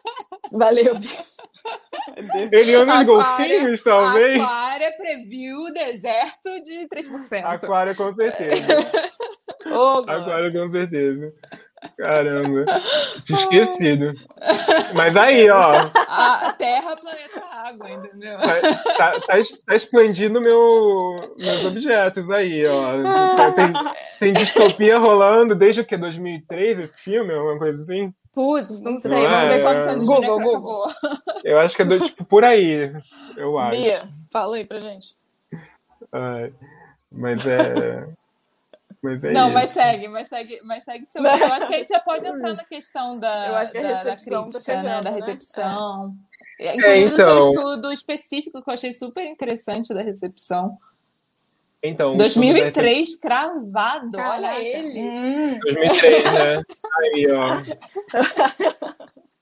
Valeu, 0.50 0.98
Bia. 0.98 1.26
Ele 2.52 2.74
ama 2.74 2.94
os 2.94 3.00
Aquária- 3.00 3.04
golfinhos, 3.04 3.82
talvez. 3.82 4.40
Aquária 4.42 4.92
previu 4.96 5.58
o 5.58 5.72
deserto 5.72 6.62
de 6.62 6.88
3%. 6.88 7.44
Aquária, 7.44 7.94
com 7.94 8.12
certeza. 8.12 8.78
Glória. 9.64 10.14
Agora 10.14 10.52
com 10.52 10.68
certeza. 10.70 11.34
Caramba. 11.96 12.64
Tinha 13.24 13.38
esquecido. 13.38 14.14
Mas 14.94 15.16
aí, 15.16 15.48
ó. 15.50 15.90
A 16.08 16.52
Terra, 16.56 16.96
planeta, 16.96 17.42
água, 17.50 17.90
entendeu? 17.90 18.38
Tá, 18.38 18.96
tá, 18.96 19.20
tá 19.20 19.34
tá 19.66 19.74
expandindo 19.74 20.40
meu, 20.40 21.34
meus 21.36 21.64
objetos 21.64 22.30
aí, 22.30 22.64
ó. 22.66 23.52
Tem, 23.52 23.72
tem 24.18 24.32
distopia 24.32 24.98
rolando 24.98 25.54
desde 25.54 25.80
o 25.80 25.84
que? 25.84 25.96
2003 25.96 26.78
esse 26.80 27.00
filme? 27.00 27.32
Alguma 27.32 27.58
coisa 27.58 27.80
assim? 27.80 28.12
Putz, 28.32 28.80
não 28.80 28.98
sei. 28.98 29.10
Não 29.10 29.22
Vamos 29.22 29.36
é, 29.36 29.48
ver 29.48 29.62
quando 29.62 29.76
é. 29.76 29.78
o 29.78 29.82
Sandy 29.82 30.06
Google, 30.06 30.40
Google. 30.40 30.84
acabou. 30.84 31.16
Eu 31.42 31.58
acho 31.58 31.74
que 31.74 31.82
é 31.82 31.84
do, 31.86 32.00
tipo, 32.00 32.24
por 32.24 32.44
aí, 32.44 32.92
eu 33.36 33.58
acho. 33.58 33.80
Bia, 33.80 33.98
fala 34.30 34.56
aí 34.56 34.64
pra 34.64 34.78
gente. 34.80 35.16
Ai, 36.12 36.52
mas 37.10 37.46
é. 37.46 38.06
Mas 39.06 39.24
é 39.24 39.32
Não, 39.32 39.46
isso. 39.46 39.54
mas 39.54 39.70
segue, 39.70 40.08
mas 40.08 40.28
segue, 40.28 40.60
mas 40.64 40.84
segue 40.84 41.06
seu. 41.06 41.22
Eu 41.24 41.52
acho 41.52 41.68
que 41.68 41.74
a 41.74 41.78
gente 41.78 41.88
já 41.88 42.00
pode 42.00 42.26
entrar 42.26 42.54
na 42.54 42.64
questão 42.64 43.18
da, 43.18 43.46
Eu 43.48 43.56
acho 43.56 43.72
que 43.72 43.78
a 43.78 43.82
da- 43.82 43.88
da 43.88 43.94
recepção 43.94 44.42
tá 44.44 44.50
crítica, 44.50 44.74
né? 44.74 44.82
chegando, 44.82 45.04
Da 45.04 45.10
né? 45.10 45.16
recepção. 45.16 46.16
Inclusive, 46.58 47.04
o 47.04 47.14
então. 47.14 47.42
seu 47.42 47.50
estudo 47.52 47.92
específico 47.92 48.62
que 48.62 48.70
eu 48.70 48.74
achei 48.74 48.92
super 48.92 49.24
interessante 49.26 49.92
da 49.94 50.02
recepção. 50.02 50.76
Então, 51.82 52.16
o 52.16 52.22
estudo 52.22 52.46
da 52.46 52.52
2003, 52.52 53.16
cravado, 53.20 54.18
olha 54.18 54.48
Caraca. 54.48 54.60
ele. 54.62 54.98
Hum, 55.00 55.58
2003, 55.60 56.24
né? 56.24 56.62
Aí, 56.98 57.26
ó. 57.30 57.56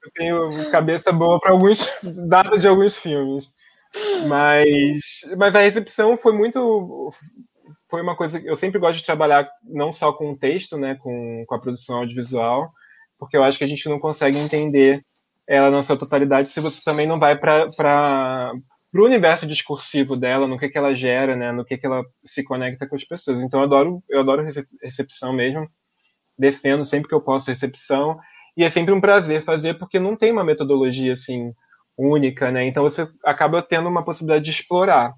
Eu 0.02 0.10
tenho 0.14 0.70
cabeça 0.70 1.10
boa 1.12 1.40
para 1.40 1.52
alguns 1.52 1.78
dados 2.28 2.60
de 2.60 2.68
alguns 2.68 2.96
filmes. 2.98 3.52
Mas, 4.26 5.20
mas 5.38 5.54
a 5.54 5.60
recepção 5.60 6.16
foi 6.18 6.32
muito. 6.32 7.12
Foi 7.90 8.02
uma 8.02 8.16
coisa 8.16 8.40
que 8.40 8.48
eu 8.48 8.56
sempre 8.56 8.80
gosto 8.80 8.98
de 8.98 9.06
trabalhar 9.06 9.48
não 9.62 9.92
só 9.92 10.12
com 10.12 10.32
o 10.32 10.38
texto, 10.38 10.76
né, 10.76 10.96
com, 10.96 11.44
com 11.46 11.54
a 11.54 11.60
produção 11.60 11.98
audiovisual, 11.98 12.70
porque 13.18 13.36
eu 13.36 13.44
acho 13.44 13.58
que 13.58 13.64
a 13.64 13.68
gente 13.68 13.88
não 13.88 14.00
consegue 14.00 14.38
entender 14.38 15.02
ela 15.46 15.70
na 15.70 15.82
sua 15.82 15.98
totalidade 15.98 16.50
se 16.50 16.60
você 16.60 16.82
também 16.84 17.06
não 17.06 17.18
vai 17.18 17.38
para 17.38 18.52
o 18.94 19.04
universo 19.04 19.46
discursivo 19.46 20.16
dela, 20.16 20.46
no 20.46 20.58
que, 20.58 20.68
que 20.68 20.78
ela 20.78 20.94
gera, 20.94 21.36
né, 21.36 21.52
no 21.52 21.64
que, 21.64 21.76
que 21.76 21.86
ela 21.86 22.02
se 22.22 22.42
conecta 22.42 22.88
com 22.88 22.96
as 22.96 23.04
pessoas. 23.04 23.42
Então 23.42 23.60
eu 23.60 23.64
adoro, 23.64 24.02
eu 24.08 24.20
adoro 24.20 24.42
recep- 24.42 24.66
recepção 24.82 25.32
mesmo, 25.32 25.68
defendo 26.38 26.84
sempre 26.84 27.08
que 27.08 27.14
eu 27.14 27.20
posso 27.20 27.50
recepção, 27.50 28.18
e 28.56 28.64
é 28.64 28.68
sempre 28.68 28.92
um 28.94 29.00
prazer 29.00 29.42
fazer, 29.42 29.74
porque 29.74 29.98
não 29.98 30.16
tem 30.16 30.32
uma 30.32 30.44
metodologia 30.44 31.12
assim 31.12 31.52
única, 31.96 32.50
né? 32.50 32.66
Então 32.66 32.82
você 32.82 33.06
acaba 33.24 33.62
tendo 33.62 33.88
uma 33.88 34.04
possibilidade 34.04 34.44
de 34.44 34.50
explorar 34.50 35.12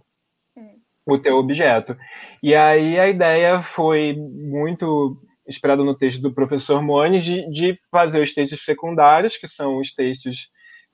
o 1.06 1.18
teu 1.18 1.36
objeto. 1.36 1.96
E 2.42 2.54
aí 2.54 2.98
a 2.98 3.08
ideia 3.08 3.62
foi 3.62 4.14
muito 4.14 5.16
inspirada 5.48 5.84
no 5.84 5.96
texto 5.96 6.20
do 6.20 6.34
professor 6.34 6.82
Mones 6.82 7.22
de, 7.22 7.48
de 7.50 7.78
fazer 7.90 8.20
os 8.20 8.34
textos 8.34 8.64
secundários, 8.64 9.36
que 9.36 9.46
são 9.46 9.78
os 9.78 9.94
textos 9.94 10.50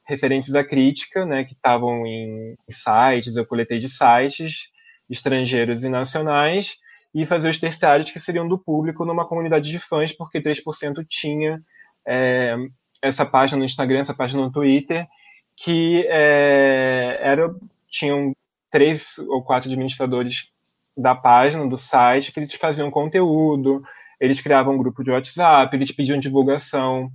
referentes 0.06 0.55
à 0.55 0.62
crítica, 0.62 1.24
né, 1.24 1.44
que 1.44 1.55
estavam 1.55 2.06
em 2.06 2.55
sites, 2.68 3.36
eu 3.36 3.47
coletei 3.47 3.78
de 3.78 3.89
sites 3.89 4.68
estrangeiros 5.09 5.84
e 5.84 5.89
nacionais, 5.89 6.76
e 7.14 7.24
fazer 7.24 7.51
os 7.51 7.59
terciários 7.59 8.10
que 8.10 8.20
seriam 8.20 8.48
do 8.48 8.59
público 8.59 9.05
numa 9.05 9.26
comunidade 9.26 9.70
de 9.70 9.78
fãs, 9.78 10.12
porque 10.12 10.40
3% 10.40 11.05
tinha 11.06 11.62
é, 12.06 12.56
essa 13.01 13.24
página 13.24 13.59
no 13.59 13.64
Instagram, 13.64 14.01
essa 14.01 14.14
página 14.14 14.43
no 14.43 14.52
Twitter, 14.52 15.06
que 15.56 16.06
é, 16.09 17.18
era, 17.20 17.55
tinham 17.89 18.34
três 18.73 19.19
ou 19.19 19.44
quatro 19.44 19.69
administradores 19.69 20.49
da 20.97 21.15
página, 21.15 21.69
do 21.69 21.78
site, 21.78 22.32
que 22.32 22.40
eles 22.40 22.53
faziam 22.55 22.90
conteúdo, 22.90 23.82
eles 24.19 24.40
criavam 24.40 24.74
um 24.74 24.78
grupo 24.78 25.05
de 25.05 25.11
WhatsApp, 25.11 25.77
eles 25.77 25.93
pediam 25.93 26.19
divulgação 26.19 27.11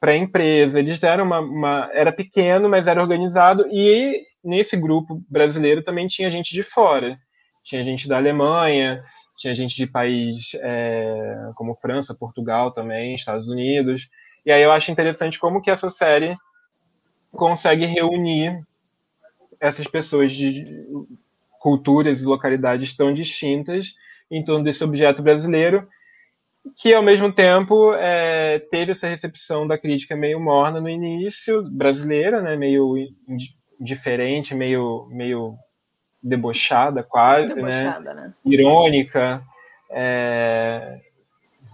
para 0.00 0.12
a 0.12 0.16
empresa, 0.16 0.78
eles 0.78 0.98
deram 0.98 1.24
uma, 1.24 1.40
uma, 1.40 1.90
Era 1.92 2.12
pequeno, 2.12 2.68
mas 2.68 2.86
era 2.86 3.00
organizado, 3.00 3.66
e 3.70 4.22
nesse 4.42 4.76
grupo 4.76 5.22
brasileiro 5.28 5.82
também 5.82 6.06
tinha 6.06 6.28
gente 6.28 6.52
de 6.52 6.62
fora. 6.62 7.18
Tinha 7.62 7.82
gente 7.82 8.06
da 8.06 8.16
Alemanha, 8.16 9.02
tinha 9.36 9.54
gente 9.54 9.74
de 9.74 9.86
país 9.86 10.50
é, 10.56 11.50
como 11.54 11.74
França, 11.76 12.14
Portugal 12.14 12.70
também, 12.70 13.14
Estados 13.14 13.48
Unidos. 13.48 14.08
E 14.44 14.52
aí 14.52 14.62
eu 14.62 14.70
acho 14.70 14.92
interessante 14.92 15.38
como 15.38 15.62
que 15.62 15.70
essa 15.70 15.88
série 15.88 16.36
consegue 17.32 17.86
reunir 17.86 18.62
essas 19.64 19.86
pessoas 19.86 20.32
de 20.32 20.64
culturas 21.58 22.20
e 22.22 22.26
localidades 22.26 22.94
tão 22.94 23.14
distintas 23.14 23.94
em 24.30 24.44
torno 24.44 24.62
desse 24.62 24.84
objeto 24.84 25.22
brasileiro, 25.22 25.88
que 26.76 26.92
ao 26.92 27.02
mesmo 27.02 27.32
tempo 27.32 27.94
é, 27.94 28.58
teve 28.70 28.92
essa 28.92 29.08
recepção 29.08 29.66
da 29.66 29.78
crítica 29.78 30.14
meio 30.14 30.38
morna 30.38 30.80
no 30.80 30.88
início, 30.88 31.62
brasileira, 31.76 32.42
né, 32.42 32.56
meio 32.56 32.94
diferente, 33.80 34.54
meio, 34.54 35.08
meio 35.10 35.54
debochada 36.22 37.02
quase, 37.02 37.54
Debochada, 37.54 38.14
né? 38.14 38.22
né? 38.22 38.34
irônica, 38.44 39.42
é, 39.90 41.00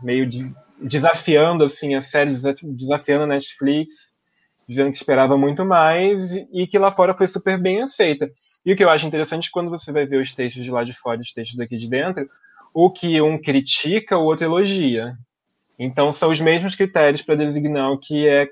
meio 0.02 0.26
de, 0.26 0.52
desafiando 0.80 1.64
assim 1.64 1.94
a 1.94 2.00
série, 2.00 2.32
desafiando 2.62 3.24
a 3.24 3.28
Netflix, 3.28 4.14
dizendo 4.70 4.92
que 4.92 4.98
esperava 4.98 5.36
muito 5.36 5.64
mais 5.64 6.32
e 6.52 6.64
que 6.64 6.78
lá 6.78 6.92
fora 6.92 7.12
foi 7.12 7.26
super 7.26 7.60
bem 7.60 7.82
aceita. 7.82 8.30
E 8.64 8.72
o 8.72 8.76
que 8.76 8.84
eu 8.84 8.88
acho 8.88 9.04
interessante 9.04 9.50
quando 9.50 9.68
você 9.68 9.90
vai 9.90 10.06
ver 10.06 10.22
os 10.22 10.32
textos 10.32 10.62
de 10.62 10.70
lá 10.70 10.84
de 10.84 10.92
fora 10.92 11.18
e 11.18 11.22
os 11.22 11.32
textos 11.32 11.58
daqui 11.58 11.76
de 11.76 11.90
dentro, 11.90 12.30
o 12.72 12.88
que 12.88 13.20
um 13.20 13.36
critica, 13.36 14.16
o 14.16 14.22
outro 14.22 14.46
elogia. 14.46 15.16
Então 15.76 16.12
são 16.12 16.30
os 16.30 16.40
mesmos 16.40 16.76
critérios 16.76 17.20
para 17.20 17.34
designar 17.34 17.90
o 17.90 17.98
que 17.98 18.28
é 18.28 18.48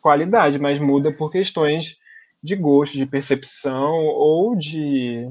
qualidade, 0.00 0.60
mas 0.60 0.78
muda 0.78 1.10
por 1.10 1.28
questões 1.28 1.96
de 2.40 2.54
gosto, 2.54 2.96
de 2.96 3.04
percepção 3.04 3.96
ou 3.96 4.54
de. 4.54 5.28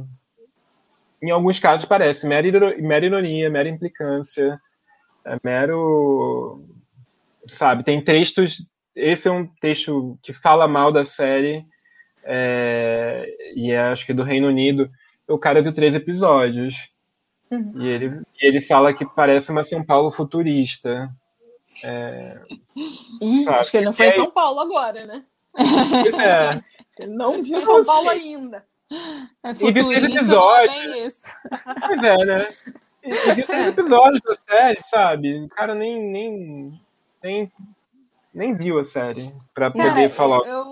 Em 1.21 1.31
alguns 1.31 1.57
casos 1.57 1.85
parece 1.85 2.27
mera, 2.27 2.75
mera 2.81 3.05
ironia, 3.05 3.49
mera 3.49 3.69
implicância, 3.69 4.59
é 5.25 5.37
mero. 5.41 6.65
Sabe, 7.47 7.85
tem 7.85 8.03
textos. 8.03 8.69
Esse 8.95 9.27
é 9.27 9.31
um 9.31 9.47
texto 9.47 10.17
que 10.21 10.33
fala 10.33 10.67
mal 10.67 10.91
da 10.91 11.05
série, 11.05 11.65
é, 12.23 13.25
e 13.55 13.71
é, 13.71 13.79
acho 13.79 14.05
que 14.05 14.13
do 14.13 14.23
Reino 14.23 14.47
Unido. 14.47 14.89
O 15.27 15.37
cara 15.37 15.61
viu 15.61 15.73
três 15.73 15.95
episódios. 15.95 16.91
Uhum. 17.49 17.73
E 17.81 17.87
ele, 17.87 18.21
ele 18.39 18.61
fala 18.61 18.93
que 18.93 19.05
parece 19.05 19.51
uma 19.51 19.63
São 19.63 19.83
Paulo 19.83 20.11
futurista. 20.11 21.09
É, 21.83 22.39
Ih, 23.21 23.47
acho 23.47 23.71
que 23.71 23.77
ele 23.77 23.85
não 23.85 23.93
foi 23.93 24.07
em 24.07 24.11
São 24.11 24.29
Paulo 24.29 24.59
agora, 24.59 25.05
né? 25.05 25.23
Pois 25.53 26.19
é. 26.19 26.61
Ele 26.99 27.13
não 27.13 27.41
viu 27.41 27.61
São 27.61 27.83
Paulo 27.85 28.09
ainda. 28.09 28.65
É 29.41 29.53
futurista, 29.53 30.05
episódios. 30.05 30.75
Não 30.75 30.93
é 30.93 30.99
isso. 30.99 31.29
Pois 31.87 32.03
é, 32.03 32.17
né? 32.17 32.53
E, 33.03 33.09
e 33.09 33.33
viu 33.33 33.47
três 33.47 33.67
episódios 33.79 34.21
da 34.21 34.35
série, 34.35 34.81
sabe? 34.81 35.39
O 35.39 35.49
cara 35.49 35.73
nem, 35.73 36.01
nem, 36.01 36.81
nem, 37.23 37.51
nem 38.33 38.55
viu 38.55 38.79
a 38.79 38.83
série 38.83 39.33
pra 39.53 39.71
poder 39.71 40.09
falar. 40.09 40.39
Eu, 40.47 40.65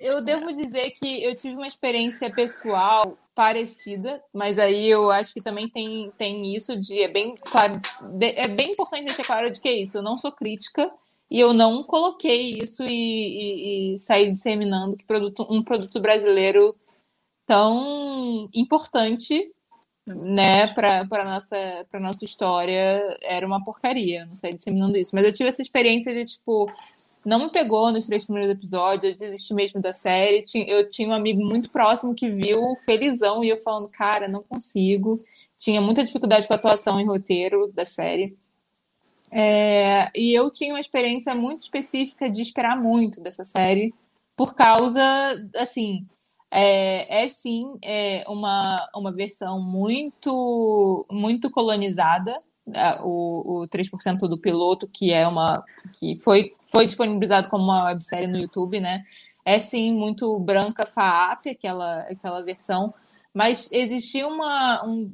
eu 0.00 0.24
devo 0.24 0.52
dizer 0.52 0.90
que 0.90 1.22
eu 1.22 1.34
tive 1.34 1.54
uma 1.54 1.66
experiência 1.66 2.30
pessoal 2.30 3.16
parecida, 3.34 4.22
mas 4.32 4.58
aí 4.58 4.88
eu 4.88 5.10
acho 5.10 5.34
que 5.34 5.42
também 5.42 5.68
tem, 5.68 6.10
tem 6.16 6.54
isso 6.54 6.74
de 6.78 7.02
é 7.02 7.08
bem 7.08 7.34
claro, 7.34 7.80
de, 8.02 8.26
é 8.28 8.48
bem 8.48 8.72
importante 8.72 9.04
deixar 9.04 9.24
claro 9.24 9.50
de 9.50 9.60
que 9.60 9.68
é 9.68 9.74
isso. 9.74 9.98
Eu 9.98 10.02
não 10.02 10.18
sou 10.18 10.32
crítica 10.32 10.90
e 11.30 11.38
eu 11.38 11.52
não 11.52 11.82
coloquei 11.82 12.58
isso 12.58 12.82
e, 12.82 12.88
e, 12.88 13.94
e 13.94 13.98
saí 13.98 14.32
disseminando 14.32 14.96
que 14.96 15.04
produto, 15.04 15.46
um 15.50 15.62
produto 15.62 16.00
brasileiro 16.00 16.74
tão 17.46 18.48
importante 18.54 19.52
né, 20.06 20.68
para 20.68 21.24
nossa 21.24 21.56
para 21.90 22.00
nossa 22.00 22.24
história 22.24 23.18
era 23.22 23.46
uma 23.46 23.62
porcaria. 23.62 24.24
Não 24.26 24.36
sei 24.36 24.54
disseminando 24.54 24.96
isso, 24.96 25.14
mas 25.14 25.24
eu 25.24 25.32
tive 25.32 25.48
essa 25.48 25.62
experiência 25.62 26.14
de 26.14 26.24
tipo 26.24 26.70
não 27.26 27.40
me 27.40 27.50
pegou 27.50 27.90
nos 27.90 28.06
três 28.06 28.24
primeiros 28.24 28.52
episódios, 28.52 29.20
eu 29.20 29.28
desisti 29.28 29.52
mesmo 29.52 29.80
da 29.80 29.92
série. 29.92 30.44
Eu 30.68 30.88
tinha 30.88 31.08
um 31.08 31.12
amigo 31.12 31.44
muito 31.44 31.70
próximo 31.70 32.14
que 32.14 32.30
viu 32.30 32.76
felizão 32.84 33.42
e 33.42 33.48
eu 33.48 33.60
falando, 33.60 33.88
cara, 33.88 34.28
não 34.28 34.44
consigo. 34.44 35.20
Tinha 35.58 35.80
muita 35.80 36.04
dificuldade 36.04 36.46
com 36.46 36.52
a 36.52 36.56
atuação 36.56 37.00
e 37.00 37.04
roteiro 37.04 37.66
da 37.72 37.84
série. 37.84 38.38
É, 39.32 40.08
e 40.14 40.32
eu 40.32 40.50
tinha 40.52 40.72
uma 40.72 40.80
experiência 40.80 41.34
muito 41.34 41.60
específica 41.60 42.30
de 42.30 42.40
esperar 42.40 42.80
muito 42.80 43.20
dessa 43.20 43.44
série, 43.44 43.92
por 44.36 44.54
causa, 44.54 45.02
assim, 45.56 46.06
é, 46.48 47.24
é 47.24 47.28
sim 47.28 47.76
é 47.82 48.24
uma, 48.28 48.88
uma 48.94 49.10
versão 49.10 49.60
muito, 49.60 51.04
muito 51.10 51.50
colonizada 51.50 52.40
o, 53.02 53.62
o 53.62 53.68
3% 53.68 54.18
do 54.28 54.38
piloto, 54.38 54.88
que 54.88 55.12
é 55.12 55.26
uma. 55.26 55.64
que 55.92 56.16
foi, 56.16 56.54
foi 56.76 56.84
disponibilizado 56.84 57.48
como 57.48 57.64
uma 57.64 57.84
websérie 57.84 58.28
no 58.28 58.36
YouTube, 58.36 58.78
né? 58.80 59.02
É 59.42 59.58
sim 59.58 59.94
muito 59.94 60.38
branca 60.40 60.84
FAAP, 60.84 61.46
aquela, 61.46 62.00
aquela 62.00 62.42
versão, 62.42 62.92
mas 63.32 63.72
existia 63.72 64.28
uma, 64.28 64.84
um, 64.84 65.10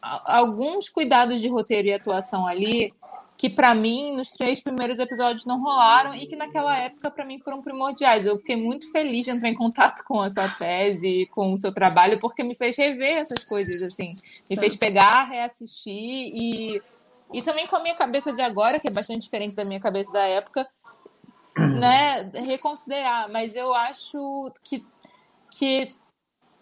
alguns 0.00 0.88
cuidados 0.88 1.40
de 1.40 1.48
roteiro 1.48 1.88
e 1.88 1.92
atuação 1.92 2.46
ali 2.46 2.94
que 3.36 3.50
para 3.50 3.74
mim 3.74 4.14
nos 4.14 4.30
três 4.30 4.60
primeiros 4.60 5.00
episódios 5.00 5.44
não 5.44 5.60
rolaram 5.60 6.14
e 6.14 6.24
que 6.28 6.36
naquela 6.36 6.76
época 6.78 7.10
para 7.10 7.24
mim 7.24 7.40
foram 7.40 7.60
primordiais. 7.60 8.24
Eu 8.24 8.38
fiquei 8.38 8.54
muito 8.54 8.88
feliz 8.92 9.24
de 9.24 9.32
entrar 9.32 9.48
em 9.48 9.54
contato 9.54 10.04
com 10.04 10.20
a 10.20 10.30
sua 10.30 10.48
tese, 10.50 11.28
com 11.32 11.52
o 11.52 11.58
seu 11.58 11.74
trabalho, 11.74 12.20
porque 12.20 12.44
me 12.44 12.54
fez 12.54 12.76
rever 12.76 13.18
essas 13.18 13.42
coisas 13.42 13.82
assim, 13.82 14.14
me 14.48 14.56
fez 14.56 14.76
pegar, 14.76 15.24
reassistir 15.24 16.30
e 16.32 16.80
e 17.32 17.40
também 17.40 17.66
com 17.66 17.76
a 17.76 17.80
minha 17.80 17.94
cabeça 17.94 18.32
de 18.32 18.42
agora, 18.42 18.78
que 18.78 18.86
é 18.86 18.90
bastante 18.90 19.20
diferente 19.20 19.56
da 19.56 19.64
minha 19.64 19.80
cabeça 19.80 20.12
da 20.12 20.26
época, 20.26 20.68
né, 21.56 22.30
reconsiderar, 22.34 23.30
mas 23.30 23.54
eu 23.54 23.74
acho 23.74 24.52
que 24.64 24.84
que 25.58 25.94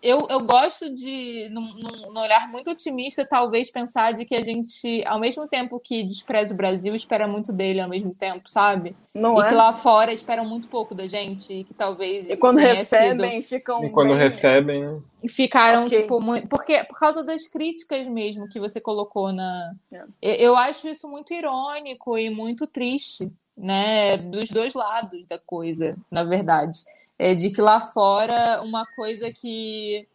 eu, 0.02 0.26
eu 0.30 0.40
gosto 0.40 0.92
de, 0.92 1.48
num, 1.50 1.74
num, 2.10 2.20
olhar 2.20 2.48
muito 2.48 2.70
otimista, 2.70 3.24
talvez 3.24 3.70
pensar 3.70 4.12
de 4.12 4.24
que 4.24 4.34
a 4.34 4.42
gente, 4.42 5.04
ao 5.06 5.20
mesmo 5.20 5.46
tempo 5.46 5.78
que 5.78 6.02
despreza 6.02 6.54
o 6.54 6.56
Brasil, 6.56 6.94
espera 6.94 7.28
muito 7.28 7.52
dele 7.52 7.80
ao 7.80 7.88
mesmo 7.88 8.14
tempo, 8.14 8.48
sabe? 8.48 8.96
Não 9.14 9.38
e 9.38 9.44
é? 9.44 9.48
que 9.48 9.54
lá 9.54 9.72
fora 9.74 10.10
esperam 10.10 10.46
muito 10.46 10.68
pouco 10.68 10.94
da 10.94 11.06
gente, 11.06 11.52
e 11.52 11.64
que 11.64 11.74
talvez. 11.74 12.30
E 12.30 12.36
quando 12.38 12.58
recebem, 12.58 13.42
sido... 13.42 13.58
ficam. 13.58 13.84
E 13.84 13.90
quando 13.90 14.10
bem... 14.10 14.18
recebem. 14.18 15.02
Ficaram, 15.28 15.86
okay. 15.86 16.00
tipo, 16.00 16.18
muito. 16.20 16.48
Porque, 16.48 16.82
por 16.84 16.98
causa 16.98 17.22
das 17.22 17.46
críticas 17.46 18.06
mesmo 18.06 18.48
que 18.48 18.58
você 18.58 18.80
colocou 18.80 19.32
na. 19.32 19.74
É. 20.22 20.42
Eu 20.42 20.56
acho 20.56 20.88
isso 20.88 21.10
muito 21.10 21.34
irônico 21.34 22.16
e 22.16 22.30
muito 22.30 22.66
triste, 22.66 23.30
né? 23.60 24.16
Dos 24.16 24.48
dois 24.50 24.74
lados 24.74 25.26
da 25.26 25.38
coisa, 25.38 25.96
na 26.10 26.24
verdade 26.24 26.80
é, 27.20 27.34
de 27.34 27.50
que 27.50 27.60
lá 27.60 27.78
fora 27.78 28.62
uma 28.62 28.86
coisa 28.96 29.30
que 29.30 30.08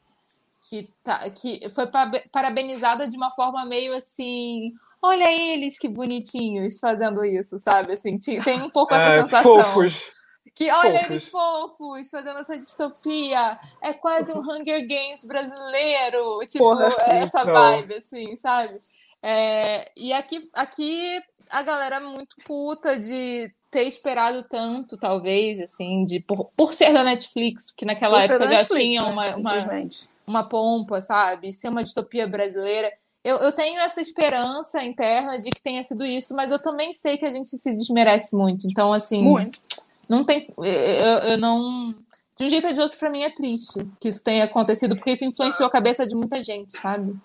que, 0.67 0.89
tá, 1.03 1.30
que 1.30 1.69
foi 1.69 1.85
parabenizada 2.31 3.07
de 3.07 3.15
uma 3.15 3.30
forma 3.30 3.63
meio 3.63 3.95
assim 3.95 4.73
olha 4.99 5.31
eles 5.31 5.77
que 5.77 5.88
bonitinhos 5.88 6.80
fazendo 6.80 7.23
isso, 7.23 7.59
sabe? 7.59 7.93
Assim, 7.93 8.17
tem 8.17 8.59
um 8.63 8.72
pouco 8.72 8.95
essa 8.95 9.13
é, 9.13 9.22
sensação. 9.22 9.63
Fofos. 9.63 10.15
Que 10.55 10.72
olha 10.72 10.93
fofos. 10.93 11.09
eles 11.11 11.27
fofos 11.27 12.09
fazendo 12.09 12.39
essa 12.39 12.57
distopia. 12.57 13.59
É 13.84 13.93
quase 13.93 14.31
um 14.34 14.39
Hunger 14.39 14.88
Games 14.88 15.23
brasileiro. 15.23 16.39
Tipo, 16.47 16.63
Porra, 16.63 16.95
essa 17.05 17.41
então. 17.41 17.53
vibe, 17.53 17.93
assim, 17.93 18.35
sabe? 18.35 18.81
É, 19.22 19.91
e 19.95 20.11
aqui, 20.11 20.49
aqui 20.53 21.22
a 21.49 21.61
galera 21.61 21.99
muito 21.99 22.35
puta 22.45 22.97
de 22.97 23.51
ter 23.69 23.84
esperado 23.84 24.45
tanto, 24.47 24.97
talvez, 24.97 25.59
assim, 25.59 26.05
de 26.05 26.19
por, 26.19 26.49
por 26.55 26.73
ser 26.73 26.93
da 26.93 27.03
Netflix, 27.03 27.72
que 27.76 27.85
naquela 27.85 28.23
época 28.23 28.43
já 28.45 28.49
Netflix, 28.49 28.81
tinha 28.81 29.01
né, 29.03 29.09
uma, 29.09 29.35
uma, 29.35 29.88
uma 30.26 30.43
pompa, 30.43 31.01
sabe? 31.01 31.51
Ser 31.51 31.69
uma 31.69 31.84
distopia 31.84 32.26
brasileira. 32.26 32.91
Eu, 33.23 33.38
eu 33.38 33.51
tenho 33.51 33.80
essa 33.80 33.99
esperança 33.99 34.84
interna 34.84 35.39
de 35.39 35.49
que 35.49 35.61
tenha 35.61 35.84
sido 35.84 36.05
isso, 36.05 36.35
mas 36.35 36.51
eu 36.51 36.61
também 36.61 36.93
sei 36.93 37.17
que 37.17 37.26
a 37.26 37.34
gente 37.34 37.57
se 37.57 37.73
desmerece 37.73 38.35
muito. 38.35 38.67
Então, 38.67 38.93
assim. 38.93 39.23
Muito. 39.23 39.59
Não 40.07 40.23
tem. 40.23 40.47
Eu, 40.57 41.31
eu 41.31 41.38
não. 41.38 41.95
De 42.38 42.45
um 42.45 42.49
jeito 42.49 42.67
ou 42.67 42.73
de 42.73 42.80
outro, 42.80 42.99
para 42.99 43.09
mim 43.09 43.23
é 43.23 43.30
triste 43.30 43.85
que 43.99 44.09
isso 44.09 44.23
tenha 44.23 44.43
acontecido, 44.43 44.95
porque 44.95 45.11
isso 45.11 45.26
influenciou 45.26 45.67
a 45.67 45.72
cabeça 45.72 46.05
de 46.05 46.15
muita 46.15 46.43
gente, 46.43 46.77
sabe? 46.77 47.15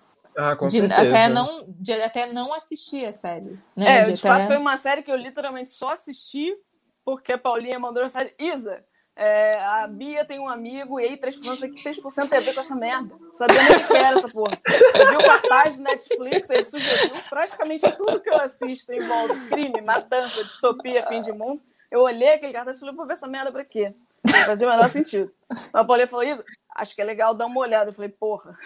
Ah, 0.40 0.56
com 0.56 0.66
de, 0.66 0.78
certeza. 0.78 1.02
Até 1.02 1.28
não, 1.28 1.64
de 1.68 1.92
até 1.92 2.32
não 2.32 2.54
assistir 2.54 3.04
a 3.04 3.12
série. 3.12 3.58
Né? 3.76 3.98
É, 3.98 4.04
de, 4.04 4.12
de 4.12 4.20
até... 4.20 4.28
fato 4.28 4.46
foi 4.48 4.56
uma 4.56 4.78
série 4.78 5.02
que 5.02 5.10
eu 5.10 5.16
literalmente 5.16 5.70
só 5.70 5.92
assisti 5.92 6.56
porque 7.04 7.32
a 7.32 7.38
Paulinha 7.38 7.78
mandou 7.78 8.02
mensagem. 8.02 8.32
Isa, 8.38 8.84
é, 9.16 9.58
a 9.60 9.86
Bia 9.86 10.24
tem 10.24 10.38
um 10.38 10.48
amigo 10.48 10.98
e 10.98 11.04
aí 11.04 11.16
3%, 11.16 11.40
3% 11.40 12.28
tem 12.28 12.38
a 12.38 12.42
ver 12.42 12.54
com 12.54 12.60
essa 12.60 12.74
merda. 12.74 13.14
Sabia 13.32 13.62
nem 13.62 13.76
o 13.76 13.86
que 13.86 13.96
era 13.96 14.18
essa 14.18 14.28
porra. 14.28 14.58
Eu 14.94 15.10
vi 15.10 15.16
o 15.16 15.26
cartaz 15.26 15.76
do 15.76 15.82
Netflix, 15.82 16.48
ele 16.48 16.64
sugeriu 16.64 17.14
praticamente 17.28 17.90
tudo 17.96 18.20
que 18.20 18.30
eu 18.30 18.40
assisto 18.40 18.92
envolve 18.92 19.48
crime, 19.48 19.80
matança, 19.82 20.42
distopia, 20.42 21.06
fim 21.06 21.20
de 21.20 21.32
mundo. 21.32 21.62
Eu 21.90 22.00
olhei 22.00 22.34
aquele 22.34 22.52
cartaz 22.52 22.76
e 22.76 22.80
falei, 22.80 22.94
vou 22.94 23.06
ver 23.06 23.12
essa 23.12 23.28
merda 23.28 23.52
pra 23.52 23.64
quê? 23.64 23.92
Não 24.24 24.44
fazia 24.46 24.66
o 24.66 24.70
menor 24.70 24.88
sentido. 24.88 25.32
A 25.72 25.84
Paulinha 25.84 26.06
falou, 26.06 26.24
Isa, 26.24 26.44
acho 26.74 26.94
que 26.94 27.02
é 27.02 27.04
legal 27.04 27.34
dar 27.34 27.46
uma 27.46 27.60
olhada. 27.60 27.90
Eu 27.90 27.94
falei, 27.94 28.10
porra, 28.10 28.56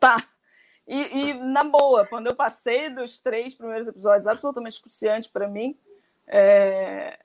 tá. 0.00 0.22
E, 0.86 1.30
e, 1.30 1.34
na 1.34 1.64
boa, 1.64 2.06
quando 2.06 2.28
eu 2.28 2.34
passei 2.34 2.88
dos 2.88 3.18
três 3.18 3.54
primeiros 3.54 3.88
episódios 3.88 4.26
absolutamente 4.26 4.80
cruciantes 4.80 5.28
para 5.28 5.48
mim, 5.48 5.76
é... 6.28 7.18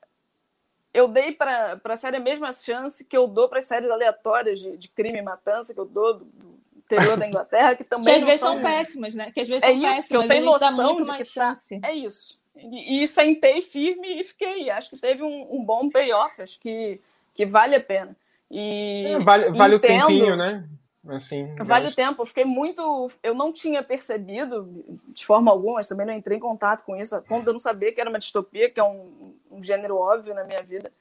eu 0.91 1.07
dei 1.07 1.31
para 1.31 1.79
a 1.83 1.95
série 1.95 2.17
a 2.17 2.21
mesma 2.21 2.51
chance 2.51 3.05
que 3.05 3.15
eu 3.15 3.27
dou 3.27 3.47
para 3.47 3.59
as 3.59 3.65
séries 3.65 3.91
aleatórias 3.91 4.59
de, 4.59 4.77
de, 4.77 4.87
crime 4.87 5.19
e 5.19 5.21
matança 5.21 5.73
que 5.75 5.79
eu 5.79 5.85
dou 5.85 6.15
do, 6.15 6.25
do 6.25 6.59
interior 6.77 7.17
da 7.17 7.27
Inglaterra, 7.27 7.75
que 7.75 7.83
também 7.83 8.05
que 8.05 8.19
às 8.19 8.23
vezes 8.23 8.39
são, 8.39 8.53
são 8.53 8.63
péssimas, 8.63 9.13
né? 9.13 9.31
Que 9.31 9.41
às 9.41 9.47
vezes 9.47 9.63
é 9.63 9.67
são 9.67 9.75
isso, 9.75 9.85
péssimas, 9.85 10.07
que 10.07 10.15
eu 10.15 10.27
tenho 10.27 10.45
noção 10.45 10.95
de 10.95 11.03
que 11.03 11.07
tá 11.07 11.23
chance. 11.23 11.79
é 11.83 11.93
isso. 11.93 12.41
E, 12.55 13.03
e, 13.03 13.07
sentei 13.07 13.61
firme 13.61 14.19
e 14.19 14.23
fiquei. 14.23 14.69
Acho 14.69 14.89
que 14.89 14.97
teve 14.97 15.23
um, 15.23 15.55
um 15.55 15.63
bom 15.63 15.87
payoff, 15.89 16.41
acho 16.41 16.59
que, 16.59 16.99
que 17.33 17.45
vale 17.45 17.75
a 17.75 17.79
pena. 17.79 18.15
E 18.49 19.05
é, 19.07 19.19
vale, 19.19 19.51
vale 19.51 19.75
entendo, 19.75 20.03
o 20.03 20.07
tempinho, 20.07 20.35
né? 20.35 20.67
Assim, 21.07 21.55
vale 21.55 21.87
o 21.87 21.95
tempo. 21.95 22.21
Eu 22.21 22.25
fiquei 22.25 22.45
muito. 22.45 23.09
Eu 23.23 23.33
não 23.33 23.51
tinha 23.51 23.81
percebido 23.81 24.69
de 25.07 25.25
forma 25.25 25.51
alguma, 25.51 25.75
mas 25.75 25.87
também 25.87 26.05
não 26.05 26.13
entrei 26.13 26.37
em 26.37 26.41
contato 26.41 26.83
com 26.83 26.95
isso, 26.95 27.21
quando 27.27 27.47
eu 27.47 27.53
não 27.53 27.59
sabia 27.59 27.91
que 27.91 27.99
era 27.99 28.09
uma 28.09 28.19
distopia, 28.19 28.69
que 28.69 28.79
é 28.79 28.83
um, 28.83 29.33
um 29.49 29.63
gênero 29.63 29.97
óbvio 29.97 30.35
na 30.35 30.43
minha 30.43 30.61
vida. 30.61 30.91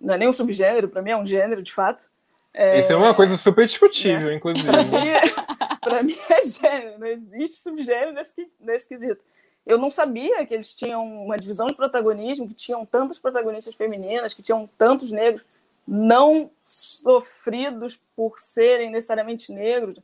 Não 0.00 0.14
é 0.14 0.18
nem 0.18 0.28
um 0.28 0.32
subgênero, 0.32 0.88
para 0.88 1.00
mim 1.00 1.10
é 1.10 1.16
um 1.16 1.26
gênero 1.26 1.62
de 1.62 1.72
fato. 1.72 2.10
É... 2.52 2.80
Isso 2.80 2.92
é 2.92 2.96
uma 2.96 3.14
coisa 3.14 3.36
super 3.38 3.66
discutível, 3.66 4.28
é. 4.28 4.34
inclusive. 4.34 4.68
Para 4.68 4.82
mim, 4.82 5.08
é, 5.08 6.02
mim, 6.02 6.16
é 6.30 6.42
gênero, 6.42 6.98
não 6.98 7.06
existe 7.06 7.56
subgênero 7.56 8.12
nesse, 8.12 8.34
nesse 8.60 8.86
quesito. 8.86 9.24
Eu 9.64 9.78
não 9.78 9.90
sabia 9.90 10.44
que 10.46 10.54
eles 10.54 10.74
tinham 10.74 11.04
uma 11.24 11.36
divisão 11.36 11.66
de 11.66 11.74
protagonismo, 11.74 12.48
que 12.48 12.54
tinham 12.54 12.84
tantas 12.84 13.18
protagonistas 13.18 13.74
femininas, 13.74 14.34
que 14.34 14.42
tinham 14.42 14.68
tantos 14.78 15.10
negros 15.10 15.44
não 15.90 16.50
sofridos 16.66 17.98
por 18.14 18.38
serem 18.38 18.90
necessariamente 18.90 19.50
negros. 19.50 19.98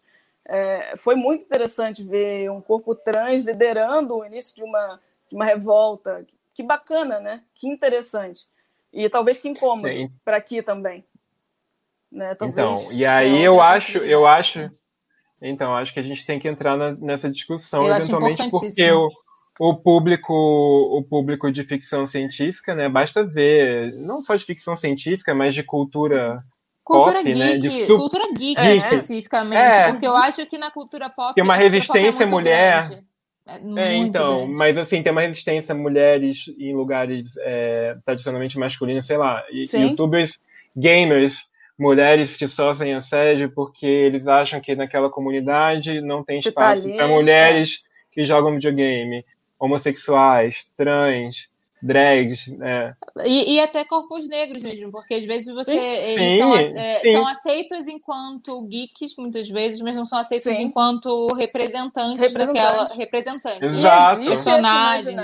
É, 0.47 0.95
foi 0.97 1.15
muito 1.15 1.43
interessante 1.43 2.03
ver 2.03 2.51
um 2.51 2.61
corpo 2.61 2.95
trans 2.95 3.45
liderando 3.45 4.17
o 4.17 4.25
início 4.25 4.57
de 4.57 4.63
uma, 4.63 4.99
de 5.29 5.37
uma 5.37 5.45
revolta. 5.45 6.27
Que 6.55 6.63
bacana, 6.63 7.21
né? 7.21 7.43
Que 7.55 7.69
interessante. 7.69 8.49
E 8.91 9.11
talvez 9.11 9.39
que 9.39 9.49
incômodo 9.49 9.89
para 10.25 10.39
aqui 10.39 10.63
também. 10.63 11.05
Né? 12.11 12.35
Talvez 12.35 12.81
então, 12.81 12.93
e 12.93 13.05
aí 13.05 13.43
eu 13.43 13.61
acho, 13.61 13.99
eu 13.99 14.25
acho, 14.27 14.71
então 15.43 15.77
acho 15.77 15.93
que 15.93 16.01
a 16.01 16.03
gente 16.03 16.25
tem 16.25 16.39
que 16.39 16.49
entrar 16.49 16.77
na, 16.77 16.93
nessa 16.93 17.29
discussão 17.29 17.85
eu 17.85 17.95
eventualmente 17.95 18.51
porque 18.51 18.91
o, 18.93 19.11
o 19.59 19.75
público, 19.75 20.33
o 20.33 21.03
público 21.03 21.51
de 21.51 21.63
ficção 21.63 22.07
científica, 22.07 22.75
né? 22.75 22.89
Basta 22.89 23.25
ver, 23.25 23.93
não 23.95 24.21
só 24.21 24.35
de 24.35 24.45
ficção 24.45 24.75
científica, 24.75 25.35
mas 25.35 25.55
de 25.55 25.63
cultura 25.63 26.37
Cultura 26.85 27.15
pop, 27.15 27.25
geek, 27.25 27.39
né? 27.39 27.57
De 27.57 27.71
super... 27.71 27.97
cultura 27.97 28.25
geek, 28.37 28.61
é, 28.61 28.75
especificamente, 28.75 29.77
é. 29.77 29.91
porque 29.91 30.07
eu 30.07 30.15
acho 30.15 30.45
que 30.45 30.59
na 30.59 30.71
cultura 30.71 31.09
pop 31.09 31.35
tem 31.35 31.43
uma 31.43 31.57
é 31.57 31.59
resistência 31.59 32.25
é 32.25 32.27
mulher. 32.27 32.89
Grande. 32.89 33.05
É, 33.47 33.83
é 33.83 33.97
então, 33.97 34.39
grande. 34.41 34.59
mas 34.59 34.77
assim, 34.77 35.03
tem 35.03 35.11
uma 35.11 35.23
resistência 35.23 35.75
mulheres 35.75 36.45
em 36.59 36.75
lugares 36.75 37.37
é, 37.39 37.97
tradicionalmente 38.05 38.59
masculinos, 38.59 39.07
sei 39.07 39.17
lá, 39.17 39.43
e, 39.51 39.65
youtubers, 39.79 40.39
gamers, 40.77 41.47
mulheres 41.79 42.37
que 42.37 42.47
sofrem 42.47 42.95
assédio 42.95 43.51
porque 43.51 43.87
eles 43.87 44.29
acham 44.29 44.61
que 44.61 44.77
naquela 44.77 45.09
comunidade 45.09 46.03
não 46.03 46.23
tem 46.23 46.39
tá 46.39 46.49
espaço 46.51 46.89
tá 46.89 46.97
para 46.97 47.09
mulheres 47.09 47.81
que 48.13 48.25
jogam 48.25 48.55
videogame, 48.55 49.25
homossexuais, 49.65 50.67
trans, 50.77 51.49
drags, 51.85 52.49
né? 52.49 52.97
E, 53.27 53.55
e, 53.55 53.61
até 53.61 53.85
corpos 53.85 54.27
negros 54.27 54.63
mesmo, 54.63 54.91
porque 54.91 55.15
às 55.15 55.25
vezes 55.25 55.53
você 55.55 55.97
sim, 55.97 56.21
eles 56.21 56.39
são, 56.39 56.57
é, 56.57 56.95
são, 57.13 57.27
aceitos 57.27 57.87
enquanto 57.87 58.63
geeks, 58.67 59.15
muitas 59.19 59.49
vezes, 59.49 59.83
mas 59.83 59.95
não 59.95 60.07
são 60.07 60.19
aceitos 60.19 60.51
sim. 60.51 60.63
enquanto 60.63 61.29
representantes 61.35 62.19
Representante. 62.19 62.63
daquela 62.63 62.89
representantes. 62.95 63.71
Exato. 63.71 64.23
E 64.23 64.27
personagens, 64.27 65.17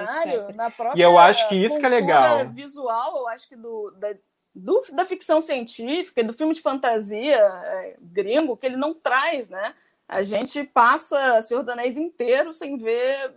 na 0.55 0.71
própria 0.71 1.01
e 1.01 1.03
eu 1.03 1.19
acho 1.19 1.49
que 1.49 1.55
isso 1.55 1.79
que 1.79 1.87
é 1.87 1.89
legal. 1.89 2.47
visual, 2.51 3.17
eu 3.17 3.29
acho 3.29 3.49
que 3.49 3.57
do, 3.57 3.91
da, 3.99 4.15
do, 4.55 4.83
da 4.93 5.05
ficção 5.07 5.41
científica, 5.41 6.23
do 6.23 6.35
filme 6.35 6.53
de 6.53 6.61
fantasia 6.61 7.39
é, 7.39 7.97
gringo, 8.01 8.57
que 8.57 8.67
ele 8.67 8.77
não 8.77 8.93
traz, 8.93 9.49
né? 9.49 9.75
A 10.07 10.23
gente 10.23 10.65
passa 10.65 11.41
Senhor 11.41 11.61
dos 11.61 11.69
Anéis 11.69 11.97
inteiro 11.97 12.53
sem 12.53 12.77
ver 12.77 13.33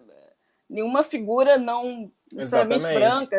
nenhuma 0.73 1.03
figura 1.03 1.57
não 1.57 2.11
necessariamente 2.31 2.85
branca. 2.85 3.37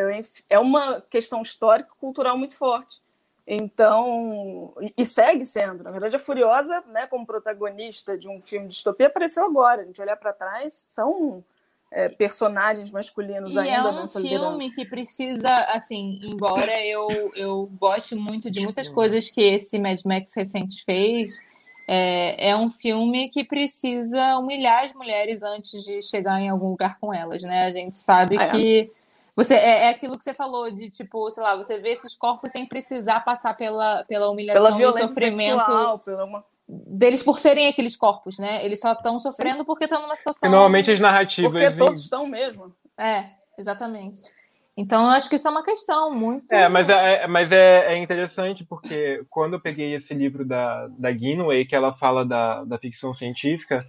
É 0.49 0.57
uma 0.57 1.01
questão 1.01 1.41
histórica 1.41 1.89
e 1.93 1.99
cultural 1.99 2.37
muito 2.37 2.57
forte. 2.57 3.03
Então, 3.45 4.73
e, 4.97 5.05
segue 5.05 5.45
sendo. 5.45 5.83
Na 5.83 5.91
verdade, 5.91 6.15
a 6.15 6.19
Furiosa, 6.19 6.83
né, 6.87 7.05
como 7.05 7.27
protagonista 7.27 8.17
de 8.17 8.27
um 8.27 8.41
filme 8.41 8.67
de 8.67 8.73
distopia, 8.73 9.05
apareceu 9.05 9.45
agora. 9.45 9.83
A 9.83 9.85
gente 9.85 10.01
olhar 10.01 10.15
para 10.15 10.33
trás, 10.33 10.85
são 10.89 11.43
é, 11.91 12.09
personagens 12.09 12.89
masculinos 12.89 13.53
e 13.53 13.59
ainda 13.59 13.89
é 13.89 13.91
um 13.91 14.01
nessa 14.01 14.19
filme 14.19 14.35
liderança. 14.35 14.75
que 14.75 14.85
precisa, 14.85 15.55
assim, 15.65 16.19
embora 16.23 16.83
eu, 16.83 17.07
eu 17.35 17.69
goste 17.79 18.15
muito 18.15 18.49
de 18.49 18.61
muitas 18.61 18.89
coisas 18.89 19.29
que 19.29 19.41
esse 19.41 19.77
Mad 19.77 20.01
Max 20.05 20.33
recente 20.33 20.83
fez, 20.83 21.39
é, 21.87 22.49
é 22.49 22.55
um 22.55 22.71
filme 22.71 23.29
que 23.29 23.43
precisa 23.43 24.37
humilhar 24.37 24.85
as 24.85 24.93
mulheres 24.93 25.43
antes 25.43 25.83
de 25.83 26.01
chegar 26.01 26.41
em 26.41 26.49
algum 26.49 26.69
lugar 26.69 26.97
com 26.99 27.13
elas, 27.13 27.43
né? 27.43 27.65
A 27.65 27.71
gente 27.71 27.97
sabe 27.97 28.37
ah, 28.39 28.49
que 28.49 28.81
é. 28.81 28.89
você 29.35 29.55
é, 29.55 29.85
é, 29.85 29.89
aquilo 29.89 30.17
que 30.17 30.23
você 30.23 30.33
falou 30.33 30.71
de 30.71 30.89
tipo, 30.89 31.29
sei 31.29 31.43
lá, 31.43 31.55
você 31.55 31.79
vê 31.79 31.91
esses 31.91 32.15
corpos 32.15 32.51
sem 32.51 32.65
precisar 32.65 33.19
passar 33.19 33.55
pela, 33.55 34.03
pela 34.05 34.29
humilhação 34.29 34.77
pela 34.77 34.99
e 34.99 35.07
sofrimento 35.07 35.57
sexual, 35.59 35.99
pela 35.99 36.25
uma... 36.25 36.43
deles 36.67 37.21
por 37.21 37.37
serem 37.37 37.67
aqueles 37.67 37.95
corpos, 37.95 38.39
né? 38.39 38.65
Eles 38.65 38.79
só 38.79 38.93
estão 38.93 39.19
sofrendo 39.19 39.63
porque 39.63 39.83
estão 39.83 40.01
numa 40.01 40.15
situação. 40.15 40.49
E 40.49 40.51
normalmente 40.51 40.91
as 40.91 40.99
narrativas. 40.99 41.51
Porque 41.51 41.77
todos 41.77 42.01
estão 42.01 42.25
mesmo. 42.25 42.73
É, 42.97 43.25
exatamente. 43.59 44.21
Então, 44.77 45.03
eu 45.03 45.11
acho 45.11 45.29
que 45.29 45.37
isso 45.37 45.47
é 45.47 45.51
uma 45.51 45.63
questão 45.63 46.13
muito. 46.13 46.53
É, 46.53 46.67
mas 46.67 46.89
é, 46.89 47.23
é, 47.23 47.27
mas 47.27 47.51
é, 47.53 47.93
é 47.93 47.97
interessante 47.97 48.65
porque 48.65 49.23
quando 49.29 49.53
eu 49.53 49.59
peguei 49.59 49.95
esse 49.95 50.13
livro 50.13 50.43
da, 50.43 50.87
da 50.97 51.09
Guinway, 51.11 51.65
que 51.65 51.75
ela 51.75 51.93
fala 51.93 52.25
da, 52.25 52.65
da 52.65 52.77
ficção 52.77 53.13
científica, 53.13 53.85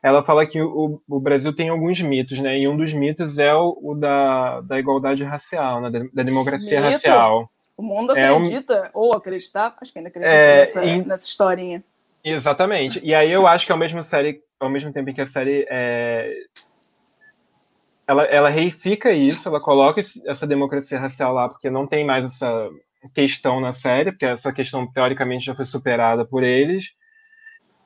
ela 0.00 0.22
fala 0.22 0.46
que 0.46 0.62
o, 0.62 1.02
o 1.08 1.18
Brasil 1.20 1.52
tem 1.52 1.70
alguns 1.70 2.00
mitos, 2.00 2.38
né? 2.38 2.56
E 2.56 2.68
um 2.68 2.76
dos 2.76 2.94
mitos 2.94 3.38
é 3.38 3.52
o, 3.52 3.76
o 3.82 3.94
da, 3.96 4.60
da 4.60 4.78
igualdade 4.78 5.24
racial, 5.24 5.80
né? 5.80 5.90
da, 5.90 5.98
da 6.12 6.22
democracia 6.22 6.80
Mito. 6.80 6.92
racial. 6.92 7.46
O 7.76 7.82
mundo 7.82 8.12
acredita, 8.12 8.74
é 8.74 8.82
um... 8.86 8.90
ou 8.94 9.16
acreditar, 9.16 9.76
acho 9.80 9.92
que 9.92 9.98
ainda 9.98 10.08
acredita 10.08 10.32
é, 10.32 10.58
nessa, 10.58 10.84
em... 10.84 11.04
nessa 11.04 11.26
historinha. 11.26 11.82
Exatamente. 12.22 13.00
E 13.02 13.12
aí 13.12 13.30
eu 13.30 13.46
acho 13.46 13.66
que 13.66 13.72
ao 13.72 13.78
mesmo, 13.78 14.02
série, 14.04 14.40
ao 14.60 14.70
mesmo 14.70 14.92
tempo 14.92 15.10
em 15.10 15.14
que 15.14 15.20
a 15.20 15.26
série 15.26 15.66
é, 15.68 16.32
ela, 18.08 18.24
ela 18.24 18.48
reifica 18.48 19.12
isso, 19.12 19.46
ela 19.46 19.60
coloca 19.60 20.00
essa 20.00 20.46
democracia 20.46 20.98
racial 20.98 21.34
lá, 21.34 21.46
porque 21.46 21.68
não 21.68 21.86
tem 21.86 22.06
mais 22.06 22.24
essa 22.24 22.70
questão 23.14 23.60
na 23.60 23.70
série, 23.70 24.10
porque 24.10 24.24
essa 24.24 24.50
questão 24.50 24.90
teoricamente 24.90 25.44
já 25.44 25.54
foi 25.54 25.66
superada 25.66 26.24
por 26.24 26.42
eles. 26.42 26.86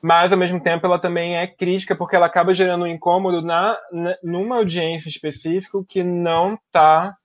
Mas, 0.01 0.31
ao 0.31 0.39
mesmo 0.39 0.61
tempo, 0.61 0.85
ela 0.85 0.97
também 0.97 1.35
é 1.37 1.45
crítica, 1.45 1.93
porque 1.93 2.15
ela 2.15 2.25
acaba 2.25 2.53
gerando 2.53 2.85
um 2.85 2.87
incômodo 2.87 3.41
na, 3.41 3.77
na 3.91 4.17
numa 4.23 4.55
audiência 4.57 5.09
específica 5.09 5.77
que 5.87 6.03
não 6.03 6.53
está 6.53 7.15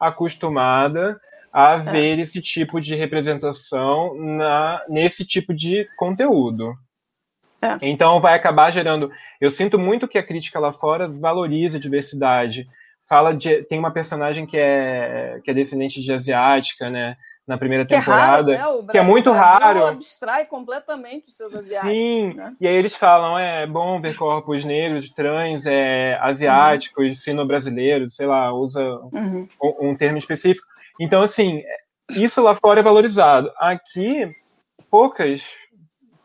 acostumada 0.00 1.20
a 1.52 1.72
é. 1.72 1.78
ver 1.78 2.18
esse 2.18 2.40
tipo 2.40 2.80
de 2.80 2.94
representação 2.94 4.14
na, 4.14 4.82
nesse 4.88 5.26
tipo 5.26 5.52
de 5.52 5.86
conteúdo. 5.96 6.74
É. 7.62 7.78
Então 7.82 8.20
vai 8.20 8.34
acabar 8.34 8.70
gerando. 8.70 9.10
Eu 9.40 9.50
sinto 9.50 9.78
muito 9.78 10.08
que 10.08 10.18
a 10.18 10.22
crítica 10.22 10.58
lá 10.58 10.72
fora 10.72 11.08
valoriza 11.08 11.78
a 11.78 11.80
diversidade. 11.80 12.66
Fala 13.08 13.34
de. 13.34 13.62
Tem 13.64 13.78
uma 13.78 13.90
personagem 13.90 14.46
que 14.46 14.56
é, 14.58 15.40
que 15.44 15.50
é 15.50 15.54
descendente 15.54 16.00
de 16.00 16.12
asiática, 16.12 16.90
né? 16.90 17.16
Na 17.46 17.56
primeira 17.56 17.84
que 17.86 17.94
temporada. 17.94 18.52
É 18.52 18.56
raro, 18.56 18.82
né? 18.82 18.88
que 18.90 18.98
é 18.98 19.02
muito 19.02 19.30
raro. 19.30 19.86
abstrai 19.86 20.44
completamente 20.46 21.28
os 21.28 21.36
seus 21.36 21.54
asiáticos. 21.54 21.90
Sim, 21.90 22.34
né? 22.34 22.52
e 22.60 22.66
aí 22.66 22.74
eles 22.74 22.96
falam: 22.96 23.38
é 23.38 23.66
bom 23.66 24.00
ver 24.00 24.16
corpos 24.16 24.64
negros, 24.64 25.10
trans, 25.10 25.64
é, 25.64 26.18
asiáticos, 26.20 27.06
uhum. 27.06 27.14
sino-brasileiros, 27.14 28.16
sei 28.16 28.26
lá, 28.26 28.52
usa 28.52 28.82
uhum. 29.12 29.46
um, 29.62 29.90
um 29.90 29.96
termo 29.96 30.18
específico. 30.18 30.66
Então, 31.00 31.22
assim, 31.22 31.62
isso 32.10 32.42
lá 32.42 32.54
fora 32.54 32.80
é 32.80 32.82
valorizado. 32.82 33.50
Aqui, 33.58 34.28
poucas 34.90 35.44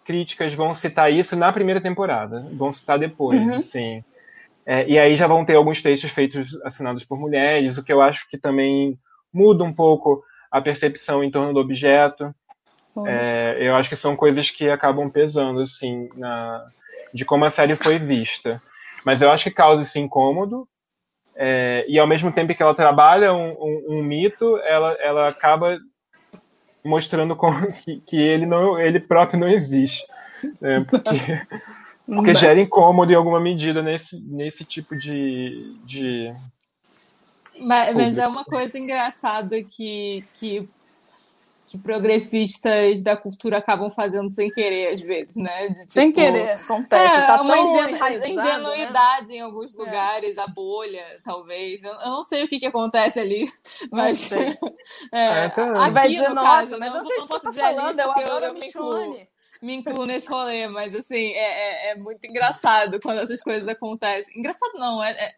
críticas 0.03 0.53
vão 0.53 0.73
citar 0.73 1.11
isso 1.11 1.35
na 1.35 1.51
primeira 1.51 1.81
temporada, 1.81 2.47
vão 2.53 2.71
citar 2.71 2.99
depois, 2.99 3.41
uhum. 3.41 3.53
assim. 3.53 4.03
É, 4.65 4.87
e 4.87 4.99
aí 4.99 5.15
já 5.15 5.27
vão 5.27 5.43
ter 5.43 5.55
alguns 5.55 5.81
textos 5.81 6.11
feitos 6.11 6.59
assinados 6.63 7.03
por 7.03 7.19
mulheres, 7.19 7.77
o 7.77 7.83
que 7.83 7.91
eu 7.91 8.01
acho 8.01 8.29
que 8.29 8.37
também 8.37 8.97
muda 9.33 9.63
um 9.63 9.73
pouco 9.73 10.23
a 10.51 10.61
percepção 10.61 11.23
em 11.23 11.31
torno 11.31 11.53
do 11.53 11.59
objeto. 11.59 12.33
Uhum. 12.95 13.07
É, 13.07 13.57
eu 13.59 13.75
acho 13.75 13.89
que 13.89 13.95
são 13.95 14.15
coisas 14.15 14.51
que 14.51 14.69
acabam 14.69 15.09
pesando, 15.09 15.61
assim, 15.61 16.09
na, 16.15 16.65
de 17.13 17.25
como 17.25 17.45
a 17.45 17.49
série 17.49 17.75
foi 17.75 17.97
vista. 17.97 18.61
Mas 19.05 19.21
eu 19.21 19.31
acho 19.31 19.45
que 19.45 19.51
causa 19.51 19.81
esse 19.81 19.99
incômodo, 19.99 20.67
é, 21.35 21.85
e 21.87 21.97
ao 21.97 22.07
mesmo 22.07 22.31
tempo 22.31 22.53
que 22.53 22.61
ela 22.61 22.75
trabalha 22.75 23.33
um, 23.33 23.51
um, 23.51 23.85
um 23.89 24.03
mito, 24.03 24.57
ela, 24.57 24.93
ela 24.99 25.29
acaba 25.29 25.79
mostrando 26.83 27.35
como 27.35 27.71
que, 27.83 28.01
que 28.01 28.15
ele 28.17 28.45
não 28.45 28.79
ele 28.79 28.99
próprio 28.99 29.39
não 29.39 29.47
existe 29.47 30.05
né? 30.59 30.85
porque, 30.89 31.09
porque 32.05 32.33
gera 32.33 32.59
incômodo 32.59 33.11
em 33.11 33.15
alguma 33.15 33.39
medida 33.39 33.81
nesse, 33.81 34.19
nesse 34.19 34.63
tipo 34.65 34.95
de, 34.95 35.73
de 35.85 36.33
mas, 37.59 37.93
mas 37.93 38.17
é 38.17 38.27
uma 38.27 38.43
coisa 38.43 38.77
engraçada 38.79 39.61
que, 39.63 40.23
que 40.33 40.67
que 41.71 41.77
progressistas 41.77 43.01
da 43.01 43.15
cultura 43.15 43.59
acabam 43.59 43.89
fazendo 43.89 44.29
sem 44.29 44.51
querer, 44.51 44.89
às 44.89 44.99
vezes, 44.99 45.37
né? 45.37 45.69
De, 45.69 45.79
tipo, 45.79 45.91
sem 45.93 46.11
querer, 46.11 46.49
acontece. 46.55 47.15
É, 47.15 47.25
tá 47.25 47.41
uma 47.41 47.57
ingenu 47.57 47.97
né? 47.97 48.29
ingenuidade 48.29 49.29
né? 49.29 49.35
em 49.35 49.39
alguns 49.39 49.73
é. 49.73 49.77
lugares, 49.77 50.35
é. 50.35 50.41
a 50.41 50.47
bolha, 50.47 51.01
talvez. 51.23 51.81
Eu, 51.81 51.93
eu, 51.93 52.09
não 52.09 52.25
sei 52.25 52.43
o 52.43 52.47
que, 52.49 52.59
que 52.59 52.65
acontece 52.65 53.21
ali, 53.21 53.49
mas. 53.89 54.29
é, 55.13 55.45
aqui, 55.45 55.91
vai 55.93 56.09
dizer, 56.09 56.27
nossa, 56.31 56.45
caso, 56.45 56.77
mas 56.77 56.93
não, 56.93 57.03
não 57.03 57.27
posso 57.27 57.43
tá 57.43 57.49
dizer 57.51 57.61
falando, 57.61 57.99
ali, 58.01 58.13
porque 58.13 58.29
eu, 58.29 58.37
eu, 58.37 58.39
eu 58.49 58.53
me, 58.53 58.67
incluo, 58.67 59.19
me 59.61 59.75
incluo 59.75 60.05
nesse 60.05 60.29
rolê, 60.29 60.67
mas 60.67 60.93
assim, 60.93 61.31
é, 61.31 61.37
é, 61.37 61.91
é, 61.91 61.95
muito 61.95 62.27
engraçado 62.27 62.99
quando 62.99 63.19
essas 63.19 63.41
coisas 63.41 63.65
acontecem. 63.65 64.37
Engraçado 64.37 64.73
não, 64.73 65.01
é. 65.01 65.11
é... 65.11 65.31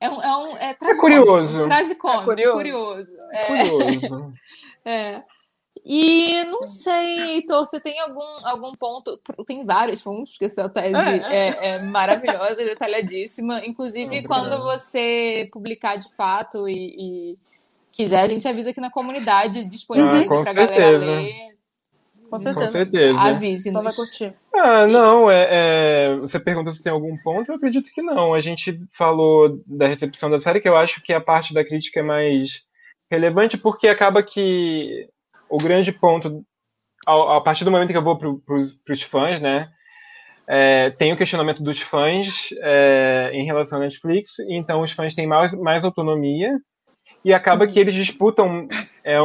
É, 0.00 0.10
um, 0.10 0.20
é, 0.20 0.36
um, 0.36 0.56
é, 0.56 0.70
é 0.70 0.96
curioso. 0.96 1.62
Tragicômico, 1.62 2.22
é 2.22 2.24
curioso. 2.24 2.56
curioso. 2.56 3.16
É, 3.32 3.46
curioso. 3.46 4.34
é. 4.84 5.22
E 5.84 6.42
não 6.44 6.66
sei, 6.66 7.34
Heitor, 7.34 7.66
você 7.66 7.78
tem 7.78 8.00
algum, 8.00 8.22
algum 8.42 8.72
ponto? 8.74 9.20
Tem 9.46 9.66
vários 9.66 10.02
pontos 10.02 10.38
que 10.38 10.46
essa 10.46 10.66
tese 10.66 10.96
é, 10.96 11.48
é, 11.48 11.68
é 11.68 11.82
maravilhosa 11.82 12.62
e 12.62 12.64
detalhadíssima. 12.64 13.60
Inclusive, 13.66 14.06
Muito 14.06 14.26
quando 14.26 14.62
você 14.62 15.46
publicar 15.52 15.96
de 15.96 16.10
fato 16.14 16.66
e, 16.66 16.72
e, 17.32 17.38
quiser, 17.92 18.22
a 18.22 18.26
gente 18.26 18.48
avisa 18.48 18.70
aqui 18.70 18.80
na 18.80 18.90
comunidade, 18.90 19.62
disponibiliza 19.64 20.34
ah, 20.34 20.42
para 20.42 20.50
a 20.50 20.54
galera 20.54 20.98
ler. 20.98 21.54
Com 22.30 22.38
certeza. 22.38 22.66
Com 22.66 22.72
certeza. 22.72 23.20
Avise, 23.20 23.68
Então 23.68 23.82
vai 23.82 23.92
curtir. 23.92 24.34
Ah, 24.54 24.86
não, 24.86 25.30
é, 25.30 25.48
é, 25.50 26.16
você 26.16 26.40
pergunta 26.40 26.72
se 26.72 26.82
tem 26.82 26.92
algum 26.92 27.14
ponto, 27.18 27.50
eu 27.50 27.56
acredito 27.56 27.92
que 27.92 28.00
não. 28.00 28.32
A 28.32 28.40
gente 28.40 28.80
falou 28.92 29.60
da 29.66 29.86
recepção 29.86 30.30
da 30.30 30.40
série, 30.40 30.62
que 30.62 30.68
eu 30.68 30.76
acho 30.78 31.02
que 31.02 31.12
a 31.12 31.20
parte 31.20 31.52
da 31.52 31.62
crítica 31.62 32.00
é 32.00 32.02
mais 32.02 32.64
relevante, 33.10 33.58
porque 33.58 33.86
acaba 33.86 34.22
que 34.22 35.08
o 35.54 35.58
grande 35.58 35.92
ponto, 35.92 36.44
a, 37.06 37.36
a 37.36 37.40
partir 37.40 37.64
do 37.64 37.70
momento 37.70 37.90
que 37.90 37.96
eu 37.96 38.02
vou 38.02 38.18
para 38.18 38.92
os 38.92 39.02
fãs, 39.02 39.40
né, 39.40 39.68
é, 40.48 40.90
tem 40.90 41.12
o 41.12 41.16
questionamento 41.16 41.62
dos 41.62 41.80
fãs 41.80 42.48
é, 42.60 43.30
em 43.32 43.44
relação 43.44 43.78
à 43.78 43.82
Netflix, 43.82 44.40
então 44.48 44.82
os 44.82 44.90
fãs 44.90 45.14
têm 45.14 45.26
mais, 45.28 45.54
mais 45.54 45.84
autonomia, 45.84 46.58
e 47.24 47.32
acaba 47.32 47.68
que 47.68 47.78
eles 47.78 47.94
disputam, 47.94 48.66
é, 49.04 49.20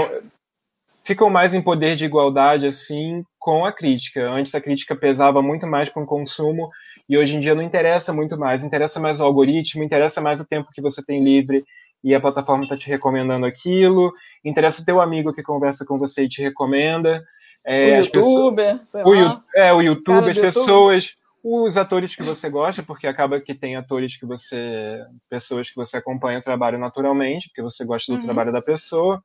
ficam 1.03 1.31
mais 1.31 1.53
em 1.53 1.61
poder 1.63 1.95
de 1.95 2.05
igualdade, 2.05 2.67
assim, 2.67 3.23
com 3.39 3.65
a 3.65 3.73
crítica. 3.73 4.29
Antes 4.29 4.53
a 4.53 4.61
crítica 4.61 4.95
pesava 4.95 5.41
muito 5.41 5.65
mais 5.65 5.89
para 5.89 6.03
o 6.03 6.05
consumo, 6.05 6.69
e 7.07 7.17
hoje 7.17 7.37
em 7.37 7.39
dia 7.39 7.55
não 7.55 7.63
interessa 7.63 8.13
muito 8.13 8.37
mais, 8.37 8.63
interessa 8.63 8.99
mais 8.99 9.19
o 9.19 9.23
algoritmo, 9.23 9.83
interessa 9.83 10.21
mais 10.21 10.39
o 10.39 10.45
tempo 10.45 10.69
que 10.71 10.81
você 10.81 11.03
tem 11.03 11.23
livre 11.23 11.63
e 12.03 12.15
a 12.15 12.19
plataforma 12.21 12.63
está 12.63 12.77
te 12.77 12.87
recomendando 12.87 13.45
aquilo, 13.45 14.13
interessa 14.43 14.81
o 14.81 14.85
teu 14.85 15.01
amigo 15.01 15.33
que 15.33 15.43
conversa 15.43 15.85
com 15.85 15.97
você 15.97 16.23
e 16.23 16.29
te 16.29 16.41
recomenda. 16.41 17.23
É, 17.65 17.99
o 17.99 18.03
pessoas- 18.03 18.15
youtuber, 18.15 18.79
sei 18.85 19.03
o, 19.03 19.41
é, 19.55 19.73
o 19.73 19.81
YouTube, 19.81 20.15
Cara 20.19 20.29
as 20.29 20.35
do 20.37 20.39
YouTube. 20.45 20.53
pessoas, 20.53 21.15
os 21.43 21.77
atores 21.77 22.15
que 22.15 22.23
você 22.23 22.49
gosta, 22.49 22.81
porque 22.83 23.05
acaba 23.05 23.39
que 23.41 23.53
tem 23.53 23.75
atores 23.75 24.17
que 24.17 24.25
você. 24.25 24.99
pessoas 25.29 25.69
que 25.69 25.75
você 25.75 25.97
acompanha 25.97 26.39
o 26.39 26.43
trabalho 26.43 26.77
naturalmente, 26.79 27.49
porque 27.49 27.61
você 27.61 27.83
gosta 27.85 28.11
do 28.13 28.17
Uhum. 28.19 28.25
trabalho 28.25 28.51
da 28.53 28.61
pessoa. 28.61 29.21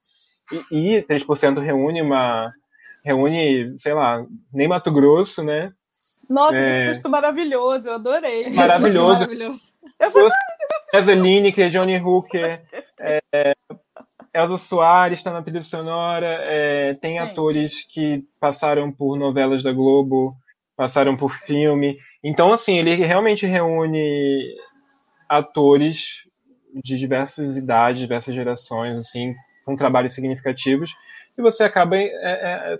E, 0.71 0.97
e 0.97 1.03
3% 1.03 1.61
reúne 1.61 2.03
uma. 2.03 2.53
reúne, 3.05 3.77
sei 3.79 3.95
lá, 3.95 4.25
nem 4.53 4.67
Mato 4.69 4.91
Grosso, 4.93 5.43
né? 5.43 5.73
Nossa, 6.29 6.57
É. 6.57 6.71
que 6.89 6.95
susto 6.95 7.09
maravilhoso, 7.11 7.89
eu 7.89 7.95
adorei. 7.95 8.51
Maravilhoso. 8.51 9.21
Maravilhoso. 9.21 9.63
Eu 10.01 10.11
falei, 10.11 10.29
Eza 10.95 11.15
Lineker, 11.15 11.71
Johnny 11.71 11.99
Hooker, 11.99 12.63
é, 13.01 13.55
Elza 14.33 14.59
Soares 14.59 15.19
está 15.19 15.33
na 15.33 15.43
trilha 15.43 15.61
sonora, 15.61 16.39
é, 16.43 16.95
tem 16.95 17.19
Sim. 17.19 17.19
atores 17.19 17.85
que 17.85 18.25
passaram 18.41 18.91
por 18.93 19.17
novelas 19.17 19.63
da 19.63 19.73
Globo, 19.73 20.37
passaram 20.77 21.17
por 21.17 21.35
filme. 21.35 21.99
Então, 22.23 22.53
assim, 22.53 22.79
ele 22.79 22.95
realmente 22.95 23.47
reúne 23.47 24.57
atores 25.29 26.29
de 26.83 26.99
diversas 26.99 27.57
idades, 27.57 28.01
diversas 28.01 28.35
gerações, 28.35 28.97
assim, 28.97 29.35
com 29.65 29.77
trabalhos 29.77 30.15
significativos, 30.15 30.95
e 31.37 31.43
você 31.43 31.65
acaba 31.65 31.97
é, 31.97 32.09
é, 32.13 32.77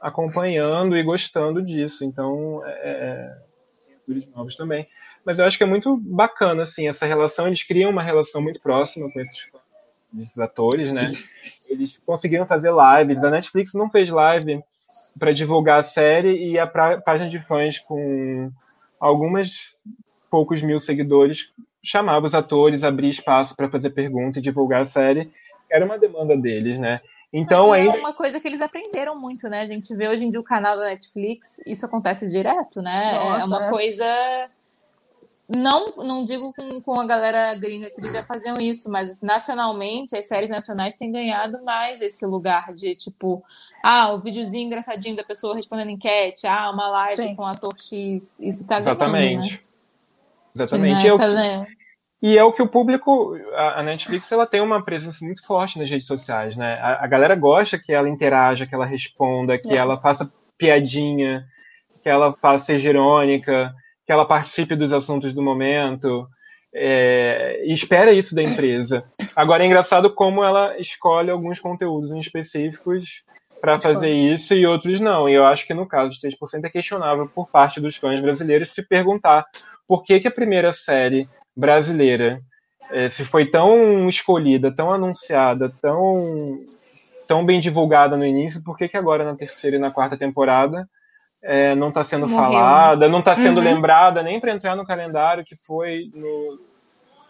acompanhando 0.00 0.96
e 0.96 1.02
gostando 1.02 1.62
disso. 1.62 2.04
Então, 2.04 2.62
é, 2.64 2.70
é, 2.70 3.38
tem 3.86 3.96
atores 3.96 4.26
novos 4.34 4.56
também. 4.56 4.86
Mas 5.24 5.38
eu 5.38 5.44
acho 5.44 5.58
que 5.58 5.64
é 5.64 5.66
muito 5.66 5.96
bacana, 5.96 6.62
assim, 6.62 6.88
essa 6.88 7.06
relação. 7.06 7.46
Eles 7.46 7.62
criam 7.62 7.90
uma 7.90 8.02
relação 8.02 8.40
muito 8.40 8.60
próxima 8.60 9.10
com 9.10 9.20
esses, 9.20 9.40
fãs, 9.40 9.62
esses 10.18 10.38
atores, 10.38 10.92
né? 10.92 11.12
Eles 11.68 12.00
conseguiram 12.06 12.46
fazer 12.46 12.72
lives. 12.72 13.22
A 13.22 13.30
Netflix 13.30 13.74
não 13.74 13.90
fez 13.90 14.08
live 14.08 14.62
para 15.18 15.32
divulgar 15.32 15.80
a 15.80 15.82
série 15.82 16.50
e 16.50 16.58
a 16.58 16.66
pra- 16.66 17.00
página 17.00 17.28
de 17.28 17.40
fãs 17.40 17.78
com 17.78 18.50
algumas 18.98 19.76
poucos 20.30 20.62
mil 20.62 20.78
seguidores 20.78 21.50
chamava 21.82 22.26
os 22.26 22.34
atores, 22.34 22.84
abria 22.84 23.10
espaço 23.10 23.56
para 23.56 23.70
fazer 23.70 23.90
pergunta 23.90 24.38
e 24.38 24.42
divulgar 24.42 24.82
a 24.82 24.86
série. 24.86 25.30
Era 25.70 25.84
uma 25.84 25.98
demanda 25.98 26.36
deles, 26.36 26.78
né? 26.78 27.00
Então, 27.32 27.74
E 27.74 27.80
ainda 27.80 27.96
É 27.96 28.00
uma 28.00 28.12
coisa 28.12 28.40
que 28.40 28.48
eles 28.48 28.60
aprenderam 28.60 29.18
muito, 29.18 29.48
né? 29.48 29.62
A 29.62 29.66
gente 29.66 29.94
vê 29.94 30.08
hoje 30.08 30.24
em 30.24 30.30
dia 30.30 30.40
o 30.40 30.44
canal 30.44 30.76
da 30.76 30.84
Netflix, 30.84 31.60
isso 31.64 31.86
acontece 31.86 32.28
direto, 32.28 32.82
né? 32.82 33.12
Nossa, 33.12 33.46
é 33.46 33.48
uma 33.48 33.66
é. 33.66 33.70
coisa. 33.70 34.50
Não, 35.56 35.92
não 35.96 36.24
digo 36.24 36.52
com, 36.54 36.80
com 36.80 37.00
a 37.00 37.04
galera 37.04 37.54
gringa 37.56 37.90
que 37.90 38.00
eles 38.00 38.12
já 38.12 38.22
faziam 38.22 38.56
isso, 38.60 38.90
mas 38.90 39.20
nacionalmente, 39.20 40.16
as 40.16 40.26
séries 40.26 40.48
nacionais 40.48 40.96
têm 40.96 41.10
ganhado 41.10 41.62
mais 41.64 42.00
esse 42.00 42.24
lugar 42.24 42.72
de 42.72 42.94
tipo, 42.94 43.42
ah, 43.82 44.12
o 44.12 44.20
videozinho 44.20 44.66
engraçadinho 44.66 45.16
da 45.16 45.24
pessoa 45.24 45.56
respondendo 45.56 45.90
enquete, 45.90 46.46
ah, 46.46 46.70
uma 46.70 46.88
live 46.88 47.16
Sim. 47.16 47.34
com 47.34 47.42
o 47.42 47.46
ator 47.46 47.74
X. 47.76 48.38
Isso 48.40 48.64
tá 48.66 48.78
Exatamente. 48.78 49.40
ganhando, 49.40 49.52
né? 49.52 49.58
Exatamente. 50.54 51.06
É 51.06 51.10
época, 51.10 51.28
né? 51.28 51.66
E 52.22 52.36
é 52.36 52.44
o 52.44 52.52
que 52.52 52.62
o 52.62 52.68
público, 52.68 53.34
a 53.54 53.80
a 53.80 53.82
Netflix, 53.82 54.30
ela 54.30 54.46
tem 54.46 54.60
uma 54.60 54.84
presença 54.84 55.24
muito 55.24 55.44
forte 55.44 55.78
nas 55.78 55.88
redes 55.90 56.06
sociais, 56.06 56.54
né? 56.54 56.74
A, 56.74 57.04
a 57.04 57.06
galera 57.06 57.34
gosta 57.34 57.78
que 57.78 57.92
ela 57.92 58.08
interaja, 58.08 58.66
que 58.66 58.74
ela 58.74 58.84
responda, 58.86 59.58
que 59.58 59.72
É. 59.72 59.78
ela 59.78 59.98
faça 60.00 60.30
piadinha, 60.58 61.46
que 62.02 62.08
ela 62.08 62.34
faça 62.34 62.66
seja 62.66 62.90
irônica, 62.90 63.74
que 64.10 64.12
ela 64.12 64.24
participe 64.24 64.74
dos 64.74 64.92
assuntos 64.92 65.32
do 65.32 65.40
momento. 65.40 66.28
é, 66.74 67.62
e 67.64 67.72
espera 67.72 68.12
isso 68.12 68.34
da 68.34 68.42
empresa. 68.42 69.04
Agora 69.36 69.62
é 69.62 69.66
engraçado 69.68 70.12
como 70.12 70.42
ela 70.42 70.76
escolhe 70.80 71.30
alguns 71.30 71.60
conteúdos 71.60 72.10
em 72.10 72.18
específicos 72.18 73.22
para 73.60 73.78
fazer 73.78 74.10
isso 74.10 74.52
e 74.52 74.66
outros 74.66 75.00
não. 75.00 75.28
E 75.28 75.34
eu 75.34 75.44
acho 75.44 75.64
que 75.64 75.72
no 75.72 75.86
caso 75.86 76.10
de 76.10 76.28
3% 76.28 76.64
é 76.64 76.68
questionável 76.68 77.28
por 77.32 77.48
parte 77.48 77.80
dos 77.80 77.94
fãs 77.94 78.20
brasileiros 78.20 78.74
se 78.74 78.82
perguntar 78.82 79.46
por 79.86 80.02
que, 80.02 80.18
que 80.18 80.26
a 80.26 80.32
primeira 80.32 80.72
série 80.72 81.28
brasileira 81.56 82.40
eh, 82.90 83.10
se 83.10 83.24
foi 83.24 83.46
tão 83.46 84.08
escolhida, 84.08 84.74
tão 84.74 84.92
anunciada, 84.92 85.72
tão, 85.80 86.58
tão 87.28 87.46
bem 87.46 87.60
divulgada 87.60 88.16
no 88.16 88.26
início, 88.26 88.60
por 88.60 88.76
que, 88.76 88.88
que 88.88 88.96
agora 88.96 89.22
na 89.22 89.36
terceira 89.36 89.76
e 89.76 89.80
na 89.80 89.92
quarta 89.92 90.16
temporada 90.16 90.88
eh, 91.42 91.74
não 91.74 91.88
está 91.88 92.02
sendo 92.04 92.28
Morreu, 92.28 92.50
falada, 92.52 93.08
não 93.08 93.20
está 93.20 93.34
sendo 93.34 93.58
Uhum. 93.58 93.64
lembrada 93.64 94.22
nem 94.22 94.38
para 94.40 94.52
entrar 94.54 94.76
no 94.76 94.86
calendário 94.86 95.44
que 95.44 95.56
foi 95.56 96.10
no 96.14 96.60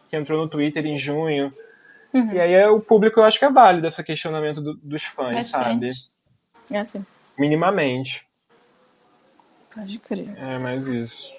que 0.09 0.17
entrou 0.17 0.39
no 0.43 0.49
Twitter 0.49 0.85
em 0.85 0.99
junho. 0.99 1.53
Uhum. 2.13 2.33
E 2.33 2.41
aí 2.41 2.53
é, 2.53 2.69
o 2.69 2.81
público 2.81 3.21
eu 3.21 3.25
acho 3.25 3.39
que 3.39 3.45
é 3.45 3.51
válido 3.51 3.87
esse 3.87 4.03
questionamento 4.03 4.61
do- 4.61 4.75
dos 4.83 5.05
fãs, 5.05 5.49
sabe? 5.49 5.65
Bastante. 5.87 6.11
É 6.71 6.79
assim. 6.81 7.07
Minimamente. 7.39 8.27
Pode 9.75 9.99
crer. 10.01 10.37
É 10.37 10.59
mais 10.59 10.87
isso. 10.87 11.33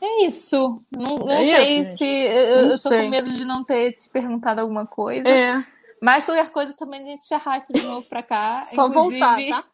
É 0.00 0.24
isso. 0.24 0.80
Não, 0.96 1.16
não 1.18 1.30
É 1.32 1.42
sei 1.42 1.80
isso, 1.80 1.98
se. 1.98 2.04
Eu, 2.04 2.56
Não 2.56 2.64
eu 2.66 2.70
tô 2.70 2.88
sei. 2.88 3.02
com 3.02 3.08
medo 3.08 3.32
de 3.32 3.44
não 3.44 3.64
ter 3.64 3.92
te 3.92 4.08
perguntado 4.10 4.60
alguma 4.60 4.86
coisa. 4.86 5.28
É, 5.28 5.64
Mas 6.00 6.24
qualquer 6.24 6.48
coisa 6.50 6.72
também 6.74 7.02
a 7.02 7.04
gente 7.06 7.26
te 7.26 7.34
arrasta 7.34 7.72
de 7.72 7.82
novo 7.82 8.06
pra 8.08 8.22
cá. 8.22 8.62
só 8.62 8.86
Inclusive- 8.86 9.18
voltar, 9.18 9.62
tá? 9.62 9.68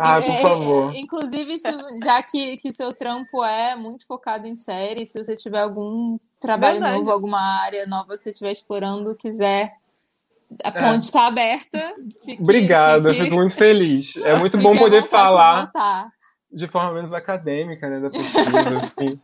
Ah, 0.00 0.20
por 0.20 0.30
É, 0.30 0.42
favor. 0.42 0.94
é, 0.94 0.98
Inclusive, 1.00 1.58
se- 1.58 1.98
já 2.04 2.22
que, 2.22 2.56
que 2.58 2.72
seu 2.72 2.92
trampo 2.94 3.44
é 3.44 3.74
muito 3.76 4.06
focado 4.06 4.46
em 4.46 4.54
série, 4.54 5.06
se 5.06 5.22
você 5.22 5.34
tiver 5.36 5.60
algum 5.60 6.18
trabalho 6.40 6.74
Verdade. 6.80 6.98
novo, 6.98 7.10
alguma 7.10 7.40
área 7.62 7.86
nova 7.86 8.16
que 8.16 8.22
você 8.22 8.30
estiver 8.30 8.52
explorando, 8.52 9.14
quiser, 9.14 9.72
a 10.64 10.70
ponte 10.72 11.02
está 11.04 11.26
aberta. 11.26 11.94
Fique- 12.24 12.42
Obrigado, 12.42 13.08
eu 13.08 13.12
fique- 13.12 13.24
fico 13.26 13.36
muito 13.36 13.54
feliz. 13.54 14.16
É 14.18 14.38
muito 14.38 14.56
fique 14.58 14.62
bom 14.70 14.76
poder 14.78 15.02
falar 15.04 15.70
de 16.50 16.66
forma 16.66 16.94
menos 16.94 17.12
acadêmica, 17.12 17.90
né, 17.90 18.00
da 18.00 18.08
pesquisa, 18.08 18.40
assim. 18.80 19.20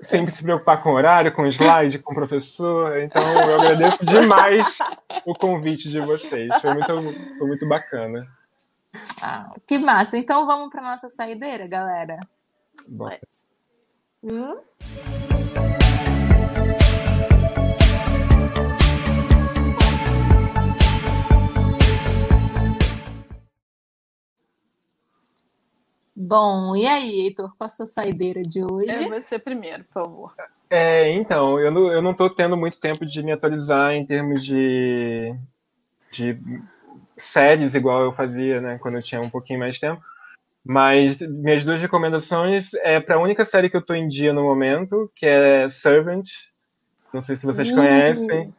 Sempre 0.00 0.32
se 0.32 0.42
preocupar 0.42 0.82
com 0.82 0.90
horário, 0.92 1.30
com 1.34 1.46
slide, 1.46 1.98
com 1.98 2.14
professor. 2.14 2.98
Então, 3.00 3.20
eu 3.22 3.60
agradeço 3.60 4.06
demais 4.06 4.78
o 5.26 5.34
convite 5.34 5.90
de 5.90 6.00
vocês. 6.00 6.48
Foi 6.62 6.72
muito, 6.72 6.86
foi 7.38 7.46
muito 7.46 7.68
bacana. 7.68 8.26
Ah, 9.20 9.48
que 9.66 9.78
massa. 9.78 10.16
Então 10.18 10.46
vamos 10.46 10.70
para 10.70 10.82
nossa 10.82 11.08
saideira, 11.08 11.66
galera. 11.66 12.18
Bom, 12.88 13.06
Let's. 13.06 13.48
Hum? 14.22 14.56
Bom, 26.18 26.74
e 26.74 26.86
aí, 26.86 27.20
Heitor, 27.20 27.54
qual 27.58 27.66
a 27.66 27.70
sua 27.70 27.86
saideira 27.86 28.40
de 28.42 28.64
hoje? 28.64 28.88
É 28.88 29.06
você 29.08 29.38
primeiro, 29.38 29.84
por 29.84 29.92
favor. 29.92 30.34
É, 30.70 31.12
então, 31.12 31.60
eu 31.60 31.70
não, 31.70 31.92
eu 31.92 32.00
não 32.02 32.14
tô 32.14 32.28
tendo 32.30 32.56
muito 32.56 32.80
tempo 32.80 33.04
de 33.04 33.22
me 33.22 33.32
atualizar 33.32 33.92
em 33.92 34.04
termos 34.04 34.42
de, 34.42 35.34
de 36.10 36.40
séries, 37.16 37.74
igual 37.74 38.02
eu 38.02 38.12
fazia, 38.12 38.60
né, 38.60 38.78
quando 38.80 38.96
eu 38.96 39.02
tinha 39.02 39.20
um 39.20 39.30
pouquinho 39.30 39.58
mais 39.58 39.74
de 39.74 39.80
tempo. 39.80 40.02
Mas 40.64 41.16
minhas 41.20 41.64
duas 41.64 41.80
recomendações 41.80 42.74
é 42.74 42.98
para 42.98 43.14
a 43.14 43.20
única 43.20 43.44
série 43.44 43.70
que 43.70 43.76
eu 43.76 43.82
tô 43.82 43.94
em 43.94 44.08
dia 44.08 44.32
no 44.32 44.42
momento, 44.42 45.10
que 45.14 45.24
é 45.24 45.68
Servant. 45.68 46.24
Não 47.14 47.22
sei 47.22 47.36
se 47.36 47.46
vocês 47.46 47.70
Uh, 47.70 47.74
conhecem, 47.74 48.52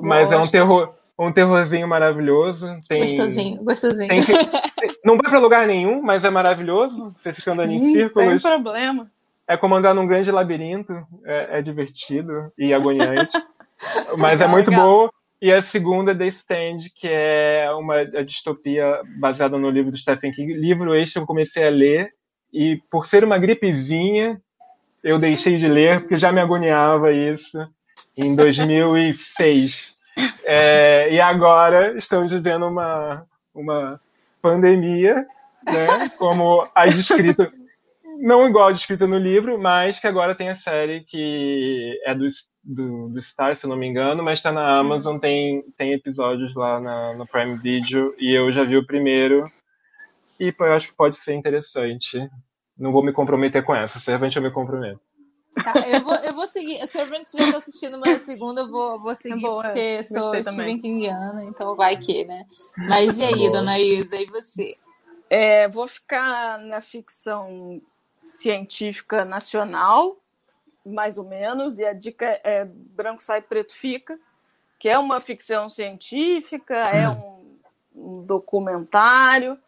mas 0.00 0.32
é 0.32 0.36
um 0.38 0.48
terror, 0.48 0.94
um 1.18 1.30
terrorzinho 1.30 1.86
maravilhoso. 1.86 2.66
Tem, 2.88 3.02
Gostosinho, 3.02 3.62
gostosinho. 3.62 4.08
tem 4.08 4.20
não 5.04 5.16
vai 5.18 5.30
para 5.30 5.38
lugar 5.38 5.66
nenhum, 5.66 6.00
mas 6.00 6.24
é 6.24 6.30
maravilhoso. 6.30 7.14
Você 7.18 7.34
fica 7.34 7.52
andando 7.52 7.72
em 7.72 7.76
Hum, 7.76 7.80
Tem 7.80 7.90
círculos. 7.92 8.42
problema. 8.42 9.10
É 9.46 9.54
como 9.56 9.74
andar 9.74 9.92
num 9.94 10.06
grande 10.06 10.30
labirinto, 10.30 10.92
é, 11.26 11.58
é 11.58 11.62
divertido 11.62 12.50
e 12.56 12.72
agoniante, 12.72 13.32
mas 14.16 14.40
é 14.40 14.46
muito 14.46 14.70
Legal. 14.70 14.86
boa. 14.86 15.12
E 15.42 15.52
a 15.52 15.60
segunda 15.60 16.12
é 16.12 16.14
The 16.14 16.28
Stand, 16.28 16.78
que 16.94 17.08
é 17.08 17.68
uma 17.72 18.04
distopia 18.24 19.00
baseada 19.18 19.58
no 19.58 19.68
livro 19.70 19.90
do 19.90 19.98
Stephen 19.98 20.30
King. 20.30 20.52
Livro 20.52 20.94
este 20.94 21.18
eu 21.18 21.26
comecei 21.26 21.66
a 21.66 21.70
ler 21.70 22.12
e 22.52 22.80
por 22.88 23.04
ser 23.04 23.24
uma 23.24 23.38
gripezinha, 23.38 24.40
eu 25.02 25.18
deixei 25.18 25.58
de 25.58 25.66
ler 25.66 26.02
porque 26.02 26.16
já 26.16 26.30
me 26.30 26.40
agoniava 26.40 27.12
isso 27.12 27.58
em 28.16 28.34
2006. 28.36 29.96
É, 30.44 31.12
e 31.12 31.20
agora 31.20 31.98
estamos 31.98 32.30
vivendo 32.30 32.68
uma, 32.68 33.26
uma 33.52 34.00
pandemia, 34.40 35.26
né, 35.66 36.08
como 36.18 36.64
a 36.72 36.86
descrita, 36.86 37.52
não 38.22 38.48
igual 38.48 38.68
a 38.68 38.72
descrita 38.72 39.04
no 39.04 39.18
livro, 39.18 39.58
mas 39.58 39.98
que 39.98 40.06
agora 40.06 40.34
tem 40.34 40.48
a 40.48 40.54
série 40.54 41.02
que 41.02 42.00
é 42.04 42.14
do, 42.14 42.28
do, 42.62 43.08
do 43.08 43.20
Star, 43.20 43.56
se 43.56 43.66
não 43.66 43.76
me 43.76 43.88
engano, 43.88 44.22
mas 44.22 44.38
está 44.38 44.52
na 44.52 44.78
Amazon, 44.78 45.18
tem, 45.18 45.62
tem 45.76 45.92
episódios 45.92 46.54
lá 46.54 46.78
na, 46.80 47.14
no 47.14 47.26
Prime 47.26 47.56
Video, 47.56 48.14
e 48.18 48.32
eu 48.32 48.52
já 48.52 48.62
vi 48.62 48.76
o 48.76 48.86
primeiro, 48.86 49.50
e 50.38 50.54
eu 50.56 50.72
acho 50.72 50.88
que 50.88 50.96
pode 50.96 51.16
ser 51.16 51.34
interessante. 51.34 52.16
Não 52.78 52.92
vou 52.92 53.02
me 53.02 53.12
comprometer 53.12 53.64
com 53.64 53.74
essa, 53.74 53.98
Servante 53.98 54.36
eu 54.36 54.42
me 54.42 54.52
comprometo. 54.52 55.00
Tá, 55.56 55.74
eu, 55.86 56.00
vou, 56.00 56.14
eu 56.14 56.32
vou 56.32 56.46
seguir. 56.46 56.86
Servant 56.86 57.24
já 57.24 57.44
estou 57.44 57.60
assistindo, 57.60 57.98
mas 57.98 58.22
a 58.22 58.24
segunda 58.24 58.62
eu 58.62 58.70
vou, 58.70 59.00
vou 59.00 59.14
seguir, 59.16 59.44
é 59.44 59.48
boa, 59.48 59.62
porque 59.62 60.02
sou 60.04 60.42
Stephen 60.42 60.78
Kingiana, 60.78 61.44
então 61.44 61.74
vai 61.74 61.96
que, 61.96 62.24
né? 62.24 62.46
Mas 62.76 63.18
e 63.18 63.24
aí, 63.24 63.50
dona 63.50 63.78
Isa, 63.78 64.16
e 64.16 64.26
você? 64.26 64.76
É, 65.28 65.68
vou 65.68 65.86
ficar 65.86 66.58
na 66.60 66.80
ficção 66.80 67.82
científica 68.22 69.24
nacional, 69.24 70.16
mais 70.84 71.18
ou 71.18 71.24
menos, 71.24 71.78
e 71.78 71.84
a 71.84 71.92
dica 71.92 72.40
é 72.44 72.64
Branco 72.64 73.22
Sai 73.22 73.40
Preto 73.40 73.74
Fica, 73.74 74.18
que 74.78 74.88
é 74.88 74.98
uma 74.98 75.20
ficção 75.20 75.68
científica, 75.68 76.74
é 76.74 77.08
hum. 77.08 77.58
um, 77.94 78.18
um 78.18 78.26
documentário, 78.26 79.58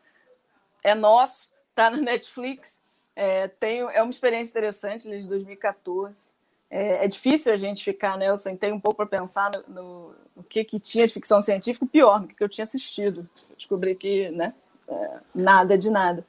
é 0.83 0.95
nosso, 0.95 1.55
tá 1.75 1.89
na 1.89 1.99
Netflix. 1.99 2.81
É, 3.17 3.49
tenho, 3.49 3.89
é 3.91 4.03
uma 4.03 4.11
experiência 4.11 4.51
interessante, 4.51 5.09
desde 5.09 5.29
2014. 5.29 6.33
É, 6.69 7.05
é, 7.05 7.09
difícil 7.09 7.53
a 7.53 7.57
gente 7.57 7.85
ficar, 7.85 8.19
né? 8.19 8.29
Eu 8.29 8.37
sentei 8.37 8.73
um 8.73 8.81
pouco 8.81 8.97
para 8.97 9.07
pensar 9.07 9.51
no, 9.69 9.75
no, 9.75 10.15
no, 10.37 10.43
que, 10.43 10.65
que 10.65 10.81
tinha 10.81 11.07
de 11.07 11.13
ficção 11.13 11.41
científica, 11.41 11.87
pior, 11.87 12.21
no 12.21 12.29
que 12.29 12.43
eu 12.43 12.49
tinha 12.49 12.65
assistido. 12.65 13.29
Eu 13.49 13.57
descobri 13.57 13.95
que, 13.95 14.31
né? 14.31 14.53
É, 14.89 15.21
nada 15.35 15.79
de 15.79 15.91
nada. 15.91 16.27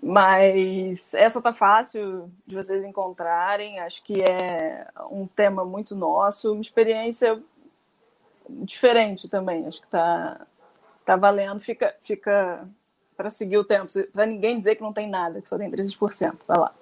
Mas 0.00 1.12
essa 1.14 1.42
tá 1.42 1.52
fácil 1.52 2.30
de 2.46 2.54
vocês 2.54 2.84
encontrarem. 2.84 3.80
Acho 3.80 4.02
que 4.02 4.22
é 4.22 4.86
um 5.10 5.26
tema 5.26 5.64
muito 5.64 5.96
nosso, 5.96 6.52
uma 6.52 6.60
experiência 6.60 7.42
diferente 8.48 9.28
também. 9.28 9.66
Acho 9.66 9.80
que 9.80 9.88
tá, 9.88 10.46
tá 11.04 11.16
valendo. 11.16 11.60
Fica, 11.60 11.94
fica 12.00 12.66
para 13.16 13.30
seguir 13.30 13.58
o 13.58 13.64
tempo, 13.64 13.86
para 14.12 14.24
ninguém 14.24 14.56
dizer 14.56 14.76
que 14.76 14.82
não 14.82 14.92
tem 14.92 15.08
nada, 15.08 15.42
que 15.42 15.48
só 15.48 15.58
tem 15.58 15.70
13%. 15.70 16.36
Vai 16.46 16.58
lá. 16.58 16.72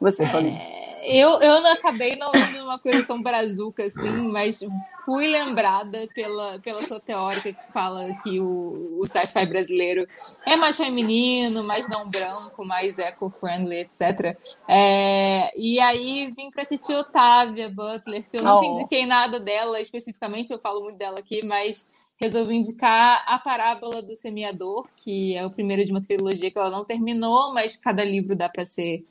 Você, 0.00 0.24
é, 0.24 1.16
eu, 1.16 1.40
eu 1.40 1.60
não 1.60 1.72
acabei 1.72 2.16
não 2.16 2.32
indo 2.34 2.58
numa 2.58 2.78
coisa 2.78 3.04
tão 3.04 3.22
brazuca 3.22 3.84
assim, 3.84 4.10
mas 4.32 4.64
fui 5.04 5.26
lembrada 5.26 6.08
pela, 6.14 6.58
pela 6.60 6.82
sua 6.82 7.00
teórica 7.00 7.52
que 7.52 7.72
fala 7.72 8.14
que 8.22 8.40
o, 8.40 8.98
o 9.00 9.06
sci-fi 9.06 9.46
brasileiro 9.46 10.06
é 10.46 10.56
mais 10.56 10.76
feminino, 10.76 11.64
mais 11.64 11.88
não 11.88 12.08
branco, 12.08 12.64
mais 12.64 12.98
eco-friendly, 12.98 13.78
etc. 13.78 14.36
É, 14.68 15.50
e 15.58 15.80
aí 15.80 16.32
vim 16.36 16.50
para 16.50 16.64
Titi 16.64 16.92
Otávia 16.92 17.68
Butler, 17.68 18.24
que 18.30 18.40
eu 18.40 18.44
não 18.44 18.60
oh. 18.60 18.64
indiquei 18.64 19.04
nada 19.06 19.40
dela 19.40 19.80
especificamente, 19.80 20.52
eu 20.52 20.58
falo 20.58 20.82
muito 20.82 20.96
dela 20.96 21.18
aqui, 21.18 21.44
mas 21.44 21.90
resolvi 22.22 22.54
indicar 22.54 23.24
a 23.26 23.36
Parábola 23.36 24.00
do 24.00 24.14
Semeador, 24.14 24.88
que 24.96 25.34
é 25.34 25.44
o 25.44 25.50
primeiro 25.50 25.84
de 25.84 25.90
uma 25.90 26.00
trilogia 26.00 26.52
que 26.52 26.58
ela 26.58 26.70
não 26.70 26.84
terminou, 26.84 27.52
mas 27.52 27.76
cada 27.76 28.04
livro 28.04 28.36
dá 28.36 28.48
para 28.48 28.64
ser 28.64 29.04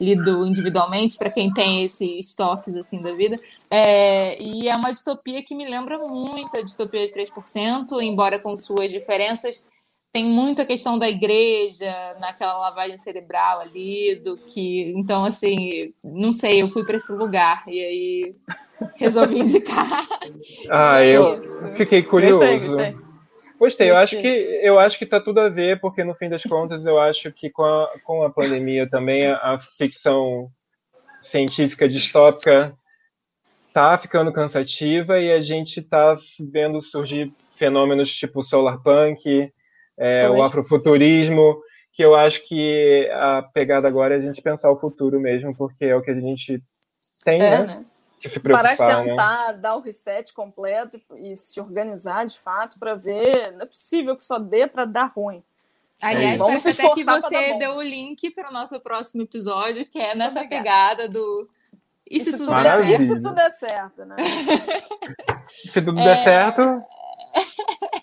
lido 0.00 0.46
individualmente 0.46 1.16
para 1.16 1.30
quem 1.30 1.52
tem 1.52 1.84
esses 1.84 2.26
estoques 2.26 2.74
assim 2.76 3.00
da 3.00 3.14
vida. 3.14 3.36
É, 3.70 4.40
e 4.42 4.68
é 4.68 4.74
uma 4.74 4.92
distopia 4.92 5.42
que 5.42 5.54
me 5.54 5.68
lembra 5.68 5.98
muito 5.98 6.56
a 6.56 6.62
distopia 6.62 7.06
de 7.06 7.12
3%, 7.12 8.00
embora 8.02 8.38
com 8.38 8.56
suas 8.56 8.90
diferenças. 8.90 9.64
Tem 10.12 10.24
muito 10.24 10.60
a 10.60 10.66
questão 10.66 10.98
da 10.98 11.08
igreja, 11.08 11.90
naquela 12.20 12.58
lavagem 12.58 12.98
cerebral 12.98 13.60
ali, 13.60 14.16
do 14.16 14.36
que. 14.36 14.92
Então, 14.94 15.24
assim, 15.24 15.94
não 16.04 16.32
sei, 16.34 16.60
eu 16.60 16.68
fui 16.68 16.84
para 16.84 16.96
esse 16.96 17.12
lugar. 17.12 17.64
E 17.66 17.80
aí 17.80 18.34
resolvi 18.96 19.38
indicar. 19.40 20.06
Ah, 20.68 21.00
é 21.00 21.12
eu 21.16 21.38
isso. 21.38 21.72
fiquei 21.74 22.02
curioso. 22.02 22.40
Gostei, 22.40 22.58
gostei. 22.58 23.11
Gostei, 23.62 23.90
eu 23.92 23.96
acho 23.96 24.20
que 24.20 24.26
eu 24.60 24.76
acho 24.76 24.98
que 24.98 25.06
tá 25.06 25.20
tudo 25.20 25.38
a 25.38 25.48
ver, 25.48 25.78
porque 25.80 26.02
no 26.02 26.16
fim 26.16 26.28
das 26.28 26.42
contas 26.42 26.84
eu 26.84 26.98
acho 26.98 27.30
que 27.30 27.48
com 27.48 27.62
a, 27.62 27.92
com 28.02 28.24
a 28.24 28.28
pandemia 28.28 28.90
também 28.90 29.24
a, 29.24 29.36
a 29.36 29.60
ficção 29.78 30.50
científica 31.20 31.88
distópica 31.88 32.74
tá 33.72 33.96
ficando 33.96 34.32
cansativa 34.32 35.20
e 35.20 35.30
a 35.30 35.40
gente 35.40 35.80
tá 35.80 36.12
vendo 36.50 36.82
surgir 36.82 37.32
fenômenos 37.56 38.12
tipo 38.12 38.42
solar 38.42 38.82
punk, 38.82 39.52
é, 39.96 40.28
o 40.28 40.42
afrofuturismo, 40.42 41.62
que 41.92 42.04
eu 42.04 42.16
acho 42.16 42.42
que 42.48 43.08
a 43.12 43.42
pegada 43.54 43.86
agora 43.86 44.16
é 44.16 44.18
a 44.18 44.20
gente 44.20 44.42
pensar 44.42 44.72
o 44.72 44.80
futuro 44.80 45.20
mesmo, 45.20 45.56
porque 45.56 45.84
é 45.84 45.94
o 45.94 46.02
que 46.02 46.10
a 46.10 46.18
gente 46.18 46.60
tem, 47.24 47.40
é, 47.40 47.60
né? 47.60 47.66
né? 47.66 47.84
Que 48.22 48.28
se 48.28 48.40
preocupar. 48.40 48.76
Parar 48.76 48.94
de 48.94 49.04
né? 49.04 49.10
tentar 49.10 49.52
né? 49.52 49.58
dar 49.58 49.76
o 49.76 49.80
reset 49.80 50.32
completo 50.32 51.00
e 51.16 51.34
se 51.34 51.60
organizar 51.60 52.24
de 52.24 52.38
fato 52.38 52.78
para 52.78 52.94
ver. 52.94 53.52
Não 53.52 53.62
é 53.62 53.66
possível 53.66 54.16
que 54.16 54.24
só 54.24 54.38
dê 54.38 54.66
para 54.66 54.84
dar 54.84 55.12
ruim. 55.14 55.42
Aliás, 56.00 56.34
é 56.34 56.38
Vamos 56.38 56.66
até 56.66 56.88
que 56.94 57.04
você 57.04 57.54
deu 57.58 57.76
o 57.76 57.82
link 57.82 58.30
para 58.30 58.50
o 58.50 58.52
nosso 58.52 58.78
próximo 58.80 59.22
episódio, 59.22 59.86
que 59.86 59.98
é 59.98 60.14
nessa 60.14 60.40
Obrigada. 60.40 60.62
pegada 60.62 61.08
do. 61.08 61.48
E 62.08 62.20
se, 62.20 62.36
tudo, 62.36 62.54
der 62.54 62.62
certo? 62.62 62.82
E 62.82 62.98
se 62.98 63.16
tudo 63.16 63.34
der 63.34 63.50
certo, 63.50 64.04
né? 64.04 64.16
se 65.66 65.82
tudo 65.82 66.00
é... 66.00 66.04
der 66.04 66.16
certo. 66.22 66.62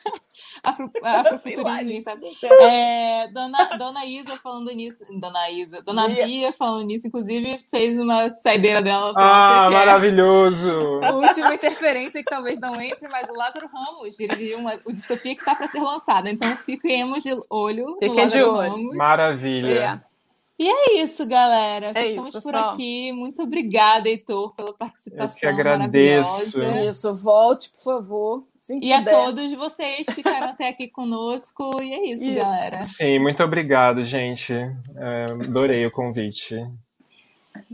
Afro, 0.70 0.92
afrofuturismo, 1.04 2.04
sabe? 2.04 2.28
É, 2.62 3.28
dona, 3.30 3.78
dona 3.78 4.06
Isa 4.06 4.38
falando 4.38 4.72
nisso, 4.72 5.06
Dona 5.10 5.50
Isa, 5.50 5.82
Dona 5.82 6.08
Bia, 6.08 6.26
Bia 6.26 6.54
falando 6.54 6.86
nisso, 6.86 7.08
inclusive 7.08 7.58
fez 7.58 8.00
uma 8.00 8.34
saideira 8.44 8.82
dela. 8.82 9.14
Ah, 9.16 9.70
maravilhoso! 9.72 11.00
É 11.02 11.08
a 11.08 11.14
última 11.14 11.54
interferência 11.54 12.24
que 12.24 12.30
talvez 12.30 12.60
não 12.60 12.80
entre, 12.82 13.08
mas 13.08 13.30
o 13.30 13.34
Lázaro 13.34 13.68
Ramos 13.68 14.16
dirigiu 14.16 14.60
uma, 14.60 14.74
o 14.86 14.94
Distopia 14.94 15.36
que 15.36 15.42
está 15.42 15.56
para 15.56 15.68
ser 15.68 15.80
lançada, 15.80 16.30
então 16.30 16.56
fiquemos 16.58 17.24
de 17.24 17.32
olho 17.50 17.94
Fiquem 17.96 18.10
no 18.10 18.16
Lázaro 18.16 18.32
de 18.32 18.44
olho. 18.44 18.72
Ramos. 18.72 18.96
Maravilha! 18.96 20.02
É. 20.06 20.09
E 20.60 20.68
é 20.68 21.02
isso, 21.02 21.26
galera. 21.26 21.94
É 21.96 22.10
Ficamos 22.10 22.36
isso, 22.36 22.42
por 22.42 22.54
aqui. 22.54 23.14
Muito 23.14 23.42
obrigada, 23.44 24.10
Heitor, 24.10 24.54
pela 24.54 24.74
participação. 24.74 25.38
Eu 25.38 25.40
que 25.40 25.46
agradeço. 25.46 26.62
Isso, 26.62 27.16
volte, 27.16 27.70
por 27.70 27.82
favor. 27.82 28.44
e 28.70 28.74
puder. 28.74 28.96
a 28.96 29.04
todos 29.06 29.54
vocês 29.54 30.06
que 30.06 30.16
ficaram 30.16 30.48
até 30.48 30.68
aqui 30.68 30.90
conosco. 30.90 31.82
E 31.82 31.94
é 31.94 32.12
isso, 32.12 32.26
isso. 32.26 32.36
galera. 32.36 32.84
Sim, 32.84 33.20
muito 33.20 33.42
obrigado, 33.42 34.06
gente. 34.06 34.54
É, 34.54 35.26
adorei 35.32 35.86
o 35.86 35.92
convite. 35.92 36.56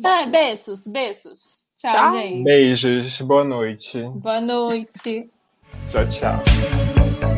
Ah, 0.03 0.27
beijos, 0.27 0.85
beijos. 0.85 1.67
Tchau, 1.75 1.95
tchau, 1.95 2.17
gente. 2.17 2.43
Beijos, 2.43 3.19
boa 3.21 3.43
noite. 3.43 3.99
Boa 4.03 4.39
noite. 4.39 5.27
Tchau, 5.89 6.07
tchau. 6.09 7.34